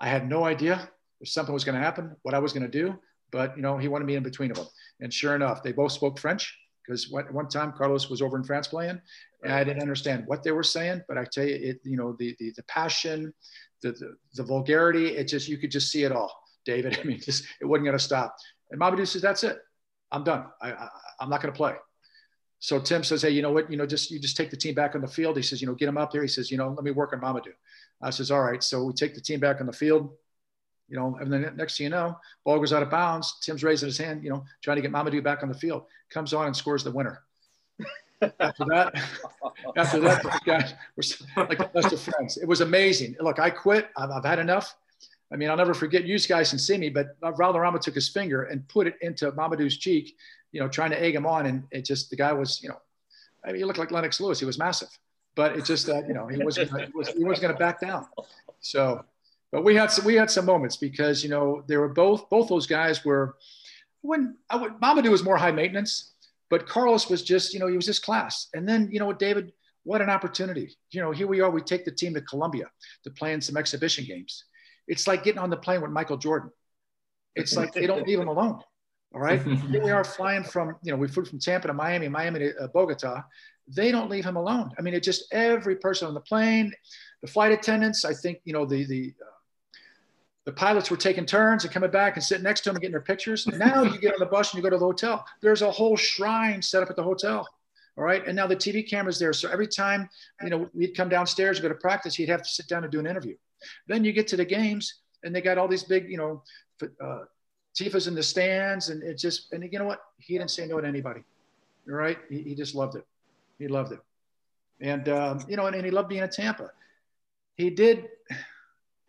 I 0.00 0.08
had 0.08 0.28
no 0.28 0.44
idea 0.44 0.88
if 1.20 1.28
something 1.28 1.52
was 1.52 1.64
going 1.64 1.74
to 1.78 1.84
happen, 1.84 2.16
what 2.22 2.34
I 2.34 2.38
was 2.38 2.52
going 2.52 2.62
to 2.62 2.68
do 2.68 2.98
but 3.30 3.56
you 3.56 3.62
know 3.62 3.78
he 3.78 3.88
wanted 3.88 4.06
me 4.06 4.16
in 4.16 4.22
between 4.22 4.50
of 4.50 4.56
them. 4.56 4.66
And 5.00 5.12
sure 5.12 5.34
enough, 5.34 5.62
they 5.62 5.72
both 5.72 5.92
spoke 5.92 6.18
French 6.18 6.56
because 6.86 7.10
one 7.10 7.48
time 7.48 7.72
Carlos 7.72 8.08
was 8.08 8.22
over 8.22 8.36
in 8.36 8.44
France 8.44 8.68
playing, 8.68 9.00
and 9.42 9.52
I 9.52 9.64
didn't 9.64 9.82
understand 9.82 10.24
what 10.26 10.42
they 10.42 10.52
were 10.52 10.62
saying. 10.62 11.02
But 11.08 11.18
I 11.18 11.24
tell 11.24 11.44
you, 11.44 11.54
it 11.54 11.80
you 11.84 11.96
know 11.96 12.14
the 12.18 12.36
the, 12.38 12.52
the 12.56 12.62
passion, 12.64 13.32
the, 13.82 13.92
the, 13.92 14.16
the 14.34 14.42
vulgarity, 14.42 15.08
it 15.16 15.24
just 15.24 15.48
you 15.48 15.58
could 15.58 15.70
just 15.70 15.90
see 15.90 16.04
it 16.04 16.12
all, 16.12 16.32
David. 16.64 16.98
I 17.00 17.04
mean, 17.04 17.20
just 17.20 17.44
it 17.60 17.64
wasn't 17.64 17.86
going 17.86 17.98
to 17.98 18.04
stop. 18.04 18.34
And 18.70 18.80
Mamadou 18.80 19.06
says, 19.06 19.22
"That's 19.22 19.44
it, 19.44 19.58
I'm 20.12 20.24
done. 20.24 20.46
I, 20.60 20.72
I 20.72 20.88
I'm 21.20 21.30
not 21.30 21.42
going 21.42 21.52
to 21.52 21.56
play." 21.56 21.74
So 22.58 22.78
Tim 22.78 23.02
says, 23.04 23.22
"Hey, 23.22 23.30
you 23.30 23.42
know 23.42 23.52
what? 23.52 23.70
You 23.70 23.76
know, 23.76 23.86
just 23.86 24.10
you 24.10 24.18
just 24.18 24.36
take 24.36 24.50
the 24.50 24.56
team 24.56 24.74
back 24.74 24.94
on 24.94 25.00
the 25.00 25.08
field." 25.08 25.36
He 25.36 25.42
says, 25.42 25.60
"You 25.60 25.68
know, 25.68 25.74
get 25.74 25.88
him 25.88 25.98
up 25.98 26.12
there." 26.12 26.22
He 26.22 26.28
says, 26.28 26.50
"You 26.50 26.58
know, 26.58 26.68
let 26.68 26.84
me 26.84 26.90
work 26.90 27.12
on 27.12 27.20
Mamadou." 27.20 27.52
I 28.02 28.10
says, 28.10 28.30
"All 28.30 28.42
right." 28.42 28.62
So 28.62 28.84
we 28.84 28.92
take 28.92 29.14
the 29.14 29.20
team 29.20 29.40
back 29.40 29.60
on 29.60 29.66
the 29.66 29.72
field 29.72 30.10
you 30.90 30.96
know, 30.96 31.16
and 31.20 31.32
then 31.32 31.52
next 31.56 31.78
thing 31.78 31.84
you 31.84 31.90
know, 31.90 32.18
ball 32.44 32.58
goes 32.58 32.72
out 32.72 32.82
of 32.82 32.90
bounds. 32.90 33.38
Tim's 33.40 33.62
raising 33.62 33.86
his 33.86 33.96
hand, 33.96 34.24
you 34.24 34.30
know, 34.30 34.44
trying 34.62 34.76
to 34.76 34.82
get 34.82 34.90
Mamadou 34.90 35.22
back 35.22 35.42
on 35.42 35.48
the 35.48 35.54
field. 35.54 35.84
Comes 36.10 36.34
on 36.34 36.46
and 36.46 36.56
scores 36.56 36.82
the 36.82 36.90
winner. 36.90 37.22
after 38.40 38.64
that, 38.66 38.92
after 39.76 40.00
that, 40.00 40.40
guys 40.44 40.74
were 40.96 41.46
like 41.46 41.58
the 41.58 41.70
best 41.72 41.92
of 41.92 42.00
friends. 42.00 42.36
It 42.36 42.48
was 42.48 42.60
amazing. 42.60 43.16
Look, 43.20 43.38
I 43.38 43.50
quit. 43.50 43.88
I've, 43.96 44.10
I've, 44.10 44.24
had 44.24 44.40
enough. 44.40 44.74
I 45.32 45.36
mean, 45.36 45.48
I'll 45.48 45.56
never 45.56 45.74
forget. 45.74 46.04
You 46.04 46.18
guys 46.18 46.50
and 46.52 46.60
see 46.60 46.76
me, 46.76 46.90
but 46.90 47.16
Valderrama 47.22 47.78
took 47.78 47.94
his 47.94 48.08
finger 48.08 48.42
and 48.42 48.66
put 48.68 48.88
it 48.88 48.96
into 49.00 49.30
Mamadou's 49.32 49.76
cheek, 49.76 50.16
you 50.50 50.60
know, 50.60 50.68
trying 50.68 50.90
to 50.90 51.00
egg 51.00 51.14
him 51.14 51.24
on, 51.24 51.46
and 51.46 51.62
it 51.70 51.84
just 51.84 52.10
the 52.10 52.16
guy 52.16 52.32
was, 52.32 52.60
you 52.62 52.68
know, 52.68 52.80
I 53.44 53.48
mean, 53.48 53.56
he 53.58 53.64
looked 53.64 53.78
like 53.78 53.92
Lennox 53.92 54.20
Lewis. 54.20 54.40
He 54.40 54.44
was 54.44 54.58
massive, 54.58 54.88
but 55.36 55.56
it 55.56 55.64
just 55.64 55.86
that, 55.86 56.08
you 56.08 56.14
know, 56.14 56.26
he 56.26 56.42
wasn't 56.42 56.70
he 56.70 56.90
was, 56.92 57.08
he 57.08 57.22
wasn't 57.22 57.42
going 57.42 57.54
to 57.54 57.58
back 57.58 57.80
down. 57.80 58.06
So 58.58 59.04
but 59.52 59.64
we 59.64 59.74
had 59.74 59.90
some, 59.90 60.04
we 60.04 60.14
had 60.14 60.30
some 60.30 60.46
moments 60.46 60.76
because 60.76 61.22
you 61.22 61.30
know 61.30 61.62
they 61.66 61.76
were 61.76 61.88
both 61.88 62.28
both 62.30 62.48
those 62.48 62.66
guys 62.66 63.04
were 63.04 63.36
when 64.02 64.36
I 64.48 64.56
would 64.56 64.74
Mamadou 64.80 65.10
was 65.10 65.24
more 65.24 65.36
high 65.36 65.50
maintenance, 65.52 66.12
but 66.48 66.66
Carlos 66.66 67.08
was 67.08 67.22
just 67.22 67.52
you 67.52 67.60
know 67.60 67.66
he 67.66 67.76
was 67.76 67.86
just 67.86 68.04
class. 68.04 68.48
And 68.54 68.68
then 68.68 68.88
you 68.92 68.98
know 68.98 69.06
what 69.06 69.18
David, 69.18 69.52
what 69.84 70.00
an 70.00 70.10
opportunity. 70.10 70.76
You 70.90 71.02
know 71.02 71.10
here 71.10 71.26
we 71.26 71.40
are. 71.40 71.50
We 71.50 71.62
take 71.62 71.84
the 71.84 71.92
team 71.92 72.14
to 72.14 72.20
Colombia 72.20 72.66
to 73.04 73.10
play 73.10 73.32
in 73.32 73.40
some 73.40 73.56
exhibition 73.56 74.04
games. 74.04 74.44
It's 74.86 75.06
like 75.06 75.24
getting 75.24 75.40
on 75.40 75.50
the 75.50 75.56
plane 75.56 75.82
with 75.82 75.90
Michael 75.90 76.16
Jordan. 76.16 76.50
It's 77.36 77.56
like 77.56 77.72
they 77.72 77.86
don't 77.86 78.06
leave 78.06 78.18
him 78.18 78.28
alone. 78.28 78.60
All 79.14 79.20
right. 79.20 79.42
Here 79.70 79.82
we 79.82 79.90
are 79.90 80.04
flying 80.04 80.44
from, 80.44 80.76
you 80.82 80.92
know, 80.92 80.96
we 80.96 81.08
flew 81.08 81.24
from 81.24 81.40
Tampa 81.40 81.68
to 81.68 81.74
Miami, 81.74 82.08
Miami 82.08 82.40
to 82.40 82.56
uh, 82.58 82.66
Bogota. 82.68 83.22
They 83.68 83.90
don't 83.90 84.10
leave 84.10 84.24
him 84.24 84.36
alone. 84.36 84.70
I 84.78 84.82
mean, 84.82 84.94
it 84.94 85.02
just 85.02 85.32
every 85.32 85.76
person 85.76 86.08
on 86.08 86.14
the 86.14 86.20
plane, 86.20 86.72
the 87.22 87.28
flight 87.28 87.52
attendants, 87.52 88.04
I 88.04 88.14
think, 88.14 88.40
you 88.44 88.52
know, 88.52 88.64
the, 88.64 88.84
the, 88.84 89.14
uh, 89.20 89.29
the 90.50 90.56
pilots 90.56 90.90
were 90.90 90.96
taking 90.96 91.24
turns 91.24 91.62
and 91.62 91.72
coming 91.72 91.92
back 91.92 92.16
and 92.16 92.24
sitting 92.24 92.42
next 92.42 92.62
to 92.62 92.70
them 92.70 92.74
and 92.74 92.82
getting 92.82 92.90
their 92.90 93.00
pictures. 93.00 93.46
Now 93.46 93.84
you 93.84 94.00
get 94.00 94.14
on 94.14 94.18
the 94.18 94.26
bus 94.26 94.52
and 94.52 94.58
you 94.58 94.68
go 94.68 94.70
to 94.70 94.78
the 94.78 94.84
hotel. 94.84 95.24
There's 95.40 95.62
a 95.62 95.70
whole 95.70 95.96
shrine 95.96 96.60
set 96.60 96.82
up 96.82 96.90
at 96.90 96.96
the 96.96 97.04
hotel. 97.04 97.46
All 97.96 98.02
right. 98.02 98.26
And 98.26 98.34
now 98.34 98.48
the 98.48 98.56
TV 98.56 98.88
camera's 98.88 99.16
there. 99.16 99.32
So 99.32 99.48
every 99.48 99.68
time, 99.68 100.08
you 100.42 100.50
know, 100.50 100.68
we'd 100.74 100.96
come 100.96 101.08
downstairs 101.08 101.58
and 101.58 101.62
go 101.62 101.68
to 101.68 101.76
practice, 101.76 102.16
he'd 102.16 102.28
have 102.28 102.42
to 102.42 102.48
sit 102.48 102.66
down 102.66 102.82
and 102.82 102.90
do 102.90 102.98
an 102.98 103.06
interview. 103.06 103.36
Then 103.86 104.02
you 104.02 104.12
get 104.12 104.26
to 104.28 104.36
the 104.36 104.44
games 104.44 105.02
and 105.22 105.32
they 105.32 105.40
got 105.40 105.56
all 105.56 105.68
these 105.68 105.84
big, 105.84 106.10
you 106.10 106.16
know, 106.16 106.42
uh, 107.00 107.20
Tifas 107.76 108.08
in 108.08 108.16
the 108.16 108.22
stands, 108.24 108.88
and 108.88 109.04
it 109.04 109.16
just 109.16 109.52
and 109.52 109.62
you 109.70 109.78
know 109.78 109.84
what? 109.84 110.00
He 110.18 110.36
didn't 110.36 110.50
say 110.50 110.66
no 110.66 110.80
to 110.80 110.88
anybody. 110.88 111.22
All 111.88 111.94
right. 111.94 112.18
He, 112.28 112.42
he 112.42 112.54
just 112.56 112.74
loved 112.74 112.96
it. 112.96 113.06
He 113.60 113.68
loved 113.68 113.92
it, 113.92 114.00
and 114.80 115.08
um, 115.08 115.44
you 115.48 115.56
know, 115.56 115.66
and, 115.66 115.76
and 115.76 115.84
he 115.84 115.92
loved 115.92 116.08
being 116.08 116.24
in 116.24 116.30
Tampa. 116.30 116.72
He 117.54 117.70
did. 117.70 118.08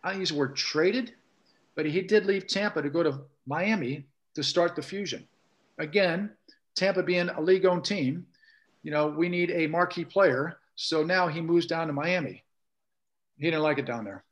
I 0.03 0.13
use 0.13 0.29
the 0.29 0.35
word 0.35 0.55
traded, 0.55 1.13
but 1.81 1.89
he 1.89 2.03
did 2.03 2.27
leave 2.27 2.45
Tampa 2.45 2.79
to 2.79 2.91
go 2.91 3.01
to 3.01 3.21
Miami 3.47 4.05
to 4.35 4.43
start 4.43 4.75
the 4.75 4.83
fusion. 4.83 5.27
Again, 5.79 6.29
Tampa 6.75 7.01
being 7.01 7.29
a 7.29 7.41
league-owned 7.41 7.83
team, 7.83 8.27
you 8.83 8.91
know, 8.91 9.07
we 9.07 9.27
need 9.29 9.49
a 9.49 9.65
marquee 9.65 10.05
player. 10.05 10.59
So 10.75 11.01
now 11.01 11.27
he 11.27 11.41
moves 11.41 11.65
down 11.65 11.87
to 11.87 11.93
Miami. 11.93 12.43
He 13.39 13.45
didn't 13.45 13.63
like 13.63 13.79
it 13.79 13.87
down 13.87 14.05
there. 14.05 14.23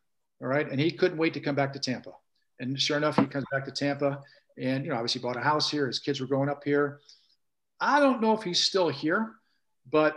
All 0.44 0.48
right. 0.48 0.70
And 0.70 0.80
he 0.80 0.92
couldn't 0.92 1.18
wait 1.18 1.34
to 1.34 1.40
come 1.40 1.56
back 1.56 1.74
to 1.74 1.80
Tampa. 1.80 2.12
And 2.60 2.80
sure 2.80 2.98
enough, 2.98 3.16
he 3.16 3.26
comes 3.26 3.46
back 3.52 3.66
to 3.66 3.72
Tampa 3.72 4.22
and, 4.60 4.86
you 4.86 4.92
know, 4.92 4.98
obviously 4.98 5.22
bought 5.22 5.36
a 5.36 5.42
house 5.42 5.72
here. 5.72 5.88
His 5.88 5.98
kids 5.98 6.22
were 6.22 6.28
growing 6.28 6.50
up 6.50 6.64
here. 6.64 7.00
I 7.82 8.00
don't 8.00 8.22
know 8.22 8.38
if 8.38 8.44
he's 8.44 8.64
still 8.64 8.90
here, 8.90 9.32
but, 9.92 10.16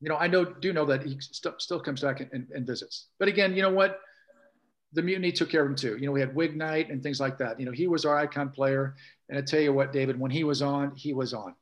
you 0.00 0.08
know, 0.08 0.16
I 0.16 0.28
know, 0.28 0.44
do 0.44 0.72
know 0.72 0.84
that 0.84 1.02
he 1.02 1.18
st- 1.18 1.60
still 1.60 1.80
comes 1.80 2.02
back 2.02 2.20
and, 2.20 2.30
and, 2.32 2.46
and 2.54 2.64
visits. 2.64 3.06
But 3.18 3.26
again, 3.26 3.56
you 3.56 3.62
know 3.62 3.72
what? 3.72 3.98
The 4.94 5.02
mutiny 5.02 5.32
took 5.32 5.50
care 5.50 5.62
of 5.62 5.68
him 5.68 5.76
too. 5.76 5.96
You 5.96 6.06
know, 6.06 6.12
we 6.12 6.20
had 6.20 6.34
Wig 6.34 6.56
Night 6.56 6.90
and 6.90 7.02
things 7.02 7.20
like 7.20 7.36
that. 7.38 7.58
You 7.58 7.66
know, 7.66 7.72
he 7.72 7.86
was 7.86 8.04
our 8.04 8.16
icon 8.16 8.50
player. 8.50 8.94
And 9.28 9.38
I 9.38 9.42
tell 9.42 9.60
you 9.60 9.72
what, 9.72 9.92
David, 9.92 10.18
when 10.18 10.30
he 10.30 10.44
was 10.44 10.62
on, 10.62 10.94
he 10.94 11.12
was 11.12 11.34
on. 11.34 11.54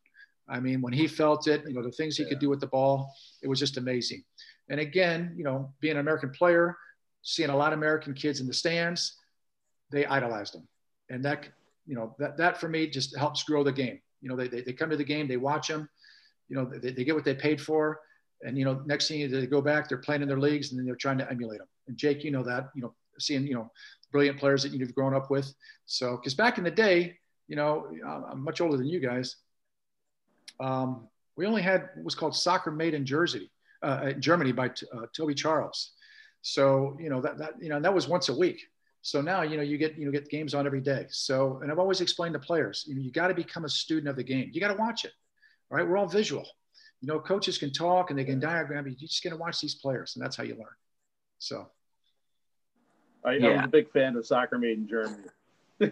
I 0.49 0.61
mean, 0.61 0.83
when 0.83 0.93
he 0.93 1.07
felt 1.07 1.47
it, 1.49 1.64
you 1.66 1.74
know, 1.74 1.83
the 1.83 1.93
things 1.93 2.16
he 2.16 2.24
could 2.26 2.39
do 2.39 2.51
with 2.51 2.61
the 2.61 2.66
ball, 2.66 3.14
it 3.43 3.49
was 3.49 3.59
just 3.59 3.78
amazing. 3.78 4.22
And 4.68 4.80
again, 4.80 5.35
you 5.37 5.45
know, 5.45 5.72
being 5.80 5.95
an 5.95 6.01
American 6.01 6.30
player, 6.30 6.76
seeing 7.22 7.51
a 7.51 7.57
lot 7.57 7.72
of 7.72 7.78
American 7.78 8.14
kids 8.14 8.41
in 8.41 8.47
the 8.47 8.55
stands, 8.55 9.16
they 9.91 10.05
idolized 10.07 10.55
him. 10.55 10.68
And 11.09 11.24
that, 11.24 11.49
you 11.87 11.95
know, 11.95 12.14
that, 12.18 12.37
that 12.37 12.59
for 12.59 12.68
me 12.68 12.87
just 12.87 13.16
helps 13.16 13.43
grow 13.45 13.64
the 13.64 13.72
game. 13.72 14.01
You 14.20 14.28
know, 14.28 14.37
they, 14.37 14.49
they, 14.49 14.61
they 14.62 14.72
come 14.72 14.91
to 14.91 14.97
the 14.97 15.05
game, 15.05 15.28
they 15.28 15.37
watch 15.37 15.68
him, 15.68 15.89
you 16.49 16.57
know, 16.57 16.64
they, 16.64 16.91
they 16.91 17.05
get 17.05 17.14
what 17.14 17.24
they 17.24 17.35
paid 17.35 17.61
for. 17.61 18.01
And, 18.43 18.59
you 18.59 18.64
know, 18.64 18.83
next 18.87 19.09
thing 19.09 19.20
you, 19.20 19.28
they 19.28 19.47
go 19.47 19.61
back, 19.61 19.89
they're 19.89 19.99
playing 19.99 20.22
in 20.22 20.28
their 20.28 20.41
leagues 20.41 20.70
and 20.70 20.78
then 20.78 20.87
they're 20.87 20.97
trying 20.97 21.18
to 21.18 21.30
emulate 21.30 21.59
them. 21.59 21.68
And 21.89 21.97
Jake, 21.97 22.24
you 22.24 22.30
know 22.30 22.43
that, 22.43 22.70
you 22.74 22.83
know, 22.83 22.95
seeing, 23.19 23.47
you 23.47 23.55
know, 23.55 23.71
brilliant 24.13 24.39
players 24.39 24.63
that 24.63 24.73
you've 24.73 24.95
grown 24.95 25.15
up 25.15 25.31
with. 25.31 25.53
So, 25.87 26.17
because 26.17 26.35
back 26.35 26.59
in 26.59 26.65
the 26.65 26.71
day, 26.71 27.19
you 27.49 27.57
know, 27.57 27.89
I'm 28.31 28.45
much 28.45 28.61
older 28.61 28.77
than 28.77 28.87
you 28.87 29.01
guys. 29.01 29.37
Um, 30.61 31.09
we 31.37 31.47
only 31.47 31.63
had 31.63 31.89
what 31.95 32.05
was 32.05 32.15
called 32.15 32.37
Soccer 32.37 32.71
Made 32.71 32.95
in 32.95 33.05
Jersey, 33.05 33.51
uh, 33.83 34.11
in 34.11 34.21
Germany 34.21 34.53
by 34.53 34.67
uh, 34.67 35.07
Toby 35.17 35.35
Charles. 35.35 35.93
So, 36.43 36.97
you 37.01 37.11
know, 37.11 37.21
that, 37.21 37.39
that, 37.39 37.55
you 37.61 37.69
know, 37.69 37.81
that 37.81 37.95
was 37.95 38.07
once 38.07 38.29
a 38.29 38.35
week. 38.35 38.61
So 39.01 39.21
now, 39.21 39.43
you 39.43 39.57
know, 39.57 39.63
you 39.63 39.79
get, 39.79 39.99
you 39.99 40.05
know, 40.05 40.13
get 40.13 40.29
games 40.29 40.55
on 40.55 40.67
every 40.67 40.81
day. 40.81 41.07
So, 41.09 41.59
and 41.63 41.73
I've 41.73 41.79
always 41.79 42.01
explained 42.01 42.35
to 42.35 42.39
players, 42.39 42.85
you 42.87 42.95
know, 42.95 43.01
you 43.01 43.11
got 43.11 43.29
to 43.29 43.35
become 43.35 43.65
a 43.65 43.69
student 43.69 44.09
of 44.09 44.17
the 44.17 44.23
game. 44.23 44.51
You 44.53 44.61
got 44.61 44.69
to 44.69 44.79
watch 44.79 45.05
it. 45.05 45.13
All 45.71 45.77
right. 45.77 45.87
We're 45.87 45.97
all 45.97 46.07
visual. 46.07 46.47
You 47.01 47.09
know, 47.09 47.19
coaches 47.19 47.59
can 47.59 47.73
talk 47.73 48.11
and 48.11 48.19
they 48.19 48.25
can 48.25 48.39
diagram. 48.39 48.87
You 48.87 48.95
just 48.95 49.25
got 49.25 49.31
to 49.31 49.37
watch 49.37 49.61
these 49.61 49.75
players 49.75 50.15
and 50.15 50.25
that's 50.25 50.37
how 50.37 50.45
you 50.45 50.55
learn. 50.55 50.77
So. 51.39 51.69
I, 53.25 53.33
yeah. 53.33 53.49
I 53.49 53.57
was 53.57 53.64
a 53.64 53.68
big 53.68 53.91
fan 53.91 54.16
of 54.16 54.27
soccer 54.27 54.59
made 54.59 54.79
in 54.79 54.89
Germany. 54.89 55.29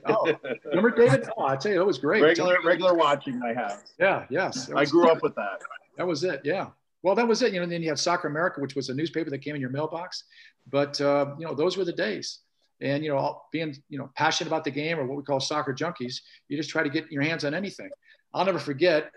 oh, 0.07 0.33
remember 0.67 0.91
David? 0.91 1.29
Oh, 1.37 1.45
I 1.45 1.57
tell 1.57 1.73
you, 1.73 1.79
that 1.79 1.85
was 1.85 1.99
great. 1.99 2.23
Regular, 2.23 2.59
regular 2.65 2.95
watching 2.95 3.41
I 3.43 3.53
have. 3.55 3.83
Yeah, 3.99 4.27
yes. 4.31 4.71
I 4.75 4.85
grew 4.85 5.11
up 5.11 5.23
with 5.23 5.35
that. 5.35 5.61
That 5.97 6.07
was 6.07 6.25
it. 6.25 6.41
Yeah. 6.45 6.69
Well, 7.03 7.15
that 7.15 7.27
was 7.27 7.43
it. 7.43 7.53
You 7.53 7.61
know, 7.61 7.67
then 7.67 7.83
you 7.83 7.89
had 7.89 7.99
Soccer 7.99 8.29
America, 8.29 8.61
which 8.61 8.75
was 8.75 8.89
a 8.89 8.95
newspaper 8.95 9.31
that 9.31 9.39
came 9.39 9.55
in 9.55 9.61
your 9.61 9.71
mailbox. 9.71 10.25
But 10.71 11.01
uh, 11.01 11.35
you 11.39 11.47
know, 11.47 11.55
those 11.55 11.77
were 11.77 11.85
the 11.85 11.93
days. 11.93 12.41
And 12.81 13.05
you 13.05 13.11
know, 13.11 13.43
being 13.53 13.77
you 13.89 13.99
know 13.99 14.11
passionate 14.17 14.49
about 14.49 14.65
the 14.65 14.71
game 14.71 14.99
or 14.99 15.07
what 15.07 15.17
we 15.17 15.23
call 15.23 15.41
soccer 15.41 15.73
junkies, 15.73 16.21
you 16.49 16.57
just 16.57 16.71
try 16.71 16.83
to 16.83 16.89
get 16.89 17.11
your 17.11 17.23
hands 17.23 17.45
on 17.45 17.55
anything. 17.55 17.91
I'll 18.33 18.45
never 18.45 18.59
forget. 18.59 19.11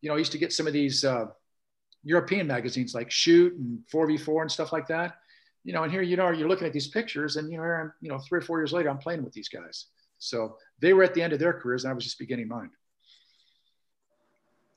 You 0.00 0.08
know, 0.08 0.14
I 0.14 0.18
used 0.18 0.32
to 0.32 0.38
get 0.38 0.52
some 0.52 0.66
of 0.66 0.72
these 0.72 1.04
uh, 1.04 1.26
European 2.04 2.46
magazines 2.46 2.94
like 2.94 3.10
Shoot 3.10 3.54
and 3.54 3.80
4v4 3.92 4.42
and 4.42 4.52
stuff 4.52 4.72
like 4.72 4.86
that. 4.88 5.16
You 5.64 5.72
know, 5.72 5.82
and 5.82 5.92
here 5.92 6.02
you 6.02 6.16
know 6.16 6.30
you're 6.30 6.48
looking 6.48 6.66
at 6.66 6.72
these 6.72 6.88
pictures, 6.88 7.36
and 7.36 7.50
you 7.50 7.58
know, 7.58 7.64
I'm, 7.64 7.92
you 8.00 8.10
know, 8.10 8.18
three 8.18 8.38
or 8.38 8.42
four 8.42 8.58
years 8.60 8.72
later, 8.72 8.88
I'm 8.88 8.98
playing 8.98 9.22
with 9.22 9.32
these 9.32 9.48
guys. 9.48 9.86
So 10.18 10.56
they 10.80 10.92
were 10.92 11.02
at 11.02 11.14
the 11.14 11.22
end 11.22 11.32
of 11.32 11.38
their 11.38 11.52
careers, 11.52 11.84
and 11.84 11.90
I 11.90 11.94
was 11.94 12.04
just 12.04 12.18
beginning 12.18 12.48
mine. 12.48 12.70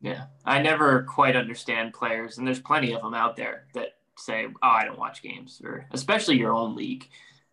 Yeah, 0.01 0.25
I 0.45 0.61
never 0.61 1.03
quite 1.03 1.35
understand 1.35 1.93
players, 1.93 2.37
and 2.37 2.45
there's 2.45 2.59
plenty 2.59 2.93
of 2.93 3.01
them 3.01 3.13
out 3.13 3.37
there 3.37 3.67
that 3.73 3.95
say, 4.17 4.47
"Oh, 4.61 4.67
I 4.67 4.83
don't 4.83 4.99
watch 4.99 5.21
games," 5.21 5.61
or 5.63 5.87
especially 5.91 6.37
your 6.37 6.53
own 6.53 6.75
league. 6.75 7.07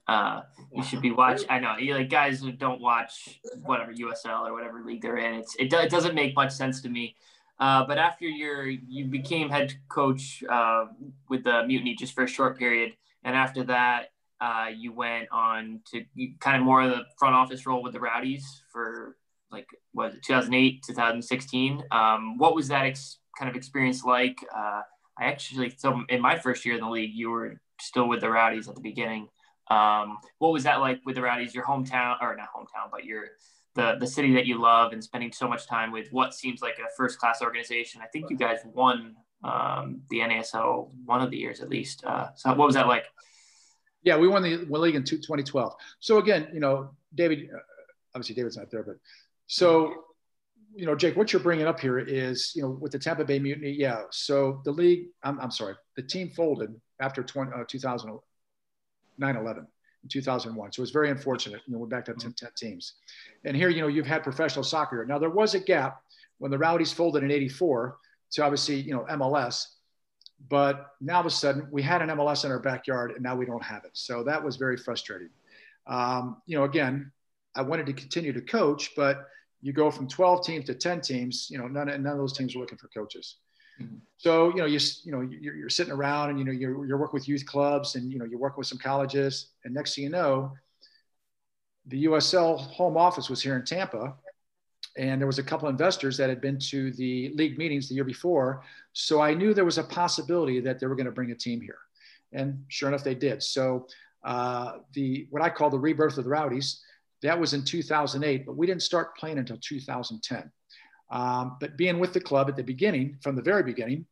Uh, 0.09 0.43
you 0.75 0.83
should 0.83 1.01
be 1.01 1.13
watching. 1.13 1.47
I 1.49 1.61
know 1.61 1.77
you 1.77 1.95
like 1.95 2.11
guys 2.11 2.41
who 2.41 2.51
don't 2.51 2.81
watch 2.81 3.41
whatever 3.63 3.93
USL 3.93 4.49
or 4.49 4.53
whatever 4.53 4.83
league 4.85 5.03
they're 5.03 5.19
in. 5.19 5.35
It's 5.35 5.55
it, 5.57 5.71
do, 5.71 5.79
it 5.79 5.91
doesn't 5.91 6.17
make 6.17 6.35
much 6.35 6.51
sense 6.51 6.81
to 6.83 6.89
me. 6.89 7.15
Uh, 7.61 7.85
but 7.87 7.99
after 7.99 8.25
your 8.25 8.67
you 8.67 9.05
became 9.05 9.49
head 9.51 9.75
coach 9.89 10.43
uh, 10.51 10.87
with 11.29 11.45
the 11.45 11.63
Mutiny 11.67 11.95
just 11.95 12.15
for 12.15 12.25
a 12.25 12.27
short 12.27 12.59
period, 12.59 12.95
and 13.25 13.37
after 13.37 13.65
that 13.65 14.07
uh, 14.41 14.69
you 14.75 14.93
went 14.93 15.29
on 15.31 15.81
to 15.93 16.05
kind 16.41 16.57
of 16.57 16.63
more 16.63 16.83
of 16.83 16.91
the 16.91 17.05
front 17.19 17.35
office 17.35 17.67
role 17.67 17.83
with 17.83 17.93
the 17.93 18.01
Rowdies 18.01 18.63
for 18.73 19.17
like 19.53 19.67
was 19.93 20.15
it 20.15 20.23
2008 20.25 20.83
2016 20.87 21.83
um, 21.91 22.39
what 22.39 22.55
was 22.55 22.69
that 22.69 22.87
ex- 22.87 23.19
kind 23.39 23.51
of 23.51 23.57
experience 23.57 24.05
like? 24.05 24.39
Uh, 24.55 24.83
i 25.19 25.25
actually 25.25 25.73
so 25.77 26.03
in 26.09 26.21
my 26.21 26.39
first 26.39 26.65
year 26.65 26.77
in 26.77 26.81
the 26.81 26.89
league 26.89 27.13
you 27.13 27.31
were 27.31 27.61
still 27.81 28.09
with 28.09 28.21
the 28.21 28.31
rowdies 28.31 28.69
at 28.69 28.75
the 28.75 28.81
beginning. 28.81 29.29
Um, 29.71 30.19
what 30.39 30.53
was 30.53 30.65
that 30.65 30.81
like 30.81 31.01
with 31.05 31.15
the 31.15 31.23
rowdies? 31.23 31.55
Your 31.55 31.65
hometown 31.65 32.17
or 32.21 32.37
not 32.37 32.49
hometown 32.57 32.91
but 32.91 33.05
your 33.05 33.25
the 33.75 33.97
the 34.01 34.07
city 34.07 34.35
that 34.35 34.47
you 34.47 34.61
love 34.61 34.93
and 34.93 35.03
spending 35.03 35.33
so 35.33 35.49
much 35.49 35.67
time 35.67 35.93
with 35.93 36.09
what 36.11 36.35
seems 36.35 36.61
like 36.63 36.79
a 36.79 36.89
first 36.97 37.19
class 37.19 37.41
organization? 37.43 38.01
I 38.03 38.07
think 38.07 38.31
you 38.31 38.37
guys 38.37 38.61
won 38.65 39.17
um, 39.45 40.01
the 40.11 40.19
nasl 40.19 40.91
one 41.05 41.21
of 41.21 41.31
the 41.31 41.37
years 41.37 41.61
at 41.61 41.69
least 41.69 42.05
uh, 42.05 42.29
so 42.35 42.51
what 42.51 42.67
was 42.67 42.75
that 42.75 42.87
like 42.87 43.05
yeah 44.03 44.17
we 44.17 44.29
won 44.29 44.43
the 44.43 44.67
league 44.79 44.95
in 44.95 45.05
2012 45.05 45.75
so 45.99 46.19
again 46.19 46.49
you 46.53 46.61
know 46.61 46.91
david 47.15 47.49
uh, 47.55 47.59
obviously 48.15 48.35
david's 48.35 48.57
not 48.57 48.71
there 48.71 48.83
but 48.83 48.97
so, 49.51 50.05
you 50.77 50.87
know, 50.87 50.95
Jake, 50.95 51.17
what 51.17 51.33
you're 51.33 51.43
bringing 51.43 51.67
up 51.67 51.81
here 51.81 51.99
is, 51.99 52.53
you 52.55 52.63
know, 52.63 52.71
with 52.71 52.93
the 52.93 53.01
Tampa 53.01 53.25
Bay 53.25 53.41
Mutiny, 53.41 53.73
yeah. 53.73 54.03
So 54.13 54.61
the 54.65 54.71
league, 54.71 55.09
I'm, 55.25 55.41
I'm 55.41 55.51
sorry, 55.51 55.75
the 55.97 56.03
team 56.03 56.31
folded 56.31 56.73
after 57.01 57.25
20, 57.25 57.51
uh, 57.53 57.65
2000, 57.67 58.17
9-11 59.21 59.57
in 59.59 60.09
2001. 60.09 60.73
So 60.73 60.79
it 60.79 60.83
was 60.85 60.93
very 60.93 61.11
unfortunate. 61.11 61.63
You 61.67 61.73
know, 61.73 61.81
we're 61.81 61.89
back 61.89 62.05
to 62.05 62.15
10, 62.15 62.33
10 62.35 62.51
teams. 62.57 62.95
And 63.45 63.57
here, 63.57 63.71
you 63.71 63.81
know, 63.81 63.89
you've 63.89 64.07
had 64.07 64.23
professional 64.23 64.63
soccer. 64.63 65.05
Now, 65.05 65.19
there 65.19 65.31
was 65.31 65.55
a 65.55 65.61
gap 65.61 66.01
when 66.39 66.53
the 66.53 66.59
Rowdies 66.59 66.93
folded 66.93 67.25
in 67.25 67.33
84 67.33 67.97
to 68.33 68.45
obviously, 68.45 68.81
you 68.81 68.93
know, 68.93 69.07
MLS. 69.11 69.67
But 70.49 70.87
now 71.01 71.17
all 71.17 71.21
of 71.21 71.27
a 71.27 71.31
sudden, 71.31 71.69
we 71.71 71.83
had 71.83 72.01
an 72.01 72.09
MLS 72.11 72.45
in 72.45 72.51
our 72.51 72.59
backyard 72.61 73.13
and 73.13 73.23
now 73.23 73.37
we 73.37 73.45
don't 73.45 73.63
have 73.63 73.85
it. 73.85 73.91
So 73.93 74.25
that 74.25 74.43
was 74.43 74.57
very 74.57 74.77
frustrating. 74.77 75.29
Um, 75.87 76.41
you 76.47 76.57
know, 76.57 76.65
again, 76.65 77.13
I 77.55 77.63
wanted 77.63 77.87
to 77.87 77.93
continue 77.93 78.33
to 78.33 78.41
coach, 78.41 78.93
but– 78.97 79.27
you 79.63 79.73
go 79.73 79.91
from 79.91 80.09
12 80.09 80.45
teams 80.45 80.65
to 80.67 80.75
10 80.75 81.01
teams, 81.01 81.49
you 81.51 81.59
know, 81.59 81.67
none, 81.69 81.87
none 81.87 82.13
of 82.13 82.19
those 82.19 82.37
teams 82.37 82.57
are 82.57 82.59
looking 82.59 82.79
for 82.79 82.89
coaches. 82.89 83.37
Mm-hmm. 83.81 83.97
So, 84.17 84.49
you 84.51 84.57
know, 84.57 84.67
you, 84.67 84.79
you 85.05 85.13
know, 85.13 85.21
you're, 85.21 85.55
you're, 85.55 85.69
sitting 85.69 85.93
around 85.93 86.31
and, 86.31 86.39
you 86.39 86.45
know, 86.45 86.53
you're, 86.53 86.87
you're 86.87 86.99
working 86.99 87.19
with 87.19 87.29
youth 87.29 87.45
clubs 87.47 87.95
and, 87.95 88.11
you 88.11 88.19
know, 88.19 88.25
you're 88.25 88.39
working 88.39 88.59
with 88.59 88.67
some 88.67 88.79
colleges 88.79 89.51
and 89.65 89.75
next 89.75 89.95
thing 89.95 90.05
you 90.05 90.11
know, 90.11 90.53
the 91.87 92.05
USL 92.07 92.59
home 92.59 92.97
office 92.97 93.29
was 93.29 93.43
here 93.43 93.57
in 93.57 93.65
Tampa 93.65 94.15
and 94.97 95.21
there 95.21 95.27
was 95.27 95.39
a 95.39 95.43
couple 95.43 95.69
of 95.69 95.73
investors 95.73 96.17
that 96.17 96.29
had 96.29 96.41
been 96.41 96.59
to 96.59 96.91
the 96.93 97.33
league 97.35 97.57
meetings 97.59 97.89
the 97.89 97.95
year 97.95 98.05
before. 98.05 98.63
So 98.93 99.21
I 99.21 99.35
knew 99.35 99.55
there 99.55 99.65
was 99.65 99.79
a 99.79 99.85
possibility 99.85 100.61
that 100.61 100.81
they 100.81 100.87
were 100.87 100.97
going 100.97 101.07
to 101.07 101.13
bring 101.13 101.31
a 101.31 101.35
team 101.35 101.61
here 101.61 101.79
and 102.33 102.65
sure 102.69 102.89
enough, 102.89 103.05
they 103.05 103.15
did. 103.15 103.43
So 103.43 103.87
uh, 104.25 104.79
the, 104.93 105.27
what 105.31 105.43
I 105.43 105.51
call 105.51 105.71
the 105.71 105.79
rebirth 105.79 106.19
of 106.19 106.25
the 106.25 106.31
rowdies, 106.31 106.83
that 107.23 107.39
was 107.39 107.53
in 107.53 107.65
2008, 107.65 108.47
but 108.47 108.57
we 108.57 108.67
didn't 108.67 108.83
start 108.83 109.17
playing 109.17 109.39
until 109.39 109.59
2010. 109.61 110.51
Um, 111.11 111.57
but 111.61 111.77
being 111.77 111.99
with 111.99 112.13
the 112.13 112.21
club 112.21 112.49
at 112.49 112.57
the 112.57 112.63
beginning, 112.63 113.19
from 113.21 113.37
the 113.37 113.43
very 113.43 113.63
beginning, 113.63 114.07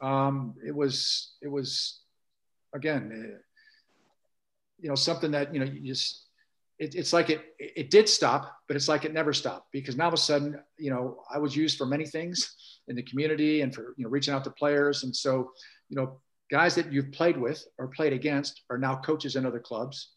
um, 0.00 0.54
it 0.64 0.74
was 0.74 1.34
it 1.42 1.48
was 1.48 2.00
again, 2.72 3.10
uh, 3.12 3.38
you 4.78 4.88
know, 4.88 4.94
something 4.94 5.32
that 5.32 5.52
you 5.52 5.58
know 5.58 5.66
you 5.66 5.80
just 5.80 6.25
it, 6.78 6.94
it's 6.94 7.12
like 7.12 7.30
it 7.30 7.42
it 7.58 7.90
did 7.90 8.08
stop, 8.08 8.52
but 8.68 8.76
it's 8.76 8.88
like 8.88 9.04
it 9.04 9.12
never 9.12 9.32
stopped 9.32 9.72
because 9.72 9.96
now 9.96 10.04
all 10.04 10.08
of 10.08 10.14
a 10.14 10.18
sudden, 10.18 10.60
you 10.78 10.90
know, 10.90 11.22
I 11.32 11.38
was 11.38 11.56
used 11.56 11.78
for 11.78 11.86
many 11.86 12.06
things 12.06 12.54
in 12.88 12.96
the 12.96 13.02
community 13.02 13.62
and 13.62 13.74
for 13.74 13.94
you 13.96 14.04
know 14.04 14.10
reaching 14.10 14.34
out 14.34 14.44
to 14.44 14.50
players, 14.50 15.04
and 15.04 15.14
so 15.14 15.50
you 15.88 15.96
know, 15.96 16.18
guys 16.50 16.74
that 16.74 16.92
you've 16.92 17.12
played 17.12 17.36
with 17.36 17.64
or 17.78 17.88
played 17.88 18.12
against 18.12 18.62
are 18.70 18.78
now 18.78 18.96
coaches 18.96 19.36
in 19.36 19.46
other 19.46 19.60
clubs. 19.60 20.10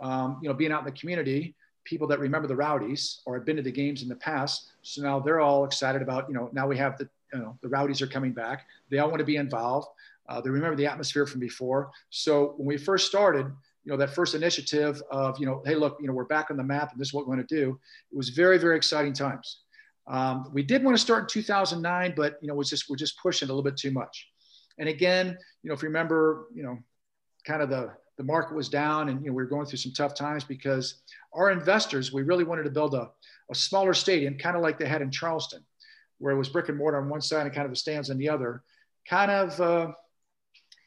Um, 0.00 0.38
you 0.42 0.48
know, 0.48 0.54
being 0.54 0.72
out 0.72 0.80
in 0.80 0.86
the 0.86 0.98
community, 0.98 1.56
people 1.84 2.06
that 2.08 2.20
remember 2.20 2.46
the 2.46 2.56
Rowdies 2.56 3.20
or 3.26 3.36
have 3.36 3.46
been 3.46 3.56
to 3.56 3.62
the 3.62 3.72
games 3.72 4.02
in 4.02 4.08
the 4.08 4.16
past. 4.16 4.70
So 4.82 5.02
now 5.02 5.18
they're 5.18 5.40
all 5.40 5.64
excited 5.64 6.02
about, 6.02 6.28
you 6.28 6.34
know, 6.34 6.50
now 6.52 6.66
we 6.66 6.76
have 6.76 6.98
the, 6.98 7.08
you 7.32 7.40
know, 7.40 7.58
the 7.62 7.68
Rowdies 7.68 8.02
are 8.02 8.06
coming 8.06 8.32
back. 8.32 8.66
They 8.90 8.98
all 8.98 9.08
want 9.08 9.20
to 9.20 9.24
be 9.24 9.36
involved. 9.36 9.88
Uh, 10.28 10.40
they 10.40 10.50
remember 10.50 10.76
the 10.76 10.86
atmosphere 10.86 11.26
from 11.26 11.40
before. 11.40 11.90
So 12.10 12.54
when 12.58 12.68
we 12.68 12.76
first 12.76 13.06
started, 13.06 13.50
you 13.88 13.94
know, 13.94 13.96
that 13.96 14.10
first 14.10 14.34
initiative 14.34 15.02
of, 15.10 15.38
you 15.40 15.46
know, 15.46 15.62
hey, 15.64 15.74
look, 15.74 15.96
you 15.98 16.06
know, 16.06 16.12
we're 16.12 16.26
back 16.26 16.50
on 16.50 16.58
the 16.58 16.62
map 16.62 16.92
and 16.92 17.00
this 17.00 17.08
is 17.08 17.14
what 17.14 17.26
we're 17.26 17.34
going 17.34 17.46
to 17.46 17.56
do. 17.56 17.80
It 18.12 18.18
was 18.18 18.28
very, 18.28 18.58
very 18.58 18.76
exciting 18.76 19.14
times. 19.14 19.62
Um, 20.06 20.50
we 20.52 20.62
did 20.62 20.84
want 20.84 20.94
to 20.94 21.02
start 21.02 21.22
in 21.22 21.28
2009, 21.28 22.12
but, 22.14 22.36
you 22.42 22.48
know, 22.48 22.54
was 22.54 22.68
just, 22.68 22.90
we're 22.90 22.96
just 22.96 23.18
pushing 23.18 23.48
a 23.48 23.50
little 23.50 23.62
bit 23.62 23.78
too 23.78 23.90
much. 23.90 24.28
And 24.78 24.90
again, 24.90 25.38
you 25.62 25.68
know, 25.68 25.74
if 25.74 25.80
you 25.80 25.88
remember, 25.88 26.48
you 26.54 26.64
know, 26.64 26.76
kind 27.46 27.62
of 27.62 27.70
the, 27.70 27.90
the 28.18 28.24
market 28.24 28.54
was 28.54 28.68
down 28.68 29.08
and, 29.08 29.24
you 29.24 29.30
know, 29.30 29.32
we 29.32 29.42
were 29.42 29.48
going 29.48 29.64
through 29.64 29.78
some 29.78 29.92
tough 29.92 30.14
times 30.14 30.44
because 30.44 31.00
our 31.32 31.50
investors, 31.50 32.12
we 32.12 32.20
really 32.20 32.44
wanted 32.44 32.64
to 32.64 32.70
build 32.70 32.92
a, 32.92 33.08
a 33.50 33.54
smaller 33.54 33.94
stadium, 33.94 34.36
kind 34.36 34.54
of 34.54 34.60
like 34.60 34.78
they 34.78 34.86
had 34.86 35.00
in 35.00 35.10
Charleston, 35.10 35.64
where 36.18 36.34
it 36.34 36.36
was 36.36 36.50
brick 36.50 36.68
and 36.68 36.76
mortar 36.76 37.00
on 37.00 37.08
one 37.08 37.22
side 37.22 37.46
and 37.46 37.54
kind 37.54 37.64
of 37.64 37.72
the 37.72 37.76
stands 37.76 38.10
on 38.10 38.18
the 38.18 38.28
other, 38.28 38.62
kind 39.08 39.30
of, 39.30 39.58
uh, 39.62 39.92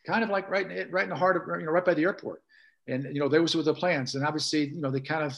kind 0.06 0.24
of 0.24 0.30
like 0.30 0.48
right, 0.52 0.88
right 0.92 1.04
in 1.06 1.10
the 1.10 1.16
heart 1.16 1.36
of, 1.36 1.60
you 1.60 1.66
know, 1.66 1.72
right 1.72 1.84
by 1.84 1.96
the 1.96 2.04
airport. 2.04 2.44
And, 2.92 3.14
you 3.14 3.20
know, 3.20 3.28
those 3.28 3.56
were 3.56 3.64
the 3.64 3.74
plans. 3.74 4.16
And 4.16 4.26
obviously, 4.26 4.68
you 4.68 4.82
know, 4.82 4.92
they 4.92 5.00
kind 5.00 5.24
of 5.24 5.34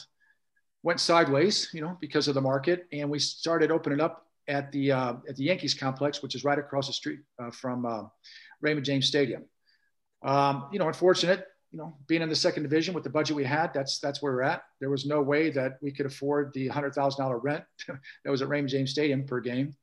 went 0.82 1.00
sideways, 1.00 1.70
you 1.72 1.80
know, 1.80 1.96
because 2.00 2.28
of 2.28 2.34
the 2.34 2.40
market. 2.40 2.86
And 2.92 3.10
we 3.10 3.18
started 3.18 3.70
opening 3.70 4.00
up 4.00 4.26
at 4.48 4.70
the, 4.72 4.92
uh, 4.92 5.14
at 5.28 5.36
the 5.36 5.44
Yankees 5.44 5.74
complex, 5.74 6.22
which 6.22 6.34
is 6.34 6.44
right 6.44 6.58
across 6.58 6.88
the 6.88 6.92
street 6.92 7.20
uh, 7.38 7.50
from 7.50 7.86
uh, 7.86 8.02
Raymond 8.60 8.84
James 8.84 9.06
Stadium. 9.06 9.44
Um, 10.22 10.68
you 10.72 10.78
know, 10.78 10.88
unfortunate, 10.88 11.46
you 11.70 11.78
know, 11.78 11.96
being 12.06 12.22
in 12.22 12.28
the 12.28 12.36
second 12.36 12.62
division 12.62 12.94
with 12.94 13.04
the 13.04 13.10
budget 13.10 13.34
we 13.34 13.44
had, 13.44 13.74
that's 13.74 13.98
that's 13.98 14.22
where 14.22 14.32
we're 14.32 14.42
at. 14.42 14.62
There 14.80 14.90
was 14.90 15.06
no 15.06 15.20
way 15.20 15.50
that 15.50 15.78
we 15.82 15.90
could 15.90 16.06
afford 16.06 16.52
the 16.54 16.68
hundred 16.68 16.94
thousand 16.94 17.22
dollar 17.22 17.38
rent 17.38 17.64
that 17.88 18.30
was 18.30 18.40
at 18.42 18.48
Raymond 18.48 18.70
James 18.70 18.90
Stadium 18.92 19.24
per 19.24 19.40
game. 19.40 19.74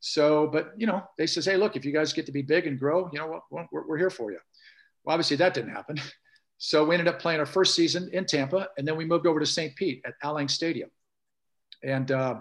So, 0.00 0.48
but 0.48 0.72
you 0.76 0.86
know, 0.86 1.02
they 1.16 1.26
says, 1.26 1.44
hey, 1.44 1.56
look, 1.56 1.76
if 1.76 1.84
you 1.84 1.92
guys 1.92 2.12
get 2.12 2.26
to 2.26 2.32
be 2.32 2.42
big 2.42 2.66
and 2.66 2.78
grow, 2.78 3.08
you 3.12 3.18
know, 3.18 3.40
we're, 3.50 3.86
we're 3.86 3.96
here 3.96 4.10
for 4.10 4.30
you. 4.30 4.38
Well, 5.04 5.14
obviously 5.14 5.36
that 5.36 5.54
didn't 5.54 5.70
happen. 5.70 6.00
So 6.58 6.84
we 6.84 6.94
ended 6.94 7.08
up 7.08 7.20
playing 7.20 7.40
our 7.40 7.46
first 7.46 7.74
season 7.74 8.08
in 8.12 8.24
Tampa, 8.24 8.68
and 8.78 8.88
then 8.88 8.96
we 8.96 9.04
moved 9.04 9.26
over 9.26 9.40
to 9.40 9.46
St. 9.46 9.76
Pete 9.76 10.02
at 10.06 10.14
Al 10.22 10.34
Lang 10.34 10.48
Stadium. 10.48 10.90
And 11.82 12.10
uh, 12.10 12.36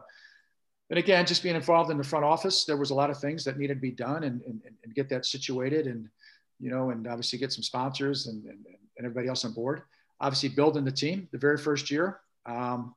and 0.89 0.99
again, 0.99 1.25
just 1.25 1.43
being 1.43 1.55
involved 1.55 1.91
in 1.91 1.97
the 1.97 2.03
front 2.03 2.25
office, 2.25 2.65
there 2.65 2.77
was 2.77 2.91
a 2.91 2.95
lot 2.95 3.09
of 3.09 3.19
things 3.19 3.43
that 3.43 3.57
needed 3.57 3.75
to 3.75 3.79
be 3.81 3.91
done 3.91 4.23
and, 4.23 4.41
and, 4.43 4.61
and 4.83 4.95
get 4.95 5.09
that 5.09 5.25
situated, 5.25 5.87
and 5.87 6.07
you 6.59 6.69
know, 6.69 6.91
and 6.91 7.07
obviously 7.07 7.39
get 7.39 7.51
some 7.51 7.63
sponsors 7.63 8.27
and, 8.27 8.45
and, 8.45 8.65
and 8.65 9.05
everybody 9.05 9.27
else 9.27 9.43
on 9.45 9.51
board. 9.53 9.81
Obviously, 10.21 10.49
building 10.49 10.85
the 10.85 10.91
team 10.91 11.27
the 11.31 11.37
very 11.37 11.57
first 11.57 11.91
year. 11.91 12.19
Um, 12.45 12.95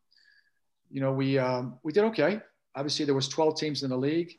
you 0.91 1.01
know, 1.01 1.13
we 1.13 1.39
um, 1.39 1.79
we 1.83 1.93
did 1.93 2.05
okay. 2.05 2.41
Obviously, 2.77 3.05
there 3.05 3.15
was 3.15 3.29
12 3.29 3.59
teams 3.59 3.83
in 3.83 3.91
the 3.91 3.97
league, 3.97 4.33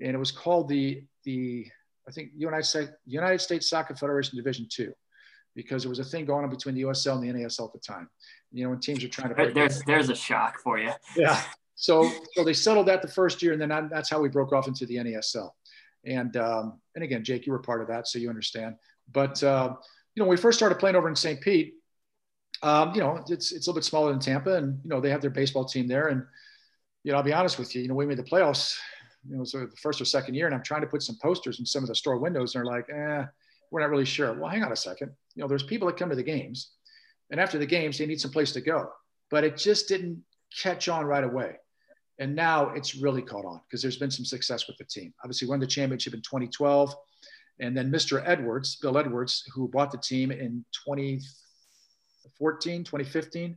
and 0.00 0.14
it 0.14 0.18
was 0.18 0.30
called 0.30 0.68
the 0.68 1.02
the 1.24 1.66
I 2.08 2.12
think 2.12 2.30
United 2.36 2.64
States 2.64 2.90
United 3.06 3.40
States 3.40 3.70
Soccer 3.70 3.94
Federation 3.94 4.36
Division 4.36 4.66
Two, 4.70 4.92
because 5.56 5.82
there 5.82 5.90
was 5.90 5.98
a 5.98 6.04
thing 6.04 6.26
going 6.26 6.44
on 6.44 6.50
between 6.50 6.76
the 6.76 6.82
USL 6.82 7.20
and 7.20 7.24
the 7.24 7.32
NASL 7.32 7.66
at 7.66 7.72
the 7.72 7.80
time. 7.80 8.08
You 8.52 8.64
know, 8.64 8.70
when 8.70 8.78
teams 8.78 9.02
are 9.02 9.08
trying 9.08 9.34
to. 9.34 9.52
There's 9.52 9.82
there's 9.82 10.10
a 10.10 10.14
shock 10.14 10.60
for 10.62 10.78
you. 10.78 10.92
Yeah. 11.16 11.42
So 11.74 12.10
so 12.34 12.44
they 12.44 12.52
settled 12.52 12.86
that 12.86 13.02
the 13.02 13.08
first 13.08 13.42
year, 13.42 13.52
and 13.52 13.60
then 13.60 13.88
that's 13.90 14.08
how 14.08 14.20
we 14.20 14.28
broke 14.28 14.52
off 14.52 14.68
into 14.68 14.86
the 14.86 14.96
NASL. 14.96 15.50
And 16.04 16.36
um, 16.36 16.80
and 16.94 17.02
again, 17.02 17.24
Jake, 17.24 17.46
you 17.46 17.52
were 17.52 17.58
part 17.58 17.82
of 17.82 17.88
that, 17.88 18.06
so 18.06 18.18
you 18.18 18.28
understand. 18.28 18.76
But 19.12 19.42
uh, 19.42 19.74
you 20.14 20.22
know, 20.22 20.26
when 20.26 20.36
we 20.36 20.40
first 20.40 20.58
started 20.58 20.78
playing 20.78 20.96
over 20.96 21.08
in 21.08 21.16
St. 21.16 21.40
Pete, 21.40 21.74
um, 22.62 22.94
you 22.94 23.00
know, 23.00 23.22
it's 23.28 23.52
it's 23.52 23.66
a 23.66 23.70
little 23.70 23.74
bit 23.74 23.84
smaller 23.84 24.10
than 24.12 24.20
Tampa, 24.20 24.54
and 24.54 24.78
you 24.84 24.90
know 24.90 25.00
they 25.00 25.10
have 25.10 25.20
their 25.20 25.30
baseball 25.30 25.64
team 25.64 25.88
there. 25.88 26.08
And 26.08 26.22
you 27.02 27.12
know, 27.12 27.18
I'll 27.18 27.24
be 27.24 27.32
honest 27.32 27.58
with 27.58 27.74
you, 27.74 27.82
you 27.82 27.88
know, 27.88 27.94
we 27.94 28.06
made 28.06 28.18
the 28.18 28.22
playoffs, 28.22 28.76
you 29.28 29.36
know, 29.36 29.44
so 29.44 29.60
the 29.60 29.76
first 29.76 30.00
or 30.00 30.04
second 30.04 30.34
year, 30.34 30.46
and 30.46 30.54
I'm 30.54 30.62
trying 30.62 30.80
to 30.80 30.86
put 30.86 31.02
some 31.02 31.18
posters 31.22 31.60
in 31.60 31.66
some 31.66 31.82
of 31.82 31.88
the 31.88 31.94
store 31.94 32.18
windows, 32.18 32.54
and 32.54 32.64
they're 32.64 32.72
like, 32.72 32.86
eh, 32.90 33.24
we're 33.70 33.80
not 33.80 33.90
really 33.90 34.04
sure. 34.04 34.32
Well, 34.32 34.50
hang 34.50 34.64
on 34.64 34.72
a 34.72 34.76
second. 34.76 35.12
You 35.34 35.42
know, 35.42 35.48
there's 35.48 35.62
people 35.62 35.86
that 35.88 35.96
come 35.96 36.10
to 36.10 36.16
the 36.16 36.22
games, 36.22 36.72
and 37.30 37.40
after 37.40 37.58
the 37.58 37.66
games, 37.66 37.98
they 37.98 38.06
need 38.06 38.20
some 38.20 38.30
place 38.30 38.52
to 38.52 38.60
go. 38.60 38.90
But 39.30 39.44
it 39.44 39.56
just 39.56 39.88
didn't 39.88 40.22
catch 40.62 40.88
on 40.88 41.04
right 41.04 41.24
away. 41.24 41.56
And 42.18 42.34
now 42.34 42.70
it's 42.70 42.94
really 42.94 43.20
caught 43.20 43.44
on 43.44 43.60
because 43.68 43.82
there's 43.82 43.98
been 43.98 44.10
some 44.10 44.24
success 44.24 44.66
with 44.66 44.78
the 44.78 44.84
team. 44.84 45.12
Obviously, 45.22 45.48
won 45.48 45.60
the 45.60 45.66
championship 45.66 46.14
in 46.14 46.22
2012. 46.22 46.94
And 47.60 47.76
then 47.76 47.90
Mr. 47.90 48.22
Edwards, 48.24 48.76
Bill 48.76 48.96
Edwards, 48.98 49.44
who 49.54 49.68
bought 49.68 49.90
the 49.90 49.98
team 49.98 50.30
in 50.30 50.64
2014, 50.86 52.84
2015. 52.84 53.56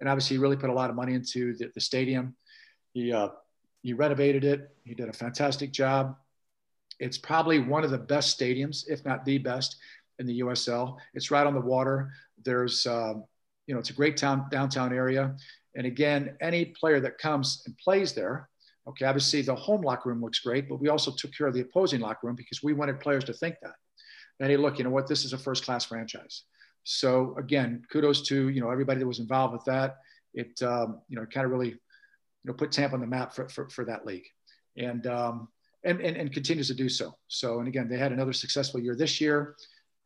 And 0.00 0.08
obviously, 0.08 0.36
he 0.36 0.42
really 0.42 0.56
put 0.56 0.70
a 0.70 0.74
lot 0.74 0.90
of 0.90 0.96
money 0.96 1.14
into 1.14 1.54
the, 1.54 1.70
the 1.74 1.80
stadium. 1.80 2.36
He, 2.92 3.12
uh, 3.12 3.30
he 3.82 3.92
renovated 3.92 4.44
it, 4.44 4.70
he 4.84 4.94
did 4.94 5.08
a 5.08 5.12
fantastic 5.12 5.72
job. 5.72 6.16
It's 6.98 7.18
probably 7.18 7.58
one 7.58 7.84
of 7.84 7.90
the 7.90 7.98
best 7.98 8.38
stadiums, 8.38 8.84
if 8.88 9.04
not 9.04 9.24
the 9.24 9.38
best, 9.38 9.76
in 10.18 10.26
the 10.26 10.40
USL. 10.40 10.96
It's 11.14 11.30
right 11.30 11.46
on 11.46 11.54
the 11.54 11.60
water. 11.60 12.12
There's, 12.42 12.86
um, 12.86 13.24
you 13.66 13.74
know, 13.74 13.80
it's 13.80 13.90
a 13.90 13.94
great 13.94 14.16
town 14.16 14.46
downtown 14.50 14.92
area. 14.92 15.36
And 15.74 15.86
again, 15.86 16.36
any 16.40 16.66
player 16.66 17.00
that 17.00 17.18
comes 17.18 17.62
and 17.66 17.76
plays 17.76 18.14
there, 18.14 18.48
okay, 18.88 19.04
obviously 19.04 19.42
the 19.42 19.54
home 19.54 19.82
locker 19.82 20.08
room 20.08 20.22
looks 20.22 20.38
great, 20.38 20.68
but 20.68 20.80
we 20.80 20.88
also 20.88 21.10
took 21.10 21.34
care 21.36 21.46
of 21.46 21.54
the 21.54 21.60
opposing 21.60 22.00
locker 22.00 22.26
room 22.26 22.36
because 22.36 22.62
we 22.62 22.72
wanted 22.72 23.00
players 23.00 23.24
to 23.24 23.32
think 23.32 23.56
that. 23.62 23.74
That 24.38 24.50
hey, 24.50 24.56
look, 24.56 24.78
you 24.78 24.84
know 24.84 24.90
what, 24.90 25.06
this 25.06 25.24
is 25.24 25.32
a 25.32 25.38
first 25.38 25.64
class 25.64 25.84
franchise. 25.84 26.44
So 26.84 27.34
again, 27.36 27.82
kudos 27.90 28.22
to 28.28 28.48
you 28.48 28.60
know 28.60 28.70
everybody 28.70 29.00
that 29.00 29.06
was 29.06 29.18
involved 29.18 29.54
with 29.54 29.64
that. 29.64 29.96
It 30.34 30.62
um, 30.62 31.00
you 31.08 31.16
know 31.16 31.26
kind 31.26 31.44
of 31.44 31.50
really 31.50 31.70
you 31.70 31.78
know 32.44 32.52
put 32.52 32.70
Tampa 32.70 32.94
on 32.94 33.00
the 33.00 33.06
map 33.06 33.34
for, 33.34 33.48
for, 33.48 33.68
for 33.68 33.84
that 33.86 34.06
league, 34.06 34.26
and, 34.76 35.06
um, 35.06 35.48
and 35.86 36.00
and 36.00 36.16
and 36.16 36.32
continues 36.32 36.66
to 36.68 36.74
do 36.74 36.88
so. 36.88 37.16
So 37.28 37.60
and 37.60 37.68
again, 37.68 37.88
they 37.88 37.96
had 37.96 38.12
another 38.12 38.32
successful 38.32 38.80
year 38.80 38.94
this 38.96 39.20
year, 39.20 39.54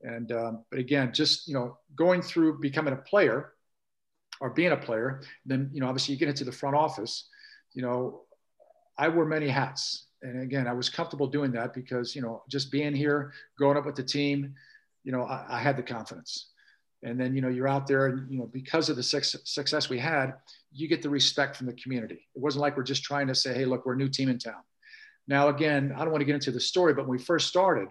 and 0.02 0.30
um, 0.30 0.64
but 0.70 0.78
again, 0.78 1.12
just 1.12 1.48
you 1.48 1.54
know 1.54 1.78
going 1.96 2.22
through 2.22 2.60
becoming 2.60 2.92
a 2.92 2.96
player 2.98 3.54
or 4.40 4.50
being 4.50 4.72
a 4.72 4.76
player, 4.76 5.22
then 5.46 5.70
you 5.72 5.80
know 5.80 5.88
obviously 5.88 6.14
you 6.14 6.20
get 6.20 6.28
into 6.28 6.44
the 6.44 6.52
front 6.52 6.76
office. 6.76 7.28
You 7.72 7.82
know, 7.82 8.22
I 8.98 9.08
wore 9.08 9.24
many 9.24 9.48
hats, 9.48 10.06
and 10.22 10.42
again, 10.42 10.68
I 10.68 10.74
was 10.74 10.90
comfortable 10.90 11.26
doing 11.26 11.52
that 11.52 11.72
because 11.72 12.14
you 12.14 12.22
know 12.22 12.42
just 12.48 12.70
being 12.70 12.94
here, 12.94 13.32
growing 13.56 13.78
up 13.78 13.86
with 13.86 13.96
the 13.96 14.04
team, 14.04 14.54
you 15.02 15.12
know, 15.12 15.22
I, 15.22 15.46
I 15.48 15.58
had 15.60 15.76
the 15.76 15.82
confidence. 15.82 16.48
And 17.02 17.18
then 17.18 17.34
you 17.34 17.40
know 17.40 17.48
you're 17.48 17.68
out 17.68 17.86
there, 17.86 18.08
and 18.08 18.30
you 18.30 18.38
know 18.38 18.46
because 18.52 18.90
of 18.90 18.96
the 18.96 19.02
success 19.02 19.88
we 19.88 19.98
had, 19.98 20.34
you 20.70 20.86
get 20.86 21.00
the 21.00 21.08
respect 21.08 21.56
from 21.56 21.66
the 21.66 21.72
community. 21.72 22.28
It 22.36 22.42
wasn't 22.42 22.60
like 22.60 22.76
we're 22.76 22.82
just 22.82 23.02
trying 23.02 23.26
to 23.28 23.34
say, 23.34 23.54
hey, 23.54 23.64
look, 23.64 23.86
we're 23.86 23.94
a 23.94 23.96
new 23.96 24.10
team 24.10 24.28
in 24.28 24.38
town. 24.38 24.60
Now, 25.30 25.46
again, 25.46 25.92
I 25.94 26.00
don't 26.00 26.10
want 26.10 26.22
to 26.22 26.24
get 26.24 26.34
into 26.34 26.50
the 26.50 26.58
story, 26.58 26.92
but 26.92 27.06
when 27.06 27.16
we 27.16 27.22
first 27.22 27.46
started, 27.46 27.86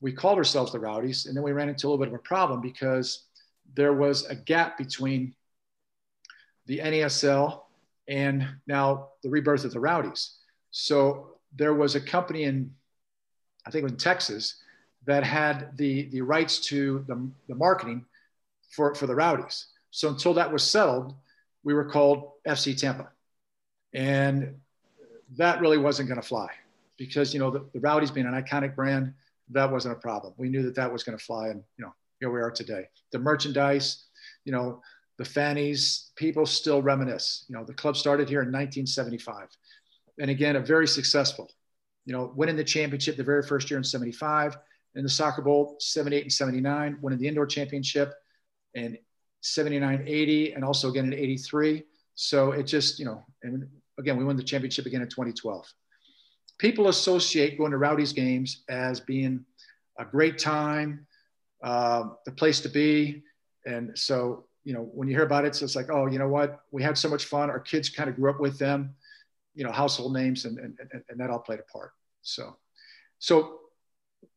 we 0.00 0.12
called 0.12 0.38
ourselves 0.38 0.70
the 0.70 0.78
Rowdies, 0.78 1.26
and 1.26 1.36
then 1.36 1.42
we 1.42 1.50
ran 1.50 1.68
into 1.68 1.84
a 1.84 1.90
little 1.90 1.98
bit 1.98 2.14
of 2.14 2.14
a 2.14 2.22
problem 2.22 2.60
because 2.60 3.24
there 3.74 3.92
was 3.92 4.24
a 4.26 4.36
gap 4.36 4.78
between 4.78 5.34
the 6.66 6.78
NASL, 6.78 7.62
and 8.06 8.46
now 8.68 9.08
the 9.24 9.28
rebirth 9.28 9.64
of 9.64 9.72
the 9.72 9.80
Rowdies. 9.80 10.36
So 10.70 11.30
there 11.56 11.74
was 11.74 11.96
a 11.96 12.00
company 12.00 12.44
in, 12.44 12.70
I 13.66 13.72
think 13.72 13.88
in 13.88 13.96
Texas, 13.96 14.62
that 15.06 15.24
had 15.24 15.76
the, 15.76 16.08
the 16.10 16.20
rights 16.20 16.60
to 16.68 17.04
the, 17.08 17.28
the 17.48 17.56
marketing 17.56 18.04
for, 18.70 18.94
for 18.94 19.08
the 19.08 19.14
Rowdies. 19.16 19.66
So 19.90 20.08
until 20.08 20.34
that 20.34 20.52
was 20.52 20.62
settled, 20.62 21.16
we 21.64 21.74
were 21.74 21.86
called 21.86 22.30
FC 22.46 22.78
Tampa. 22.78 23.08
And 23.92 24.60
that 25.36 25.60
really 25.60 25.78
wasn't 25.78 26.08
going 26.08 26.20
to 26.20 26.26
fly 26.26 26.48
because, 26.96 27.32
you 27.32 27.40
know, 27.40 27.50
the, 27.50 27.68
the 27.72 27.80
Rowdies 27.80 28.10
being 28.10 28.26
an 28.26 28.34
iconic 28.34 28.74
brand, 28.74 29.12
that 29.50 29.70
wasn't 29.70 29.96
a 29.96 30.00
problem. 30.00 30.34
We 30.36 30.48
knew 30.48 30.62
that 30.62 30.74
that 30.74 30.92
was 30.92 31.02
going 31.04 31.16
to 31.16 31.24
fly. 31.24 31.48
And, 31.48 31.62
you 31.76 31.84
know, 31.84 31.94
here 32.20 32.30
we 32.30 32.40
are 32.40 32.50
today. 32.50 32.88
The 33.12 33.18
merchandise, 33.18 34.04
you 34.44 34.52
know, 34.52 34.82
the 35.16 35.24
fannies, 35.24 36.10
people 36.16 36.46
still 36.46 36.82
reminisce. 36.82 37.44
You 37.48 37.56
know, 37.56 37.64
the 37.64 37.74
club 37.74 37.96
started 37.96 38.28
here 38.28 38.40
in 38.40 38.48
1975. 38.48 39.48
And 40.20 40.30
again, 40.30 40.56
a 40.56 40.60
very 40.60 40.86
successful, 40.86 41.50
you 42.04 42.12
know, 42.12 42.32
winning 42.34 42.56
the 42.56 42.64
championship 42.64 43.16
the 43.16 43.24
very 43.24 43.42
first 43.42 43.70
year 43.70 43.78
in 43.78 43.84
75, 43.84 44.56
in 44.94 45.02
the 45.02 45.08
soccer 45.08 45.42
bowl, 45.42 45.76
78 45.80 46.22
and 46.22 46.32
79, 46.32 46.98
winning 47.00 47.18
the 47.18 47.28
indoor 47.28 47.46
championship 47.46 48.14
in 48.74 48.98
79, 49.42 50.04
80, 50.06 50.52
and 50.52 50.64
also 50.64 50.88
again 50.88 51.06
in 51.06 51.14
83. 51.14 51.84
So 52.14 52.52
it 52.52 52.64
just, 52.64 52.98
you 52.98 53.04
know, 53.04 53.24
and 53.42 53.68
again, 53.98 54.16
we 54.16 54.24
won 54.24 54.36
the 54.36 54.42
championship 54.42 54.86
again 54.86 55.02
in 55.02 55.08
2012. 55.08 55.66
People 56.58 56.88
associate 56.88 57.58
going 57.58 57.70
to 57.70 57.78
Rowdy's 57.78 58.12
games 58.12 58.64
as 58.68 59.00
being 59.00 59.44
a 59.98 60.04
great 60.04 60.38
time, 60.38 61.06
uh, 61.62 62.04
the 62.24 62.32
place 62.32 62.60
to 62.60 62.68
be. 62.68 63.22
And 63.66 63.96
so 63.98 64.48
you 64.68 64.74
know, 64.74 64.82
when 64.92 65.08
you 65.08 65.14
hear 65.14 65.24
about 65.24 65.46
it, 65.46 65.54
so 65.54 65.64
it's 65.64 65.74
like, 65.74 65.88
oh, 65.90 66.08
you 66.08 66.18
know 66.18 66.28
what? 66.28 66.60
We 66.72 66.82
had 66.82 66.98
so 66.98 67.08
much 67.08 67.24
fun. 67.24 67.48
Our 67.48 67.58
kids 67.58 67.88
kind 67.88 68.10
of 68.10 68.16
grew 68.16 68.28
up 68.28 68.38
with 68.38 68.58
them, 68.58 68.94
you 69.54 69.64
know, 69.64 69.72
household 69.72 70.12
names, 70.12 70.44
and, 70.44 70.58
and, 70.58 70.76
and 71.08 71.18
that 71.18 71.30
all 71.30 71.38
played 71.38 71.58
a 71.58 71.62
part. 71.62 71.92
So, 72.20 72.54
so 73.18 73.60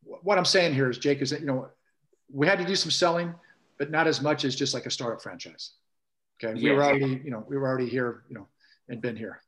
what 0.03 0.37
I'm 0.37 0.45
saying 0.45 0.73
here 0.73 0.89
is, 0.89 0.97
Jake, 0.97 1.21
is 1.21 1.31
that, 1.31 1.41
you 1.41 1.47
know, 1.47 1.67
we 2.31 2.47
had 2.47 2.59
to 2.59 2.65
do 2.65 2.77
some 2.77 2.91
selling, 2.91 3.35
but 3.77 3.91
not 3.91 4.07
as 4.07 4.21
much 4.21 4.45
as 4.45 4.55
just 4.55 4.73
like 4.73 4.85
a 4.85 4.89
startup 4.89 5.21
franchise. 5.21 5.71
Okay. 6.41 6.53
We 6.53 6.71
were 6.71 6.81
already, 6.81 7.21
you 7.25 7.31
know, 7.31 7.43
we 7.49 7.57
were 7.57 7.67
already 7.67 7.89
here, 7.89 8.23
you 8.29 8.35
know, 8.35 8.47
and 8.87 9.01
been 9.01 9.17
here. 9.17 9.41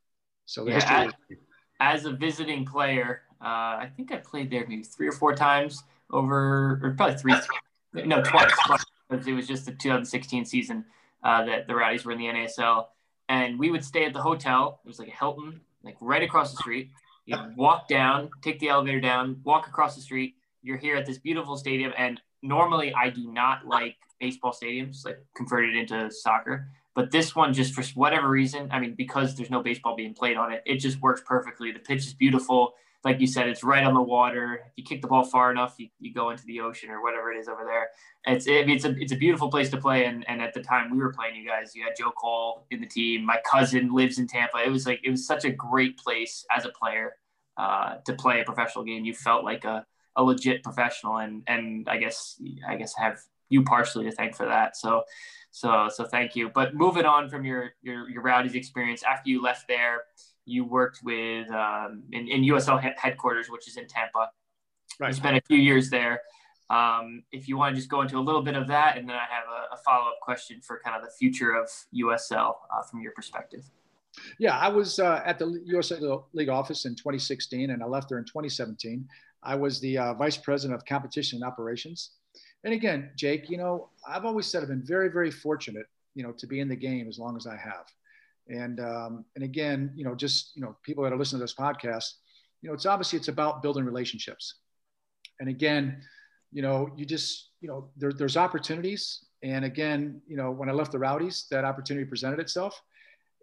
So 0.46 0.68
yeah, 0.68 1.10
as, 1.30 1.38
as, 1.80 2.06
a 2.06 2.12
visiting 2.12 2.66
player, 2.66 3.22
uh, 3.42 3.46
I 3.46 3.92
think 3.96 4.12
I 4.12 4.18
played 4.18 4.52
there 4.52 4.66
maybe 4.68 4.84
three 4.84 5.08
or 5.08 5.12
four 5.12 5.36
times 5.36 5.84
over, 6.12 6.80
or 6.84 6.94
probably 6.98 7.18
three, 7.18 7.36
no, 8.06 8.22
twice, 8.22 8.52
twice 8.66 8.84
It 9.28 9.34
was 9.34 9.48
just 9.48 9.66
the 9.66 9.72
2016 9.72 10.46
season 10.46 10.86
uh, 11.24 11.46
that 11.46 11.68
the 11.68 11.76
Rowdies 11.76 12.06
were 12.06 12.12
in 12.12 12.18
the 12.18 12.26
NASL, 12.26 12.88
and 13.30 13.58
we 13.58 13.72
would 13.72 13.84
stay 13.84 14.06
at 14.06 14.14
the 14.14 14.22
hotel. 14.22 14.80
It 14.84 14.88
was 14.88 15.00
like 15.00 15.08
a 15.08 15.12
Hilton, 15.12 15.62
like 15.84 15.96
right 16.02 16.24
across 16.24 16.52
the 16.52 16.58
street. 16.58 16.90
You 17.26 17.38
walk 17.56 17.88
down, 17.88 18.30
take 18.42 18.60
the 18.60 18.68
elevator 18.68 19.00
down, 19.00 19.40
walk 19.44 19.68
across 19.68 19.96
the 19.96 20.02
street. 20.02 20.36
You're 20.62 20.78
here 20.78 20.98
at 20.98 21.06
this 21.06 21.18
beautiful 21.18 21.56
stadium, 21.56 21.94
and 21.98 22.20
normally 22.42 22.94
I 22.94 23.10
do 23.10 23.32
not 23.32 23.66
like 23.66 23.96
baseball 24.20 24.52
stadiums, 24.54 25.06
like 25.06 25.24
converted 25.36 25.76
into 25.76 26.12
soccer. 26.12 26.68
But 26.96 27.12
this 27.12 27.36
one, 27.36 27.54
just 27.54 27.74
for 27.74 27.84
whatever 27.96 28.30
reason, 28.30 28.70
I 28.72 28.80
mean, 28.80 28.94
because 28.96 29.36
there's 29.36 29.50
no 29.50 29.64
baseball 29.64 29.96
being 29.96 30.14
played 30.14 30.38
on 30.38 30.52
it, 30.52 30.62
it 30.66 30.78
just 30.78 31.02
works 31.02 31.22
perfectly. 31.26 31.72
The 31.72 31.80
pitch 31.80 32.06
is 32.06 32.14
beautiful. 32.14 32.74
Like 33.04 33.20
you 33.20 33.28
said, 33.28 33.50
it's 33.50 33.64
right 33.64 33.84
on 33.84 33.94
the 33.94 34.02
water. 34.02 34.62
If 34.68 34.74
you 34.78 34.84
kick 34.84 35.02
the 35.02 35.08
ball 35.08 35.26
far 35.26 35.52
enough, 35.52 35.76
you, 35.78 35.90
you 36.00 36.14
go 36.14 36.30
into 36.30 36.46
the 36.46 36.62
ocean 36.62 36.90
or 36.90 37.04
whatever 37.04 37.32
it 37.34 37.38
is 37.38 37.50
over 37.50 37.66
there. 37.66 37.90
It's 38.26 38.48
it, 38.48 38.70
it's 38.70 38.86
a 38.86 38.96
it's 38.98 39.12
a 39.12 39.18
beautiful 39.18 39.50
place 39.50 39.70
to 39.72 39.78
play. 39.78 40.06
And 40.06 40.24
and 40.30 40.42
at 40.42 40.54
the 40.54 40.62
time 40.62 40.90
we 40.90 40.98
were 40.98 41.12
playing 41.12 41.36
you 41.36 41.46
guys, 41.46 41.76
you 41.76 41.84
had 41.84 41.94
Joe 41.98 42.12
Cole 42.12 42.66
in 42.72 42.80
the 42.80 42.88
team. 42.88 43.26
My 43.26 43.40
cousin 43.46 43.94
lives 43.94 44.20
in 44.20 44.28
Tampa. 44.28 44.60
It 44.66 44.70
was 44.70 44.86
like 44.88 45.02
it 45.04 45.10
was 45.10 45.28
such 45.28 45.44
a 45.44 45.50
great 45.50 45.98
place 45.98 46.46
as 46.56 46.64
a 46.64 46.70
player 46.70 47.16
uh, 47.58 47.96
to 48.06 48.14
play 48.14 48.40
a 48.40 48.46
professional 48.46 48.86
game. 48.86 49.04
You 49.04 49.14
felt 49.14 49.44
like 49.44 49.66
a 49.66 49.86
a 50.16 50.24
legit 50.24 50.64
professional, 50.64 51.18
and 51.18 51.44
and 51.48 51.90
I 51.90 51.98
guess 51.98 52.42
I 52.66 52.78
guess 52.78 52.94
have 52.96 53.20
you 53.50 53.64
partially 53.64 54.06
to 54.06 54.12
thank 54.12 54.36
for 54.36 54.46
that. 54.46 54.78
So 54.78 55.04
so 55.54 55.88
so 55.88 56.04
thank 56.04 56.36
you. 56.36 56.50
But 56.50 56.74
moving 56.74 57.06
on 57.06 57.30
from 57.30 57.46
your 57.46 57.76
your 57.84 58.10
your 58.10 58.24
Rowdies 58.24 58.56
experience 58.56 59.04
after 59.04 59.30
you 59.30 59.40
left 59.40 59.68
there, 59.68 60.02
you 60.46 60.66
worked 60.66 61.02
with 61.04 61.48
um, 61.52 62.02
in, 62.12 62.28
in 62.28 62.42
USL 62.42 62.82
headquarters, 62.98 63.52
which 63.52 63.68
is 63.68 63.78
in 63.78 63.88
Tampa. 63.88 64.32
Right. 65.00 65.10
You 65.10 65.14
spent 65.14 65.38
a 65.38 65.42
few 65.42 65.60
years 65.60 65.92
there. 65.92 66.22
Um, 66.72 67.22
if 67.32 67.48
you 67.48 67.56
want 67.56 67.76
to 67.76 67.80
just 67.80 67.88
go 67.88 68.02
into 68.02 68.18
a 68.18 68.26
little 68.28 68.42
bit 68.42 68.56
of 68.56 68.68
that, 68.70 68.98
and 68.98 69.08
then 69.08 69.16
I 69.16 69.28
have 69.30 69.46
a, 69.48 69.76
a 69.76 69.78
follow 69.86 70.08
up 70.08 70.20
question 70.24 70.60
for 70.60 70.82
kind 70.84 70.96
of 70.96 71.04
the 71.04 71.12
future 71.12 71.54
of 71.54 71.70
USL 71.96 72.56
uh, 72.76 72.82
from 72.90 73.02
your 73.02 73.12
perspective. 73.12 73.64
Yeah, 74.40 74.58
I 74.58 74.70
was 74.70 74.98
uh, 74.98 75.22
at 75.24 75.38
the 75.38 75.46
USL 75.72 76.24
League 76.34 76.50
office 76.50 76.86
in 76.86 76.96
2016, 76.96 77.70
and 77.70 77.84
I 77.84 77.86
left 77.86 78.10
there 78.10 78.18
in 78.18 78.26
2017. 78.26 79.08
I 79.44 79.54
was 79.54 79.80
the 79.82 80.00
uh, 80.00 80.14
vice 80.16 80.38
president 80.38 80.80
of 80.80 80.86
competition 80.86 81.38
and 81.38 81.46
operations. 81.46 82.12
And 82.64 82.74
again, 82.74 83.12
Jake, 83.16 83.50
you 83.50 83.58
know, 83.58 83.90
I've 84.08 84.26
always 84.26 84.46
said 84.46 84.62
I've 84.62 84.70
been 84.70 84.86
very, 84.86 85.10
very 85.10 85.32
fortunate, 85.32 85.88
you 86.16 86.24
know, 86.24 86.32
to 86.32 86.48
be 86.48 86.60
in 86.60 86.70
the 86.70 86.76
game 86.76 87.08
as 87.08 87.20
long 87.20 87.36
as 87.36 87.46
I 87.46 87.58
have. 87.58 87.86
And 88.50 88.80
um, 88.80 89.26
and 89.36 89.44
again, 89.44 89.92
you 89.96 90.04
know, 90.04 90.16
just 90.16 90.56
you 90.56 90.62
know, 90.62 90.76
people 90.84 91.04
that 91.04 91.14
are 91.14 91.18
listening 91.18 91.40
to 91.40 91.44
this 91.44 91.54
podcast, 91.54 92.14
you 92.62 92.70
know, 92.70 92.74
it's 92.74 92.86
obviously 92.86 93.18
it's 93.18 93.28
about 93.28 93.62
building 93.62 93.86
relationships. 93.86 94.56
And 95.40 95.50
again, 95.50 96.02
you 96.52 96.62
know, 96.62 96.90
you 96.96 97.06
just 97.06 97.50
you 97.62 97.68
know, 97.68 97.90
there, 97.98 98.14
there's 98.14 98.38
opportunities. 98.38 99.26
And 99.44 99.66
again, 99.66 100.22
you 100.28 100.38
know, 100.38 100.52
when 100.52 100.70
I 100.70 100.74
left 100.74 100.92
the 100.92 101.00
Rowdies, 101.00 101.48
that 101.52 101.66
opportunity 101.66 102.06
presented 102.06 102.40
itself. 102.40 102.82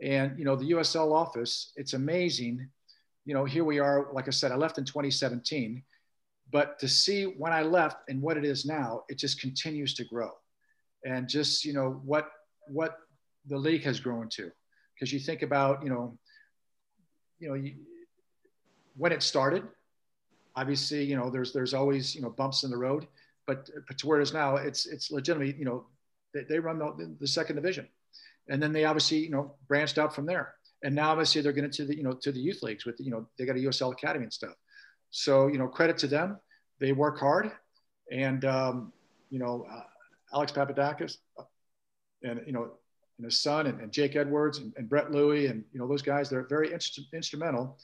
And 0.02 0.38
you 0.38 0.44
know, 0.44 0.56
the 0.56 0.70
USL 0.72 1.12
office, 1.12 1.72
it's 1.76 1.92
amazing. 1.92 2.68
You 3.26 3.34
know, 3.34 3.44
here 3.44 3.64
we 3.64 3.78
are. 3.78 4.08
Like 4.12 4.28
I 4.28 4.30
said, 4.30 4.52
I 4.52 4.56
left 4.56 4.78
in 4.78 4.84
2017 4.84 5.82
but 6.50 6.78
to 6.78 6.88
see 6.88 7.24
when 7.24 7.52
I 7.52 7.62
left 7.62 8.08
and 8.08 8.20
what 8.20 8.36
it 8.36 8.44
is 8.44 8.64
now, 8.64 9.04
it 9.08 9.18
just 9.18 9.40
continues 9.40 9.94
to 9.94 10.04
grow. 10.04 10.30
And 11.04 11.28
just, 11.28 11.64
you 11.64 11.72
know, 11.72 12.00
what, 12.04 12.30
what 12.68 12.98
the 13.46 13.56
league 13.56 13.84
has 13.84 14.00
grown 14.00 14.28
to. 14.30 14.50
Because 14.94 15.12
you 15.12 15.18
think 15.18 15.42
about, 15.42 15.82
you 15.82 15.90
know, 15.90 16.18
you 17.38 17.48
know, 17.48 17.54
you, 17.54 17.74
when 18.96 19.12
it 19.12 19.22
started, 19.22 19.62
obviously, 20.56 21.04
you 21.04 21.16
know, 21.16 21.30
there's, 21.30 21.52
there's 21.52 21.72
always, 21.72 22.14
you 22.14 22.20
know, 22.20 22.30
bumps 22.30 22.64
in 22.64 22.70
the 22.70 22.76
road, 22.76 23.06
but, 23.46 23.70
but 23.86 23.96
to 23.98 24.06
where 24.06 24.20
it 24.20 24.22
is 24.22 24.34
now, 24.34 24.56
it's, 24.56 24.86
it's 24.86 25.10
legitimately, 25.10 25.58
you 25.58 25.64
know, 25.64 25.86
they, 26.34 26.42
they 26.48 26.58
run 26.58 26.78
the, 26.78 27.14
the 27.18 27.26
second 27.26 27.56
division. 27.56 27.88
And 28.48 28.62
then 28.62 28.72
they 28.72 28.84
obviously, 28.84 29.18
you 29.18 29.30
know, 29.30 29.54
branched 29.68 29.96
out 29.96 30.14
from 30.14 30.26
there. 30.26 30.54
And 30.82 30.94
now 30.94 31.10
obviously 31.10 31.40
they're 31.40 31.52
getting 31.52 31.70
to 31.70 31.84
the, 31.84 31.96
you 31.96 32.02
know, 32.02 32.12
to 32.12 32.32
the 32.32 32.40
youth 32.40 32.62
leagues 32.62 32.84
with, 32.84 32.96
you 32.98 33.10
know, 33.10 33.26
they 33.38 33.46
got 33.46 33.56
a 33.56 33.60
USL 33.60 33.92
Academy 33.92 34.24
and 34.24 34.32
stuff. 34.32 34.54
So, 35.10 35.48
you 35.48 35.58
know, 35.58 35.68
credit 35.68 35.98
to 35.98 36.06
them. 36.06 36.38
They 36.78 36.92
work 36.92 37.18
hard. 37.18 37.52
And, 38.10 38.44
um, 38.44 38.92
you 39.28 39.38
know, 39.38 39.66
uh, 39.70 39.82
Alec 40.34 40.50
Papadakis 40.50 41.18
uh, 41.38 41.44
and, 42.22 42.40
you 42.46 42.52
know, 42.52 42.72
and 43.18 43.24
his 43.24 43.40
son 43.40 43.66
and, 43.66 43.80
and 43.80 43.92
Jake 43.92 44.16
Edwards 44.16 44.58
and, 44.58 44.72
and, 44.76 44.88
Brett 44.88 45.10
Luy 45.10 45.46
and, 45.46 45.64
you 45.72 45.78
know, 45.78 45.86
those 45.86 46.02
guys, 46.02 46.30
they're 46.30 46.46
very 46.48 46.72
inst- 46.72 47.12
instrumental. 47.12 47.78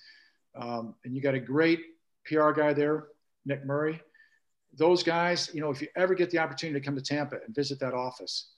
Um, 0.56 0.94
and 1.04 1.14
you 1.14 1.20
got 1.20 1.34
a 1.34 1.40
great 1.40 1.80
PR 2.24 2.52
guy 2.52 2.72
there, 2.72 3.08
Nick 3.44 3.64
Murray. 3.64 4.00
Those 4.76 5.02
guys, 5.02 5.50
you 5.52 5.60
know, 5.60 5.70
if 5.70 5.80
you 5.80 5.88
ever 5.96 6.14
get 6.14 6.30
the 6.30 6.38
opportunity 6.38 6.80
to 6.80 6.84
come 6.84 6.96
to 6.96 7.02
Tampa 7.02 7.36
and 7.44 7.54
visit 7.54 7.78
that 7.80 7.94
office, 7.94 8.50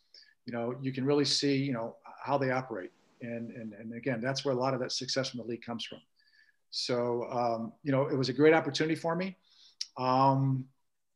you 0.47 0.53
know, 0.53 0.75
you 0.81 0.93
can 0.93 1.05
really 1.05 1.25
see, 1.25 1.57
you 1.57 1.73
know, 1.73 1.97
how 2.25 2.39
they 2.39 2.51
operate. 2.51 2.91
And, 3.21 3.51
and, 3.51 3.73
and 3.75 3.95
again, 3.95 4.21
that's 4.21 4.45
where 4.45 4.55
a 4.55 4.59
lot 4.59 4.75
of 4.75 4.81
that 4.81 4.93
success 4.93 5.31
from 5.31 5.39
the 5.39 5.47
league 5.47 5.63
comes 5.63 5.85
from. 5.85 5.99
So, 6.71 7.25
um, 7.31 7.73
you 7.83 7.93
know, 7.93 8.07
it 8.07 8.17
was 8.17 8.29
a 8.29 8.33
great 8.33 8.55
opportunity 8.55 8.95
for 8.95 9.15
me. 9.15 9.37
Um, 9.97 10.67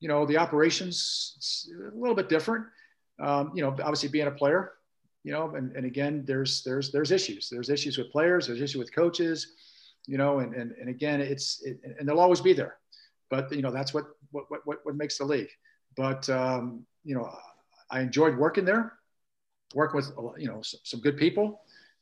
you 0.00 0.08
know, 0.08 0.26
the 0.26 0.36
operations 0.36 1.68
a 1.94 1.96
little 1.96 2.16
bit 2.16 2.28
different. 2.28 2.66
Um, 3.20 3.52
you 3.54 3.62
know, 3.62 3.68
obviously 3.68 4.08
being 4.08 4.26
a 4.26 4.32
player, 4.32 4.72
you 5.22 5.32
know, 5.32 5.54
and, 5.54 5.76
and 5.76 5.86
again, 5.86 6.24
there's 6.26 6.62
there's 6.64 6.90
there's 6.90 7.12
issues. 7.12 7.48
There's 7.48 7.70
issues 7.70 7.98
with 7.98 8.10
players. 8.10 8.46
There's 8.46 8.60
issues 8.60 8.78
with 8.78 8.94
coaches. 8.94 9.52
You 10.06 10.18
know, 10.18 10.40
and 10.40 10.54
and, 10.54 10.72
and 10.72 10.88
again, 10.88 11.20
it's 11.20 11.62
it, 11.62 11.78
and 11.98 12.08
they'll 12.08 12.18
always 12.18 12.40
be 12.40 12.52
there. 12.52 12.78
But 13.30 13.52
you 13.52 13.62
know, 13.62 13.70
that's 13.70 13.94
what 13.94 14.06
what 14.32 14.46
what 14.64 14.78
what 14.82 14.96
makes 14.96 15.18
the 15.18 15.24
league. 15.24 15.50
But 15.96 16.28
um, 16.28 16.84
you 17.04 17.14
know, 17.14 17.32
I 17.90 18.00
enjoyed 18.00 18.36
working 18.36 18.64
there, 18.64 18.94
work 19.74 19.94
with 19.94 20.10
you 20.36 20.48
know 20.48 20.62
some, 20.62 20.80
some 20.82 21.00
good 21.00 21.16
people 21.16 21.60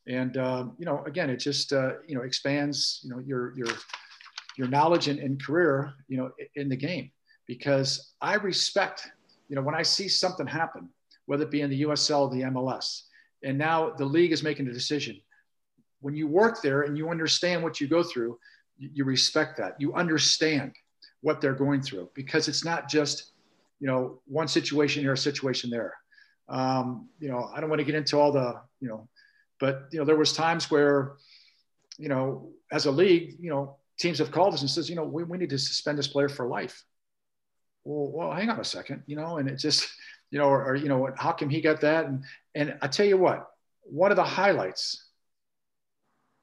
and 0.08 0.36
um, 0.36 0.76
you 0.78 0.84
know 0.84 1.02
again 1.04 1.30
it 1.30 1.36
just 1.36 1.72
uh, 1.72 1.92
you 2.06 2.14
know 2.14 2.22
expands 2.22 3.00
you 3.02 3.10
know 3.10 3.18
your 3.18 3.56
your 3.56 3.68
your 4.56 4.68
knowledge 4.68 5.08
and, 5.08 5.18
and 5.18 5.42
career 5.42 5.92
you 6.08 6.16
know 6.16 6.30
in 6.56 6.68
the 6.68 6.76
game. 6.76 7.10
Because 7.46 8.12
i 8.20 8.34
respect 8.34 9.08
you 9.48 9.56
know 9.56 9.62
when 9.62 9.74
i 9.74 9.82
see 9.82 10.06
something 10.06 10.46
happen 10.46 10.88
whether 11.26 11.42
it 11.42 11.50
be 11.50 11.62
in 11.62 11.70
the 11.70 11.82
usl 11.82 12.28
or 12.28 12.30
the 12.30 12.42
mls 12.42 13.02
and 13.42 13.58
now 13.58 13.90
the 13.90 14.04
league 14.04 14.32
is 14.32 14.42
making 14.42 14.68
a 14.68 14.72
decision. 14.72 15.20
When 16.00 16.14
you 16.14 16.28
work 16.28 16.62
there 16.62 16.82
and 16.82 16.96
you 16.96 17.10
understand 17.10 17.62
what 17.62 17.80
you 17.80 17.88
go 17.88 18.02
through 18.02 18.38
you 18.80 19.04
respect 19.04 19.58
that. 19.58 19.76
You 19.78 19.94
understand 19.94 20.72
what 21.20 21.40
they're 21.40 21.54
going 21.54 21.82
through. 21.82 22.08
Because 22.14 22.48
it's 22.48 22.64
not 22.64 22.88
just 22.88 23.32
you 23.78 23.86
know 23.86 24.20
one 24.26 24.48
situation 24.48 25.02
here 25.02 25.12
a 25.12 25.16
situation 25.16 25.70
there. 25.70 25.94
Um, 26.48 27.08
you 27.20 27.28
know 27.28 27.48
i 27.54 27.60
don't 27.60 27.70
want 27.70 27.78
to 27.78 27.84
get 27.84 27.94
into 27.94 28.18
all 28.18 28.32
the 28.32 28.60
you 28.80 28.88
know 28.88 29.08
but 29.60 29.88
you 29.92 29.98
know, 29.98 30.04
there 30.04 30.16
was 30.16 30.32
times 30.32 30.70
where, 30.70 31.12
you 31.98 32.08
know, 32.08 32.50
as 32.72 32.86
a 32.86 32.90
league, 32.90 33.36
you 33.38 33.50
know, 33.50 33.76
teams 33.98 34.18
have 34.18 34.32
called 34.32 34.54
us 34.54 34.62
and 34.62 34.70
says, 34.70 34.88
you 34.88 34.96
know, 34.96 35.04
we, 35.04 35.22
we 35.22 35.38
need 35.38 35.50
to 35.50 35.58
suspend 35.58 35.98
this 35.98 36.08
player 36.08 36.28
for 36.28 36.46
life. 36.46 36.82
Well, 37.84 38.10
well, 38.12 38.32
hang 38.32 38.48
on 38.48 38.58
a 38.58 38.64
second, 38.64 39.02
you 39.06 39.16
know, 39.16 39.36
and 39.36 39.48
it 39.48 39.56
just, 39.56 39.88
you 40.30 40.38
know, 40.38 40.46
or, 40.46 40.64
or 40.64 40.74
you 40.74 40.88
know, 40.88 41.10
how 41.16 41.32
come 41.32 41.50
he 41.50 41.60
got 41.60 41.82
that? 41.82 42.06
And 42.06 42.24
and 42.54 42.78
I 42.82 42.88
tell 42.88 43.06
you 43.06 43.18
what, 43.18 43.46
one 43.82 44.10
of 44.10 44.16
the 44.16 44.24
highlights 44.24 45.06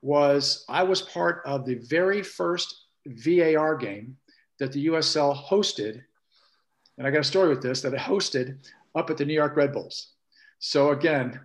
was 0.02 0.64
I 0.70 0.84
was 0.84 1.02
part 1.02 1.42
of 1.46 1.66
the 1.66 1.76
very 1.76 2.22
first 2.22 2.86
VAR 3.08 3.76
game 3.76 4.18
that 4.60 4.72
the 4.72 4.88
USL 4.88 5.36
hosted, 5.36 6.02
and 6.98 7.08
I 7.08 7.12
got 7.12 7.22
a 7.22 7.24
story 7.24 7.50
with 7.50 7.62
this 7.62 7.82
that 7.82 7.94
it 7.94 8.00
hosted 8.00 8.58
up 8.96 9.10
at 9.10 9.18
the 9.18 9.26
New 9.26 9.34
York 9.34 9.56
Red 9.56 9.74
Bulls. 9.74 10.14
So 10.60 10.92
again, 10.92 11.40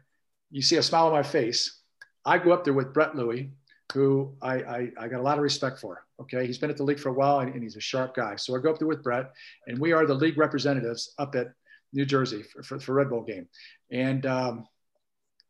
you 0.53 0.62
see 0.62 0.77
a 0.77 0.83
smile 0.83 1.07
on 1.07 1.12
my 1.12 1.23
face. 1.23 1.81
I 2.24 2.39
go 2.39 2.53
up 2.53 2.62
there 2.62 2.74
with 2.74 2.93
Brett 2.93 3.16
Luy, 3.16 3.51
who 3.93 4.37
I, 4.41 4.55
I, 4.55 4.91
I, 5.01 5.09
got 5.09 5.20
a 5.20 5.23
lot 5.23 5.39
of 5.39 5.43
respect 5.43 5.81
for. 5.81 6.05
Okay. 6.20 6.47
He's 6.47 6.59
been 6.59 6.70
at 6.70 6.77
the 6.77 6.85
league 6.85 7.01
for 7.01 7.09
a 7.09 7.15
while 7.15 7.41
and, 7.41 7.53
and, 7.53 7.62
he's 7.62 7.77
a 7.77 7.81
sharp 7.81 8.15
guy. 8.15 8.37
So 8.37 8.55
I 8.55 8.61
go 8.61 8.70
up 8.70 8.79
there 8.79 8.87
with 8.87 9.03
Brett 9.03 9.33
and 9.66 9.79
we 9.79 9.93
are 9.93 10.07
the 10.07 10.15
league 10.15 10.39
representatives 10.39 11.15
up 11.19 11.35
at 11.35 11.53
New 11.93 12.05
Jersey 12.05 12.43
for, 12.43 12.62
for, 12.62 12.79
for 12.79 12.95
Red 12.95 13.11
Bull 13.11 13.23
game. 13.23 13.49
And 13.91 14.24
um, 14.24 14.66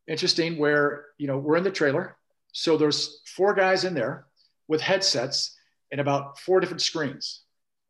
interesting 0.09 0.57
where, 0.57 1.07
you 1.19 1.27
know, 1.27 1.39
we're 1.39 1.57
in 1.57 1.65
the 1.65 1.70
trailer. 1.70 2.16
So 2.53 2.77
there's 2.77 3.20
four 3.27 3.55
guys 3.55 3.85
in 3.85 3.95
there 3.95 4.27
with 4.69 4.81
headsets 4.81 5.57
and 5.91 6.01
about 6.01 6.39
four 6.39 6.61
different 6.61 6.83
screens. 6.83 7.43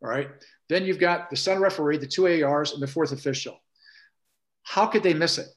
All 0.02 0.08
right. 0.08 0.28
Then 0.68 0.84
you've 0.84 0.98
got 0.98 1.30
the 1.30 1.36
center 1.36 1.60
referee, 1.60 1.98
the 1.98 2.06
two 2.06 2.26
ARs 2.26 2.72
and 2.72 2.82
the 2.82 2.86
fourth 2.86 3.12
official. 3.12 3.58
How 4.62 4.86
could 4.86 5.02
they 5.02 5.14
miss 5.14 5.38
it? 5.38 5.48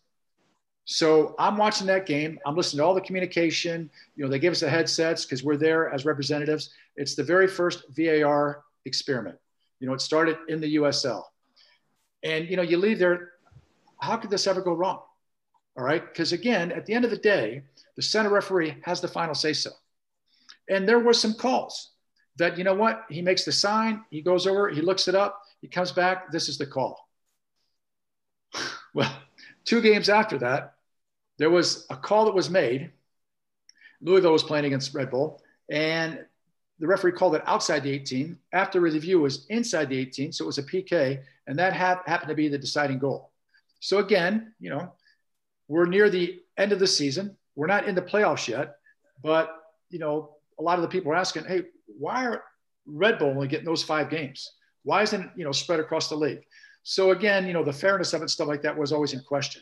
So 0.86 1.34
I'm 1.40 1.58
watching 1.58 1.88
that 1.88 2.06
game. 2.06 2.40
I'm 2.46 2.56
listening 2.56 2.80
to 2.80 2.86
all 2.86 2.94
the 2.94 3.02
communication. 3.02 3.90
You 4.16 4.24
know, 4.24 4.30
they 4.30 4.40
give 4.40 4.52
us 4.52 4.60
the 4.60 4.70
headsets 4.70 5.26
because 5.26 5.44
we're 5.44 5.58
there 5.58 5.92
as 5.92 6.06
representatives. 6.06 6.70
It's 6.96 7.16
the 7.16 7.24
very 7.24 7.48
first 7.48 7.86
VAR 7.90 8.64
experiment. 8.86 9.38
You 9.80 9.88
know, 9.88 9.94
it 9.94 10.02
started 10.02 10.38
in 10.48 10.62
the 10.62 10.76
USL. 10.76 11.24
And, 12.24 12.48
you 12.48 12.56
know, 12.56 12.62
you 12.62 12.78
leave 12.78 13.00
there, 13.00 13.32
how 14.00 14.16
could 14.18 14.30
this 14.30 14.46
ever 14.48 14.62
go 14.62 14.74
wrong? 14.74 15.02
All 15.78 15.84
right. 15.84 16.06
Because 16.06 16.32
again, 16.34 16.72
at 16.72 16.86
the 16.86 16.94
end 16.94 17.04
of 17.04 17.12
the 17.12 17.18
day, 17.18 17.64
the 17.96 18.02
center 18.02 18.30
referee 18.30 18.78
has 18.84 19.02
the 19.02 19.08
final 19.08 19.36
say 19.36 19.54
so. 19.54 19.72
And 20.70 20.88
there 20.88 21.00
were 21.00 21.14
some 21.14 21.34
calls 21.34 21.92
that, 22.38 22.58
you 22.58 22.64
know 22.64 22.74
what, 22.74 23.06
he 23.10 23.22
makes 23.22 23.44
the 23.44 23.52
sign, 23.52 24.04
he 24.10 24.22
goes 24.22 24.46
over, 24.48 24.70
he 24.70 24.82
looks 24.82 25.08
it 25.08 25.16
up, 25.16 25.42
he 25.62 25.68
comes 25.68 25.92
back, 25.92 26.32
this 26.32 26.48
is 26.48 26.58
the 26.58 26.66
call. 26.66 27.08
Well, 28.94 29.14
two 29.66 29.82
games 29.82 30.08
after 30.08 30.38
that, 30.38 30.75
there 31.38 31.50
was 31.50 31.86
a 31.90 31.96
call 31.96 32.26
that 32.26 32.36
was 32.36 32.50
made. 32.50 32.92
Louisville 34.02 34.32
was 34.32 34.44
playing 34.44 34.66
against 34.66 34.94
Red 34.94 35.10
Bull, 35.10 35.42
and 35.70 36.26
the 36.80 36.88
referee 36.88 37.14
called 37.14 37.36
it 37.36 37.44
outside 37.46 37.84
the 37.84 37.92
18. 37.92 38.38
After 38.54 38.80
review, 38.82 39.20
was 39.20 39.46
inside 39.48 39.90
the 39.90 39.98
18, 39.98 40.32
so 40.32 40.44
it 40.44 40.48
was 40.48 40.58
a 40.58 40.64
PK, 40.64 41.22
and 41.48 41.58
that 41.58 41.74
ha- 41.74 42.02
happened 42.06 42.30
to 42.30 42.36
be 42.36 42.48
the 42.48 42.58
deciding 42.58 43.00
goal. 43.00 43.32
So 43.80 44.00
again, 44.00 44.54
you 44.60 44.70
know, 44.70 44.94
we're 45.68 45.86
near 45.86 46.10
the 46.10 46.42
end 46.58 46.72
of 46.72 46.80
the 46.80 46.88
season. 46.88 47.38
We're 47.56 47.68
not 47.68 47.88
in 47.88 47.96
the 47.96 48.02
playoffs 48.02 48.48
yet, 48.48 48.78
but 49.22 49.56
you 49.90 50.00
know, 50.00 50.36
a 50.60 50.64
lot 50.64 50.78
of 50.78 50.82
the 50.82 50.88
people 50.88 51.12
are 51.12 51.16
asking, 51.16 51.46
"Hey, 51.46 51.64
why 51.86 52.26
are 52.26 52.44
Red 52.86 53.20
Bull 53.20 53.30
only 53.30 53.48
getting 53.48 53.66
those 53.66 53.84
five 53.84 54.10
games? 54.10 54.54
Why 54.84 55.02
isn't 55.04 55.32
you 55.36 55.46
know 55.46 55.52
spread 55.52 55.80
across 55.80 56.10
the 56.10 56.16
league?" 56.16 56.46
So 56.84 57.12
again, 57.12 57.48
you 57.48 57.54
know, 57.54 57.64
the 57.64 57.74
fairness 57.74 58.14
of 58.14 58.22
it, 58.22 58.30
stuff 58.30 58.48
like 58.48 58.62
that, 58.62 58.78
was 58.78 58.92
always 58.92 59.14
in 59.14 59.22
question. 59.22 59.62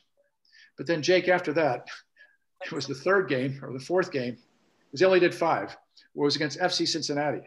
But 0.78 0.88
then 0.88 1.02
Jake, 1.02 1.28
after 1.28 1.54
that, 1.54 1.88
it 2.66 2.72
was 2.72 2.88
the 2.88 2.95
third 2.95 3.30
game 3.30 3.60
or 3.62 3.74
the 3.74 3.80
fourth 3.80 4.12
game, 4.12 4.38
because 4.86 5.00
he 5.00 5.06
only 5.06 5.20
did 5.20 5.34
five, 5.34 5.72
It 5.72 5.78
was 6.20 6.36
against 6.36 6.60
FC 6.60 6.88
Cincinnati. 6.88 7.41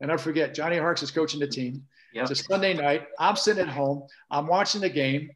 And 0.00 0.12
I 0.12 0.16
forget, 0.16 0.54
Johnny 0.54 0.78
Harkes 0.78 1.02
is 1.02 1.10
coaching 1.10 1.40
the 1.40 1.46
team. 1.46 1.82
Yep. 2.14 2.30
It's 2.30 2.40
a 2.40 2.44
Sunday 2.44 2.74
night. 2.74 3.06
I'm 3.18 3.36
sitting 3.36 3.62
at 3.62 3.68
home. 3.68 4.04
I'm 4.30 4.46
watching 4.46 4.80
the 4.80 4.88
game, 4.88 5.30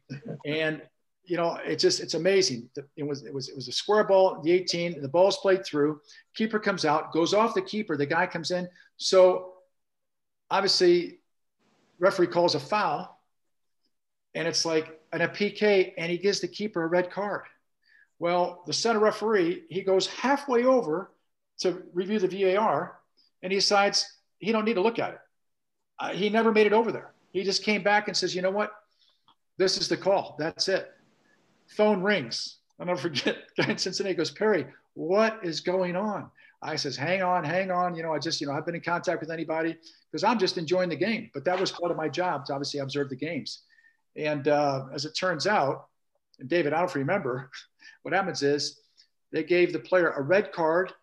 and 0.45 0.81
you 1.25 1.37
know, 1.37 1.57
it's 1.63 1.81
just 1.81 1.99
it's 1.99 2.15
amazing. 2.15 2.69
It 2.95 3.03
was 3.03 3.23
it 3.23 3.33
was 3.33 3.49
it 3.49 3.55
was 3.55 3.67
a 3.67 3.71
square 3.71 4.03
ball, 4.03 4.41
the 4.41 4.51
18. 4.51 5.01
The 5.01 5.07
ball's 5.07 5.37
played 5.37 5.65
through. 5.65 6.01
Keeper 6.35 6.59
comes 6.59 6.83
out, 6.85 7.13
goes 7.13 7.33
off 7.33 7.53
the 7.53 7.61
keeper. 7.61 7.95
The 7.95 8.05
guy 8.05 8.25
comes 8.25 8.51
in. 8.51 8.67
So 8.97 9.53
obviously, 10.49 11.19
referee 11.99 12.27
calls 12.27 12.55
a 12.55 12.59
foul, 12.59 13.19
and 14.33 14.47
it's 14.47 14.65
like 14.65 14.99
an 15.13 15.21
a 15.21 15.29
PK, 15.29 15.93
and 15.97 16.11
he 16.11 16.17
gives 16.17 16.41
the 16.41 16.47
keeper 16.47 16.83
a 16.83 16.87
red 16.87 17.11
card. 17.11 17.43
Well, 18.19 18.63
the 18.65 18.73
center 18.73 18.99
referee 18.99 19.63
he 19.69 19.81
goes 19.81 20.07
halfway 20.07 20.65
over 20.65 21.11
to 21.59 21.83
review 21.93 22.19
the 22.19 22.27
VAR, 22.27 22.99
and 23.41 23.51
he 23.51 23.59
decides 23.59 24.17
he 24.39 24.51
don't 24.51 24.65
need 24.65 24.73
to 24.75 24.81
look 24.81 24.99
at 24.99 25.13
it. 25.13 25.19
Uh, 25.99 26.09
he 26.09 26.29
never 26.29 26.51
made 26.51 26.67
it 26.67 26.73
over 26.73 26.91
there. 26.91 27.13
He 27.31 27.43
just 27.43 27.63
came 27.63 27.83
back 27.83 28.07
and 28.07 28.17
says, 28.17 28.35
you 28.35 28.41
know 28.41 28.51
what? 28.51 28.71
This 29.57 29.77
is 29.77 29.87
the 29.87 29.97
call. 29.97 30.35
That's 30.39 30.67
it. 30.67 30.91
Phone 31.67 32.01
rings. 32.01 32.57
I'll 32.79 32.85
never 32.85 32.99
forget. 33.09 33.37
Guy 33.57 33.69
in 33.69 33.77
Cincinnati 33.77 34.15
goes, 34.15 34.31
Perry, 34.31 34.65
what 34.95 35.39
is 35.43 35.61
going 35.61 35.95
on? 35.95 36.29
I 36.61 36.75
says, 36.77 36.95
hang 36.95 37.21
on, 37.21 37.43
hang 37.43 37.71
on. 37.71 37.95
You 37.95 38.03
know, 38.03 38.13
I 38.13 38.19
just, 38.19 38.39
you 38.39 38.47
know, 38.47 38.53
I've 38.53 38.65
been 38.65 38.75
in 38.75 38.81
contact 38.81 39.19
with 39.19 39.29
anybody 39.29 39.77
because 40.09 40.23
I'm 40.23 40.39
just 40.39 40.57
enjoying 40.57 40.89
the 40.89 40.95
game. 40.95 41.29
But 41.33 41.43
that 41.45 41.59
was 41.59 41.71
part 41.71 41.91
of 41.91 41.97
my 41.97 42.07
job 42.07 42.45
to 42.45 42.53
obviously 42.53 42.79
observe 42.79 43.09
the 43.09 43.15
games. 43.17 43.63
And 44.15 44.47
uh, 44.47 44.85
as 44.93 45.05
it 45.05 45.13
turns 45.13 45.47
out, 45.47 45.87
and 46.39 46.49
David, 46.49 46.73
I 46.73 46.79
don't 46.79 46.95
remember, 46.95 47.49
what 48.03 48.13
happens 48.13 48.43
is 48.43 48.79
they 49.31 49.43
gave 49.43 49.73
the 49.73 49.79
player 49.79 50.09
a 50.09 50.21
red 50.21 50.51
card, 50.51 50.93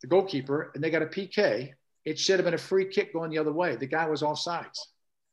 the 0.00 0.08
goalkeeper, 0.08 0.70
and 0.74 0.82
they 0.82 0.90
got 0.90 1.02
a 1.02 1.06
PK. 1.06 1.72
It 2.04 2.18
should 2.18 2.38
have 2.38 2.44
been 2.44 2.54
a 2.54 2.58
free 2.58 2.86
kick 2.86 3.12
going 3.12 3.30
the 3.30 3.38
other 3.38 3.52
way. 3.52 3.76
The 3.76 3.86
guy 3.86 4.06
was 4.06 4.22
off 4.22 4.38
sides. 4.38 4.88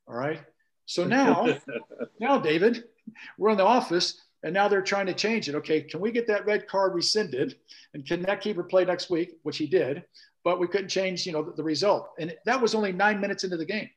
All 0.08 0.16
right. 0.16 0.42
So 0.86 1.04
now, 1.04 1.58
now, 2.20 2.40
David, 2.40 2.84
we're 3.38 3.50
in 3.50 3.58
the 3.58 3.66
office 3.66 4.22
and 4.44 4.54
now 4.54 4.68
they're 4.68 4.82
trying 4.82 5.08
to 5.08 5.14
change 5.14 5.50
it. 5.50 5.56
Okay, 5.56 5.82
can 5.82 6.00
we 6.00 6.12
get 6.12 6.28
that 6.28 6.46
red 6.46 6.68
card 6.68 6.96
rescinded? 6.96 7.58
And 7.94 8.06
can 8.06 8.22
that 8.24 8.42
keeper 8.42 8.64
play 8.64 8.86
next 8.86 9.10
week? 9.10 9.34
Which 9.44 9.58
he 9.58 9.68
did, 9.68 10.04
but 10.44 10.60
we 10.60 10.68
couldn't 10.68 10.88
change, 10.88 11.26
you 11.26 11.34
know, 11.34 11.44
the, 11.44 11.52
the 11.54 11.64
result. 11.64 12.12
And 12.20 12.34
that 12.46 12.62
was 12.62 12.74
only 12.74 12.92
nine 12.92 13.20
minutes 13.20 13.44
into 13.44 13.58
the 13.58 13.66
game. 13.66 13.90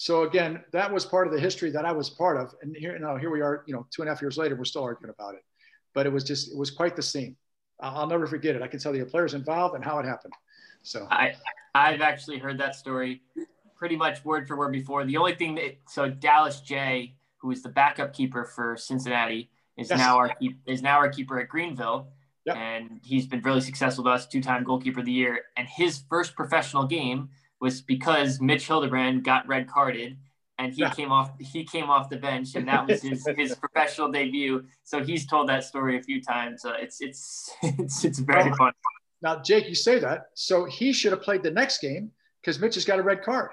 So 0.00 0.22
again, 0.22 0.62
that 0.70 0.92
was 0.92 1.04
part 1.04 1.26
of 1.26 1.32
the 1.32 1.40
history 1.40 1.72
that 1.72 1.84
I 1.84 1.90
was 1.90 2.08
part 2.08 2.36
of. 2.36 2.54
And 2.62 2.76
here, 2.76 2.92
you 2.92 3.00
know, 3.00 3.16
here 3.16 3.30
we 3.30 3.40
are, 3.40 3.64
you 3.66 3.74
know, 3.74 3.84
two 3.90 4.00
and 4.00 4.08
a 4.08 4.14
half 4.14 4.22
years 4.22 4.38
later, 4.38 4.54
we're 4.54 4.64
still 4.64 4.84
arguing 4.84 5.12
about 5.12 5.34
it. 5.34 5.42
But 5.92 6.06
it 6.06 6.12
was 6.12 6.22
just, 6.22 6.52
it 6.52 6.56
was 6.56 6.70
quite 6.70 6.94
the 6.94 7.02
scene. 7.02 7.34
I'll 7.80 8.06
never 8.06 8.28
forget 8.28 8.54
it. 8.54 8.62
I 8.62 8.68
can 8.68 8.78
tell 8.78 8.94
you 8.94 9.04
the 9.04 9.10
players 9.10 9.34
involved 9.34 9.74
and 9.74 9.84
how 9.84 9.98
it 9.98 10.04
happened. 10.04 10.34
So 10.84 11.08
I, 11.10 11.34
I've 11.74 12.00
actually 12.00 12.38
heard 12.38 12.58
that 12.58 12.76
story 12.76 13.22
pretty 13.76 13.96
much 13.96 14.24
word 14.24 14.46
for 14.46 14.56
word 14.56 14.70
before. 14.70 15.04
The 15.04 15.16
only 15.16 15.34
thing 15.34 15.56
that 15.56 15.78
so 15.88 16.08
Dallas 16.08 16.62
Jaye, 16.64 17.14
who 17.38 17.50
is 17.50 17.64
the 17.64 17.68
backup 17.68 18.14
keeper 18.14 18.44
for 18.44 18.76
Cincinnati, 18.76 19.50
is 19.76 19.90
yes. 19.90 19.98
now 19.98 20.16
our 20.16 20.30
is 20.64 20.80
now 20.80 20.98
our 20.98 21.08
keeper 21.08 21.40
at 21.40 21.48
Greenville. 21.48 22.12
Yep. 22.44 22.56
And 22.56 23.00
he's 23.02 23.26
been 23.26 23.40
really 23.42 23.60
successful 23.60 24.04
to 24.04 24.10
us, 24.10 24.28
two-time 24.28 24.62
goalkeeper 24.62 25.00
of 25.00 25.06
the 25.06 25.12
year. 25.12 25.40
And 25.56 25.66
his 25.68 26.04
first 26.08 26.36
professional 26.36 26.86
game 26.86 27.30
was 27.60 27.80
because 27.80 28.40
Mitch 28.40 28.66
Hildebrandt 28.66 29.24
got 29.24 29.46
red 29.46 29.68
carded 29.68 30.16
and 30.58 30.72
he 30.72 30.82
yeah. 30.82 30.90
came 30.90 31.12
off 31.12 31.32
he 31.38 31.64
came 31.64 31.88
off 31.90 32.08
the 32.10 32.16
bench 32.16 32.54
and 32.54 32.66
that 32.68 32.86
was 32.86 33.02
his, 33.02 33.26
his 33.36 33.54
professional 33.60 34.10
debut. 34.10 34.64
So 34.82 35.02
he's 35.02 35.26
told 35.26 35.48
that 35.48 35.64
story 35.64 35.98
a 35.98 36.02
few 36.02 36.20
times. 36.20 36.64
Uh, 36.64 36.74
it's 36.78 37.00
it's 37.00 37.50
it's 37.62 38.04
it's 38.04 38.18
very 38.18 38.52
fun. 38.54 38.72
Now, 39.20 39.40
Jake, 39.40 39.68
you 39.68 39.74
say 39.74 39.98
that. 39.98 40.28
So 40.34 40.64
he 40.64 40.92
should 40.92 41.12
have 41.12 41.22
played 41.22 41.42
the 41.42 41.50
next 41.50 41.80
game 41.80 42.12
because 42.40 42.60
Mitch 42.60 42.74
has 42.74 42.84
got 42.84 42.98
a 42.98 43.02
red 43.02 43.22
card. 43.22 43.50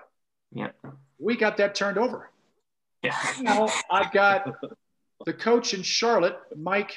Yeah. 0.51 0.69
We 1.17 1.35
got 1.35 1.57
that 1.57 1.75
turned 1.75 1.97
over. 1.97 2.29
Yeah. 3.01 3.15
Now 3.41 3.67
I've 3.91 4.11
got 4.11 4.55
the 5.25 5.33
coach 5.33 5.73
in 5.73 5.81
Charlotte, 5.81 6.37
Mike, 6.55 6.95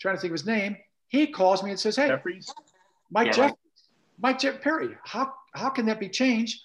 trying 0.00 0.16
to 0.16 0.20
think 0.20 0.30
of 0.30 0.34
his 0.34 0.46
name. 0.46 0.76
He 1.08 1.28
calls 1.28 1.62
me 1.62 1.70
and 1.70 1.78
says, 1.78 1.96
Hey, 1.96 2.08
Jeffries. 2.08 2.52
Mike 3.10 3.26
yeah, 3.28 3.32
Jeffries, 3.32 3.58
Mike 4.18 4.40
Perry, 4.62 4.96
how, 5.04 5.32
how 5.54 5.70
can 5.70 5.86
that 5.86 6.00
be 6.00 6.08
changed? 6.08 6.60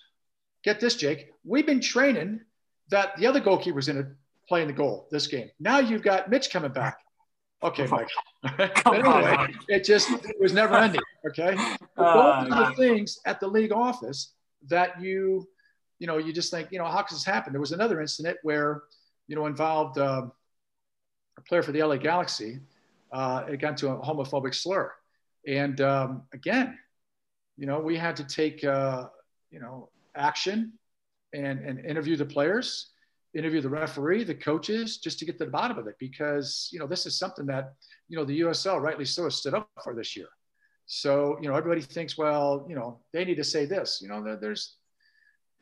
Get 0.64 0.80
this, 0.80 0.96
Jake. 0.96 1.32
We've 1.44 1.66
been 1.66 1.82
training 1.82 2.42
that 2.90 3.18
the 3.18 3.28
other 3.28 3.40
goalkeeper's 3.40 3.88
going 3.88 4.04
to 4.04 4.12
play 4.48 4.62
in 4.62 4.68
the 4.68 4.74
goal 4.74 5.08
this 5.12 5.28
game. 5.28 5.50
Now 5.60 5.80
you've 5.80 6.04
got 6.04 6.30
Mitch 6.30 6.52
coming 6.52 6.72
back. 6.72 6.98
Okay, 7.64 7.88
Mike. 7.88 8.08
anyway, 8.86 9.54
it 9.68 9.84
just 9.84 10.10
it 10.10 10.36
was 10.40 10.52
never 10.52 10.76
ending. 10.76 11.02
Okay, 11.28 11.56
uh, 11.98 12.04
are 12.04 12.46
the 12.50 12.74
things 12.76 13.20
at 13.26 13.40
the 13.40 13.48
league 13.48 13.72
office 13.72 14.34
that 14.68 15.00
you, 15.00 15.48
you 16.00 16.08
know, 16.08 16.18
you 16.18 16.34
just 16.34 16.50
think, 16.52 16.70
you 16.72 16.80
know, 16.80 16.86
how 16.86 17.04
could 17.04 17.16
this 17.16 17.24
happen? 17.24 17.54
There 17.54 17.60
was 17.60 17.72
another 17.72 18.02
incident 18.02 18.38
where, 18.42 18.84
you 19.28 19.36
know, 19.36 19.46
involved 19.46 20.00
uh, 20.00 20.24
a 21.38 21.42
player 21.48 21.62
for 21.62 21.72
the 21.72 21.84
LA 21.84 21.98
Galaxy. 21.98 22.60
Uh, 23.12 23.44
it 23.48 23.58
got 23.58 23.78
to 23.78 23.90
a 23.90 24.00
homophobic 24.00 24.56
slur, 24.56 24.92
and 25.46 25.82
um, 25.82 26.24
again, 26.34 26.78
you 27.62 27.68
know, 27.68 27.80
we 27.80 27.96
had 27.96 28.16
to 28.16 28.24
take, 28.24 28.64
uh, 28.64 29.06
you 29.52 29.60
know, 29.60 29.90
action 30.16 30.74
and 31.32 31.60
and 31.60 31.86
interview 31.86 32.16
the 32.18 32.26
players 32.26 32.92
interview 33.34 33.62
the 33.62 33.70
referee, 33.70 34.24
the 34.24 34.36
coaches, 34.36 34.98
just 34.98 35.18
to 35.20 35.26
get 35.26 35.38
to 35.38 35.46
the 35.46 35.52
bottom 35.52 35.78
of 35.78 35.88
it. 35.88 35.96
Because 36.00 36.70
you 36.74 36.80
know 36.80 36.88
this 36.88 37.06
is 37.06 37.18
something 37.18 37.46
that 37.46 37.74
you 38.10 38.18
know 38.18 38.26
the 38.26 38.42
USL, 38.42 38.82
rightly 38.82 39.06
so, 39.06 39.26
has 39.26 39.36
stood 39.36 39.54
up 39.54 39.70
for 39.84 39.94
this 39.96 40.18
year. 40.18 40.28
So 40.88 41.38
you 41.42 41.48
know 41.50 41.56
everybody 41.56 41.82
thinks, 41.82 42.18
well, 42.18 42.66
you 42.68 42.76
know 42.76 43.00
they 43.14 43.24
need 43.24 43.38
to 43.38 43.44
say 43.44 43.66
this. 43.66 44.00
You 44.02 44.10
know 44.10 44.38
there's 44.42 44.78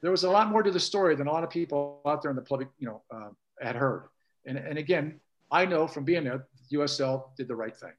there 0.02 0.12
was 0.12 0.24
a 0.24 0.32
lot 0.32 0.50
more 0.50 0.64
to 0.64 0.72
the 0.72 0.80
story 0.80 1.16
than 1.16 1.28
a 1.28 1.32
lot 1.32 1.44
of 1.44 1.50
people 1.50 2.02
out 2.08 2.22
there 2.22 2.32
in 2.32 2.38
the 2.38 2.50
public, 2.52 2.70
you 2.80 2.88
know, 2.88 3.02
uh, 3.14 3.30
had 3.62 3.76
heard. 3.76 4.08
And 4.46 4.58
and 4.58 4.78
again, 4.78 5.20
I 5.52 5.66
know 5.66 5.86
from 5.86 6.06
being 6.06 6.24
there, 6.24 6.48
USL 6.72 7.36
did 7.36 7.48
the 7.48 7.56
right 7.56 7.76
thing, 7.76 7.94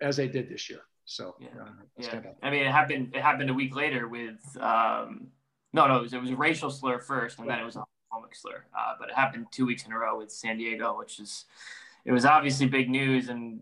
as 0.00 0.16
they 0.16 0.28
did 0.28 0.48
this 0.48 0.68
year. 0.68 0.82
So 1.08 1.34
yeah, 1.40 1.48
uh, 1.58 1.70
yeah. 1.96 2.20
I 2.42 2.50
mean, 2.50 2.66
it 2.66 2.70
happened. 2.70 3.14
It 3.14 3.22
happened 3.22 3.48
a 3.48 3.54
week 3.54 3.74
later 3.74 4.08
with. 4.08 4.40
Um, 4.60 5.28
no, 5.72 5.86
no, 5.86 5.96
it 5.96 6.02
was, 6.02 6.12
it 6.12 6.20
was 6.20 6.30
a 6.30 6.36
racial 6.36 6.70
slur 6.70 6.98
first, 6.98 7.38
and 7.38 7.48
then 7.48 7.58
it 7.58 7.64
was 7.64 7.76
a 7.76 7.80
homophobic 7.80 8.34
slur. 8.34 8.64
Uh, 8.78 8.92
but 9.00 9.08
it 9.08 9.14
happened 9.14 9.46
two 9.50 9.64
weeks 9.64 9.86
in 9.86 9.92
a 9.92 9.98
row 9.98 10.18
with 10.18 10.30
San 10.30 10.58
Diego, 10.58 10.98
which 10.98 11.18
is 11.18 11.46
it 12.04 12.12
was 12.12 12.26
obviously 12.26 12.66
big 12.66 12.90
news, 12.90 13.30
and 13.30 13.60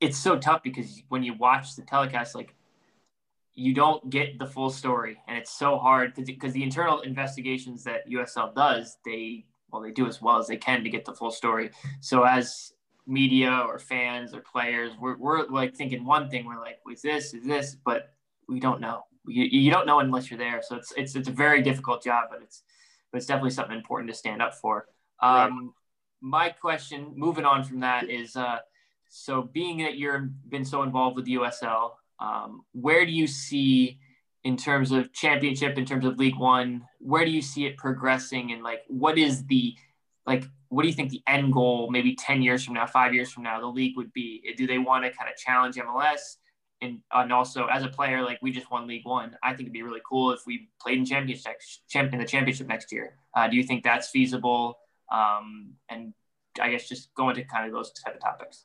it's 0.00 0.18
so 0.18 0.38
tough 0.38 0.62
because 0.62 1.02
when 1.08 1.22
you 1.22 1.32
watch 1.32 1.76
the 1.76 1.82
telecast, 1.82 2.34
like 2.34 2.54
you 3.54 3.72
don't 3.72 4.10
get 4.10 4.38
the 4.38 4.46
full 4.46 4.68
story, 4.68 5.16
and 5.28 5.38
it's 5.38 5.50
so 5.50 5.78
hard 5.78 6.12
because 6.14 6.52
the 6.52 6.62
internal 6.62 7.00
investigations 7.00 7.84
that 7.84 8.06
USL 8.06 8.54
does, 8.54 8.98
they 9.06 9.46
well 9.72 9.80
they 9.80 9.92
do 9.92 10.06
as 10.06 10.20
well 10.20 10.36
as 10.36 10.46
they 10.46 10.58
can 10.58 10.84
to 10.84 10.90
get 10.90 11.06
the 11.06 11.14
full 11.14 11.30
story. 11.30 11.70
So 12.00 12.24
as 12.24 12.74
media 13.06 13.64
or 13.66 13.78
fans 13.78 14.34
or 14.34 14.40
players, 14.40 14.92
we're, 15.00 15.16
we're 15.16 15.46
like 15.48 15.74
thinking 15.74 16.04
one 16.04 16.28
thing, 16.28 16.44
we're 16.44 16.60
like, 16.60 16.78
was 16.84 17.02
this, 17.02 17.34
is 17.34 17.44
this, 17.44 17.76
but 17.84 18.10
we 18.48 18.60
don't 18.60 18.80
know. 18.80 19.04
You, 19.26 19.44
you 19.44 19.70
don't 19.70 19.86
know 19.86 20.00
unless 20.00 20.30
you're 20.30 20.38
there. 20.38 20.62
So 20.62 20.76
it's, 20.76 20.92
it's, 20.96 21.16
it's 21.16 21.28
a 21.28 21.32
very 21.32 21.62
difficult 21.62 22.02
job, 22.02 22.28
but 22.30 22.40
it's, 22.42 22.62
but 23.10 23.18
it's 23.18 23.26
definitely 23.26 23.50
something 23.50 23.76
important 23.76 24.10
to 24.10 24.16
stand 24.16 24.42
up 24.42 24.54
for. 24.54 24.86
Um, 25.20 25.32
right. 25.32 25.70
My 26.22 26.48
question, 26.50 27.12
moving 27.16 27.44
on 27.44 27.64
from 27.64 27.80
that, 27.80 28.08
is 28.10 28.36
uh, 28.36 28.58
so 29.08 29.42
being 29.42 29.78
that 29.78 29.96
you've 29.96 30.30
been 30.48 30.64
so 30.64 30.82
involved 30.82 31.16
with 31.16 31.24
the 31.24 31.34
USL, 31.34 31.92
um, 32.20 32.62
where 32.72 33.04
do 33.04 33.12
you 33.12 33.26
see 33.26 33.98
in 34.44 34.56
terms 34.56 34.92
of 34.92 35.12
championship, 35.12 35.76
in 35.76 35.84
terms 35.84 36.04
of 36.04 36.18
League 36.18 36.38
One, 36.38 36.84
where 36.98 37.24
do 37.24 37.30
you 37.30 37.42
see 37.42 37.66
it 37.66 37.76
progressing, 37.76 38.52
and 38.52 38.62
like 38.62 38.82
what 38.88 39.18
is 39.18 39.44
the 39.46 39.74
like 40.26 40.44
what 40.68 40.82
do 40.82 40.88
you 40.88 40.94
think 40.94 41.10
the 41.10 41.22
end 41.26 41.52
goal 41.52 41.90
maybe 41.90 42.14
10 42.14 42.42
years 42.42 42.64
from 42.64 42.74
now 42.74 42.86
five 42.86 43.14
years 43.14 43.30
from 43.30 43.42
now 43.42 43.60
the 43.60 43.66
league 43.66 43.96
would 43.96 44.12
be 44.12 44.42
do 44.56 44.66
they 44.66 44.78
want 44.78 45.04
to 45.04 45.10
kind 45.10 45.30
of 45.30 45.36
challenge 45.36 45.76
mls 45.76 46.36
and, 46.82 47.00
and 47.12 47.32
also 47.32 47.66
as 47.66 47.84
a 47.84 47.88
player, 47.88 48.22
like 48.22 48.38
we 48.40 48.50
just 48.50 48.70
won 48.70 48.86
League 48.86 49.04
One, 49.04 49.36
I 49.42 49.50
think 49.50 49.62
it'd 49.62 49.72
be 49.72 49.82
really 49.82 50.00
cool 50.08 50.32
if 50.32 50.40
we 50.46 50.68
played 50.80 50.98
in 50.98 51.04
championship 51.04 51.60
in 51.94 52.18
the 52.18 52.24
championship 52.24 52.66
next 52.66 52.90
year. 52.90 53.16
Uh, 53.34 53.48
do 53.48 53.56
you 53.56 53.62
think 53.62 53.84
that's 53.84 54.08
feasible? 54.08 54.78
Um, 55.12 55.74
and 55.88 56.14
I 56.60 56.70
guess 56.70 56.88
just 56.88 57.12
go 57.14 57.28
into 57.28 57.44
kind 57.44 57.66
of 57.66 57.72
those 57.72 57.92
type 57.92 58.14
of 58.14 58.20
topics. 58.20 58.64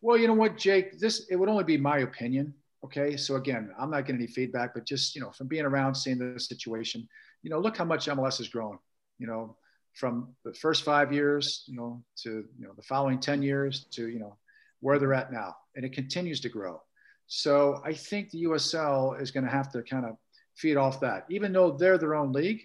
Well, 0.00 0.18
you 0.18 0.26
know 0.26 0.34
what, 0.34 0.58
Jake, 0.58 0.98
this 0.98 1.26
it 1.30 1.36
would 1.36 1.48
only 1.48 1.64
be 1.64 1.76
my 1.76 1.98
opinion. 1.98 2.54
Okay, 2.84 3.16
so 3.16 3.36
again, 3.36 3.70
I'm 3.78 3.90
not 3.90 4.04
getting 4.04 4.20
any 4.20 4.26
feedback, 4.26 4.74
but 4.74 4.84
just 4.84 5.14
you 5.14 5.20
know, 5.22 5.30
from 5.30 5.46
being 5.46 5.64
around, 5.64 5.94
seeing 5.94 6.18
the 6.18 6.38
situation, 6.38 7.08
you 7.42 7.50
know, 7.50 7.60
look 7.60 7.76
how 7.76 7.84
much 7.84 8.06
MLS 8.06 8.38
has 8.38 8.48
grown. 8.48 8.78
You 9.18 9.28
know, 9.28 9.56
from 9.94 10.34
the 10.44 10.54
first 10.54 10.84
five 10.84 11.12
years, 11.12 11.64
you 11.66 11.76
know, 11.76 12.02
to 12.22 12.44
you 12.58 12.66
know 12.66 12.72
the 12.76 12.82
following 12.82 13.20
ten 13.20 13.42
years 13.42 13.86
to 13.92 14.08
you 14.08 14.18
know 14.18 14.36
where 14.80 14.98
they're 14.98 15.14
at 15.14 15.32
now, 15.32 15.54
and 15.76 15.84
it 15.84 15.92
continues 15.92 16.40
to 16.40 16.48
grow. 16.48 16.80
So 17.26 17.80
I 17.84 17.92
think 17.94 18.30
the 18.30 18.44
USL 18.44 19.20
is 19.20 19.30
going 19.30 19.44
to 19.44 19.50
have 19.50 19.70
to 19.72 19.82
kind 19.82 20.04
of 20.04 20.16
feed 20.56 20.76
off 20.76 21.00
that, 21.00 21.24
even 21.30 21.52
though 21.52 21.72
they're 21.72 21.98
their 21.98 22.14
own 22.14 22.32
league, 22.32 22.62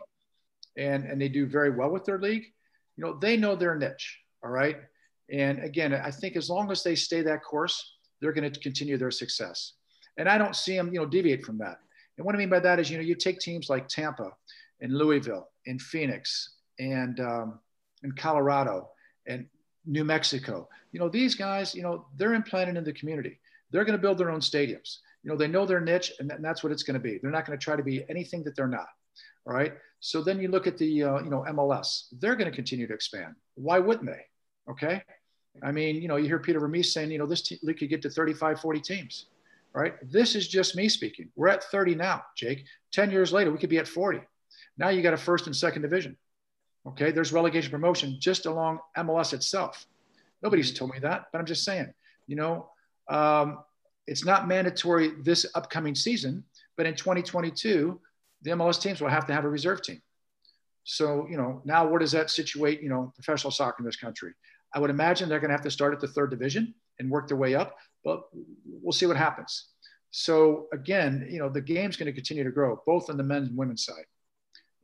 and 0.77 1.05
and 1.05 1.21
they 1.21 1.29
do 1.29 1.45
very 1.45 1.69
well 1.69 1.89
with 1.89 2.05
their 2.05 2.19
league. 2.19 2.45
You 2.95 3.05
know, 3.05 3.17
they 3.19 3.37
know 3.37 3.55
their 3.55 3.75
niche. 3.75 4.19
All 4.43 4.49
right. 4.49 4.77
And 5.29 5.59
again, 5.59 5.93
I 5.93 6.11
think 6.11 6.35
as 6.35 6.49
long 6.49 6.71
as 6.71 6.83
they 6.83 6.95
stay 6.95 7.21
that 7.21 7.43
course, 7.43 7.97
they're 8.21 8.33
going 8.33 8.51
to 8.51 8.59
continue 8.59 8.97
their 8.97 9.11
success. 9.11 9.73
And 10.17 10.27
I 10.27 10.37
don't 10.37 10.55
see 10.55 10.75
them, 10.75 10.93
you 10.93 10.99
know, 10.99 11.05
deviate 11.05 11.45
from 11.45 11.57
that. 11.59 11.77
And 12.17 12.25
what 12.25 12.33
I 12.33 12.37
mean 12.37 12.49
by 12.49 12.59
that 12.59 12.79
is, 12.79 12.89
you 12.89 12.97
know, 12.97 13.03
you 13.03 13.15
take 13.15 13.39
teams 13.39 13.69
like 13.69 13.87
Tampa 13.87 14.31
and 14.81 14.93
Louisville 14.93 15.49
and 15.67 15.81
Phoenix 15.81 16.55
and 16.79 17.19
um, 17.19 17.59
and 18.03 18.15
Colorado 18.15 18.89
and 19.25 19.47
New 19.85 20.03
Mexico. 20.03 20.67
You 20.91 20.99
know, 20.99 21.09
these 21.09 21.35
guys, 21.35 21.73
you 21.75 21.83
know, 21.83 22.05
they're 22.15 22.33
implanted 22.33 22.77
in 22.77 22.83
the 22.83 22.93
community. 22.93 23.39
They're 23.71 23.85
going 23.85 23.97
to 23.97 24.01
build 24.01 24.17
their 24.17 24.31
own 24.31 24.39
stadiums. 24.39 24.97
You 25.23 25.31
know, 25.31 25.37
they 25.37 25.47
know 25.47 25.65
their 25.65 25.81
niche, 25.81 26.13
and 26.19 26.31
that's 26.39 26.63
what 26.63 26.71
it's 26.71 26.83
going 26.83 26.93
to 26.93 26.99
be. 26.99 27.17
They're 27.17 27.31
not 27.31 27.45
going 27.45 27.57
to 27.57 27.63
try 27.63 27.75
to 27.75 27.83
be 27.83 28.05
anything 28.09 28.43
that 28.43 28.55
they're 28.55 28.67
not. 28.67 28.87
All 29.45 29.53
right. 29.53 29.73
So 29.99 30.21
then 30.21 30.39
you 30.39 30.47
look 30.49 30.67
at 30.67 30.77
the, 30.77 31.03
uh, 31.03 31.19
you 31.23 31.29
know, 31.29 31.43
MLS. 31.49 32.05
They're 32.19 32.35
going 32.35 32.49
to 32.49 32.55
continue 32.55 32.87
to 32.87 32.93
expand. 32.93 33.35
Why 33.55 33.79
wouldn't 33.79 34.07
they? 34.07 34.21
Okay. 34.71 35.01
I 35.63 35.71
mean, 35.71 36.01
you 36.01 36.07
know, 36.07 36.17
you 36.17 36.25
hear 36.25 36.39
Peter 36.39 36.59
Vermes 36.59 36.93
saying, 36.93 37.11
you 37.11 37.17
know, 37.17 37.25
this 37.25 37.51
league 37.63 37.79
could 37.79 37.89
get 37.89 38.01
to 38.03 38.09
35, 38.09 38.59
40 38.59 38.79
teams. 38.81 39.25
Right. 39.73 39.95
This 40.01 40.35
is 40.35 40.47
just 40.47 40.75
me 40.75 40.89
speaking. 40.89 41.29
We're 41.35 41.49
at 41.49 41.63
30 41.63 41.95
now, 41.95 42.23
Jake. 42.35 42.65
10 42.93 43.11
years 43.11 43.33
later, 43.33 43.51
we 43.51 43.57
could 43.57 43.69
be 43.69 43.77
at 43.77 43.87
40. 43.87 44.21
Now 44.77 44.89
you 44.89 45.01
got 45.01 45.13
a 45.13 45.17
first 45.17 45.45
and 45.45 45.55
second 45.55 45.81
division. 45.81 46.17
Okay. 46.87 47.11
There's 47.11 47.33
relegation 47.33 47.71
promotion 47.71 48.17
just 48.19 48.45
along 48.45 48.79
MLS 48.97 49.33
itself. 49.33 49.85
Nobody's 50.41 50.71
told 50.71 50.91
me 50.91 50.99
that, 50.99 51.25
but 51.31 51.39
I'm 51.39 51.45
just 51.45 51.63
saying, 51.63 51.91
you 52.27 52.35
know, 52.35 52.69
um, 53.09 53.59
it's 54.05 54.23
not 54.23 54.47
mandatory 54.47 55.11
this 55.23 55.45
upcoming 55.55 55.95
season, 55.95 56.43
but 56.77 56.85
in 56.85 56.95
2022, 56.95 57.99
the 58.43 58.51
MLS 58.51 58.81
teams 58.81 59.01
will 59.01 59.09
have 59.09 59.25
to 59.27 59.33
have 59.33 59.45
a 59.45 59.49
reserve 59.49 59.81
team. 59.81 60.01
So, 60.83 61.27
you 61.29 61.35
know, 61.35 61.61
now 61.65 61.85
where 61.85 61.99
does 61.99 62.13
that 62.13 62.29
situate, 62.29 62.81
you 62.81 62.89
know, 62.89 63.11
professional 63.15 63.51
soccer 63.51 63.77
in 63.79 63.85
this 63.85 63.97
country? 63.97 64.33
I 64.73 64.79
would 64.79 64.89
imagine 64.89 65.27
they're 65.27 65.39
going 65.39 65.49
to 65.49 65.55
have 65.55 65.63
to 65.63 65.71
start 65.71 65.93
at 65.93 65.99
the 65.99 66.07
third 66.07 66.29
division 66.29 66.73
and 66.99 67.09
work 67.09 67.27
their 67.27 67.37
way 67.37 67.55
up, 67.55 67.75
but 68.05 68.23
we'll 68.65 68.93
see 68.93 69.05
what 69.05 69.17
happens. 69.17 69.69
So 70.11 70.67
again, 70.71 71.27
you 71.29 71.39
know, 71.39 71.49
the 71.49 71.61
game's 71.61 71.97
going 71.97 72.05
to 72.07 72.13
continue 72.13 72.43
to 72.43 72.51
grow, 72.51 72.81
both 72.85 73.09
on 73.09 73.17
the 73.17 73.23
men's 73.23 73.49
and 73.49 73.57
women's 73.57 73.83
side. 73.83 74.05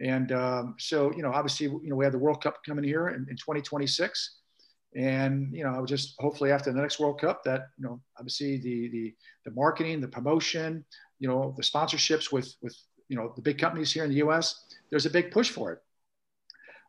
And 0.02 0.32
um, 0.32 0.76
so, 0.80 1.14
you 1.14 1.22
know, 1.22 1.32
obviously, 1.32 1.68
you 1.68 1.90
know, 1.90 1.96
we 1.96 2.06
have 2.06 2.14
the 2.14 2.20
World 2.20 2.44
Cup 2.44 2.58
coming 2.66 2.84
here 2.84 3.10
in, 3.10 3.26
in 3.30 3.38
2026. 3.38 4.40
And, 4.96 5.50
you 5.52 5.64
know, 5.64 5.74
I 5.74 5.80
would 5.80 5.88
just 5.88 6.16
hopefully 6.20 6.52
after 6.52 6.72
the 6.72 6.82
next 6.82 7.00
World 7.00 7.20
Cup 7.20 7.44
that, 7.46 7.68
you 7.78 7.86
know, 7.86 8.02
obviously 8.18 8.58
the, 8.58 8.90
the, 8.90 9.16
the 9.46 9.52
marketing, 9.52 10.02
the 10.02 10.08
promotion, 10.08 10.86
you 11.20 11.28
know, 11.28 11.54
the 11.58 11.64
sponsorships 11.64 12.32
with, 12.32 12.54
with, 12.62 12.76
you 13.08 13.16
know, 13.16 13.34
the 13.36 13.42
big 13.42 13.58
companies 13.58 13.92
here 13.92 14.04
in 14.04 14.10
the 14.10 14.18
U.S., 14.18 14.66
there's 14.90 15.06
a 15.06 15.10
big 15.10 15.32
push 15.32 15.50
for 15.50 15.72
it. 15.74 15.80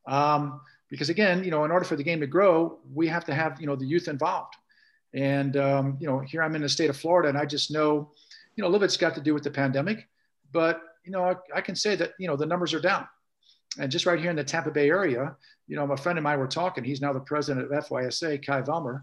Um, 0.06 0.60
because 0.90 1.09
again, 1.09 1.44
you 1.44 1.51
know, 1.51 1.64
in 1.64 1.70
order 1.70 1.85
for 1.85 1.97
the 1.97 2.02
game 2.02 2.20
to 2.20 2.26
grow, 2.26 2.78
we 2.93 3.09
have 3.09 3.24
to 3.24 3.35
have, 3.35 3.60
you 3.60 3.66
know, 3.66 3.76
the 3.76 3.86
youth 3.86 4.09
involved. 4.09 4.55
And, 5.14 5.56
um, 5.56 5.97
you 6.01 6.06
know, 6.06 6.18
here 6.18 6.43
I'm 6.43 6.55
in 6.56 6.62
the 6.62 6.68
state 6.68 6.90
of 6.90 6.97
Florida 6.97 7.28
and 7.28 7.39
I 7.39 7.47
just 7.47 7.70
know, 7.70 8.12
you 8.56 8.62
know, 8.62 8.68
a 8.68 8.70
little 8.70 8.81
bit's 8.81 8.97
got 8.97 9.14
to 9.14 9.20
do 9.20 9.35
with 9.35 9.44
the 9.44 9.51
pandemic, 9.51 10.09
but, 10.52 10.81
you 11.05 11.12
know, 11.12 11.24
I, 11.24 11.59
I 11.59 11.60
can 11.60 11.76
say 11.76 11.94
that, 11.97 12.12
you 12.18 12.26
know, 12.26 12.36
the 12.36 12.47
numbers 12.47 12.74
are 12.74 12.81
down. 12.81 13.06
And 13.78 13.90
just 13.90 14.06
right 14.06 14.20
here 14.20 14.31
in 14.31 14.36
the 14.36 14.44
Tampa 14.44 14.70
Bay 14.70 14.89
area, 14.89 15.36
you 15.66 15.76
know, 15.76 15.86
my 15.86 15.97
friend 15.97 16.18
and 16.18 16.26
I 16.26 16.36
were 16.36 16.47
talking, 16.47 16.85
he's 16.85 17.01
now 17.01 17.12
the 17.12 17.20
president 17.20 17.70
of 17.72 17.85
FYSA, 17.85 18.44
Kai 18.44 18.62
Velmer. 18.62 19.02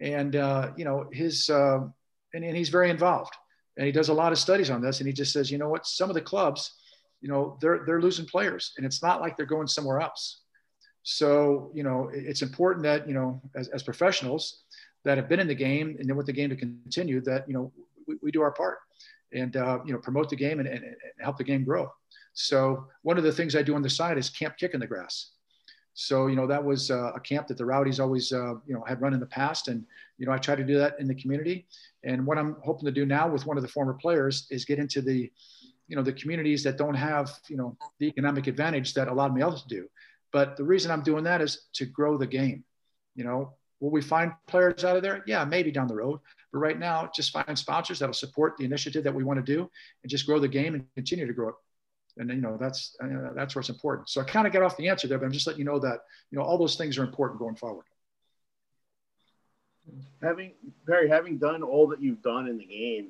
And, 0.00 0.36
uh, 0.36 0.70
you 0.76 0.84
know, 0.84 1.08
his, 1.12 1.50
uh, 1.50 1.80
and, 2.32 2.44
and 2.44 2.56
he's 2.56 2.68
very 2.68 2.90
involved 2.90 3.34
and 3.76 3.86
he 3.86 3.92
does 3.92 4.08
a 4.08 4.14
lot 4.14 4.32
of 4.32 4.38
studies 4.38 4.70
on 4.70 4.80
this. 4.80 5.00
And 5.00 5.06
he 5.06 5.12
just 5.12 5.32
says, 5.32 5.50
you 5.50 5.58
know 5.58 5.68
what, 5.68 5.86
some 5.86 6.10
of 6.10 6.14
the 6.14 6.20
clubs, 6.20 6.74
you 7.20 7.28
know, 7.28 7.58
they're, 7.60 7.84
they're 7.86 8.00
losing 8.00 8.26
players 8.26 8.72
and 8.76 8.86
it's 8.86 9.02
not 9.02 9.20
like 9.20 9.36
they're 9.36 9.46
going 9.46 9.66
somewhere 9.66 10.00
else. 10.00 10.40
So, 11.02 11.70
you 11.74 11.82
know, 11.82 12.10
it's 12.12 12.42
important 12.42 12.84
that, 12.84 13.06
you 13.06 13.14
know, 13.14 13.40
as, 13.54 13.68
as 13.68 13.82
professionals 13.82 14.62
that 15.04 15.18
have 15.18 15.28
been 15.28 15.40
in 15.40 15.48
the 15.48 15.54
game 15.54 15.96
and 15.98 16.08
they 16.08 16.12
want 16.12 16.26
the 16.26 16.32
game 16.32 16.50
to 16.50 16.56
continue 16.56 17.20
that, 17.22 17.46
you 17.48 17.54
know, 17.54 17.72
we, 18.06 18.16
we 18.22 18.30
do 18.30 18.42
our 18.42 18.52
part 18.52 18.78
and, 19.34 19.56
uh, 19.56 19.80
you 19.84 19.92
know, 19.92 19.98
promote 19.98 20.30
the 20.30 20.36
game 20.36 20.60
and, 20.60 20.68
and, 20.68 20.84
and, 20.84 20.96
help 21.20 21.36
the 21.36 21.44
game 21.44 21.64
grow. 21.64 21.90
So 22.32 22.86
one 23.02 23.18
of 23.18 23.24
the 23.24 23.32
things 23.32 23.54
I 23.54 23.62
do 23.62 23.74
on 23.74 23.82
the 23.82 23.90
side 23.90 24.18
is 24.18 24.30
camp 24.30 24.56
kick 24.56 24.74
in 24.74 24.80
the 24.80 24.86
grass. 24.86 25.32
So, 25.94 26.26
you 26.26 26.34
know, 26.34 26.46
that 26.48 26.62
was 26.62 26.90
uh, 26.90 27.12
a 27.14 27.20
camp 27.20 27.46
that 27.46 27.56
the 27.56 27.64
Rowdies 27.64 28.00
always, 28.00 28.32
uh, 28.32 28.54
you 28.66 28.74
know, 28.74 28.82
had 28.86 29.00
run 29.00 29.14
in 29.14 29.20
the 29.20 29.26
past. 29.26 29.68
And, 29.68 29.84
you 30.18 30.26
know, 30.26 30.32
I 30.32 30.38
try 30.38 30.56
to 30.56 30.64
do 30.64 30.76
that 30.78 30.98
in 30.98 31.06
the 31.06 31.14
community. 31.14 31.66
And 32.02 32.26
what 32.26 32.36
I'm 32.36 32.56
hoping 32.64 32.86
to 32.86 32.92
do 32.92 33.06
now 33.06 33.28
with 33.28 33.46
one 33.46 33.56
of 33.56 33.62
the 33.62 33.68
former 33.68 33.94
players 33.94 34.46
is 34.50 34.64
get 34.64 34.80
into 34.80 35.00
the, 35.00 35.30
you 35.86 35.96
know, 35.96 36.02
the 36.02 36.12
communities 36.12 36.64
that 36.64 36.76
don't 36.76 36.94
have, 36.94 37.30
you 37.48 37.56
know, 37.56 37.76
the 38.00 38.06
economic 38.06 38.48
advantage 38.48 38.92
that 38.94 39.06
a 39.06 39.12
lot 39.14 39.30
of 39.30 39.36
me 39.36 39.42
others 39.42 39.64
do. 39.68 39.88
But 40.32 40.56
the 40.56 40.64
reason 40.64 40.90
I'm 40.90 41.02
doing 41.02 41.22
that 41.24 41.40
is 41.40 41.68
to 41.74 41.86
grow 41.86 42.18
the 42.18 42.26
game. 42.26 42.64
You 43.14 43.22
know, 43.22 43.54
will 43.78 43.92
we 43.92 44.02
find 44.02 44.32
players 44.48 44.84
out 44.84 44.96
of 44.96 45.02
there? 45.02 45.22
Yeah, 45.28 45.44
maybe 45.44 45.70
down 45.70 45.86
the 45.86 45.94
road. 45.94 46.18
But 46.54 46.60
right 46.60 46.78
now, 46.78 47.10
just 47.12 47.32
find 47.32 47.58
sponsors 47.58 47.98
that'll 47.98 48.14
support 48.14 48.56
the 48.56 48.64
initiative 48.64 49.02
that 49.02 49.12
we 49.12 49.24
want 49.24 49.44
to 49.44 49.52
do 49.52 49.68
and 50.04 50.08
just 50.08 50.24
grow 50.24 50.38
the 50.38 50.46
game 50.46 50.76
and 50.76 50.86
continue 50.94 51.26
to 51.26 51.32
grow 51.32 51.48
it. 51.48 51.54
And 52.16 52.30
you 52.30 52.36
know, 52.36 52.56
that's 52.56 52.96
uh, 53.02 53.32
that's 53.34 53.56
what's 53.56 53.70
important. 53.70 54.08
So 54.08 54.20
I 54.20 54.24
kind 54.24 54.46
of 54.46 54.52
get 54.52 54.62
off 54.62 54.76
the 54.76 54.88
answer 54.88 55.08
there, 55.08 55.18
but 55.18 55.26
I'm 55.26 55.32
just 55.32 55.48
letting 55.48 55.58
you 55.58 55.64
know 55.64 55.80
that 55.80 55.98
you 56.30 56.38
know 56.38 56.44
all 56.44 56.56
those 56.56 56.76
things 56.76 56.96
are 56.96 57.02
important 57.02 57.40
going 57.40 57.56
forward. 57.56 57.86
Having 60.22 60.52
Perry, 60.86 61.08
having 61.08 61.38
done 61.38 61.64
all 61.64 61.88
that 61.88 62.00
you've 62.00 62.22
done 62.22 62.46
in 62.46 62.56
the 62.56 62.64
game, 62.64 63.08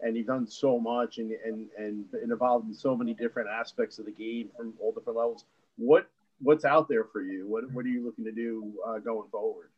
and 0.00 0.16
you've 0.16 0.26
done 0.26 0.46
so 0.46 0.80
much 0.80 1.18
and, 1.18 1.32
and, 1.44 1.68
and 1.76 2.06
involved 2.22 2.66
in 2.66 2.74
so 2.74 2.96
many 2.96 3.12
different 3.12 3.50
aspects 3.50 3.98
of 3.98 4.06
the 4.06 4.10
game 4.10 4.48
from 4.56 4.72
all 4.80 4.90
different 4.90 5.18
levels. 5.18 5.44
What 5.76 6.08
what's 6.40 6.64
out 6.64 6.88
there 6.88 7.04
for 7.04 7.20
you? 7.20 7.46
What 7.46 7.70
what 7.72 7.84
are 7.84 7.90
you 7.90 8.06
looking 8.06 8.24
to 8.24 8.32
do 8.32 8.72
uh, 8.86 9.00
going 9.00 9.28
forward? 9.28 9.68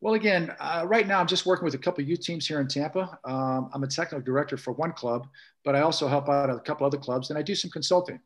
Well, 0.00 0.14
again, 0.14 0.54
uh, 0.60 0.84
right 0.86 1.06
now 1.06 1.18
I'm 1.18 1.26
just 1.26 1.44
working 1.44 1.64
with 1.64 1.74
a 1.74 1.78
couple 1.78 2.04
youth 2.04 2.20
teams 2.20 2.46
here 2.46 2.60
in 2.60 2.68
Tampa. 2.68 3.18
Um, 3.24 3.68
I'm 3.74 3.82
a 3.82 3.88
technical 3.88 4.20
director 4.20 4.56
for 4.56 4.72
one 4.72 4.92
club, 4.92 5.26
but 5.64 5.74
I 5.74 5.80
also 5.80 6.06
help 6.06 6.28
out 6.28 6.50
a 6.50 6.60
couple 6.60 6.86
other 6.86 6.98
clubs, 6.98 7.30
and 7.30 7.38
I 7.38 7.42
do 7.42 7.56
some 7.56 7.70
consulting. 7.70 8.20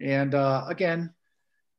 And 0.00 0.36
uh, 0.36 0.64
again, 0.68 1.12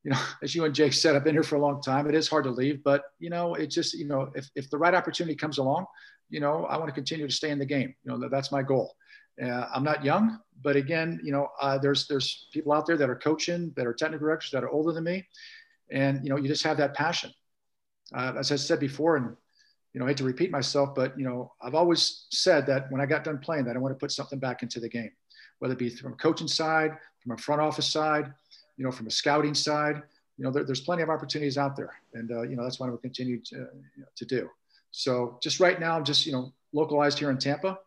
you 0.03 0.11
know, 0.11 0.19
as 0.43 0.53
you 0.53 0.65
and 0.65 0.75
Jake 0.75 0.93
said, 0.93 1.15
I've 1.15 1.23
been 1.23 1.35
here 1.35 1.43
for 1.43 1.55
a 1.55 1.61
long 1.61 1.81
time. 1.81 2.07
It 2.09 2.15
is 2.15 2.27
hard 2.27 2.43
to 2.43 2.49
leave, 2.49 2.83
but 2.83 3.03
you 3.19 3.29
know, 3.29 3.55
it 3.55 3.67
just 3.67 3.93
you 3.93 4.05
know, 4.05 4.31
if 4.35 4.49
if 4.55 4.69
the 4.69 4.77
right 4.77 4.93
opportunity 4.93 5.35
comes 5.35 5.59
along, 5.59 5.85
you 6.29 6.41
know, 6.41 6.65
I 6.65 6.75
want 6.77 6.89
to 6.89 6.93
continue 6.93 7.25
to 7.25 7.33
stay 7.33 7.49
in 7.49 7.59
the 7.59 7.65
game. 7.65 7.95
You 8.03 8.17
know, 8.17 8.29
that's 8.29 8.51
my 8.51 8.63
goal. 8.63 8.95
Uh, 9.41 9.67
I'm 9.73 9.83
not 9.83 10.03
young, 10.03 10.39
but 10.61 10.75
again, 10.75 11.21
you 11.23 11.31
know, 11.31 11.47
uh, 11.61 11.77
there's 11.77 12.05
there's 12.07 12.49
people 12.51 12.73
out 12.73 12.85
there 12.85 12.97
that 12.97 13.09
are 13.09 13.15
coaching, 13.15 13.71
that 13.77 13.87
are 13.87 13.93
technical 13.93 14.27
directors, 14.27 14.51
that 14.51 14.63
are 14.63 14.69
older 14.69 14.91
than 14.91 15.05
me, 15.05 15.25
and 15.89 16.21
you 16.21 16.29
know, 16.29 16.35
you 16.35 16.49
just 16.49 16.63
have 16.63 16.77
that 16.77 16.95
passion. 16.95 17.31
Uh, 18.13 18.33
as 18.37 18.51
I 18.51 18.55
said 18.55 18.79
before, 18.79 19.17
and 19.17 19.35
you 19.93 19.99
know, 19.99 20.05
I 20.05 20.09
hate 20.09 20.17
to 20.17 20.23
repeat 20.23 20.51
myself, 20.51 20.93
but 20.95 21.17
you 21.17 21.25
know, 21.25 21.53
I've 21.61 21.75
always 21.75 22.25
said 22.29 22.65
that 22.67 22.91
when 22.91 23.01
I 23.01 23.05
got 23.05 23.23
done 23.23 23.39
playing, 23.39 23.65
that 23.65 23.75
I 23.75 23.79
want 23.79 23.95
to 23.95 23.99
put 23.99 24.11
something 24.11 24.39
back 24.39 24.63
into 24.63 24.79
the 24.79 24.89
game, 24.89 25.11
whether 25.59 25.73
it 25.73 25.79
be 25.79 25.89
from 25.89 26.13
a 26.13 26.15
coaching 26.17 26.47
side, 26.47 26.97
from 27.19 27.33
a 27.33 27.37
front 27.37 27.61
office 27.61 27.91
side, 27.91 28.31
you 28.77 28.85
know, 28.85 28.91
from 28.91 29.07
a 29.07 29.11
scouting 29.11 29.53
side. 29.53 30.01
You 30.37 30.45
know, 30.45 30.51
there, 30.51 30.63
there's 30.63 30.81
plenty 30.81 31.01
of 31.01 31.09
opportunities 31.09 31.57
out 31.57 31.75
there, 31.75 31.95
and 32.13 32.31
uh, 32.31 32.43
you 32.43 32.55
know, 32.55 32.63
that's 32.63 32.79
what 32.79 32.87
I 32.87 32.89
will 32.91 32.99
continue 32.99 33.39
to, 33.41 33.55
you 33.55 34.01
know, 34.01 34.07
to 34.15 34.25
do. 34.25 34.49
So 34.91 35.37
just 35.41 35.59
right 35.59 35.79
now, 35.79 35.95
I'm 35.95 36.03
just 36.03 36.25
you 36.25 36.31
know 36.31 36.53
localized 36.73 37.19
here 37.19 37.31
in 37.31 37.37
Tampa, 37.37 37.79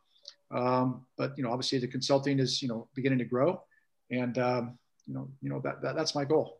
um, 0.50 1.06
but 1.16 1.36
you 1.36 1.44
know 1.44 1.50
obviously 1.50 1.78
the 1.78 1.86
consulting 1.86 2.38
is 2.38 2.60
you 2.60 2.68
know 2.68 2.88
beginning 2.94 3.18
to 3.18 3.24
grow, 3.24 3.62
and 4.10 4.36
um, 4.38 4.78
you 5.06 5.14
know 5.14 5.28
you 5.40 5.50
know 5.50 5.60
that, 5.60 5.80
that 5.82 5.96
that's 5.96 6.14
my 6.14 6.24
goal. 6.24 6.59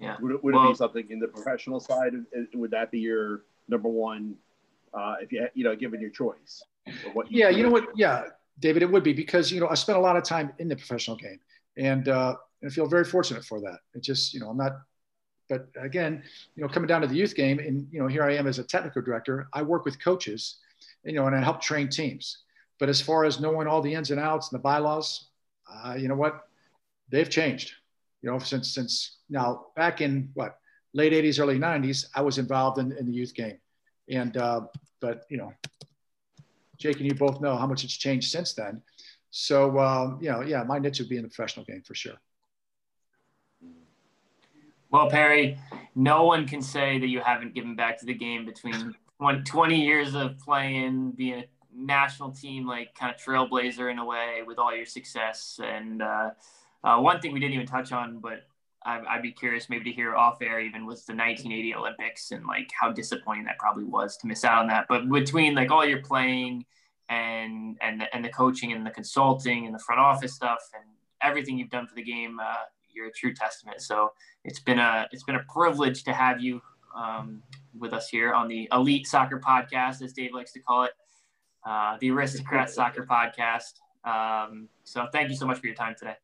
Yeah. 0.00 0.16
Would 0.20 0.32
it, 0.32 0.44
would 0.44 0.54
well, 0.54 0.66
it 0.66 0.72
be 0.72 0.74
something 0.74 1.06
in 1.10 1.18
the 1.18 1.28
professional 1.28 1.80
side? 1.80 2.12
Would 2.54 2.70
that 2.70 2.90
be 2.90 3.00
your 3.00 3.42
number 3.68 3.88
one? 3.88 4.36
Uh, 4.94 5.16
if 5.20 5.32
you 5.32 5.46
you 5.54 5.64
know 5.64 5.76
given 5.76 6.00
your 6.00 6.10
choice. 6.10 6.62
What 7.12 7.30
you 7.30 7.40
yeah, 7.40 7.50
you 7.50 7.62
know 7.62 7.70
what? 7.70 7.88
Yeah, 7.96 8.24
David, 8.60 8.82
it 8.82 8.90
would 8.90 9.02
be 9.02 9.12
because 9.12 9.52
you 9.52 9.60
know 9.60 9.68
I 9.68 9.74
spent 9.74 9.98
a 9.98 10.00
lot 10.00 10.16
of 10.16 10.24
time 10.24 10.52
in 10.58 10.68
the 10.68 10.76
professional 10.76 11.16
game, 11.16 11.40
and 11.76 12.08
uh, 12.08 12.36
and 12.62 12.70
I 12.70 12.72
feel 12.72 12.86
very 12.86 13.04
fortunate 13.04 13.44
for 13.44 13.60
that. 13.60 13.80
It 13.94 14.02
just 14.02 14.32
you 14.32 14.40
know 14.40 14.48
I'm 14.48 14.56
not 14.56 14.72
but 15.48 15.68
again, 15.80 16.22
you 16.54 16.62
know, 16.62 16.68
coming 16.68 16.88
down 16.88 17.02
to 17.02 17.06
the 17.06 17.14
youth 17.14 17.34
game, 17.34 17.58
and 17.58 17.86
you 17.90 18.00
know, 18.00 18.06
here 18.06 18.24
I 18.24 18.34
am 18.34 18.46
as 18.46 18.58
a 18.58 18.64
technical 18.64 19.02
director. 19.02 19.48
I 19.52 19.62
work 19.62 19.84
with 19.84 20.02
coaches, 20.02 20.58
you 21.04 21.12
know, 21.12 21.26
and 21.26 21.36
I 21.36 21.40
help 21.40 21.60
train 21.60 21.88
teams. 21.88 22.38
But 22.78 22.88
as 22.88 23.00
far 23.00 23.24
as 23.24 23.40
knowing 23.40 23.66
all 23.66 23.80
the 23.80 23.94
ins 23.94 24.10
and 24.10 24.20
outs 24.20 24.50
and 24.50 24.58
the 24.58 24.62
bylaws, 24.62 25.28
uh, 25.72 25.94
you 25.94 26.08
know 26.08 26.14
what, 26.14 26.48
they've 27.10 27.30
changed. 27.30 27.72
You 28.22 28.30
know, 28.30 28.38
since 28.38 28.74
since 28.74 29.18
now 29.28 29.66
back 29.76 30.00
in 30.00 30.30
what 30.34 30.58
late 30.96 31.12
80s, 31.12 31.38
early 31.38 31.58
90s, 31.58 32.06
I 32.14 32.22
was 32.22 32.38
involved 32.38 32.78
in, 32.78 32.90
in 32.92 33.06
the 33.06 33.12
youth 33.12 33.34
game. 33.34 33.58
And, 34.08 34.36
uh, 34.36 34.62
but, 35.00 35.24
you 35.28 35.36
know, 35.36 35.52
Jake 36.78 36.96
and 36.96 37.06
you 37.06 37.14
both 37.14 37.40
know 37.40 37.56
how 37.56 37.66
much 37.66 37.84
it's 37.84 37.96
changed 37.96 38.30
since 38.30 38.54
then. 38.54 38.82
So, 39.30 39.78
um, 39.78 40.18
you 40.22 40.30
know, 40.30 40.40
yeah, 40.40 40.62
my 40.62 40.78
niche 40.78 40.98
would 41.00 41.08
be 41.08 41.16
in 41.16 41.22
the 41.22 41.28
professional 41.28 41.66
game 41.66 41.82
for 41.82 41.94
sure. 41.94 42.14
Well, 44.90 45.10
Perry, 45.10 45.58
no 45.94 46.24
one 46.24 46.46
can 46.46 46.62
say 46.62 46.98
that 46.98 47.08
you 47.08 47.20
haven't 47.20 47.54
given 47.54 47.76
back 47.76 47.98
to 48.00 48.06
the 48.06 48.14
game 48.14 48.46
between 48.46 48.94
20 49.20 49.84
years 49.84 50.14
of 50.14 50.38
playing, 50.38 51.10
being 51.10 51.40
a 51.40 51.44
national 51.74 52.30
team, 52.30 52.66
like 52.66 52.94
kind 52.94 53.14
of 53.14 53.20
trailblazer 53.20 53.90
in 53.90 53.98
a 53.98 54.04
way 54.04 54.42
with 54.46 54.58
all 54.58 54.74
your 54.74 54.86
success. 54.86 55.60
And 55.62 56.00
uh, 56.00 56.30
uh, 56.86 57.00
one 57.00 57.20
thing 57.20 57.32
we 57.32 57.40
didn't 57.40 57.54
even 57.54 57.66
touch 57.66 57.90
on, 57.90 58.20
but 58.20 58.46
I'd, 58.84 59.04
I'd, 59.06 59.22
be 59.22 59.32
curious 59.32 59.68
maybe 59.68 59.90
to 59.90 59.90
hear 59.90 60.14
off 60.14 60.40
air 60.40 60.60
even 60.60 60.86
was 60.86 61.04
the 61.04 61.12
1980 61.12 61.74
Olympics 61.74 62.30
and 62.30 62.46
like 62.46 62.70
how 62.80 62.92
disappointing 62.92 63.44
that 63.46 63.58
probably 63.58 63.82
was 63.82 64.16
to 64.18 64.28
miss 64.28 64.44
out 64.44 64.58
on 64.58 64.68
that. 64.68 64.86
But 64.88 65.10
between 65.10 65.56
like 65.56 65.72
all 65.72 65.84
your 65.84 66.00
playing 66.00 66.64
and 67.08 67.76
and 67.82 68.04
and 68.12 68.24
the 68.24 68.28
coaching 68.28 68.72
and 68.72 68.86
the 68.86 68.90
consulting 68.90 69.66
and 69.66 69.74
the 69.74 69.80
front 69.80 70.00
office 70.00 70.34
stuff 70.34 70.60
and 70.74 70.84
everything 71.22 71.58
you've 71.58 71.70
done 71.70 71.88
for 71.88 71.96
the 71.96 72.04
game, 72.04 72.38
uh, 72.38 72.54
you're 72.88 73.08
a 73.08 73.12
true 73.12 73.34
testament. 73.34 73.80
So 73.80 74.12
it's 74.44 74.60
been 74.60 74.78
a 74.78 75.08
it's 75.10 75.24
been 75.24 75.36
a 75.36 75.44
privilege 75.52 76.04
to 76.04 76.12
have 76.12 76.40
you 76.40 76.62
um, 76.96 77.42
with 77.76 77.92
us 77.92 78.08
here 78.08 78.32
on 78.32 78.46
the 78.46 78.68
Elite 78.70 79.08
Soccer 79.08 79.40
Podcast, 79.40 80.02
as 80.02 80.12
Dave 80.12 80.32
likes 80.32 80.52
to 80.52 80.60
call 80.60 80.84
it, 80.84 80.92
uh, 81.66 81.96
the 82.00 82.12
Aristocrat 82.12 82.70
Soccer 82.70 83.04
Podcast. 83.04 83.80
Um, 84.04 84.68
so 84.84 85.08
thank 85.12 85.30
you 85.30 85.36
so 85.36 85.46
much 85.46 85.58
for 85.58 85.66
your 85.66 85.74
time 85.74 85.96
today. 85.98 86.14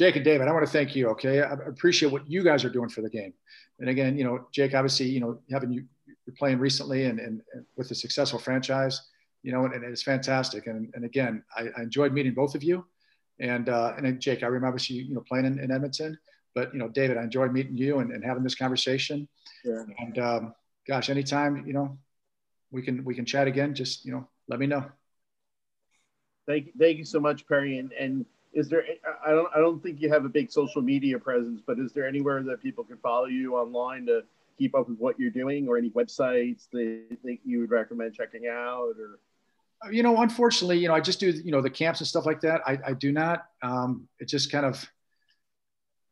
Jake 0.00 0.16
and 0.16 0.24
David, 0.24 0.48
I 0.48 0.52
want 0.52 0.64
to 0.64 0.72
thank 0.72 0.96
you. 0.96 1.08
Okay, 1.08 1.42
I 1.42 1.52
appreciate 1.52 2.10
what 2.10 2.26
you 2.26 2.42
guys 2.42 2.64
are 2.64 2.70
doing 2.70 2.88
for 2.88 3.02
the 3.02 3.10
game. 3.10 3.34
And 3.80 3.90
again, 3.90 4.16
you 4.16 4.24
know, 4.24 4.46
Jake, 4.50 4.74
obviously, 4.74 5.10
you 5.10 5.20
know, 5.20 5.42
having 5.50 5.70
you 5.70 5.84
you're 6.06 6.34
playing 6.38 6.58
recently 6.58 7.04
and, 7.04 7.20
and, 7.20 7.42
and 7.52 7.66
with 7.76 7.90
a 7.90 7.94
successful 7.94 8.38
franchise, 8.38 8.98
you 9.42 9.52
know, 9.52 9.66
and, 9.66 9.74
and 9.74 9.84
it's 9.84 10.02
fantastic. 10.02 10.68
And, 10.68 10.90
and 10.94 11.04
again, 11.04 11.42
I, 11.54 11.68
I, 11.76 11.82
enjoyed 11.82 12.14
meeting 12.14 12.32
both 12.32 12.54
of 12.54 12.62
you. 12.62 12.86
And 13.40 13.68
uh, 13.68 13.92
and 13.94 14.06
then 14.06 14.18
Jake, 14.18 14.42
I 14.42 14.46
remember 14.46 14.78
you, 14.80 15.02
you 15.02 15.14
know, 15.14 15.22
playing 15.28 15.44
in, 15.44 15.58
in 15.58 15.70
Edmonton. 15.70 16.18
But 16.54 16.72
you 16.72 16.78
know, 16.78 16.88
David, 16.88 17.18
I 17.18 17.22
enjoyed 17.22 17.52
meeting 17.52 17.76
you 17.76 17.98
and, 17.98 18.10
and 18.10 18.24
having 18.24 18.42
this 18.42 18.54
conversation. 18.54 19.28
Yeah. 19.66 19.82
And 19.98 20.18
um, 20.18 20.54
gosh, 20.88 21.10
anytime 21.10 21.66
you 21.66 21.74
know, 21.74 21.98
we 22.70 22.80
can 22.80 23.04
we 23.04 23.14
can 23.14 23.26
chat 23.26 23.46
again. 23.46 23.74
Just 23.74 24.06
you 24.06 24.12
know, 24.12 24.26
let 24.48 24.60
me 24.60 24.66
know. 24.66 24.82
Thank 26.48 26.68
you, 26.68 26.72
thank 26.78 26.96
you 26.96 27.04
so 27.04 27.20
much, 27.20 27.46
Perry. 27.46 27.76
And 27.76 27.92
and 27.92 28.24
is 28.52 28.68
there? 28.68 28.84
I 29.24 29.30
don't 29.30 29.48
I 29.54 29.58
don't 29.58 29.82
think 29.82 30.00
you 30.00 30.10
have 30.12 30.24
a 30.24 30.28
big 30.28 30.50
social 30.50 30.82
media 30.82 31.18
presence, 31.18 31.60
but 31.66 31.78
is 31.78 31.92
there 31.92 32.06
anywhere 32.06 32.42
that 32.42 32.62
people 32.62 32.84
can 32.84 32.96
follow 32.98 33.26
you 33.26 33.56
online 33.56 34.06
to 34.06 34.22
keep 34.58 34.74
up 34.74 34.88
with 34.88 34.98
what 34.98 35.18
you're 35.18 35.30
doing, 35.30 35.68
or 35.68 35.78
any 35.78 35.90
websites 35.90 36.68
that 36.72 37.16
think 37.22 37.40
you 37.44 37.60
would 37.60 37.70
recommend 37.70 38.14
checking 38.14 38.48
out, 38.48 38.94
or? 38.98 39.18
You 39.90 40.02
know, 40.02 40.20
unfortunately, 40.20 40.78
you 40.78 40.88
know, 40.88 40.94
I 40.94 41.00
just 41.00 41.20
do 41.20 41.30
you 41.30 41.52
know 41.52 41.62
the 41.62 41.70
camps 41.70 42.00
and 42.00 42.06
stuff 42.06 42.26
like 42.26 42.40
that. 42.42 42.60
I, 42.66 42.78
I 42.88 42.92
do 42.92 43.12
not. 43.12 43.46
Um, 43.62 44.08
it 44.18 44.28
just 44.28 44.52
kind 44.52 44.66
of 44.66 44.90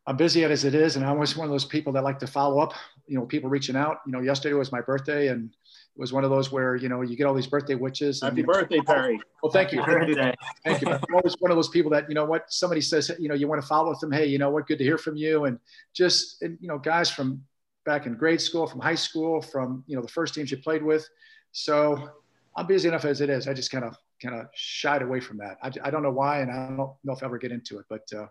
I'm 0.09 0.17
busy 0.17 0.43
as 0.43 0.65
it 0.65 0.73
is, 0.73 0.95
and 0.95 1.05
I'm 1.05 1.11
always 1.11 1.37
one 1.37 1.45
of 1.45 1.51
those 1.51 1.65
people 1.65 1.93
that 1.93 2.03
like 2.03 2.17
to 2.17 2.25
follow 2.25 2.59
up. 2.59 2.73
You 3.05 3.19
know, 3.19 3.27
people 3.27 3.47
reaching 3.47 3.75
out. 3.75 3.97
You 4.07 4.11
know, 4.11 4.21
yesterday 4.21 4.55
was 4.55 4.71
my 4.71 4.81
birthday, 4.81 5.27
and 5.27 5.51
it 5.51 5.99
was 5.99 6.11
one 6.11 6.23
of 6.23 6.31
those 6.31 6.51
where 6.51 6.75
you 6.75 6.89
know 6.89 7.01
you 7.01 7.15
get 7.15 7.25
all 7.25 7.35
these 7.35 7.45
birthday 7.45 7.75
wishes. 7.75 8.19
Happy 8.23 8.41
birthday, 8.41 8.79
Perry! 8.79 9.21
Well, 9.43 9.51
thank 9.51 9.71
you. 9.71 9.83
thank 9.85 10.81
you. 10.81 10.87
I'm 10.89 10.99
always 11.13 11.35
one 11.37 11.51
of 11.51 11.57
those 11.57 11.69
people 11.69 11.91
that 11.91 12.09
you 12.09 12.15
know 12.15 12.25
what 12.25 12.51
somebody 12.51 12.81
says. 12.81 13.11
You 13.19 13.29
know, 13.29 13.35
you 13.35 13.47
want 13.47 13.61
to 13.61 13.67
follow 13.67 13.91
with 13.91 13.99
them. 13.99 14.11
Hey, 14.11 14.25
you 14.25 14.39
know 14.39 14.49
what? 14.49 14.65
Good 14.65 14.79
to 14.79 14.83
hear 14.83 14.97
from 14.97 15.15
you. 15.15 15.45
And 15.45 15.59
just 15.93 16.41
and, 16.41 16.57
you 16.59 16.67
know, 16.67 16.79
guys 16.79 17.11
from 17.11 17.43
back 17.85 18.07
in 18.07 18.15
grade 18.15 18.41
school, 18.41 18.65
from 18.65 18.79
high 18.79 18.95
school, 18.95 19.43
from 19.43 19.83
you 19.85 19.95
know 19.95 20.01
the 20.01 20.07
first 20.07 20.33
teams 20.33 20.49
you 20.49 20.57
played 20.57 20.81
with. 20.81 21.07
So 21.51 22.09
I'm 22.57 22.65
busy 22.65 22.87
enough 22.87 23.05
as 23.05 23.21
it 23.21 23.29
is. 23.29 23.47
I 23.47 23.53
just 23.53 23.69
kind 23.69 23.85
of 23.85 23.95
kind 24.19 24.33
of 24.33 24.47
shied 24.55 25.03
away 25.03 25.19
from 25.19 25.37
that. 25.37 25.59
I, 25.61 25.71
I 25.87 25.91
don't 25.91 26.01
know 26.01 26.09
why, 26.09 26.39
and 26.39 26.49
I 26.49 26.75
don't 26.75 26.95
know 27.03 27.13
if 27.13 27.21
I 27.21 27.27
ever 27.27 27.37
get 27.37 27.51
into 27.51 27.77
it, 27.77 27.85
but. 27.87 28.11
Uh, 28.11 28.25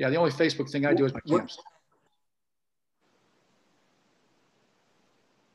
yeah, 0.00 0.08
the 0.08 0.16
only 0.16 0.30
Facebook 0.30 0.70
thing 0.70 0.86
I 0.86 0.94
do 0.94 1.04
is 1.04 1.12
my 1.12 1.20
camps. 1.20 1.58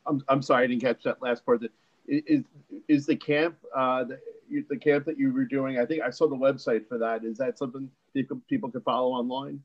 I'm, 0.05 0.23
I'm 0.29 0.43
sorry, 0.43 0.65
I 0.65 0.67
didn't 0.67 0.83
catch 0.83 1.01
that 1.03 1.19
last 1.19 1.43
part. 1.43 1.61
That 1.61 1.71
is 2.07 2.43
is 2.87 3.07
the 3.07 3.15
camp 3.15 3.55
uh, 3.75 4.03
the, 4.03 4.19
the 4.69 4.77
camp 4.77 5.05
that 5.05 5.17
you 5.17 5.33
were 5.33 5.45
doing? 5.45 5.79
I 5.79 5.85
think 5.87 6.03
I 6.03 6.11
saw 6.11 6.27
the 6.27 6.35
website 6.35 6.87
for 6.87 6.99
that. 6.99 7.23
Is 7.23 7.39
that 7.39 7.57
something 7.57 7.89
people 8.13 8.39
people 8.47 8.69
can 8.69 8.81
follow 8.81 9.13
online? 9.13 9.63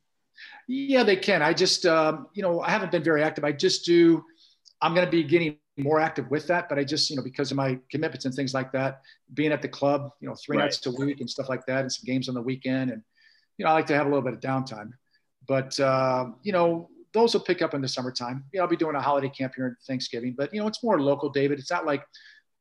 Yeah, 0.67 1.03
they 1.03 1.17
can. 1.17 1.43
I 1.43 1.53
just 1.53 1.85
um, 1.85 2.29
you 2.33 2.43
know 2.43 2.63
I 2.63 2.71
haven't 2.71 2.91
been 2.91 3.05
very 3.05 3.23
active. 3.23 3.45
I 3.45 3.53
just 3.53 3.85
do. 3.85 4.25
I'm 4.81 4.95
going 4.95 5.05
to 5.05 5.11
be 5.11 5.23
getting 5.23 5.59
more 5.77 6.01
active 6.01 6.31
with 6.31 6.47
that, 6.47 6.71
but 6.71 6.79
I 6.79 6.85
just 6.85 7.11
you 7.11 7.17
know 7.17 7.23
because 7.23 7.51
of 7.51 7.59
my 7.59 7.79
commitments 7.91 8.25
and 8.25 8.35
things 8.35 8.55
like 8.55 8.73
that, 8.73 9.03
being 9.35 9.53
at 9.53 9.61
the 9.61 9.69
club, 9.69 10.13
you 10.21 10.29
know, 10.31 10.35
three 10.37 10.57
right. 10.57 10.65
nights 10.65 10.87
a 10.87 10.91
week 10.91 11.21
and 11.21 11.29
stuff 11.29 11.51
like 11.51 11.67
that, 11.67 11.83
and 11.83 11.93
some 11.93 12.07
games 12.07 12.31
on 12.31 12.35
the 12.35 12.41
weekend, 12.41 12.93
and 12.93 13.03
you 13.61 13.67
know, 13.67 13.73
I 13.73 13.75
like 13.75 13.87
to 13.89 13.95
have 13.95 14.07
a 14.07 14.09
little 14.09 14.23
bit 14.23 14.33
of 14.33 14.41
downtime. 14.41 14.93
But 15.47 15.79
uh, 15.79 16.31
you 16.43 16.51
know, 16.51 16.89
those 17.13 17.35
will 17.35 17.43
pick 17.43 17.61
up 17.61 17.75
in 17.75 17.83
the 17.83 17.89
summertime. 17.89 18.43
You 18.55 18.59
know, 18.59 18.65
I'll 18.65 18.71
be 18.71 18.77
doing 18.77 18.97
a 18.97 19.03
holiday 19.03 19.29
camp 19.29 19.53
here 19.55 19.67
in 19.67 19.77
Thanksgiving, 19.87 20.35
but 20.37 20.55
you 20.55 20.61
know, 20.61 20.67
it's 20.67 20.83
more 20.83 20.99
local, 20.99 21.29
David. 21.29 21.59
It's 21.59 21.71
not 21.71 21.85
like, 21.85 22.03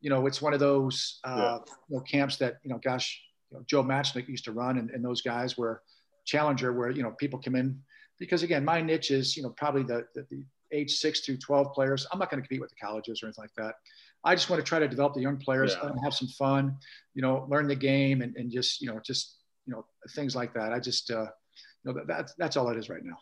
you 0.02 0.10
know, 0.10 0.28
it's 0.28 0.42
one 0.42 0.54
of 0.54 0.60
those 0.60 1.22
uh, 1.24 1.38
yeah. 1.38 1.74
you 1.88 1.96
know 1.96 2.02
camps 2.02 2.36
that 2.38 2.58
you 2.64 2.70
know, 2.70 2.82
gosh, 2.84 3.22
you 3.50 3.58
know, 3.58 3.64
Joe 3.66 3.82
Machnik 3.82 4.28
used 4.28 4.44
to 4.44 4.52
run, 4.52 4.78
and, 4.78 4.90
and 4.90 5.04
those 5.04 5.22
guys 5.22 5.58
were 5.58 5.82
Challenger, 6.26 6.74
where 6.74 6.90
you 6.90 7.02
know 7.02 7.12
people 7.12 7.40
come 7.40 7.56
in 7.56 7.80
because 8.20 8.44
again, 8.44 8.66
my 8.66 8.82
niche 8.82 9.12
is 9.12 9.38
you 9.38 9.44
know 9.44 9.52
probably 9.52 9.84
the, 9.84 10.06
the, 10.16 10.26
the 10.30 10.44
age 10.74 10.98
six 10.98 11.22
through 11.22 11.38
12 11.38 11.72
players. 11.74 12.06
I'm 12.12 12.20
not 12.20 12.30
going 12.30 12.44
to 12.44 12.48
compete 12.48 12.62
with 12.62 12.72
the 12.72 12.86
colleges 12.86 13.24
or 13.24 13.28
anything 13.28 13.44
like 13.44 13.56
that. 13.56 13.76
I 14.26 14.36
just 14.36 14.50
want 14.50 14.64
to 14.64 14.68
try 14.68 14.80
to 14.80 14.88
develop 14.88 15.14
the 15.14 15.22
young 15.22 15.38
players, 15.38 15.78
yeah. 15.82 15.92
have 16.04 16.14
some 16.14 16.28
fun, 16.28 16.76
you 17.14 17.22
know, 17.22 17.48
learn 17.50 17.68
the 17.68 17.76
game 17.76 18.22
and, 18.22 18.36
and 18.36 18.52
just, 18.52 18.82
you 18.82 18.88
know, 18.88 19.00
just 19.04 19.39
you 19.70 19.76
know, 19.76 19.86
things 20.16 20.36
like 20.36 20.52
that. 20.56 20.74
I 20.74 20.80
just, 20.80 21.12
uh, 21.12 21.28
you 21.84 21.86
know, 21.86 21.94
that, 21.94 22.08
that's, 22.08 22.34
that's 22.40 22.58
all 22.58 22.70
it 22.70 22.78
is 22.78 22.90
right 22.90 23.04
now. 23.04 23.20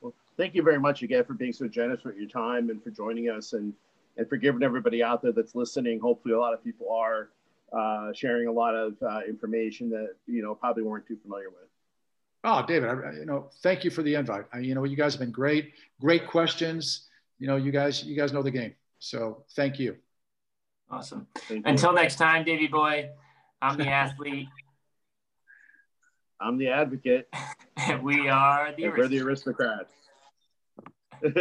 Well, 0.00 0.12
thank 0.36 0.56
you 0.56 0.62
very 0.64 0.80
much 0.80 1.02
again 1.02 1.24
for 1.24 1.34
being 1.34 1.52
so 1.52 1.68
generous 1.68 2.02
with 2.02 2.16
your 2.16 2.28
time 2.28 2.68
and 2.70 2.82
for 2.82 2.90
joining 2.90 3.30
us 3.30 3.52
and, 3.52 3.72
and 4.16 4.28
for 4.28 4.36
giving 4.36 4.64
everybody 4.64 5.04
out 5.04 5.22
there 5.22 5.30
that's 5.30 5.54
listening. 5.54 6.00
Hopefully 6.00 6.34
a 6.34 6.38
lot 6.38 6.52
of 6.52 6.64
people 6.64 6.90
are 6.92 7.28
uh, 7.72 8.12
sharing 8.12 8.48
a 8.48 8.52
lot 8.52 8.74
of 8.74 8.94
uh, 9.02 9.20
information 9.28 9.88
that, 9.90 10.14
you 10.26 10.42
know, 10.42 10.52
probably 10.52 10.82
weren't 10.82 11.06
too 11.06 11.18
familiar 11.22 11.50
with. 11.50 11.68
Oh, 12.42 12.64
David, 12.66 12.88
I, 12.88 13.12
you 13.12 13.24
know, 13.24 13.50
thank 13.62 13.84
you 13.84 13.90
for 13.90 14.02
the 14.02 14.16
invite. 14.16 14.46
I, 14.52 14.58
you 14.58 14.74
know, 14.74 14.82
you 14.82 14.96
guys 14.96 15.12
have 15.12 15.20
been 15.20 15.30
great, 15.30 15.74
great 16.00 16.26
questions. 16.26 17.06
You 17.38 17.46
know, 17.46 17.54
you 17.54 17.70
guys, 17.70 18.02
you 18.02 18.16
guys 18.16 18.32
know 18.32 18.42
the 18.42 18.50
game. 18.50 18.74
So 18.98 19.44
thank 19.54 19.78
you. 19.78 19.96
Awesome. 20.90 21.28
Thank 21.36 21.68
Until 21.68 21.90
you. 21.90 21.96
next 21.96 22.16
time, 22.16 22.44
Davy 22.44 22.66
boy. 22.66 23.10
I'm 23.60 23.76
the 23.76 23.88
athlete. 23.88 24.48
I'm 26.40 26.58
the 26.58 26.68
advocate. 26.68 27.28
we 28.02 28.28
are 28.28 28.72
the 28.76 28.88
We're 28.88 29.08
the 29.08 29.20
aristocrats. 29.20 29.92